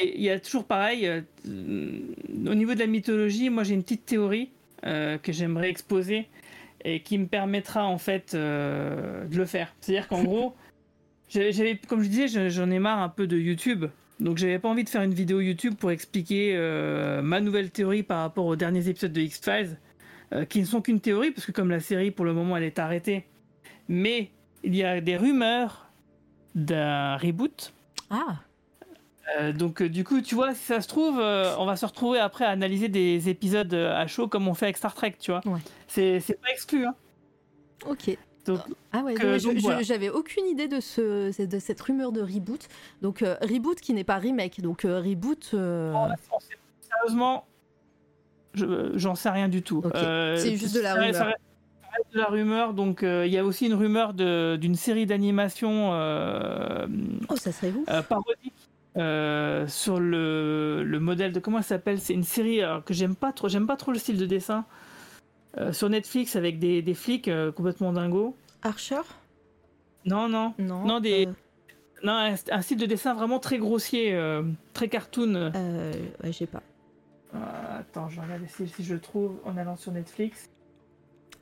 [0.02, 1.06] il y a toujours pareil.
[1.06, 4.50] euh, au niveau de la mythologie, moi j'ai une petite théorie
[4.86, 6.28] euh, que j'aimerais exposer
[6.84, 9.74] et qui me permettra en fait euh, de le faire.
[9.80, 10.54] C'est-à-dire qu'en gros,
[11.28, 13.86] j'avais, comme je disais, je- j'en ai marre un peu de YouTube.
[14.20, 16.54] Donc j'avais pas envie de faire une vidéo YouTube pour expliquer
[17.22, 19.78] ma nouvelle théorie par rapport aux derniers épisodes de X-Files,
[20.32, 22.64] euh, qui ne sont qu'une théorie, parce que comme la série pour le moment elle
[22.64, 23.24] est arrêtée,
[23.88, 24.30] mais
[24.64, 25.90] il y a des rumeurs
[26.54, 27.72] d'un reboot.
[28.10, 28.36] Ah,
[29.38, 32.18] Euh, donc euh, du coup, tu vois, si ça se trouve, on va se retrouver
[32.18, 35.40] après à analyser des épisodes à chaud comme on fait avec Star Trek, tu vois.
[35.46, 35.60] Ouais.
[35.86, 36.84] C'est, pas exclu.
[36.84, 36.94] Hein.
[37.86, 38.16] ok.
[38.46, 38.60] Donc,
[38.92, 39.82] Ah ouais, voilà.
[39.82, 42.68] j'avais aucune idée de, ce, de cette rumeur de reboot.
[43.02, 44.60] Donc euh, reboot qui n'est pas remake.
[44.60, 45.50] Donc euh, reboot.
[45.54, 46.08] euh, on
[48.54, 49.82] je, j'en sais rien du tout.
[49.94, 51.14] Euh, C'est juste de la ça rumeur.
[51.14, 51.38] ça reste-
[51.82, 52.74] ça reste de la rumeur.
[52.74, 56.86] Donc euh, il y a aussi une rumeur d'une série d'animation euh,
[57.28, 58.52] Oh, ça serait vous euh, parodique
[59.70, 62.00] sur le, le modèle de comment elle s'appelle?
[62.00, 63.48] C'est une série que j'aime pas trop.
[63.48, 64.64] J'aime pas trop le style de dessin.
[65.72, 68.36] Sur Netflix avec des, des flics complètement dingos.
[68.62, 69.00] Archer?
[70.04, 70.54] Non, non.
[70.58, 70.84] Non.
[70.84, 71.26] Non, des-
[72.04, 74.16] Non, un, un style de dessin vraiment très grossier,
[74.74, 75.34] très cartoon.
[75.54, 76.62] euh, ouais, j'ai pas.
[77.34, 80.48] Euh, attends, je vais regarder si, si je le trouve en allant sur Netflix.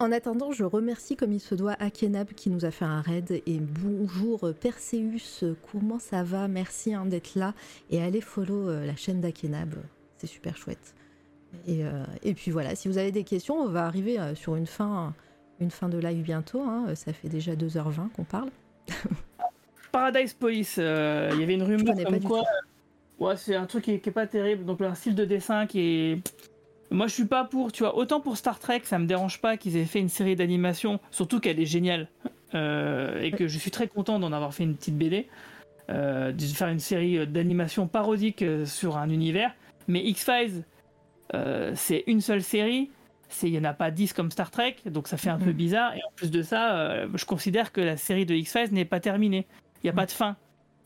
[0.01, 3.43] En attendant, je remercie comme il se doit Akenab qui nous a fait un raid.
[3.47, 6.47] Et bonjour Perseus, comment ça va?
[6.47, 7.53] Merci hein, d'être là.
[7.91, 9.75] Et allez follow euh, la chaîne d'Akenab,
[10.17, 10.95] c'est super chouette.
[11.67, 14.67] Et, euh, et puis voilà, si vous avez des questions, on va arriver sur une
[14.67, 15.15] fin,
[15.59, 16.61] une fin de live bientôt.
[16.63, 16.95] hein.
[16.95, 18.51] Ça fait déjà 2h20 qu'on parle.
[19.91, 22.45] Paradise Police, euh, il y avait une rumeur comme quoi.
[23.21, 24.65] Ouais, c'est un truc qui est, qui est pas terrible.
[24.65, 26.33] Donc, un style de dessin qui est.
[26.91, 27.97] Moi, je suis pas pour, tu vois.
[27.97, 31.39] Autant pour Star Trek, ça me dérange pas qu'ils aient fait une série d'animation, surtout
[31.41, 32.09] qu'elle est géniale.
[32.55, 35.27] Euh, et que je suis très content d'en avoir fait une petite BD.
[35.91, 39.55] euh, de faire une série d'animation parodique euh, sur un univers.
[39.87, 40.65] Mais X-Files,
[41.35, 42.91] euh, c'est une seule série.
[43.43, 45.57] Il n'y en a pas 10 comme Star Trek, donc ça fait un peu Mhm.
[45.57, 45.95] bizarre.
[45.95, 49.01] Et en plus de ça, euh, je considère que la série de X-Files n'est pas
[49.01, 49.47] terminée.
[49.83, 50.37] Il n'y a pas de fin.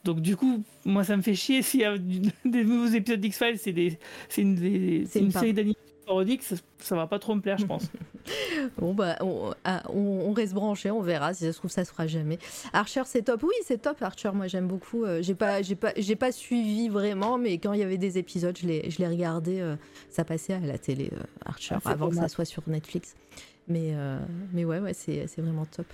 [0.04, 3.58] Donc du coup, moi ça me fait chier s'il y a des nouveaux épisodes d'X-Files,
[3.58, 3.98] c'est des,
[4.28, 5.40] c'est une, des- C'est c'est une une fin.
[5.40, 7.84] série d'animation parodique, ça, ça va pas trop me plaire, je pense.
[8.78, 11.84] Bon bah on, ah, on- on reste branché, on verra si ça se trouve ça
[11.84, 12.38] se fera jamais.
[12.72, 15.04] Archer c'est top, oui c'est top Archer, moi j'aime beaucoup.
[15.04, 18.18] Euh, j'ai pas j'ai pas j'ai pas suivi vraiment, mais quand il y avait des
[18.18, 19.74] épisodes, je les je les regardais, euh,
[20.08, 23.14] ça passait à la télé euh, Archer Ah, avant que ça soit sur Netflix.
[23.68, 24.18] Mais euh,
[24.52, 25.86] mais ouais ouais c'est c'est vraiment top.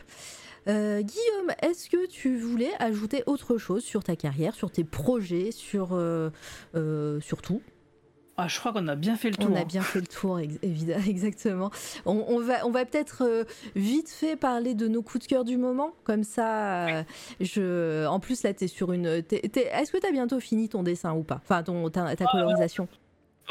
[0.68, 5.50] Euh, Guillaume, est-ce que tu voulais ajouter autre chose sur ta carrière, sur tes projets,
[5.50, 6.30] sur, euh,
[6.74, 7.62] euh, sur tout?
[8.40, 9.50] Ah, je crois qu'on a bien fait le tour.
[9.50, 11.70] on a bien fait le tour, évidemment, exactement.
[12.06, 13.42] On, on va, on va peut-être euh,
[13.74, 16.86] vite fait parler de nos coups de cœur du moment, comme ça.
[16.88, 17.02] euh,
[17.40, 19.06] je, en plus là, t'es sur une.
[19.06, 21.40] Est-ce que t'as bientôt fini ton dessin ou pas?
[21.42, 22.86] Enfin, ton, ta, ta colorisation?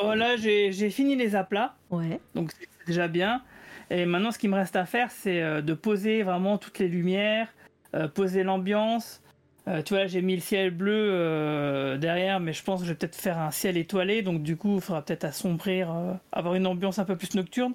[0.01, 1.75] Voilà, Oh, j'ai j'ai fini les aplats.
[1.89, 2.21] Ouais.
[2.35, 3.41] Donc c'est déjà bien.
[3.89, 6.87] Et maintenant, ce qui me reste à faire, c'est euh, de poser vraiment toutes les
[6.87, 7.47] lumières,
[7.95, 9.21] euh, poser l'ambiance.
[9.67, 12.97] Euh, tu vois, j'ai mis le ciel bleu derrière, mais je pense que je vais
[12.97, 14.21] peut-être faire un ciel étoilé.
[14.21, 15.93] Donc du coup, il faudra peut-être assombrir,
[16.31, 17.73] avoir une ambiance un peu plus nocturne.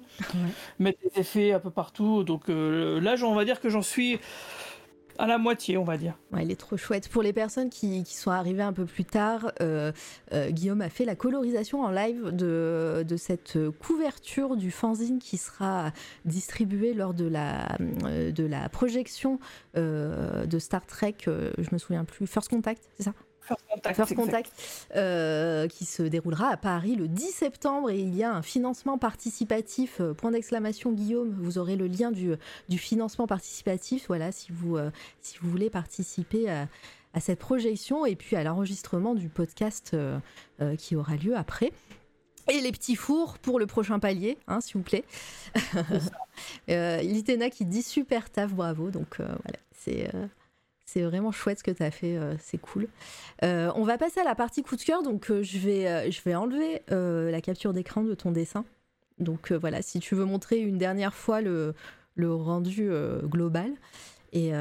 [0.79, 2.23] Mettre des effets un peu partout.
[2.23, 4.19] Donc là, on va dire que j'en suis
[5.17, 6.17] à la moitié, on va dire.
[6.31, 7.07] Ouais, il est trop chouette.
[7.09, 9.91] Pour les personnes qui, sont arrivées un peu plus tard, euh,
[10.33, 15.91] euh, Guillaume a fait la colorisation en live de, cette couverture du fanzine qui sera
[16.25, 19.39] distribuée lors de la, euh, de la projection
[19.75, 23.13] de Star Trek, je me souviens plus, First Contact, c'est ça?
[23.45, 23.95] First Contact.
[23.95, 24.25] First exact.
[24.25, 28.41] Contact, euh, qui se déroulera à Paris le 10 septembre et il y a un
[28.41, 32.33] financement participatif, euh, point d'exclamation Guillaume, vous aurez le lien du,
[32.69, 34.91] du financement participatif, voilà, si vous, euh,
[35.21, 36.67] si vous voulez participer à,
[37.13, 41.71] à cette projection et puis à l'enregistrement du podcast euh, qui aura lieu après.
[42.51, 45.05] Et les petits fours pour le prochain palier, hein, s'il vous plaît.
[46.69, 48.89] euh, Litena qui dit super taf, bravo.
[48.89, 50.11] Donc voilà, c'est
[50.93, 52.87] c'est vraiment chouette ce que tu as fait, euh, c'est cool.
[53.43, 55.01] Euh, on va passer à la partie coup de cœur.
[55.01, 58.63] Donc euh, je, vais, enlever la capture d'écran de ton dessin.
[59.19, 61.73] Donc voilà, si tu veux montrer une dernière fois le,
[62.15, 62.91] le rendu
[63.23, 63.71] global.
[64.33, 64.51] Et,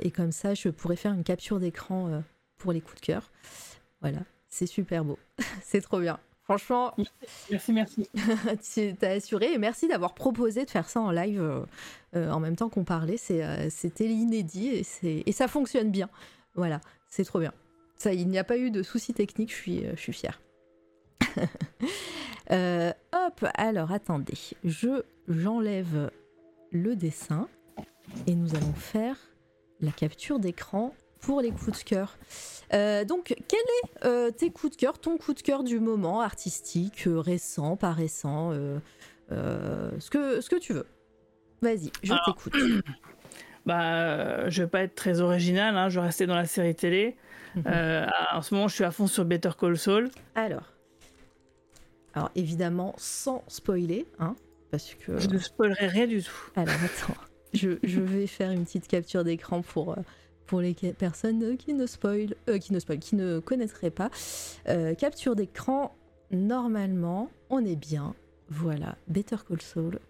[0.00, 2.22] et, comme ça, je pourrais faire une capture d'écran
[2.58, 3.30] pour les coups de cœur.
[4.00, 5.18] Voilà, c'est super beau.
[5.62, 6.18] c'est trop bien.
[6.50, 6.92] Franchement,
[7.48, 8.08] merci, merci.
[8.74, 11.60] tu t'as assuré et merci d'avoir proposé de faire ça en live euh,
[12.16, 13.18] euh, en même temps qu'on parlait.
[13.30, 16.10] Euh, c'était l'inédit et, et, ça fonctionne bien.
[16.56, 17.52] Voilà, c'est trop bien.
[17.94, 20.40] Ça, il n'y a pas eu de soucis techniques, je suis, je suis fière.
[22.50, 26.10] hop, alors attendez, je j'enlève
[26.72, 27.46] le dessin
[28.26, 29.16] et nous allons faire
[29.80, 32.16] la capture d'écran pour les coups de cœur.
[32.72, 36.20] Euh, donc, quel est euh, tes coups de cœur, ton coup de cœur du moment
[36.20, 38.52] artistique, euh, récent, pas récent,
[39.30, 40.86] ce, que, ce que tu veux.
[41.62, 42.54] Vas-y, je t'écoute.
[43.66, 47.14] Bah, je vais pas être très original, hein, je vais rester dans la série télé.
[47.54, 48.08] Mhm.
[48.32, 50.10] en ce moment, je suis à fond sur Better Call Saul.
[50.34, 50.72] Alors,
[52.14, 54.34] alors évidemment, sans spoiler, hein,
[54.70, 55.18] parce que.
[55.18, 56.50] Je ne spoilerai rien du tout.
[56.56, 57.20] Alors, attends,
[57.52, 59.94] je, je vais faire une petite capture d'écran pour
[60.50, 64.10] pour les personnes qui ne spoil, euh, qui ne spoil, qui ne connaîtraient pas.
[64.68, 65.94] Euh, capture d'écran,
[66.32, 68.16] normalement, on est bien.
[68.48, 70.00] Voilà, Better Call Saul,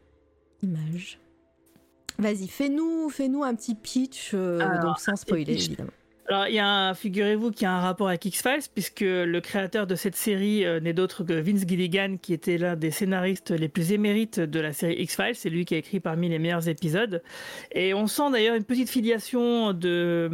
[0.63, 1.21] image.
[2.19, 5.91] Vas-y, fais-nous fais -nous un petit pitch, euh, donc sans spoiler, évidemment.
[6.31, 9.89] Alors, il y a, figurez-vous qu'il y a un rapport avec X-Files, puisque le créateur
[9.89, 13.67] de cette série euh, n'est d'autre que Vince Gilligan, qui était l'un des scénaristes les
[13.67, 15.35] plus émérites de la série X-Files.
[15.35, 17.21] C'est lui qui a écrit parmi les meilleurs épisodes.
[17.73, 20.31] Et on sent d'ailleurs une petite filiation de,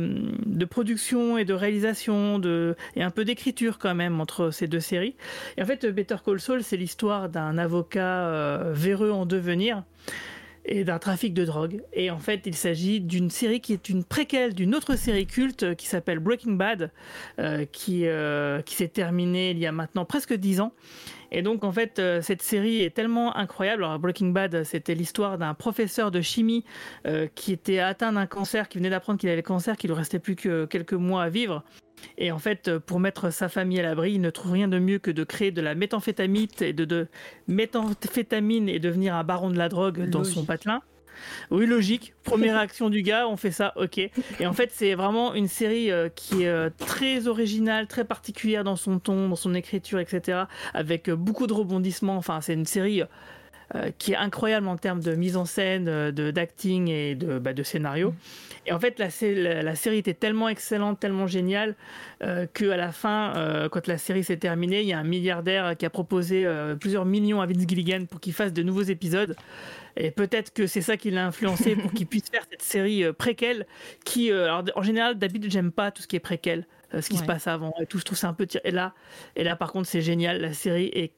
[0.68, 5.16] production et de réalisation, de, et un peu d'écriture quand même entre ces deux séries.
[5.56, 9.82] Et en fait, Better Call Saul, c'est l'histoire d'un avocat euh, véreux en devenir
[10.66, 11.82] et d'un trafic de drogue.
[11.92, 15.74] Et en fait, il s'agit d'une série qui est une préquelle d'une autre série culte
[15.76, 16.90] qui s'appelle Breaking Bad,
[17.38, 20.72] euh, qui, euh, qui s'est terminée il y a maintenant presque dix ans.
[21.32, 23.84] Et donc, en fait, euh, cette série est tellement incroyable.
[23.84, 26.64] Alors, Breaking Bad, c'était l'histoire d'un professeur de chimie
[27.34, 30.18] qui était atteint d'un cancer, qui venait d'apprendre qu'il avait le cancer, qu'il ne restait
[30.18, 31.62] plus que quelques mois à vivre.
[32.18, 34.78] Et en fait, euh, pour mettre sa famille à l'abri, il ne trouve rien de
[34.78, 37.08] mieux que de créer de la méthamphétamine et de, de
[37.48, 40.82] méthamphétamine et devenir un baron de la drogue dans son patelin.
[41.50, 42.12] Oui, logique.
[42.24, 43.98] Première réaction du gars, on fait ça, ok.
[43.98, 48.64] Et en fait, c'est vraiment une série euh, qui est euh, très originale, très particulière
[48.64, 50.44] dans son ton, dans son écriture, etc.
[50.74, 52.18] Avec beaucoup de rebondissements.
[52.18, 53.02] Enfin, c'est une série
[53.98, 57.64] qui est incroyable en termes de mise en scène, de d'acting et de, bah, de
[57.64, 58.14] scénario.
[58.66, 61.76] Et en fait, la, la, série était tellement excellente, tellement géniale,
[62.22, 65.76] euh, qu'à la fin, euh, quand la série s'est terminée, il y a un milliardaire
[65.76, 69.36] qui a proposé euh, plusieurs millions à Vince Gilligan pour qu'il fasse de nouveaux épisodes.
[69.96, 73.66] Et peut-être que c'est ça qui l'a influencé pour qu'il puisse faire cette série préquelle,
[74.04, 77.24] qui, alors, en général, d'habitude, j'aime pas tout ce qui est préquel, ce qui se
[77.24, 77.98] passe avant et tout.
[77.98, 78.92] Je trouve ça un peu et là,
[79.36, 80.40] et là, par contre, c'est génial.
[80.42, 81.12] La série est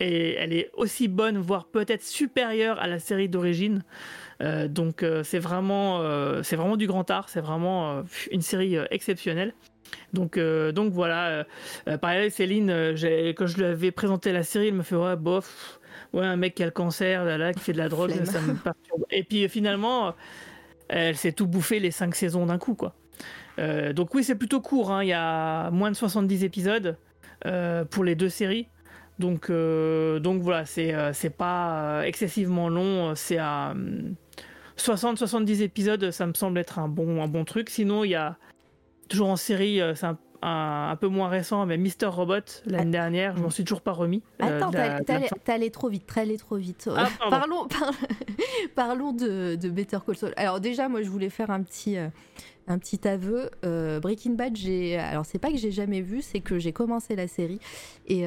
[0.00, 3.82] et elle est aussi bonne, voire peut-être supérieure à la série d'origine.
[4.40, 8.76] Euh, donc euh, c'est vraiment, euh, c'est vraiment du grand art, c'est vraiment une série
[8.90, 9.54] exceptionnelle.
[10.12, 11.46] Donc, donc voilà.
[12.00, 12.68] pareil, Céline,
[13.36, 15.80] quand je lui avais présenté la série, elle me fait ouais, bof,
[16.12, 18.40] ouais, un mec qui a le cancer, là, là qui fait de la drogue, ça
[18.42, 19.04] me perturbe.
[19.10, 20.14] Et puis finalement,
[20.88, 22.94] elle s'est tout bouffé les cinq saisons d'un coup, quoi.
[23.94, 24.92] donc oui, c'est plutôt court.
[24.92, 25.04] Hein.
[25.04, 26.96] Il y a moins de 70 épisodes
[27.90, 28.68] pour les deux séries.
[29.18, 33.14] Donc, donc voilà, c'est c'est pas excessivement long.
[33.14, 33.74] C'est à
[34.78, 37.68] 60-70 épisodes, ça me semble être un bon, un bon truc.
[37.68, 38.36] Sinon, il y a
[39.08, 42.34] toujours en série, euh, c'est un, un, peu moins récent, mais Mister Robot
[42.66, 42.90] l'année ah.
[42.90, 44.22] dernière, je m'en suis toujours pas remis.
[44.42, 46.88] Euh, Attends, t'es allé trop vite, t'es allé trop vite.
[46.94, 47.66] Ah, parlons,
[48.74, 50.32] parlons de, de, Better Call Saul.
[50.36, 51.96] Alors déjà, moi, je voulais faire un petit.
[51.96, 52.08] Euh,
[52.70, 53.48] un petit aveu,
[54.02, 57.26] Breaking Bad, j'ai alors c'est pas que j'ai jamais vu, c'est que j'ai commencé la
[57.26, 57.60] série
[58.06, 58.26] et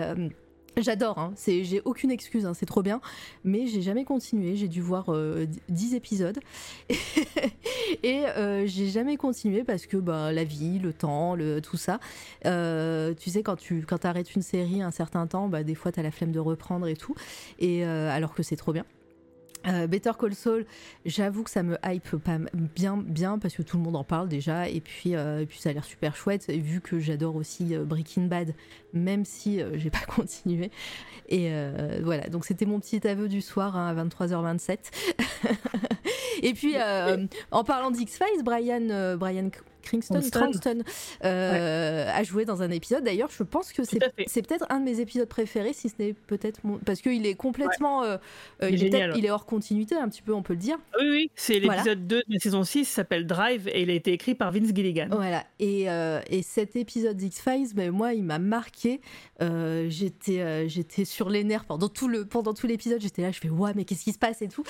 [0.78, 1.34] J'adore, hein.
[1.46, 2.54] j'ai aucune excuse, hein.
[2.54, 3.02] c'est trop bien,
[3.44, 5.08] mais j'ai jamais continué, j'ai dû voir
[5.68, 6.40] 10 euh, épisodes
[8.04, 12.00] et euh, j'ai jamais continué parce que bah, la vie, le temps, le, tout ça,
[12.46, 15.92] euh, tu sais quand tu quand arrêtes une série un certain temps, bah, des fois
[15.92, 17.16] tu as la flemme de reprendre et tout,
[17.60, 18.86] et alors que c'est trop bien.
[19.68, 20.66] Euh, Better Call Saul,
[21.06, 22.38] j'avoue que ça me hype pas
[22.76, 25.70] bien, bien parce que tout le monde en parle déjà et puis, euh, puis ça
[25.70, 28.56] a l'air super chouette vu que j'adore aussi euh, Breaking Bad,
[28.94, 30.72] même si j'ai pas continué.
[31.30, 31.52] Et
[32.04, 34.78] voilà, donc c'était mon petit aveu du soir hein, à 23h27.
[36.44, 36.76] et puis
[37.52, 39.50] en parlant d'X-Files, Brian, Brian
[39.82, 40.84] Kingston,
[41.24, 43.04] euh, a joué dans un épisode.
[43.04, 46.60] D'ailleurs, je pense que c'est peut-être un de mes épisodes préférés, si ce n'est peut-être
[46.64, 46.78] mon...
[46.78, 48.18] parce qu'il est complètement, euh,
[48.64, 50.78] euh, Il est il, est il hors continuité un petit peu, on peut le dire.
[51.00, 51.78] Oui, oui, c'est Voilà.
[51.78, 54.74] l'épisode 2 de la saison 6, s'appelle Drive, et il a été écrit par Vince
[54.74, 55.08] Gilligan.
[55.12, 55.44] Voilà.
[55.60, 59.02] Et, euh, et cet épisode d'X-Files, ben, moi, il m'a marqué.
[59.40, 63.02] J'étais, j'étais sur les nerfs pendant tout, le, pendant tout l'épisode.
[63.02, 64.64] J'étais là, je fais, ouais, mais qu'est-ce qui se passe et tout.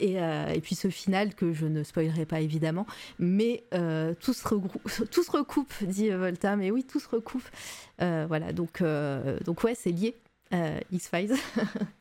[0.00, 2.86] Et, euh, et puis ce final, que je ne spoilerai pas évidemment.
[3.18, 4.42] Mais euh, tout, se
[5.04, 6.56] tout se recoupe, dit euh, Volta.
[6.56, 7.48] Mais oui, tout se recoupe.
[8.00, 8.52] Euh, voilà.
[8.52, 8.82] Donc,
[9.44, 10.16] donc ouais, c'est lié.
[10.90, 11.36] X-Files.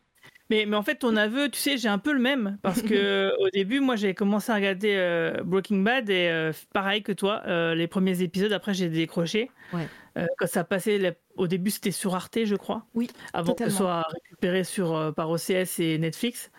[0.50, 2.58] Mais, mais en fait, ton aveu, tu sais, j'ai un peu le même.
[2.64, 7.04] Parce que au début, moi, j'ai commencé à regarder euh, Breaking Bad et euh, pareil
[7.04, 9.52] que toi, euh, les premiers épisodes, après, j'ai décroché.
[9.74, 9.88] Ouais.
[10.18, 12.86] Euh, quand ça passait, la- au début, c'était sur Arte, je crois.
[12.96, 13.78] Oui, Avant que ce totalement.
[13.78, 16.52] soit récupéré sur, par OCS et Netflix.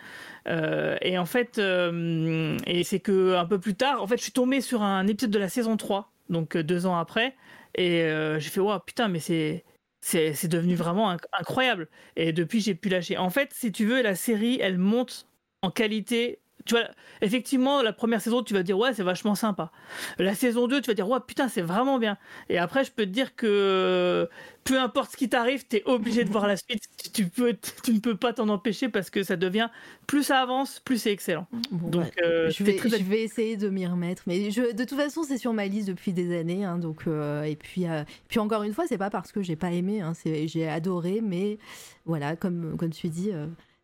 [0.47, 4.61] Et en fait, et c'est que un peu plus tard, en fait, je suis tombé
[4.61, 7.35] sur un épisode de la saison 3, donc deux ans après.
[7.75, 9.63] Et j'ai fait, waouh, putain, mais c'est.
[10.01, 11.87] C'est devenu vraiment inc- incroyable.
[12.15, 13.17] Et depuis, j'ai pu lâcher.
[13.17, 15.27] En fait, si tu veux, la série, elle monte
[15.61, 16.40] en qualité.
[16.65, 16.85] Tu vois,
[17.21, 19.71] effectivement, la première saison, tu vas dire, ouais, c'est vachement sympa.
[20.19, 22.17] La saison 2, tu vas dire, ouais, putain, c'est vraiment bien.
[22.49, 24.29] Et après, je peux te dire que
[24.63, 26.83] peu importe ce qui t'arrive, tu es obligé de voir la suite.
[27.03, 29.69] Tu, tu peux, tu ne peux pas t'en empêcher parce que ça devient,
[30.07, 31.47] plus ça avance, plus c'est excellent.
[31.71, 34.23] Bon, Donc, bah, euh, je, vais, très je vais essayer de m'y remettre.
[34.27, 36.63] Mais je, de toute façon, c'est sur ma liste depuis des années.
[36.63, 39.55] hein, donc, euh, et puis, euh, puis encore une fois, c'est pas parce que j'ai
[39.55, 40.01] pas aimé.
[40.01, 41.57] hein, j'ai adoré, mais
[42.05, 43.31] voilà, comme, comme tu dis,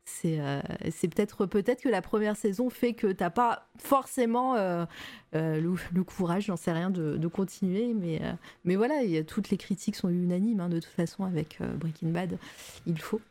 [0.10, 0.61] c'est euh,
[1.02, 4.86] peut-être peut-être que la première saison fait que t'as pas forcément euh,
[5.36, 7.94] euh, le, le courage, j'en sais rien, de, de continuer.
[7.94, 8.22] Mais,
[8.64, 11.60] mais voilà, il y a- toutes les critiques sont unanimes hein, de toute façon avec
[11.61, 12.38] Breaking Bad.
[12.86, 13.22] Il faut.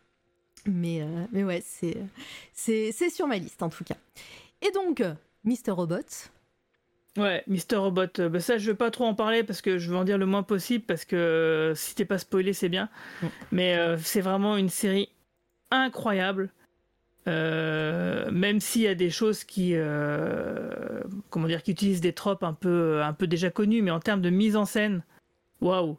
[0.67, 3.97] Mais, mais ouais, c'est sur ma liste en tout cas.
[4.63, 5.03] Et donc,
[5.45, 5.71] Mr.
[5.71, 6.01] Robot.
[7.17, 9.97] Ouais, Mister Robot, bah ça je veux pas trop en parler parce que je veux
[9.97, 12.91] en dire le moins possible parce que si t'es pas spoilé c'est bien.
[13.53, 15.09] Mais euh, c'est vraiment une série
[15.71, 16.51] incroyable.
[17.29, 22.45] Euh, même s'il y a des choses qui, euh, comment dire, qui utilisent des tropes
[22.45, 25.03] un peu, un peu déjà connues, mais en termes de mise en scène,
[25.61, 25.97] waouh!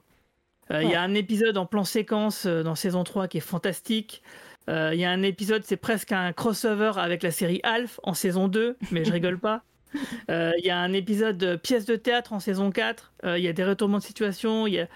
[0.72, 4.22] Euh, Il y a un épisode en plan séquence dans saison 3 qui est fantastique.
[4.70, 8.14] Euh, Il y a un épisode, c'est presque un crossover avec la série Alf en
[8.14, 9.64] saison 2, mais je rigole pas.
[10.30, 13.14] Il y a un épisode pièce de théâtre en saison 4.
[13.26, 14.68] Euh, Il y a des retournements de situation.
[14.68, 14.88] Il y a...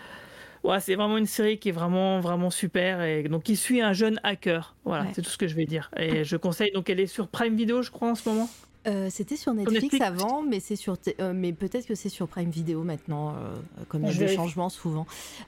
[0.64, 3.02] ouais, c'est vraiment une série qui est vraiment, vraiment super.
[3.02, 4.76] Et donc, qui suit un jeune hacker.
[4.86, 5.10] Voilà, Ouais.
[5.14, 5.90] c'est tout ce que je vais dire.
[5.98, 6.72] Et je conseille.
[6.72, 8.50] Donc, elle est sur Prime Video, je crois, en ce moment.
[8.88, 10.06] Euh, C'était sur Netflix, Netflix.
[10.06, 13.54] avant, mais c'est sur, euh, mais peut-être que c'est sur Prime Video maintenant, euh,
[13.90, 15.06] comme il y a Je des changements souvent.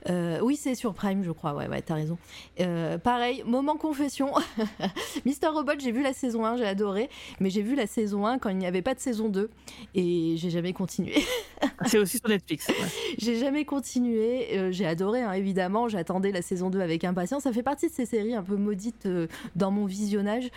[0.09, 1.55] Euh, oui, c'est sur Prime, je crois.
[1.55, 2.17] Ouais, ouais, t'as raison.
[2.59, 4.33] Euh, pareil, moment confession.
[5.25, 8.37] Mister Robot, j'ai vu la saison 1, j'ai adoré, mais j'ai vu la saison 1
[8.37, 9.49] quand il n'y avait pas de saison 2
[9.95, 11.15] et j'ai jamais continué.
[11.87, 12.67] C'est aussi sur Netflix.
[12.67, 12.75] ouais.
[13.17, 14.57] J'ai jamais continué.
[14.57, 15.87] euh, j'ai adoré, hein, évidemment.
[15.87, 17.43] J'attendais la saison 2 avec impatience.
[17.43, 20.49] Ça fait partie de ces séries un peu maudites euh, dans mon visionnage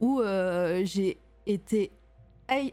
[0.00, 1.90] où euh, j'ai été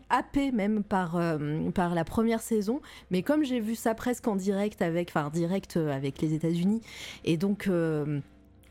[0.10, 2.82] happée même par, euh, par la première saison.
[3.12, 6.82] Mais comme j'ai vu ça presque en direct avec, enfin, direct euh, avec les États-Unis,
[7.26, 7.68] et donc.
[7.68, 8.20] euh,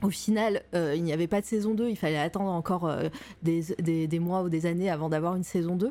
[0.00, 2.88] au final, il n'y avait pas de saison 2, il fallait attendre encore
[3.42, 3.62] des,
[4.06, 5.90] des- mois ou des années avant d'avoir une saison 2.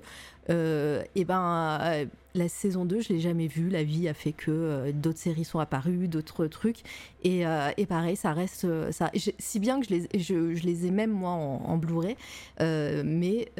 [0.50, 2.08] Euh, et ben,
[2.38, 3.70] la saison 2, je l'ai jamais vue.
[3.70, 6.80] La vie a fait que euh, d'autres séries sont apparues, d'autres trucs.
[7.24, 8.66] Et, euh, et pareil, ça reste.
[8.66, 11.78] euh, Ça, si bien que je les, je, je les ai même moi en, en
[11.78, 12.16] Blu-ray,
[12.62, 13.52] euh, mais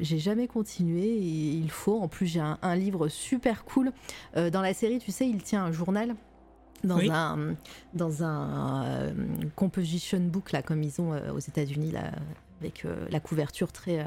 [0.00, 1.04] j'ai jamais continué.
[1.04, 2.00] Et il faut.
[2.00, 3.92] En plus, j'ai un, un livre super cool.
[4.34, 6.14] Dans la série, tu sais, il tient un journal.
[6.84, 7.08] Dans Oui.
[7.10, 7.54] un,
[7.94, 9.12] dans un euh,
[9.56, 12.12] composition book, là, comme ils ont euh, aux États-Unis, là,
[12.60, 14.06] avec euh, la couverture très,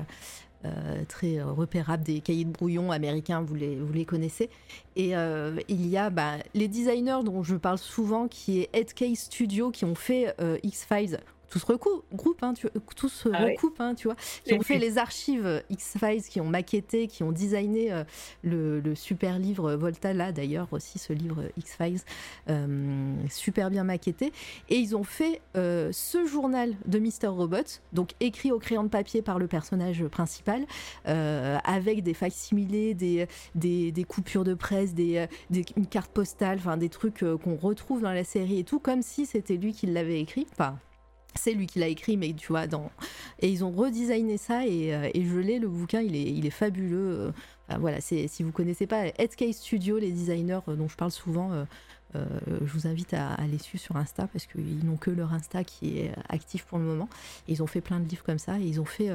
[0.65, 4.49] euh, euh, très repérable des cahiers de brouillon américains, vous les, vous les connaissez.
[4.95, 9.19] Et euh, il y a bah, les designers dont je parle souvent, qui est Headcase
[9.19, 11.19] Studio, qui ont fait euh, X-Files.
[11.49, 13.55] Tous recou- groupe, hein, tu, tous se Ah oui.
[13.79, 17.91] hein, tu vois, qui ont fait les archives X-Files, qui ont maquetté, qui ont designé
[17.91, 18.03] euh,
[18.43, 22.01] le, le super livre Volta, là d'ailleurs aussi ce livre X-Files,
[22.49, 24.31] euh, super bien maquetté.
[24.69, 27.27] Et ils ont fait euh, ce journal de Mr.
[27.27, 27.57] Robot,
[27.93, 30.65] donc écrit au crayon de papier par le personnage principal,
[31.07, 36.11] euh, avec des facsimilés, des, des, des coupures de presse, des, euh, des- une carte
[36.11, 39.57] postale, enfin des trucs euh, qu'on retrouve dans la série et tout, comme si c'était
[39.57, 40.45] lui qui l'avait écrit.
[40.51, 40.77] Enfin,
[41.35, 42.65] c'est lui qui l'a écrit, mais tu vois,
[43.39, 47.31] et ils ont redesigné ça et, euh, et je l'ai, le bouquin, il est, fabuleux.
[47.69, 47.77] euh.
[47.79, 51.51] Voilà, si vous connaissez pas Headscape Studio, les designers euh, dont je parle souvent,
[52.15, 55.63] je vous invite à, à les suivre sur Insta parce qu'ils n'ont que leur Insta
[55.63, 57.07] qui est actif pour le moment.
[57.47, 59.11] Ils ont fait plein de livres comme ça et ils ont fait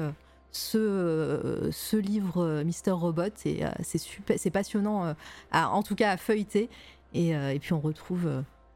[0.53, 3.99] ce, livre Mister Robot et c'est
[4.37, 5.13] c'est passionnant,
[5.51, 6.69] en tout cas à feuilleter.
[7.13, 8.29] Et, et puis on retrouve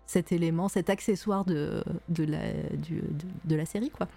[0.09, 2.39] cet élément, cet accessoire de, de, la,
[3.45, 4.07] de la série, quoi.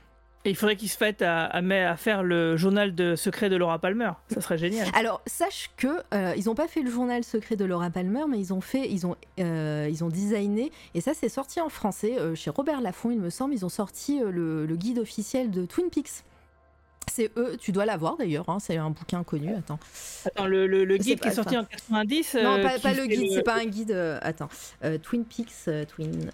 [0.44, 3.78] Et il faudrait qu'ils se fassent à, à, faire le journal de secret de Laura
[3.78, 4.10] Palmer.
[4.28, 4.88] Ça serait génial.
[4.94, 8.40] Alors, sache que euh, ils n'ont pas fait le journal secret de Laura Palmer, mais
[8.40, 12.18] ils ont fait, ils ont, euh, ils ont designé, et ça c'est sorti en français
[12.18, 13.54] euh, chez Robert Laffont, il me semble.
[13.54, 16.24] Ils ont sorti le, guide officiel de Twin Peaks.
[17.14, 19.54] C'est eux, tu dois l'avoir d'ailleurs, hein, c'est un bouquin connu.
[19.54, 19.78] Attends.
[20.24, 23.42] Attends, le, le, guide qui est sorti en 90 Non, pas, pas le guide, c'est
[23.42, 23.92] pas un guide.
[24.22, 24.48] attends,
[25.02, 26.30] Twin Peaks, Twin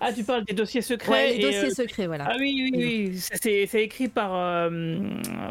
[0.00, 1.10] ah, tu parles des dossiers secrets.
[1.10, 2.28] Ouais, les dossiers euh, secrets, voilà.
[2.30, 3.20] Ah oui, oui, oui.
[3.40, 4.98] C'est écrit par, euh,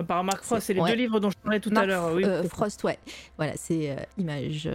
[0.07, 0.67] par Mark Frost.
[0.67, 2.13] C'est les deux livres dont je parlais tout à l'heure.
[2.13, 2.97] Oui, euh, Frost, ouais.
[3.37, 4.69] Voilà, c'est Image.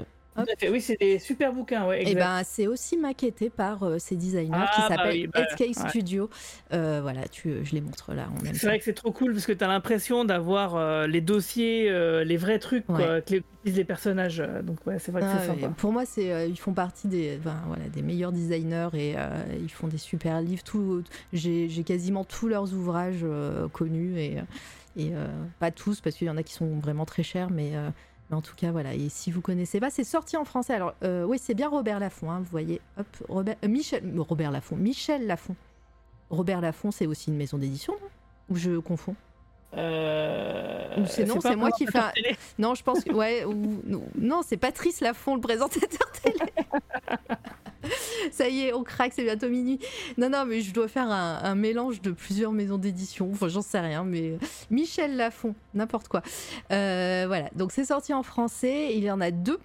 [0.70, 1.86] Oui, c'est des super bouquins.
[1.86, 5.28] Ouais, Et eh ben, c'est aussi maquetté par euh, ces designers qui ah, bah s'appellent
[5.28, 6.31] bah, Studio.
[6.73, 8.28] Euh, voilà, tu, je les montre là.
[8.55, 11.91] C'est vrai que c'est trop cool parce que tu as l'impression d'avoir euh, les dossiers,
[12.25, 14.42] les vrais trucs que les, les personnages.
[14.62, 15.68] Donc ouais, c'est vrai que c'est ah, sympa.
[15.76, 19.15] Pour moi, c'est ils font partie des, voilà, des meilleurs designers et
[19.60, 20.62] ils font des super livres.
[20.62, 21.02] Tout,
[21.33, 23.25] j'ai quasiment tous leurs ouvrages
[23.73, 24.36] connus et,
[24.97, 25.12] et
[25.58, 27.73] pas tous parce qu'il y en a qui sont vraiment très chers, mais
[28.31, 28.94] mais en tout cas, voilà.
[28.94, 30.74] Et si vous connaissez pas, c'est sorti en français.
[30.74, 32.31] Alors, euh, oui, c'est bien Robert Laffont.
[32.31, 35.57] Hein, vous voyez, hop, Robert, euh, Michel, euh, Robert Laffont, Michel Laffont.
[36.31, 37.94] Robert Laffont, c'est aussi une maison d'édition,
[38.50, 39.16] Ou je confonds?
[39.76, 41.05] Euh...
[41.07, 41.98] c'est non, c'est moi qui fais.
[41.98, 42.12] Un...
[42.58, 43.44] Non, je pense que ouais.
[43.44, 43.82] Ou...
[44.18, 46.39] Non, c'est Patrice Laffont, le présentateur télé.
[48.32, 49.78] Ça y est, on craque, c'est bientôt minuit.
[50.16, 53.31] Non, non, mais je dois faire un, mélange de plusieurs maisons d'édition.
[53.32, 54.39] Enfin, j'en sais rien, mais
[54.70, 56.23] Michel Lafont, n'importe quoi.
[56.73, 58.94] Euh, voilà, donc c'est sorti en français.
[58.94, 59.58] Il y en a deux.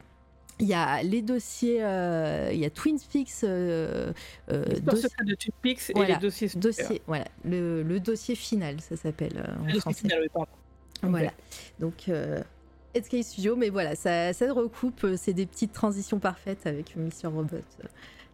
[0.59, 3.43] Il y a les dossiers, euh, il y a Twin Peaks.
[3.43, 4.14] Euh,
[4.51, 6.50] euh de Twin Peaks et les dossiers.
[6.56, 10.01] dossier, voilà, le, dossier final, ça s'appelle en français.
[10.01, 10.43] Final, oui,
[11.01, 11.32] Voilà,
[11.80, 12.09] donc
[12.95, 17.57] SK Studio, mais voilà, ça, ça recoupe, c'est des petites transitions parfaites avec Mission Robot.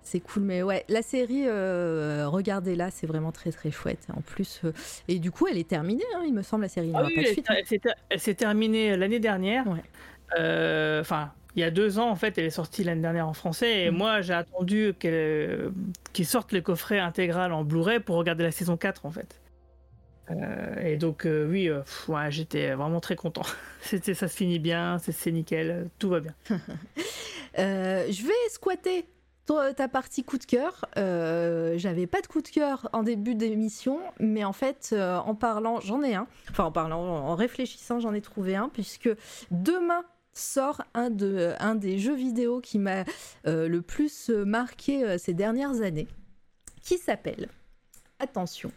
[0.01, 4.07] C'est cool, mais ouais, la série, euh, regardez-la, c'est vraiment très très chouette.
[4.15, 4.71] En plus, euh,
[5.07, 6.91] et du coup, elle est terminée, hein, il me semble, la série.
[6.95, 7.15] Ah oui,
[8.09, 9.65] elle s'est terminée l'année dernière.
[10.39, 13.33] Euh, enfin, il y a deux ans, en fait, elle est sortie l'année dernière en
[13.33, 13.83] français.
[13.83, 13.95] Et mm.
[13.95, 19.05] moi, j'ai attendu qu'ils sortent le coffret intégral en Blu-ray pour regarder la saison 4,
[19.05, 19.38] en fait.
[20.81, 21.69] Et donc, oui,
[22.07, 23.43] ouais, j'étais vraiment très content.
[23.81, 26.33] Ça se finit bien, c'est nickel, tout va bien.
[27.57, 29.05] je vais squatter
[29.75, 30.85] ta partie coup de cœur.
[30.97, 35.35] Euh, j'avais pas de coup de cœur en début d'émission, mais en fait, euh, en
[35.35, 36.27] parlant, j'en ai un.
[36.49, 39.09] Enfin, en parlant, en réfléchissant, j'en ai trouvé un, puisque
[39.51, 43.03] demain sort un, de, un des jeux vidéo qui m'a
[43.47, 46.07] euh, le plus marqué ces dernières années,
[46.81, 47.49] qui s'appelle,
[48.19, 48.71] attention,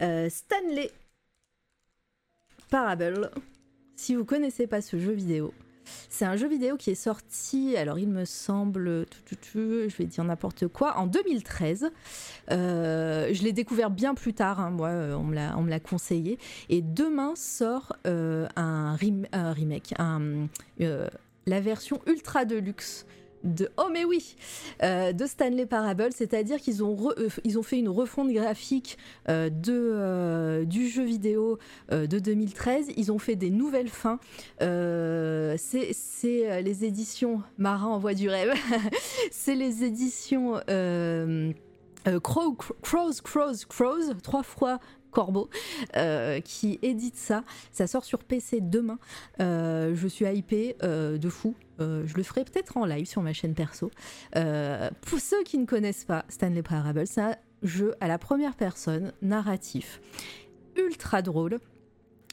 [0.00, 0.90] Stanley
[2.70, 3.30] Parable.
[3.96, 5.52] Si vous connaissez pas ce jeu vidéo,
[6.08, 9.06] c'est un jeu vidéo qui est sorti, alors il me semble,
[9.54, 11.90] je vais dire n'importe quoi, en 2013.
[12.50, 16.38] Euh, je l'ai découvert bien plus tard, hein, moi, euh, on me l'a conseillé.
[16.68, 19.94] Et demain sort euh, un, remake,
[21.46, 23.06] la version ultra deluxe
[23.76, 24.36] oh mais oui
[24.82, 30.88] euh, de Stanley Parable c'est-à-dire qu'ils ont euh, ont fait une refonte graphique euh, du
[30.88, 31.58] jeu vidéo
[31.90, 34.18] de 2013 ils ont fait des nouvelles fins
[34.58, 38.54] c'est les éditions Marin en voie du rêve.
[39.30, 40.54] C'est les éditions
[42.22, 44.78] Crow, Crows, Crows, Crows, trois fois
[45.10, 45.48] Corbeau,
[46.44, 47.44] qui édite ça.
[47.72, 48.98] Ça sort sur PC demain.
[49.38, 51.54] je suis hypée de fou.
[51.80, 53.90] Euh, je le ferai peut-être en live sur ma chaîne perso.
[54.36, 58.54] Euh, pour ceux qui ne connaissent pas Stanley Parable, c'est un jeu à la première
[58.54, 60.00] personne, narratif,
[60.76, 61.58] ultra drôle.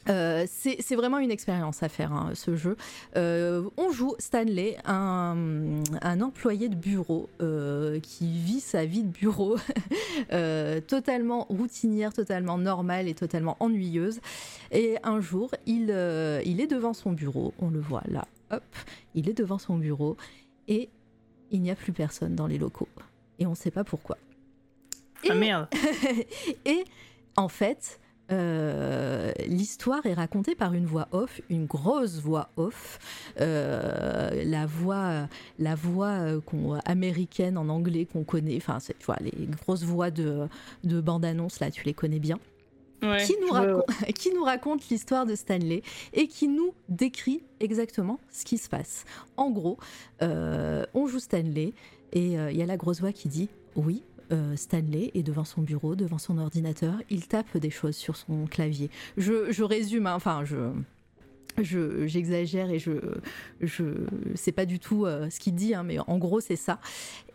[0.08, 2.76] Euh, c'est vraiment une expérience à faire, hein, ce jeu.
[3.14, 7.28] on joue Stanley, un, un employé de bureau
[8.02, 9.56] qui vit sa vie de bureau
[10.86, 14.20] totalement routinière, totalement normale et totalement ennuyeuse.
[14.70, 15.90] Et un jour, il,
[16.44, 18.62] il est devant son bureau, on le voit là, hop,
[19.14, 20.16] il est devant son bureau
[20.68, 20.90] et
[21.50, 22.88] il n'y a plus personne dans les locaux.
[23.38, 24.18] Et on ne sait pas pourquoi.
[25.28, 25.68] ah merde
[26.64, 26.84] Et
[27.36, 32.98] en fait, euh, l'histoire est racontée par une voix off, une grosse voix off,
[33.40, 36.40] euh, la voix, la voix euh,
[36.84, 40.46] américaine en anglais qu'on connaît, enfin, vois, les grosses voix de,
[40.84, 42.38] de bande-annonce, là, tu les connais bien
[43.00, 43.84] qui, nous raconte,
[44.18, 45.82] qui nous raconte l'histoire de Stanley
[46.12, 49.04] et qui nous décrit exactement ce qui se passe.
[49.36, 49.78] En gros,
[50.20, 51.74] euh, on joue Stanley
[52.12, 54.02] et il y a la grosse voix qui dit oui.
[54.32, 58.46] Euh, Stanley est devant son bureau, devant son ordinateur, il tape des choses sur son
[58.46, 58.90] clavier.
[59.16, 60.70] Je, je résume, hein, enfin je
[61.60, 62.92] je- j'exagère et je
[63.60, 63.84] je
[64.36, 66.78] c'est pas du tout euh, ce qu'il dit hein, mais en gros c'est ça.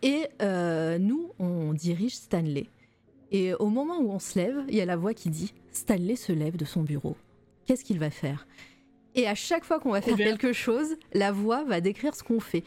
[0.02, 2.68] Et euh, nous on dirige Stanley.
[3.32, 6.16] Et au moment où on se lève il y a la voix qui dit Stanley
[6.16, 7.18] se lève de son bureau.
[7.66, 8.48] Qu'est-ce qu'il va faire?
[9.16, 10.26] Et à chaque fois qu'on va faire bien.
[10.28, 12.64] quelque chose la voix va décrire ce qu'on fait.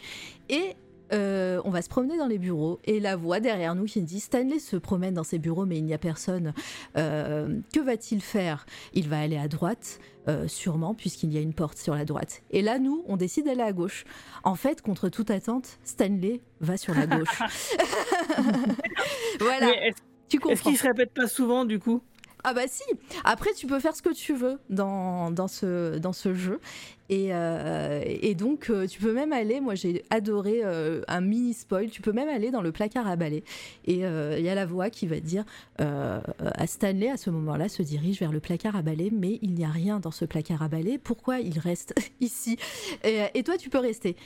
[0.51, 0.75] Et
[1.13, 4.21] euh, on va se promener dans les bureaux et la voix derrière nous qui dit
[4.21, 6.53] Stanley se promène dans ses bureaux mais il n'y a personne.
[6.97, 8.67] Euh, que va-t-il faire?
[8.95, 12.43] Il va aller à droite, euh, sûrement puisqu'il y a une porte sur la droite.
[12.51, 14.05] Et là, nous, on décide d'aller à gauche.
[14.45, 17.39] En fait, contre toute attente, Stanley va sur la gauche.
[19.41, 22.03] voilà, est-ce tu est-ce qu'il se répète pas souvent du coup?
[22.49, 22.85] Ah bah si.
[23.25, 26.61] Après, tu peux faire ce que tu veux dans, dans, ce, dans ce jeu.
[27.09, 31.55] Et, euh, et donc, euh, tu peux même aller, moi j'ai adoré euh, un mini
[31.55, 33.45] spoil, tu peux même aller dans le placard à balai.
[33.87, 35.45] Et il y a la voix qui va dire
[35.79, 39.65] à Stanley, à ce moment-là, se dirige vers le placard à balai, mais il n'y
[39.65, 40.99] a rien dans ce placard à balai.
[40.99, 42.57] Pourquoi il reste ici?
[43.05, 44.17] Et, toi, tu peux rester.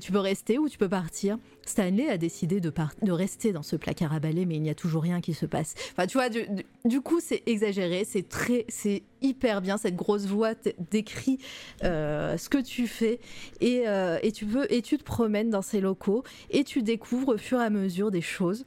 [0.00, 1.38] Tu peux rester ou tu peux partir.
[1.64, 2.72] Stanley a décidé de,
[3.10, 5.74] rester dans ce placard à balai, mais il n'y a toujours rien qui se passe.
[5.92, 6.46] Enfin, tu vois, du-
[6.84, 9.76] du coup, c'est exagéré, c'est très, c'est hyper bien.
[9.78, 10.52] Cette grosse voix
[10.90, 11.38] décrit
[11.84, 13.20] euh, ce que tu fais
[13.60, 17.34] et, euh, et tu peux et tu te promènes dans ces locaux et tu découvres
[17.34, 18.66] au fur et à mesure des choses.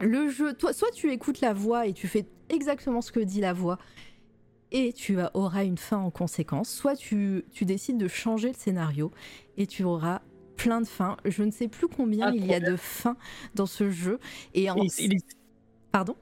[0.00, 3.40] Le jeu, toi, soit tu écoutes la voix et tu fais exactement ce que dit
[3.40, 3.78] la voix
[4.72, 8.54] et tu as- auras une fin en conséquence, soit tu, tu décides de changer le
[8.54, 9.12] scénario
[9.56, 10.20] et tu auras
[10.56, 11.16] plein de fins.
[11.24, 12.72] Je ne sais plus combien Ah, il y a bien.
[12.72, 13.16] de fins
[13.54, 14.18] dans ce jeu.
[14.52, 14.76] Et en...
[14.76, 15.20] il, il-
[15.92, 16.16] Pardon?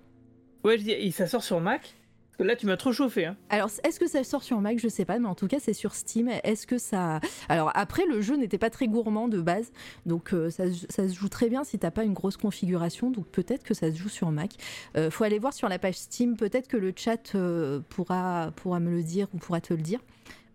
[0.64, 1.94] Ouais, je dis, ça sort sur Mac
[2.38, 3.26] là, tu m'as trop chauffé.
[3.26, 3.36] Hein.
[3.50, 4.78] Alors, est-ce que ça sort sur Mac?
[4.78, 6.28] Je sais pas, mais en tout cas, c'est sur Steam.
[6.42, 7.20] Est-ce que ça.
[7.48, 9.70] Alors, après, le jeu n'était pas très gourmand de base,
[10.06, 13.62] donc euh, ça, se- joue très bien si t'as pas une grosse configuration, donc peut-être
[13.62, 14.52] que ça se joue sur Mac.
[14.96, 18.80] Euh, faut aller voir sur la page Steam, peut-être que le chat euh, pourra, pourra
[18.80, 20.00] me le dire ou pourra te le dire.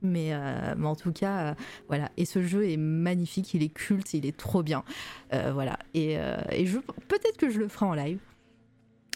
[0.03, 1.55] Mais, en tout cas,
[1.87, 2.11] voilà.
[2.17, 4.83] Et ce jeu est magnifique, il est culte, il est trop bien.
[5.31, 5.79] Voilà.
[5.95, 6.17] Et,
[7.07, 8.19] peut-être que je le ferai en live.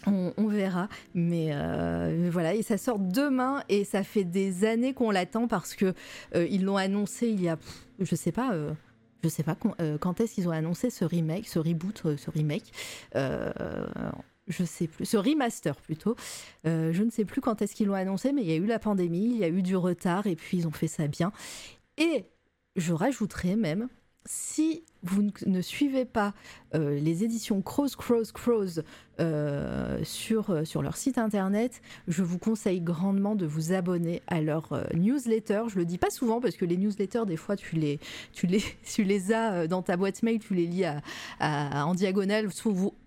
[0.06, 5.10] On, verra, mais euh, voilà, et ça sort demain et ça fait des années qu'on
[5.10, 5.94] l'attend parce que
[6.34, 7.56] euh, ils l'ont annoncé il y a,
[8.00, 8.72] je sais pas, euh,
[9.22, 9.56] je sais pas
[10.00, 12.72] quand, est-ce qu'ils ont annoncé ce remake, ce reboot, ce remake,
[14.48, 16.16] je sais plus, ce remaster plutôt.
[16.64, 18.80] Je ne sais plus quand est-ce qu'ils l'ont annoncé, mais il y a eu la
[18.80, 21.32] pandémie, il y a eu du retard et puis ils ont fait ça bien.
[21.96, 22.24] Et
[22.74, 23.88] je rajouterais même,
[24.24, 26.32] si vous ne- suivez pas
[26.74, 28.80] euh, les éditions Crows, Crows, Crows
[29.20, 34.40] euh, sur, euh, sur leur site internet, je vous conseille grandement de vous abonner à
[34.40, 35.64] leur euh, newsletter.
[35.68, 37.98] Je le dis pas souvent parce que les newsletters, des fois, tu les,
[38.32, 41.02] tu les, tu les as dans ta boîte mail, tu les lis à-
[41.84, 42.48] en diagonale,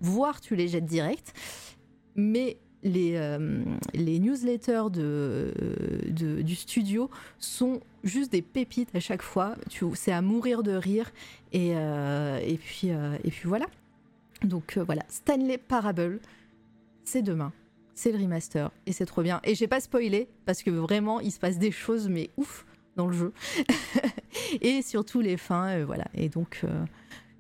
[0.02, 1.34] voire tu les jettes direct.
[2.16, 9.56] Mais les, euh, les newsletters de- du studio sont juste des pépites à chaque fois.
[9.96, 11.12] C'est à mourir de rire.
[11.52, 13.66] Et, euh, puis, euh, voilà.
[14.44, 16.20] Donc euh, voilà, Stanley Parable,
[17.04, 17.52] c'est demain.
[17.96, 19.40] C'est le remaster et c'est trop bien.
[19.46, 22.66] Et j'ai pas spoilé parce que vraiment il se passe des choses mais ouf
[22.98, 23.34] dans le jeu.
[24.62, 26.06] et surtout les fins, euh, voilà.
[26.14, 26.86] Et donc euh,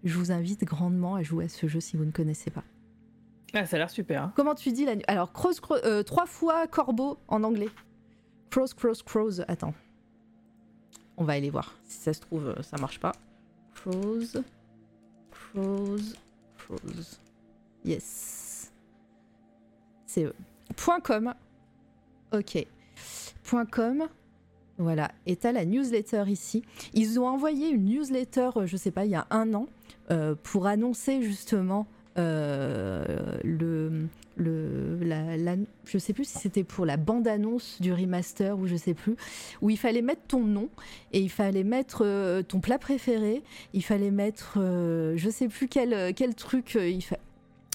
[0.06, 2.64] je vous invite grandement à jouer à ce jeu si vous ne connaissez pas.
[3.58, 4.22] Ah, ça a l'air super.
[4.24, 4.34] hein.
[4.35, 7.69] Comment tu dis la Alors cross, cro- euh, trois fois corbeau en anglais.
[8.50, 9.42] Cross, cross, cross.
[9.48, 9.74] Attends.
[11.17, 11.74] On va aller voir.
[11.85, 13.14] Si ça se trouve, euh, ça marche pas.
[13.74, 14.38] Cross,
[15.32, 16.14] cross,
[16.58, 17.19] cross.
[17.85, 18.72] Yes.
[20.06, 20.27] C'est.
[20.75, 21.34] Point .com.
[22.34, 22.66] Ok.
[23.43, 24.03] Point .com.
[24.77, 25.11] Voilà.
[25.25, 26.64] Et t'as la newsletter ici.
[26.93, 29.67] Ils ont envoyé une newsletter, euh, je sais pas, il y a un an,
[30.43, 31.88] pour annoncer justement
[35.38, 38.94] la- je sais plus si c'était pour la bande annonce du remaster ou je sais
[38.94, 39.16] plus
[39.61, 40.69] où il fallait mettre ton nom
[41.14, 43.44] et il fallait mettre euh, ton plat préféré.
[43.74, 47.03] Il fallait mettre euh, je sais plus quel quel truc euh, il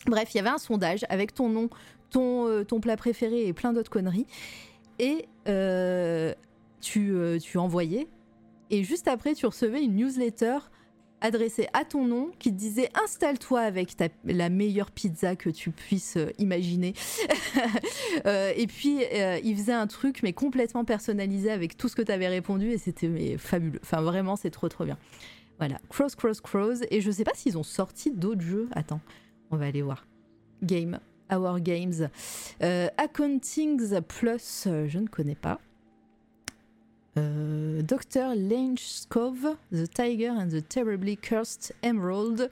[0.07, 1.69] bref il y avait un sondage avec ton nom
[2.11, 4.27] ton euh, ton plat préféré et plein d'autres conneries.
[4.99, 6.35] Et euh,
[6.81, 8.07] tu euh, tu envoyais
[8.71, 10.59] et juste après tu recevais une newsletter
[11.21, 15.71] adressé à ton nom qui te disait installe-toi avec ta- la meilleure pizza que tu
[15.71, 16.95] puisses euh, imaginer.
[18.27, 22.03] Euh, et puis euh, il faisait un truc mais complètement personnalisé avec tout ce que
[22.03, 23.79] tu avais répondu et c'était fabuleux.
[23.83, 24.99] Enfin vraiment c'est trop trop bien.
[25.59, 28.69] Voilà, Cross Cross Cross et je sais pas s'ils ont sorti d'autres jeux.
[28.73, 29.01] Attends,
[29.51, 30.07] on va aller voir.
[30.63, 30.99] Game,
[31.33, 32.09] Our Games,
[32.99, 35.61] Accountings Plus, je ne connais pas.
[37.19, 38.35] Euh, Dr.
[39.09, 42.51] Cove, The Tiger and the Terribly Cursed Emerald.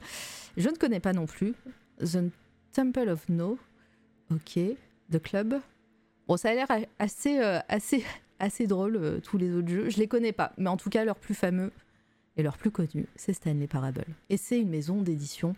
[0.57, 1.53] Je ne connais pas non plus.
[1.99, 2.31] The
[2.73, 3.57] Temple of No.
[4.31, 4.59] Ok.
[5.11, 5.59] The Club.
[6.27, 6.67] Bon, ça a l'air
[6.99, 8.03] assez, euh, assez,
[8.39, 9.89] assez drôle, euh, tous les autres jeux.
[9.89, 11.71] Je les connais pas, mais en tout cas, leur plus fameux
[12.37, 14.05] et leur plus connu, c'est Stanley Parable.
[14.29, 15.55] Et c'est une maison d'édition,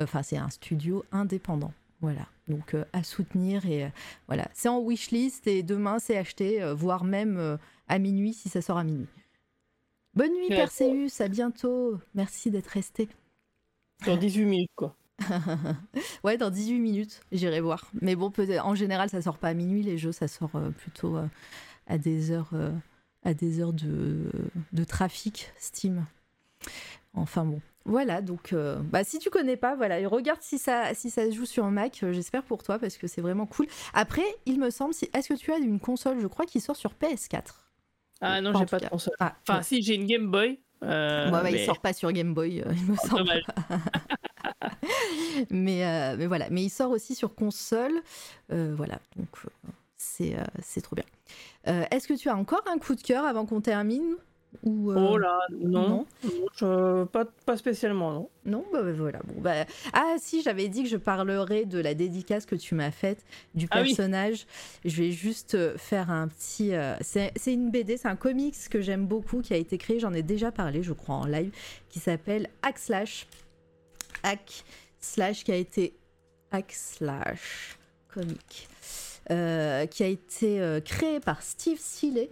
[0.00, 1.72] enfin, c'est un studio indépendant.
[2.00, 3.90] Voilà, donc euh, à soutenir et
[4.26, 8.78] voilà, c'est en wishlist et demain c'est acheté, voire même à minuit si ça sort
[8.78, 9.08] à minuit.
[10.14, 11.98] Bonne nuit Perseus, à bientôt.
[12.14, 13.08] Merci d'être resté.
[14.06, 14.96] Dans 18 minutes quoi.
[16.24, 17.90] ouais, dans 18 minutes, j'irai voir.
[18.00, 18.32] Mais bon,
[18.62, 21.26] en général, ça sort pas à minuit, les jeux, ça sort euh, plutôt euh,
[21.86, 22.72] à des heures, euh,
[23.24, 24.30] à des heures de,
[24.72, 26.06] de, trafic Steam.
[27.14, 27.60] Enfin bon.
[27.86, 28.54] Voilà, donc
[28.90, 31.70] bah, si tu connais pas, voilà, regarde si ça, si ça se joue sur un
[31.70, 33.66] Mac, j'espère pour toi, parce que c'est vraiment cool.
[33.92, 36.76] Après, il me semble, si, est-ce que tu as une console, je crois, qui sort
[36.76, 37.63] sur PS4
[38.20, 39.14] Ah non, j'ai pas de console.
[39.20, 40.58] Ah, enfin, si, j'ai une Game Boy.
[40.82, 43.42] Euh, ouais, il sort pas sur Game Boy, il me semble.
[45.50, 48.02] mais, euh, mais voilà, mais il sort aussi sur console.
[48.52, 51.04] Euh, voilà, donc euh, c'est c'est trop bien.
[51.90, 54.16] Est-ce que tu as encore un coup de cœur avant qu'on termine?
[54.62, 56.06] Ou Oh là, non,
[56.60, 58.28] pas, pas spécialement, non.
[58.46, 59.20] Non, bah, bah voilà.
[59.24, 59.64] Bon, bah...
[59.92, 63.24] Ah si, j'avais dit que je parlerais de la dédicace que tu m'as faite
[63.54, 64.46] du ah personnage.
[64.84, 66.72] Je vais juste faire un petit...
[67.00, 70.22] C'est une BD, c'est un comics que j'aime beaucoup, qui a été créé, j'en ai
[70.22, 71.52] déjà parlé, je crois, en live,
[71.88, 73.26] qui s'appelle Axlash.
[74.22, 74.64] Hack
[75.00, 75.94] slash qui a été
[76.50, 78.68] Hack slash comique
[79.30, 82.30] euh, qui a été euh, créé par Steve Seeley.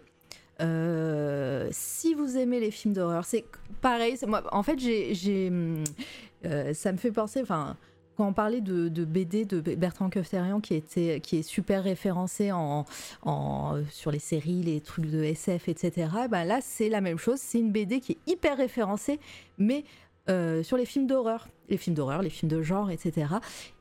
[0.63, 3.45] Euh, si vous aimez les films d'horreur, c'est
[3.81, 4.19] pareil.
[4.53, 5.51] En fait, j'ai,
[6.73, 7.43] ça me fait penser.
[7.43, 7.77] Enfin,
[8.17, 12.85] quand on parlait de, BD de Bertrand Coeftérian qui était qui est super référencé en,
[13.91, 16.09] sur les séries, les trucs de SF, etc.
[16.31, 17.39] Ben là, c'est la même chose.
[17.41, 19.19] C'est une BD qui est hyper référencée,
[19.59, 19.85] mais
[20.29, 23.27] euh, sur les films d'horreur, les films d'horreur, les films de genre, etc.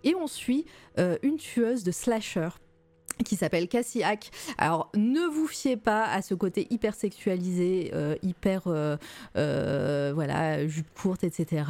[0.03, 0.65] Et on suit
[0.97, 2.49] euh, une tueuse de slasher
[3.23, 4.03] qui s'appelle Cassie.
[4.57, 8.63] Alors ne vous fiez pas à ce côté hyper sexualisé, euh, hyper
[9.33, 11.63] voilà jupe courte, etc.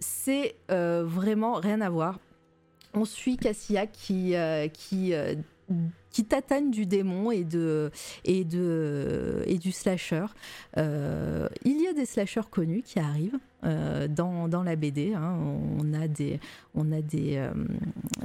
[0.00, 2.18] c'est vraiment rien à voir.
[2.94, 4.34] On suit Cassie qui
[4.72, 5.14] qui
[6.10, 7.90] qui tatane du démon et, de,
[8.24, 10.26] et, de, et du slasher.
[10.76, 15.14] Euh, il y a des slashers connus qui arrivent euh, dans, la BD.
[15.14, 15.36] Hein.
[15.78, 16.40] On a des,
[16.74, 17.52] on a des, euh,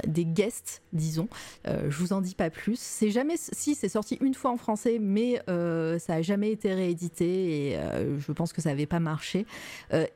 [0.06, 1.28] des guests, disons.
[1.64, 2.78] je vous en dis pas plus.
[2.78, 7.72] C'est jamais, si c'est sorti une fois en français, mais ça a jamais été réédité
[7.72, 7.78] et
[8.18, 9.46] je pense que ça n'avait pas marché.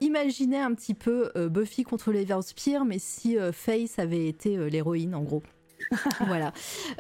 [0.01, 5.23] imaginez un petit peu Buffy contre les Vampires, mais si Face avait été l'héroïne, en
[5.23, 5.43] gros.
[6.27, 6.53] voilà.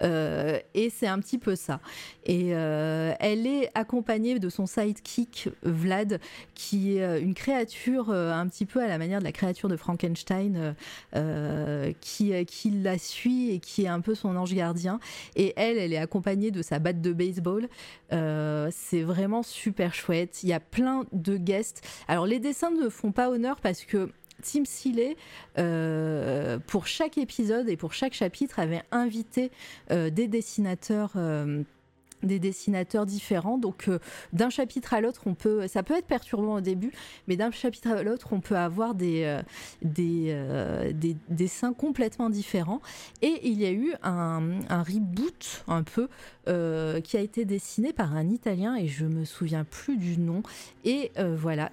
[0.03, 1.81] Euh, et c'est un petit peu ça.
[2.25, 6.21] Et euh, elle est accompagnée de son sidekick Vlad,
[6.55, 9.77] qui est euh, une créature un petit peu à la manière de la créature de
[9.77, 10.75] Frankenstein,
[12.01, 15.01] qui, qui la suit et qui est un peu son ange gardien.
[15.37, 17.69] Et elle, elle est accompagnée de sa batte de baseball.
[18.11, 20.43] c'est vraiment super chouette.
[20.43, 21.83] Il y a plein de guests.
[22.09, 24.11] Alors les dessins ne font pas honneur parce que
[24.43, 25.17] Tim Seeley,
[25.59, 29.51] euh, pour chaque épisode et pour chaque chapitre, avait invité
[29.91, 31.13] euh, des dessinateurs.
[31.17, 31.63] Euh,
[32.25, 33.59] des dessinateurs différents.
[33.59, 33.89] Donc
[34.33, 36.91] d'un chapitre à l'autre, on peut, ça peut être perturbant au début,
[37.29, 39.39] mais d'un chapitre à l'autre, on peut avoir des,
[39.83, 40.37] des,
[40.95, 42.81] des, dessins complètement différents.
[43.23, 46.09] Et il y a eu un, un reboot un peu
[46.45, 50.43] qui a été dessiné par un Italien et je me souviens plus du nom.
[50.85, 51.71] Et voilà,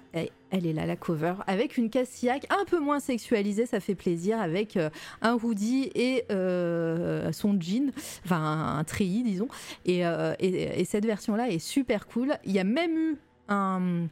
[0.50, 4.40] elle est là, la cover, avec une Cassillac un peu moins sexualisée, ça fait plaisir,
[4.40, 4.90] avec euh,
[5.22, 7.92] un hoodie et euh, son jean,
[8.24, 9.48] enfin un, treillis, disons.
[9.88, 12.36] Euh, et, cette version-là est super cool.
[12.44, 13.16] Il y a même eu
[13.48, 14.08] un,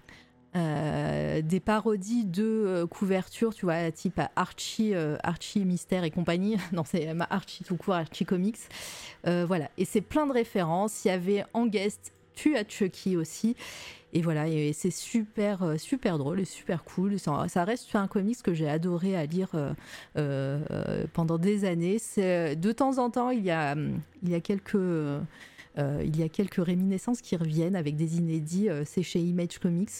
[0.54, 6.56] des parodies de couverture, tu vois, type Archie, Archie Mystère et compagnie.
[6.72, 8.58] non, c'est Archie tout court, Archie Comics.
[9.24, 11.04] voilà, et c'est plein de références.
[11.04, 13.56] Il y avait en guest Tu as Chucky aussi.
[14.14, 17.18] Et voilà, et c'est super, euh, super drôle et super cool.
[17.18, 19.74] Ça, reste un comics que j'ai adoré à lire euh,
[20.16, 21.98] euh, pendant des années.
[22.16, 23.74] De temps en temps, il y a,
[24.22, 24.78] il y a quelques.
[25.76, 28.68] il y a quelques réminiscences qui reviennent avec des inédits.
[28.84, 29.90] c'est chez Image Comics.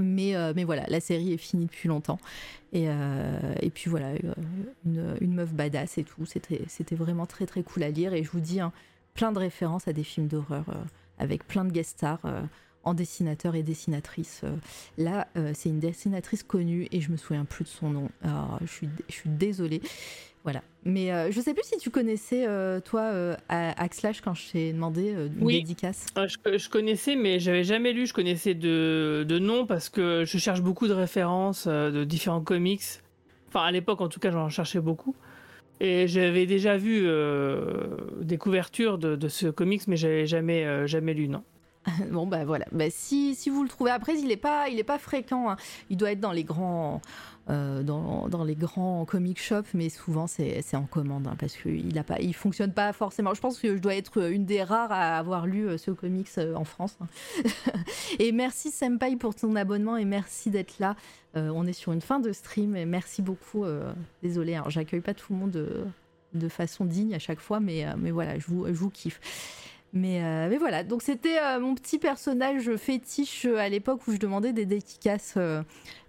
[0.00, 2.18] Mais, mais voilà, la série est finie depuis longtemps.
[2.72, 2.86] Et,
[3.60, 4.14] et puis voilà,
[4.84, 6.24] une, meuf badass et tout.
[6.26, 8.14] C'était vraiment très très cool à lire.
[8.14, 8.72] Et je vous dis, hein,
[9.14, 10.64] plein de références à des films d'horreur
[11.18, 12.20] avec plein de guest stars
[12.88, 14.42] en dessinateur et dessinatrice.
[14.44, 14.56] Euh,
[14.96, 18.08] là, euh, c'est une dessinatrice connue et je me souviens plus de son nom.
[18.22, 19.82] Alors, je suis, je suis désolée.
[20.44, 20.62] Voilà.
[20.84, 22.46] Mais euh, je sais plus si tu connaissais,
[22.84, 25.58] toi, Axlash, quand je t'ai demandé une oui.
[25.58, 26.06] dédicace.
[26.16, 28.06] Je, je, connaissais, mais j'avais jamais lu.
[28.06, 32.82] Je connaissais de, de nom parce que je cherche beaucoup de références de différents comics.
[33.48, 35.14] Enfin, à l'époque, en tout cas, j'en cherchais beaucoup.
[35.80, 37.06] Et j'avais déjà vu
[38.20, 41.42] des couvertures de, ce comics, mais j'avais jamais, jamais lu, non.
[42.10, 44.98] bon bah voilà, bah, si, si vous le trouvez, après il est pas, il pas
[44.98, 45.56] fréquent, hein.
[45.90, 47.00] il doit être dans les grands,
[47.50, 52.34] euh, dans, les grands comic shops, mais souvent c'est en commande hein, parce qu'il il
[52.34, 53.32] fonctionne pas forcément.
[53.32, 56.28] Je pense que je dois être une des rares à avoir lu euh, ce comics
[56.36, 56.98] euh, en France.
[57.00, 57.06] Hein.
[58.18, 60.94] et merci Senpai pour ton abonnement et merci d'être là.
[61.34, 63.64] on est sur une fin de stream et merci beaucoup.
[64.22, 65.50] désolé, j'accueille pas tout le monde
[66.34, 69.20] de, façon digne à chaque fois, mais, voilà, je vous kiffe.
[69.92, 74.12] Mais, euh, mais, voilà, donc c'était euh, mon petit personnage fétiche euh, à l'époque où
[74.12, 75.38] je demandais des dédicaces,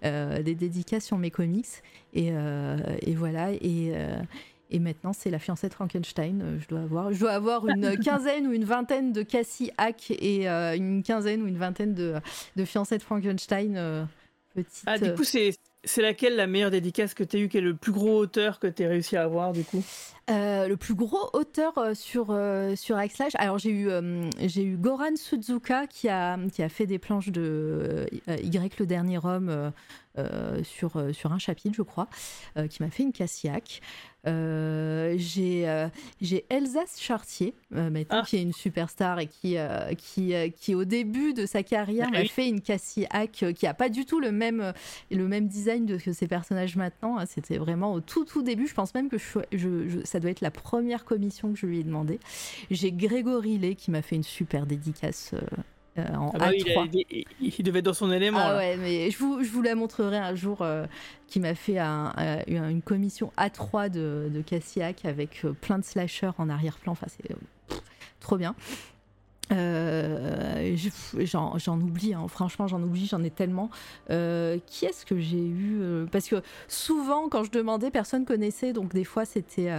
[0.03, 1.67] des dédicaces sur mes comics.
[2.14, 2.32] Et,
[3.01, 3.93] et voilà, et,
[4.72, 6.59] et maintenant c'est la fiancée de Frankenstein.
[6.59, 10.48] je, dois avoir, je dois avoir une quinzaine ou une vingtaine de Cassie Hack et
[10.48, 12.16] une quinzaine ou une vingtaine de,
[12.56, 14.08] de fiancées de Frankenstein.
[14.56, 17.64] Petite, ah, du coup, c'est c'est laquelle la meilleure dédicace que tu as eu Quel
[17.64, 19.83] est le plus gros auteur que tu as réussi à avoir du coup?
[20.30, 22.98] Euh, Le plus gros auteur euh, sur, euh, sur
[23.35, 23.90] alors j'ai eu,
[24.45, 29.19] j'ai eu Goran Suzuka qui a, qui a fait des planches de Y le dernier
[29.24, 29.72] homme
[30.64, 32.08] sur, sur un chapitre, je crois,
[32.70, 33.82] qui m'a fait une Cassiac.
[34.28, 35.88] Euh, j'ai euh,
[36.20, 38.26] j'ai Elsace Chartier, euh, maintenant, ah.
[38.28, 39.56] qui est une superstar et qui,
[39.98, 43.90] qui, qui, au début de sa carrière, m'a fait une Cassie Hack qui a pas
[43.90, 44.74] du tout le même,
[45.10, 47.18] le même design de, que ses personnages maintenant.
[47.18, 47.26] Hein.
[47.26, 48.68] C'était vraiment au tout, tout début.
[48.68, 51.84] Je pense même que je, ça doit être la première commission que je lui ai
[51.84, 52.20] demandé.
[52.70, 55.40] J'ai Grégory Lay qui m'a fait une super dédicace euh,
[56.16, 58.40] en ah bah il, devait être dans son élément.
[58.42, 60.86] Ah ouais, mais je vous, je vous la montrerai un jour euh,
[61.28, 66.50] qui m'a fait euh, une commission A3 de, de Cassiac avec plein de slashers en
[66.50, 66.92] arrière-plan.
[66.92, 67.36] Enfin, c'est
[68.19, 68.56] trop bien.
[71.26, 72.28] j'en oublie, hein.
[72.28, 73.69] franchement j'en oublie, j'en ai tellement.
[74.08, 79.06] qui est-ce que j'ai eu Parce que souvent quand je demandais, personne connaissait, donc des
[79.06, 79.72] fois c'était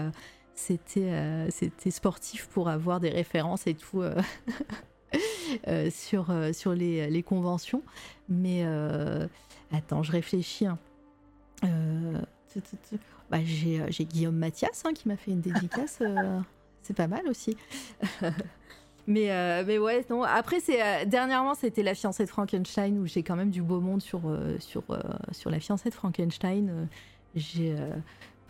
[0.55, 4.03] c'était c'était sportif pour avoir des références et tout.
[5.67, 7.83] Euh, sur, euh, sur les, les, conventions.
[8.29, 9.27] Mais euh,
[9.73, 10.65] attends, je réfléchis.
[10.67, 10.79] Hein.
[13.31, 16.01] Bah, j'ai Guillaume Mathias hein, qui m'a fait une dédicace.
[16.83, 17.57] c'est pas mal aussi.
[19.09, 20.23] mais, mais ouais, non.
[20.23, 24.01] Après, c'est dernièrement, c'était la fiancée de Frankenstein où j'ai quand même du beau monde
[24.01, 24.23] sur,
[24.61, 24.85] sur,
[25.33, 26.89] sur la fiancée de Frankenstein.
[27.35, 27.75] j'ai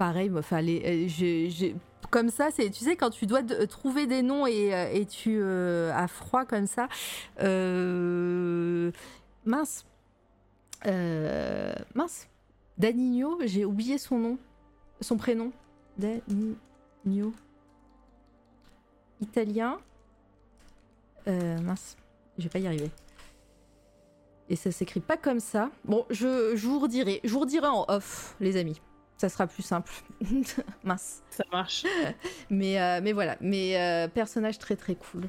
[0.01, 1.77] pareil, enfin, j'ai
[2.09, 5.39] comme ça, c'est tu sais quand tu dois trouver des noms et, euh, et tu
[5.43, 6.89] euh, as froid comme ça.
[7.43, 8.91] Euh,
[9.45, 9.85] mince,
[11.95, 12.29] mince,
[12.79, 14.39] Danigno, j'ai oublié son nom,
[15.03, 15.53] son prénom,
[15.99, 17.35] Danigno,
[19.21, 19.77] italien.
[21.27, 21.99] mince,
[22.39, 22.91] je vais pas y arriver.
[24.49, 25.71] Et ça s'écrit pas comme ça.
[25.85, 28.81] Bon, je, je vous redirai, je vous redirai en off, les amis
[29.21, 29.93] ça sera plus simple.
[30.85, 31.23] Mince.
[31.29, 31.85] Ça marche.
[32.51, 35.29] mais, euh, mais voilà, mais euh, personnage très très cool.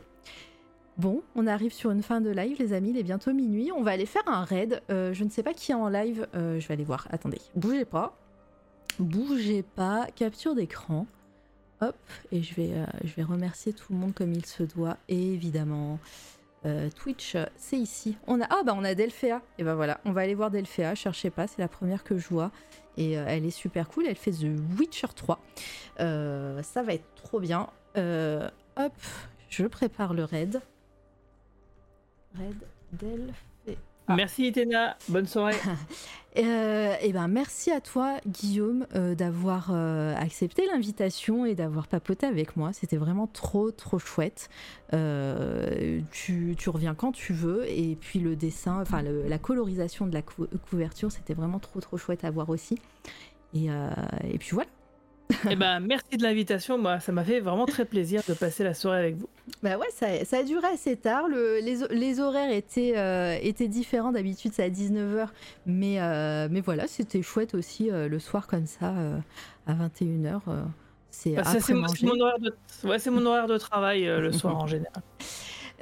[0.97, 2.91] Bon, on arrive sur une fin de live, les amis.
[2.91, 3.69] Il est bientôt minuit.
[3.75, 4.81] On va aller faire un raid.
[4.89, 6.25] Euh, je ne sais pas qui est en live.
[6.33, 7.07] je vais aller voir.
[7.11, 8.17] Attendez, bougez pas.
[8.97, 10.07] Bougez pas.
[10.15, 11.05] Capture d'écran.
[11.81, 11.97] Hop.
[12.31, 12.71] Et je vais,
[13.03, 14.97] je vais remercier tout le monde comme il se doit.
[15.09, 15.35] Et
[16.63, 18.17] évidemment, Twitch, c'est ici.
[18.27, 19.41] On a, ah bah on a Delphea.
[19.57, 20.95] Et ben voilà, on va aller voir Delphea.
[20.95, 22.51] Cherchez pas, c'est la première que je vois.
[22.97, 24.05] Et euh, elle est super cool.
[24.07, 25.39] Elle fait The Witcher 3.
[25.99, 27.69] Euh, ça va être trop bien.
[27.97, 28.93] Euh, hop,
[29.49, 30.61] je prépare le raid.
[32.35, 32.57] Raid
[32.93, 33.50] d'Elf.
[34.11, 34.15] Ah.
[34.17, 35.55] Merci Etena, bonne soirée.
[36.37, 41.87] euh, et eh ben merci à toi Guillaume euh, d'avoir euh, accepté l'invitation et d'avoir
[41.87, 42.73] papoté avec moi.
[42.73, 44.49] C'était vraiment trop trop chouette.
[44.91, 50.21] Tu, tu, reviens quand tu veux et puis le dessin, enfin la colorisation de la
[50.21, 52.77] couverture, c'était vraiment trop trop chouette à voir aussi.
[53.53, 54.69] Et, et puis voilà.
[55.49, 56.77] Eh ben, merci de l'invitation.
[56.77, 59.29] Moi, ça m'a fait vraiment très plaisir de passer la soirée avec vous.
[59.63, 61.27] Bah ouais, ça, ça a duré assez tard.
[61.27, 64.11] Le, les, les, horaires étaient, euh, étaient différents.
[64.11, 65.27] D'habitude, c'est à 19h.
[65.65, 68.93] Mais, euh, mais voilà, c'était chouette aussi euh, le soir comme ça,
[69.67, 70.41] à 21h.
[71.09, 72.53] c'est bah, mon, horaire de,
[72.83, 75.03] ouais, mon horaire de travail le soir en général.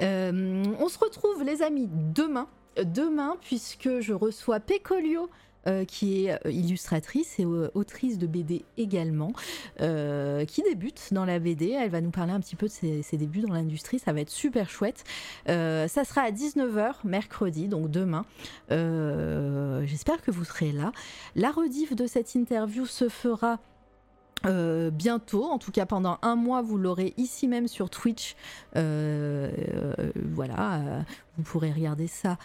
[0.00, 2.48] on se retrouve, les amis, demain.
[2.76, 5.28] Demain, puisque je reçois Pecolio
[5.66, 9.30] euh, qui est euh, illustratrice et euh, autrice de BD également,
[9.76, 11.68] qui débute dans la BD.
[11.68, 13.98] Elle va nous parler un petit peu de ses, débuts dans l'industrie.
[13.98, 15.04] Ça va être super chouette.
[15.46, 18.24] ça sera à 19h mercredi, donc demain.
[18.70, 20.92] J'espère que vous serez là.
[21.36, 23.58] La rediff de cette interview se fera
[24.44, 28.34] bientôt, en tout cas pendant un mois, vous l'aurez ici même sur Twitch.
[28.74, 31.04] Voilà,
[31.36, 32.38] vous pourrez regarder ça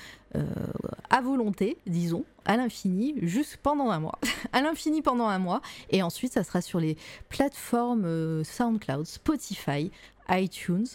[1.09, 4.19] à volonté, disons, à l'infini, juste pendant un mois.
[4.53, 5.61] à l'infini pendant un mois.
[5.89, 6.97] Et ensuite, ça sera sur les
[7.29, 9.91] plateformes SoundCloud, Spotify,
[10.29, 10.87] iTunes.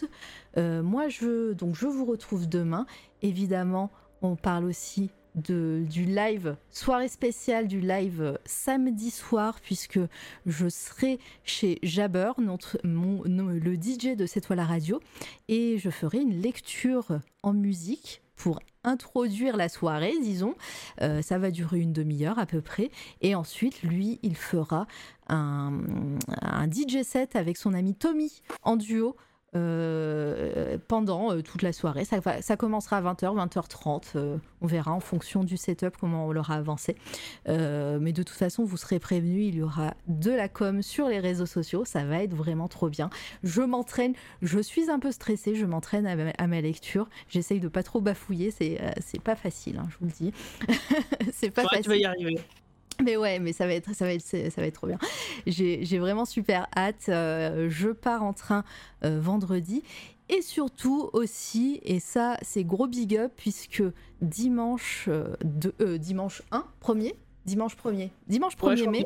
[0.57, 2.85] moi, je, donc, je vous retrouve demain.
[3.21, 9.99] Évidemment, on parle aussi de, du live, soirée spéciale du live samedi soir, puisque
[10.45, 14.99] je serai chez Jabber, notre, mon, le DJ de cette la radio,
[15.47, 20.55] et je ferai une lecture en musique pour introduire la soirée, disons.
[21.01, 22.91] Euh, ça va durer une demi-heure à peu près.
[23.21, 24.87] Et ensuite, lui, il fera
[25.27, 25.71] un,
[26.41, 29.15] un DJ set avec son ami Tommy en duo.
[29.53, 32.05] Euh, pendant euh, toute la soirée.
[32.05, 34.39] Ça, ça, commencera à 20h, 20h30.
[34.61, 36.95] on verra en fonction du setup comment on l'aura avancé.
[37.49, 41.09] Euh, mais de toute façon, vous serez prévenus, il y aura de la com sur
[41.09, 41.83] les réseaux sociaux.
[41.83, 43.09] Ça va être vraiment trop bien.
[43.43, 47.09] Je m'entraîne, je suis un peu stressée, je m'entraîne à, ma lecture.
[47.27, 50.33] J'essaye de pas trop bafouiller, c'est pas facile, hein, je vous le dis.
[51.33, 51.83] c'est pas facile.
[51.83, 52.39] Tu vas y arriver.
[53.03, 54.99] Mais ouais, mais ça va être, ça va être, ça va être trop bien.
[55.47, 57.09] J'ai vraiment super hâte.
[57.09, 58.63] Euh, je pars en train
[59.03, 59.83] euh, vendredi.
[60.29, 63.83] Et surtout aussi, et ça c'est gros big up, puisque
[64.21, 67.15] dimanche, euh, de, dimanche 1, premier,
[67.45, 69.03] dimanche 1er, dimanche 1er mai,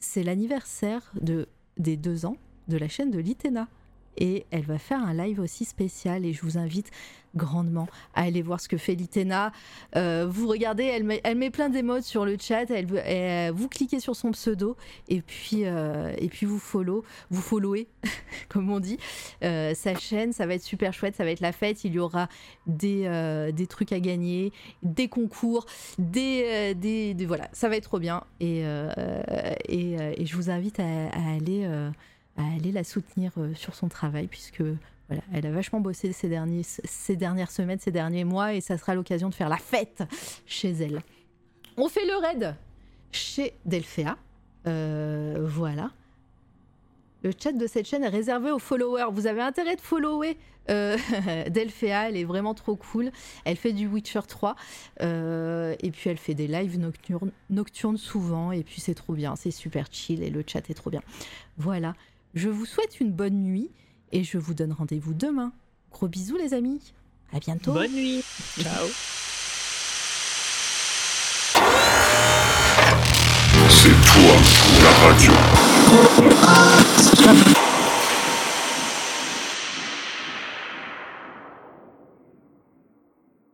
[0.00, 2.36] c'est l'anniversaire de, des deux ans
[2.68, 3.68] de la chaîne de l'ITENA
[4.16, 6.90] et elle va faire un live aussi spécial et je vous invite
[7.34, 9.52] grandement à aller voir ce que fait Litena.
[9.96, 12.64] Euh, vous regardez, elle met, elle met plein d'émotes sur le chat,
[13.52, 14.76] vous cliquez sur son pseudo
[15.08, 17.86] et puis, euh, et puis vous follow, vous followez,
[18.48, 18.98] comme on dit,
[19.44, 20.32] euh, sa chaîne.
[20.32, 21.84] Ça va être super chouette, ça va être la fête.
[21.84, 22.28] Il y aura
[22.66, 25.66] des, des trucs à gagner, des concours,
[25.98, 28.60] des, des, voilà, ça va être trop bien et,
[29.68, 30.84] et, je vous invite à
[31.34, 31.66] aller
[32.40, 34.62] à aller la soutenir euh, sur son travail, puisque
[35.08, 38.78] voilà, elle a vachement bossé ces, derniers, ces dernières semaines, ces derniers mois, et ça
[38.78, 40.02] sera l'occasion de faire la fête
[40.46, 41.02] chez elle.
[41.76, 42.56] On fait le raid
[43.12, 44.16] chez Delphéa.
[44.66, 45.90] Euh, voilà.
[47.22, 49.12] Le chat de cette chaîne est réservé aux followers.
[49.12, 50.38] Vous avez intérêt de follower
[50.70, 50.96] euh,
[51.50, 53.10] Delphéa, elle est vraiment trop cool.
[53.44, 54.54] Elle fait du Witcher 3
[55.00, 59.50] et puis elle fait des lives nocturnes, nocturnes souvent et puis c'est trop bien, c'est
[59.50, 61.02] super chill et le chat est trop bien.
[61.58, 61.94] Voilà,
[62.34, 63.70] je vous souhaite une bonne nuit
[64.12, 65.52] et je vous donne rendez-vous demain.
[65.90, 66.92] Gros bisous les amis.
[67.32, 67.72] À bientôt.
[67.72, 68.22] Bonne nuit.
[68.58, 68.86] Ciao.
[73.68, 74.34] C'est toi
[74.82, 75.32] la radio.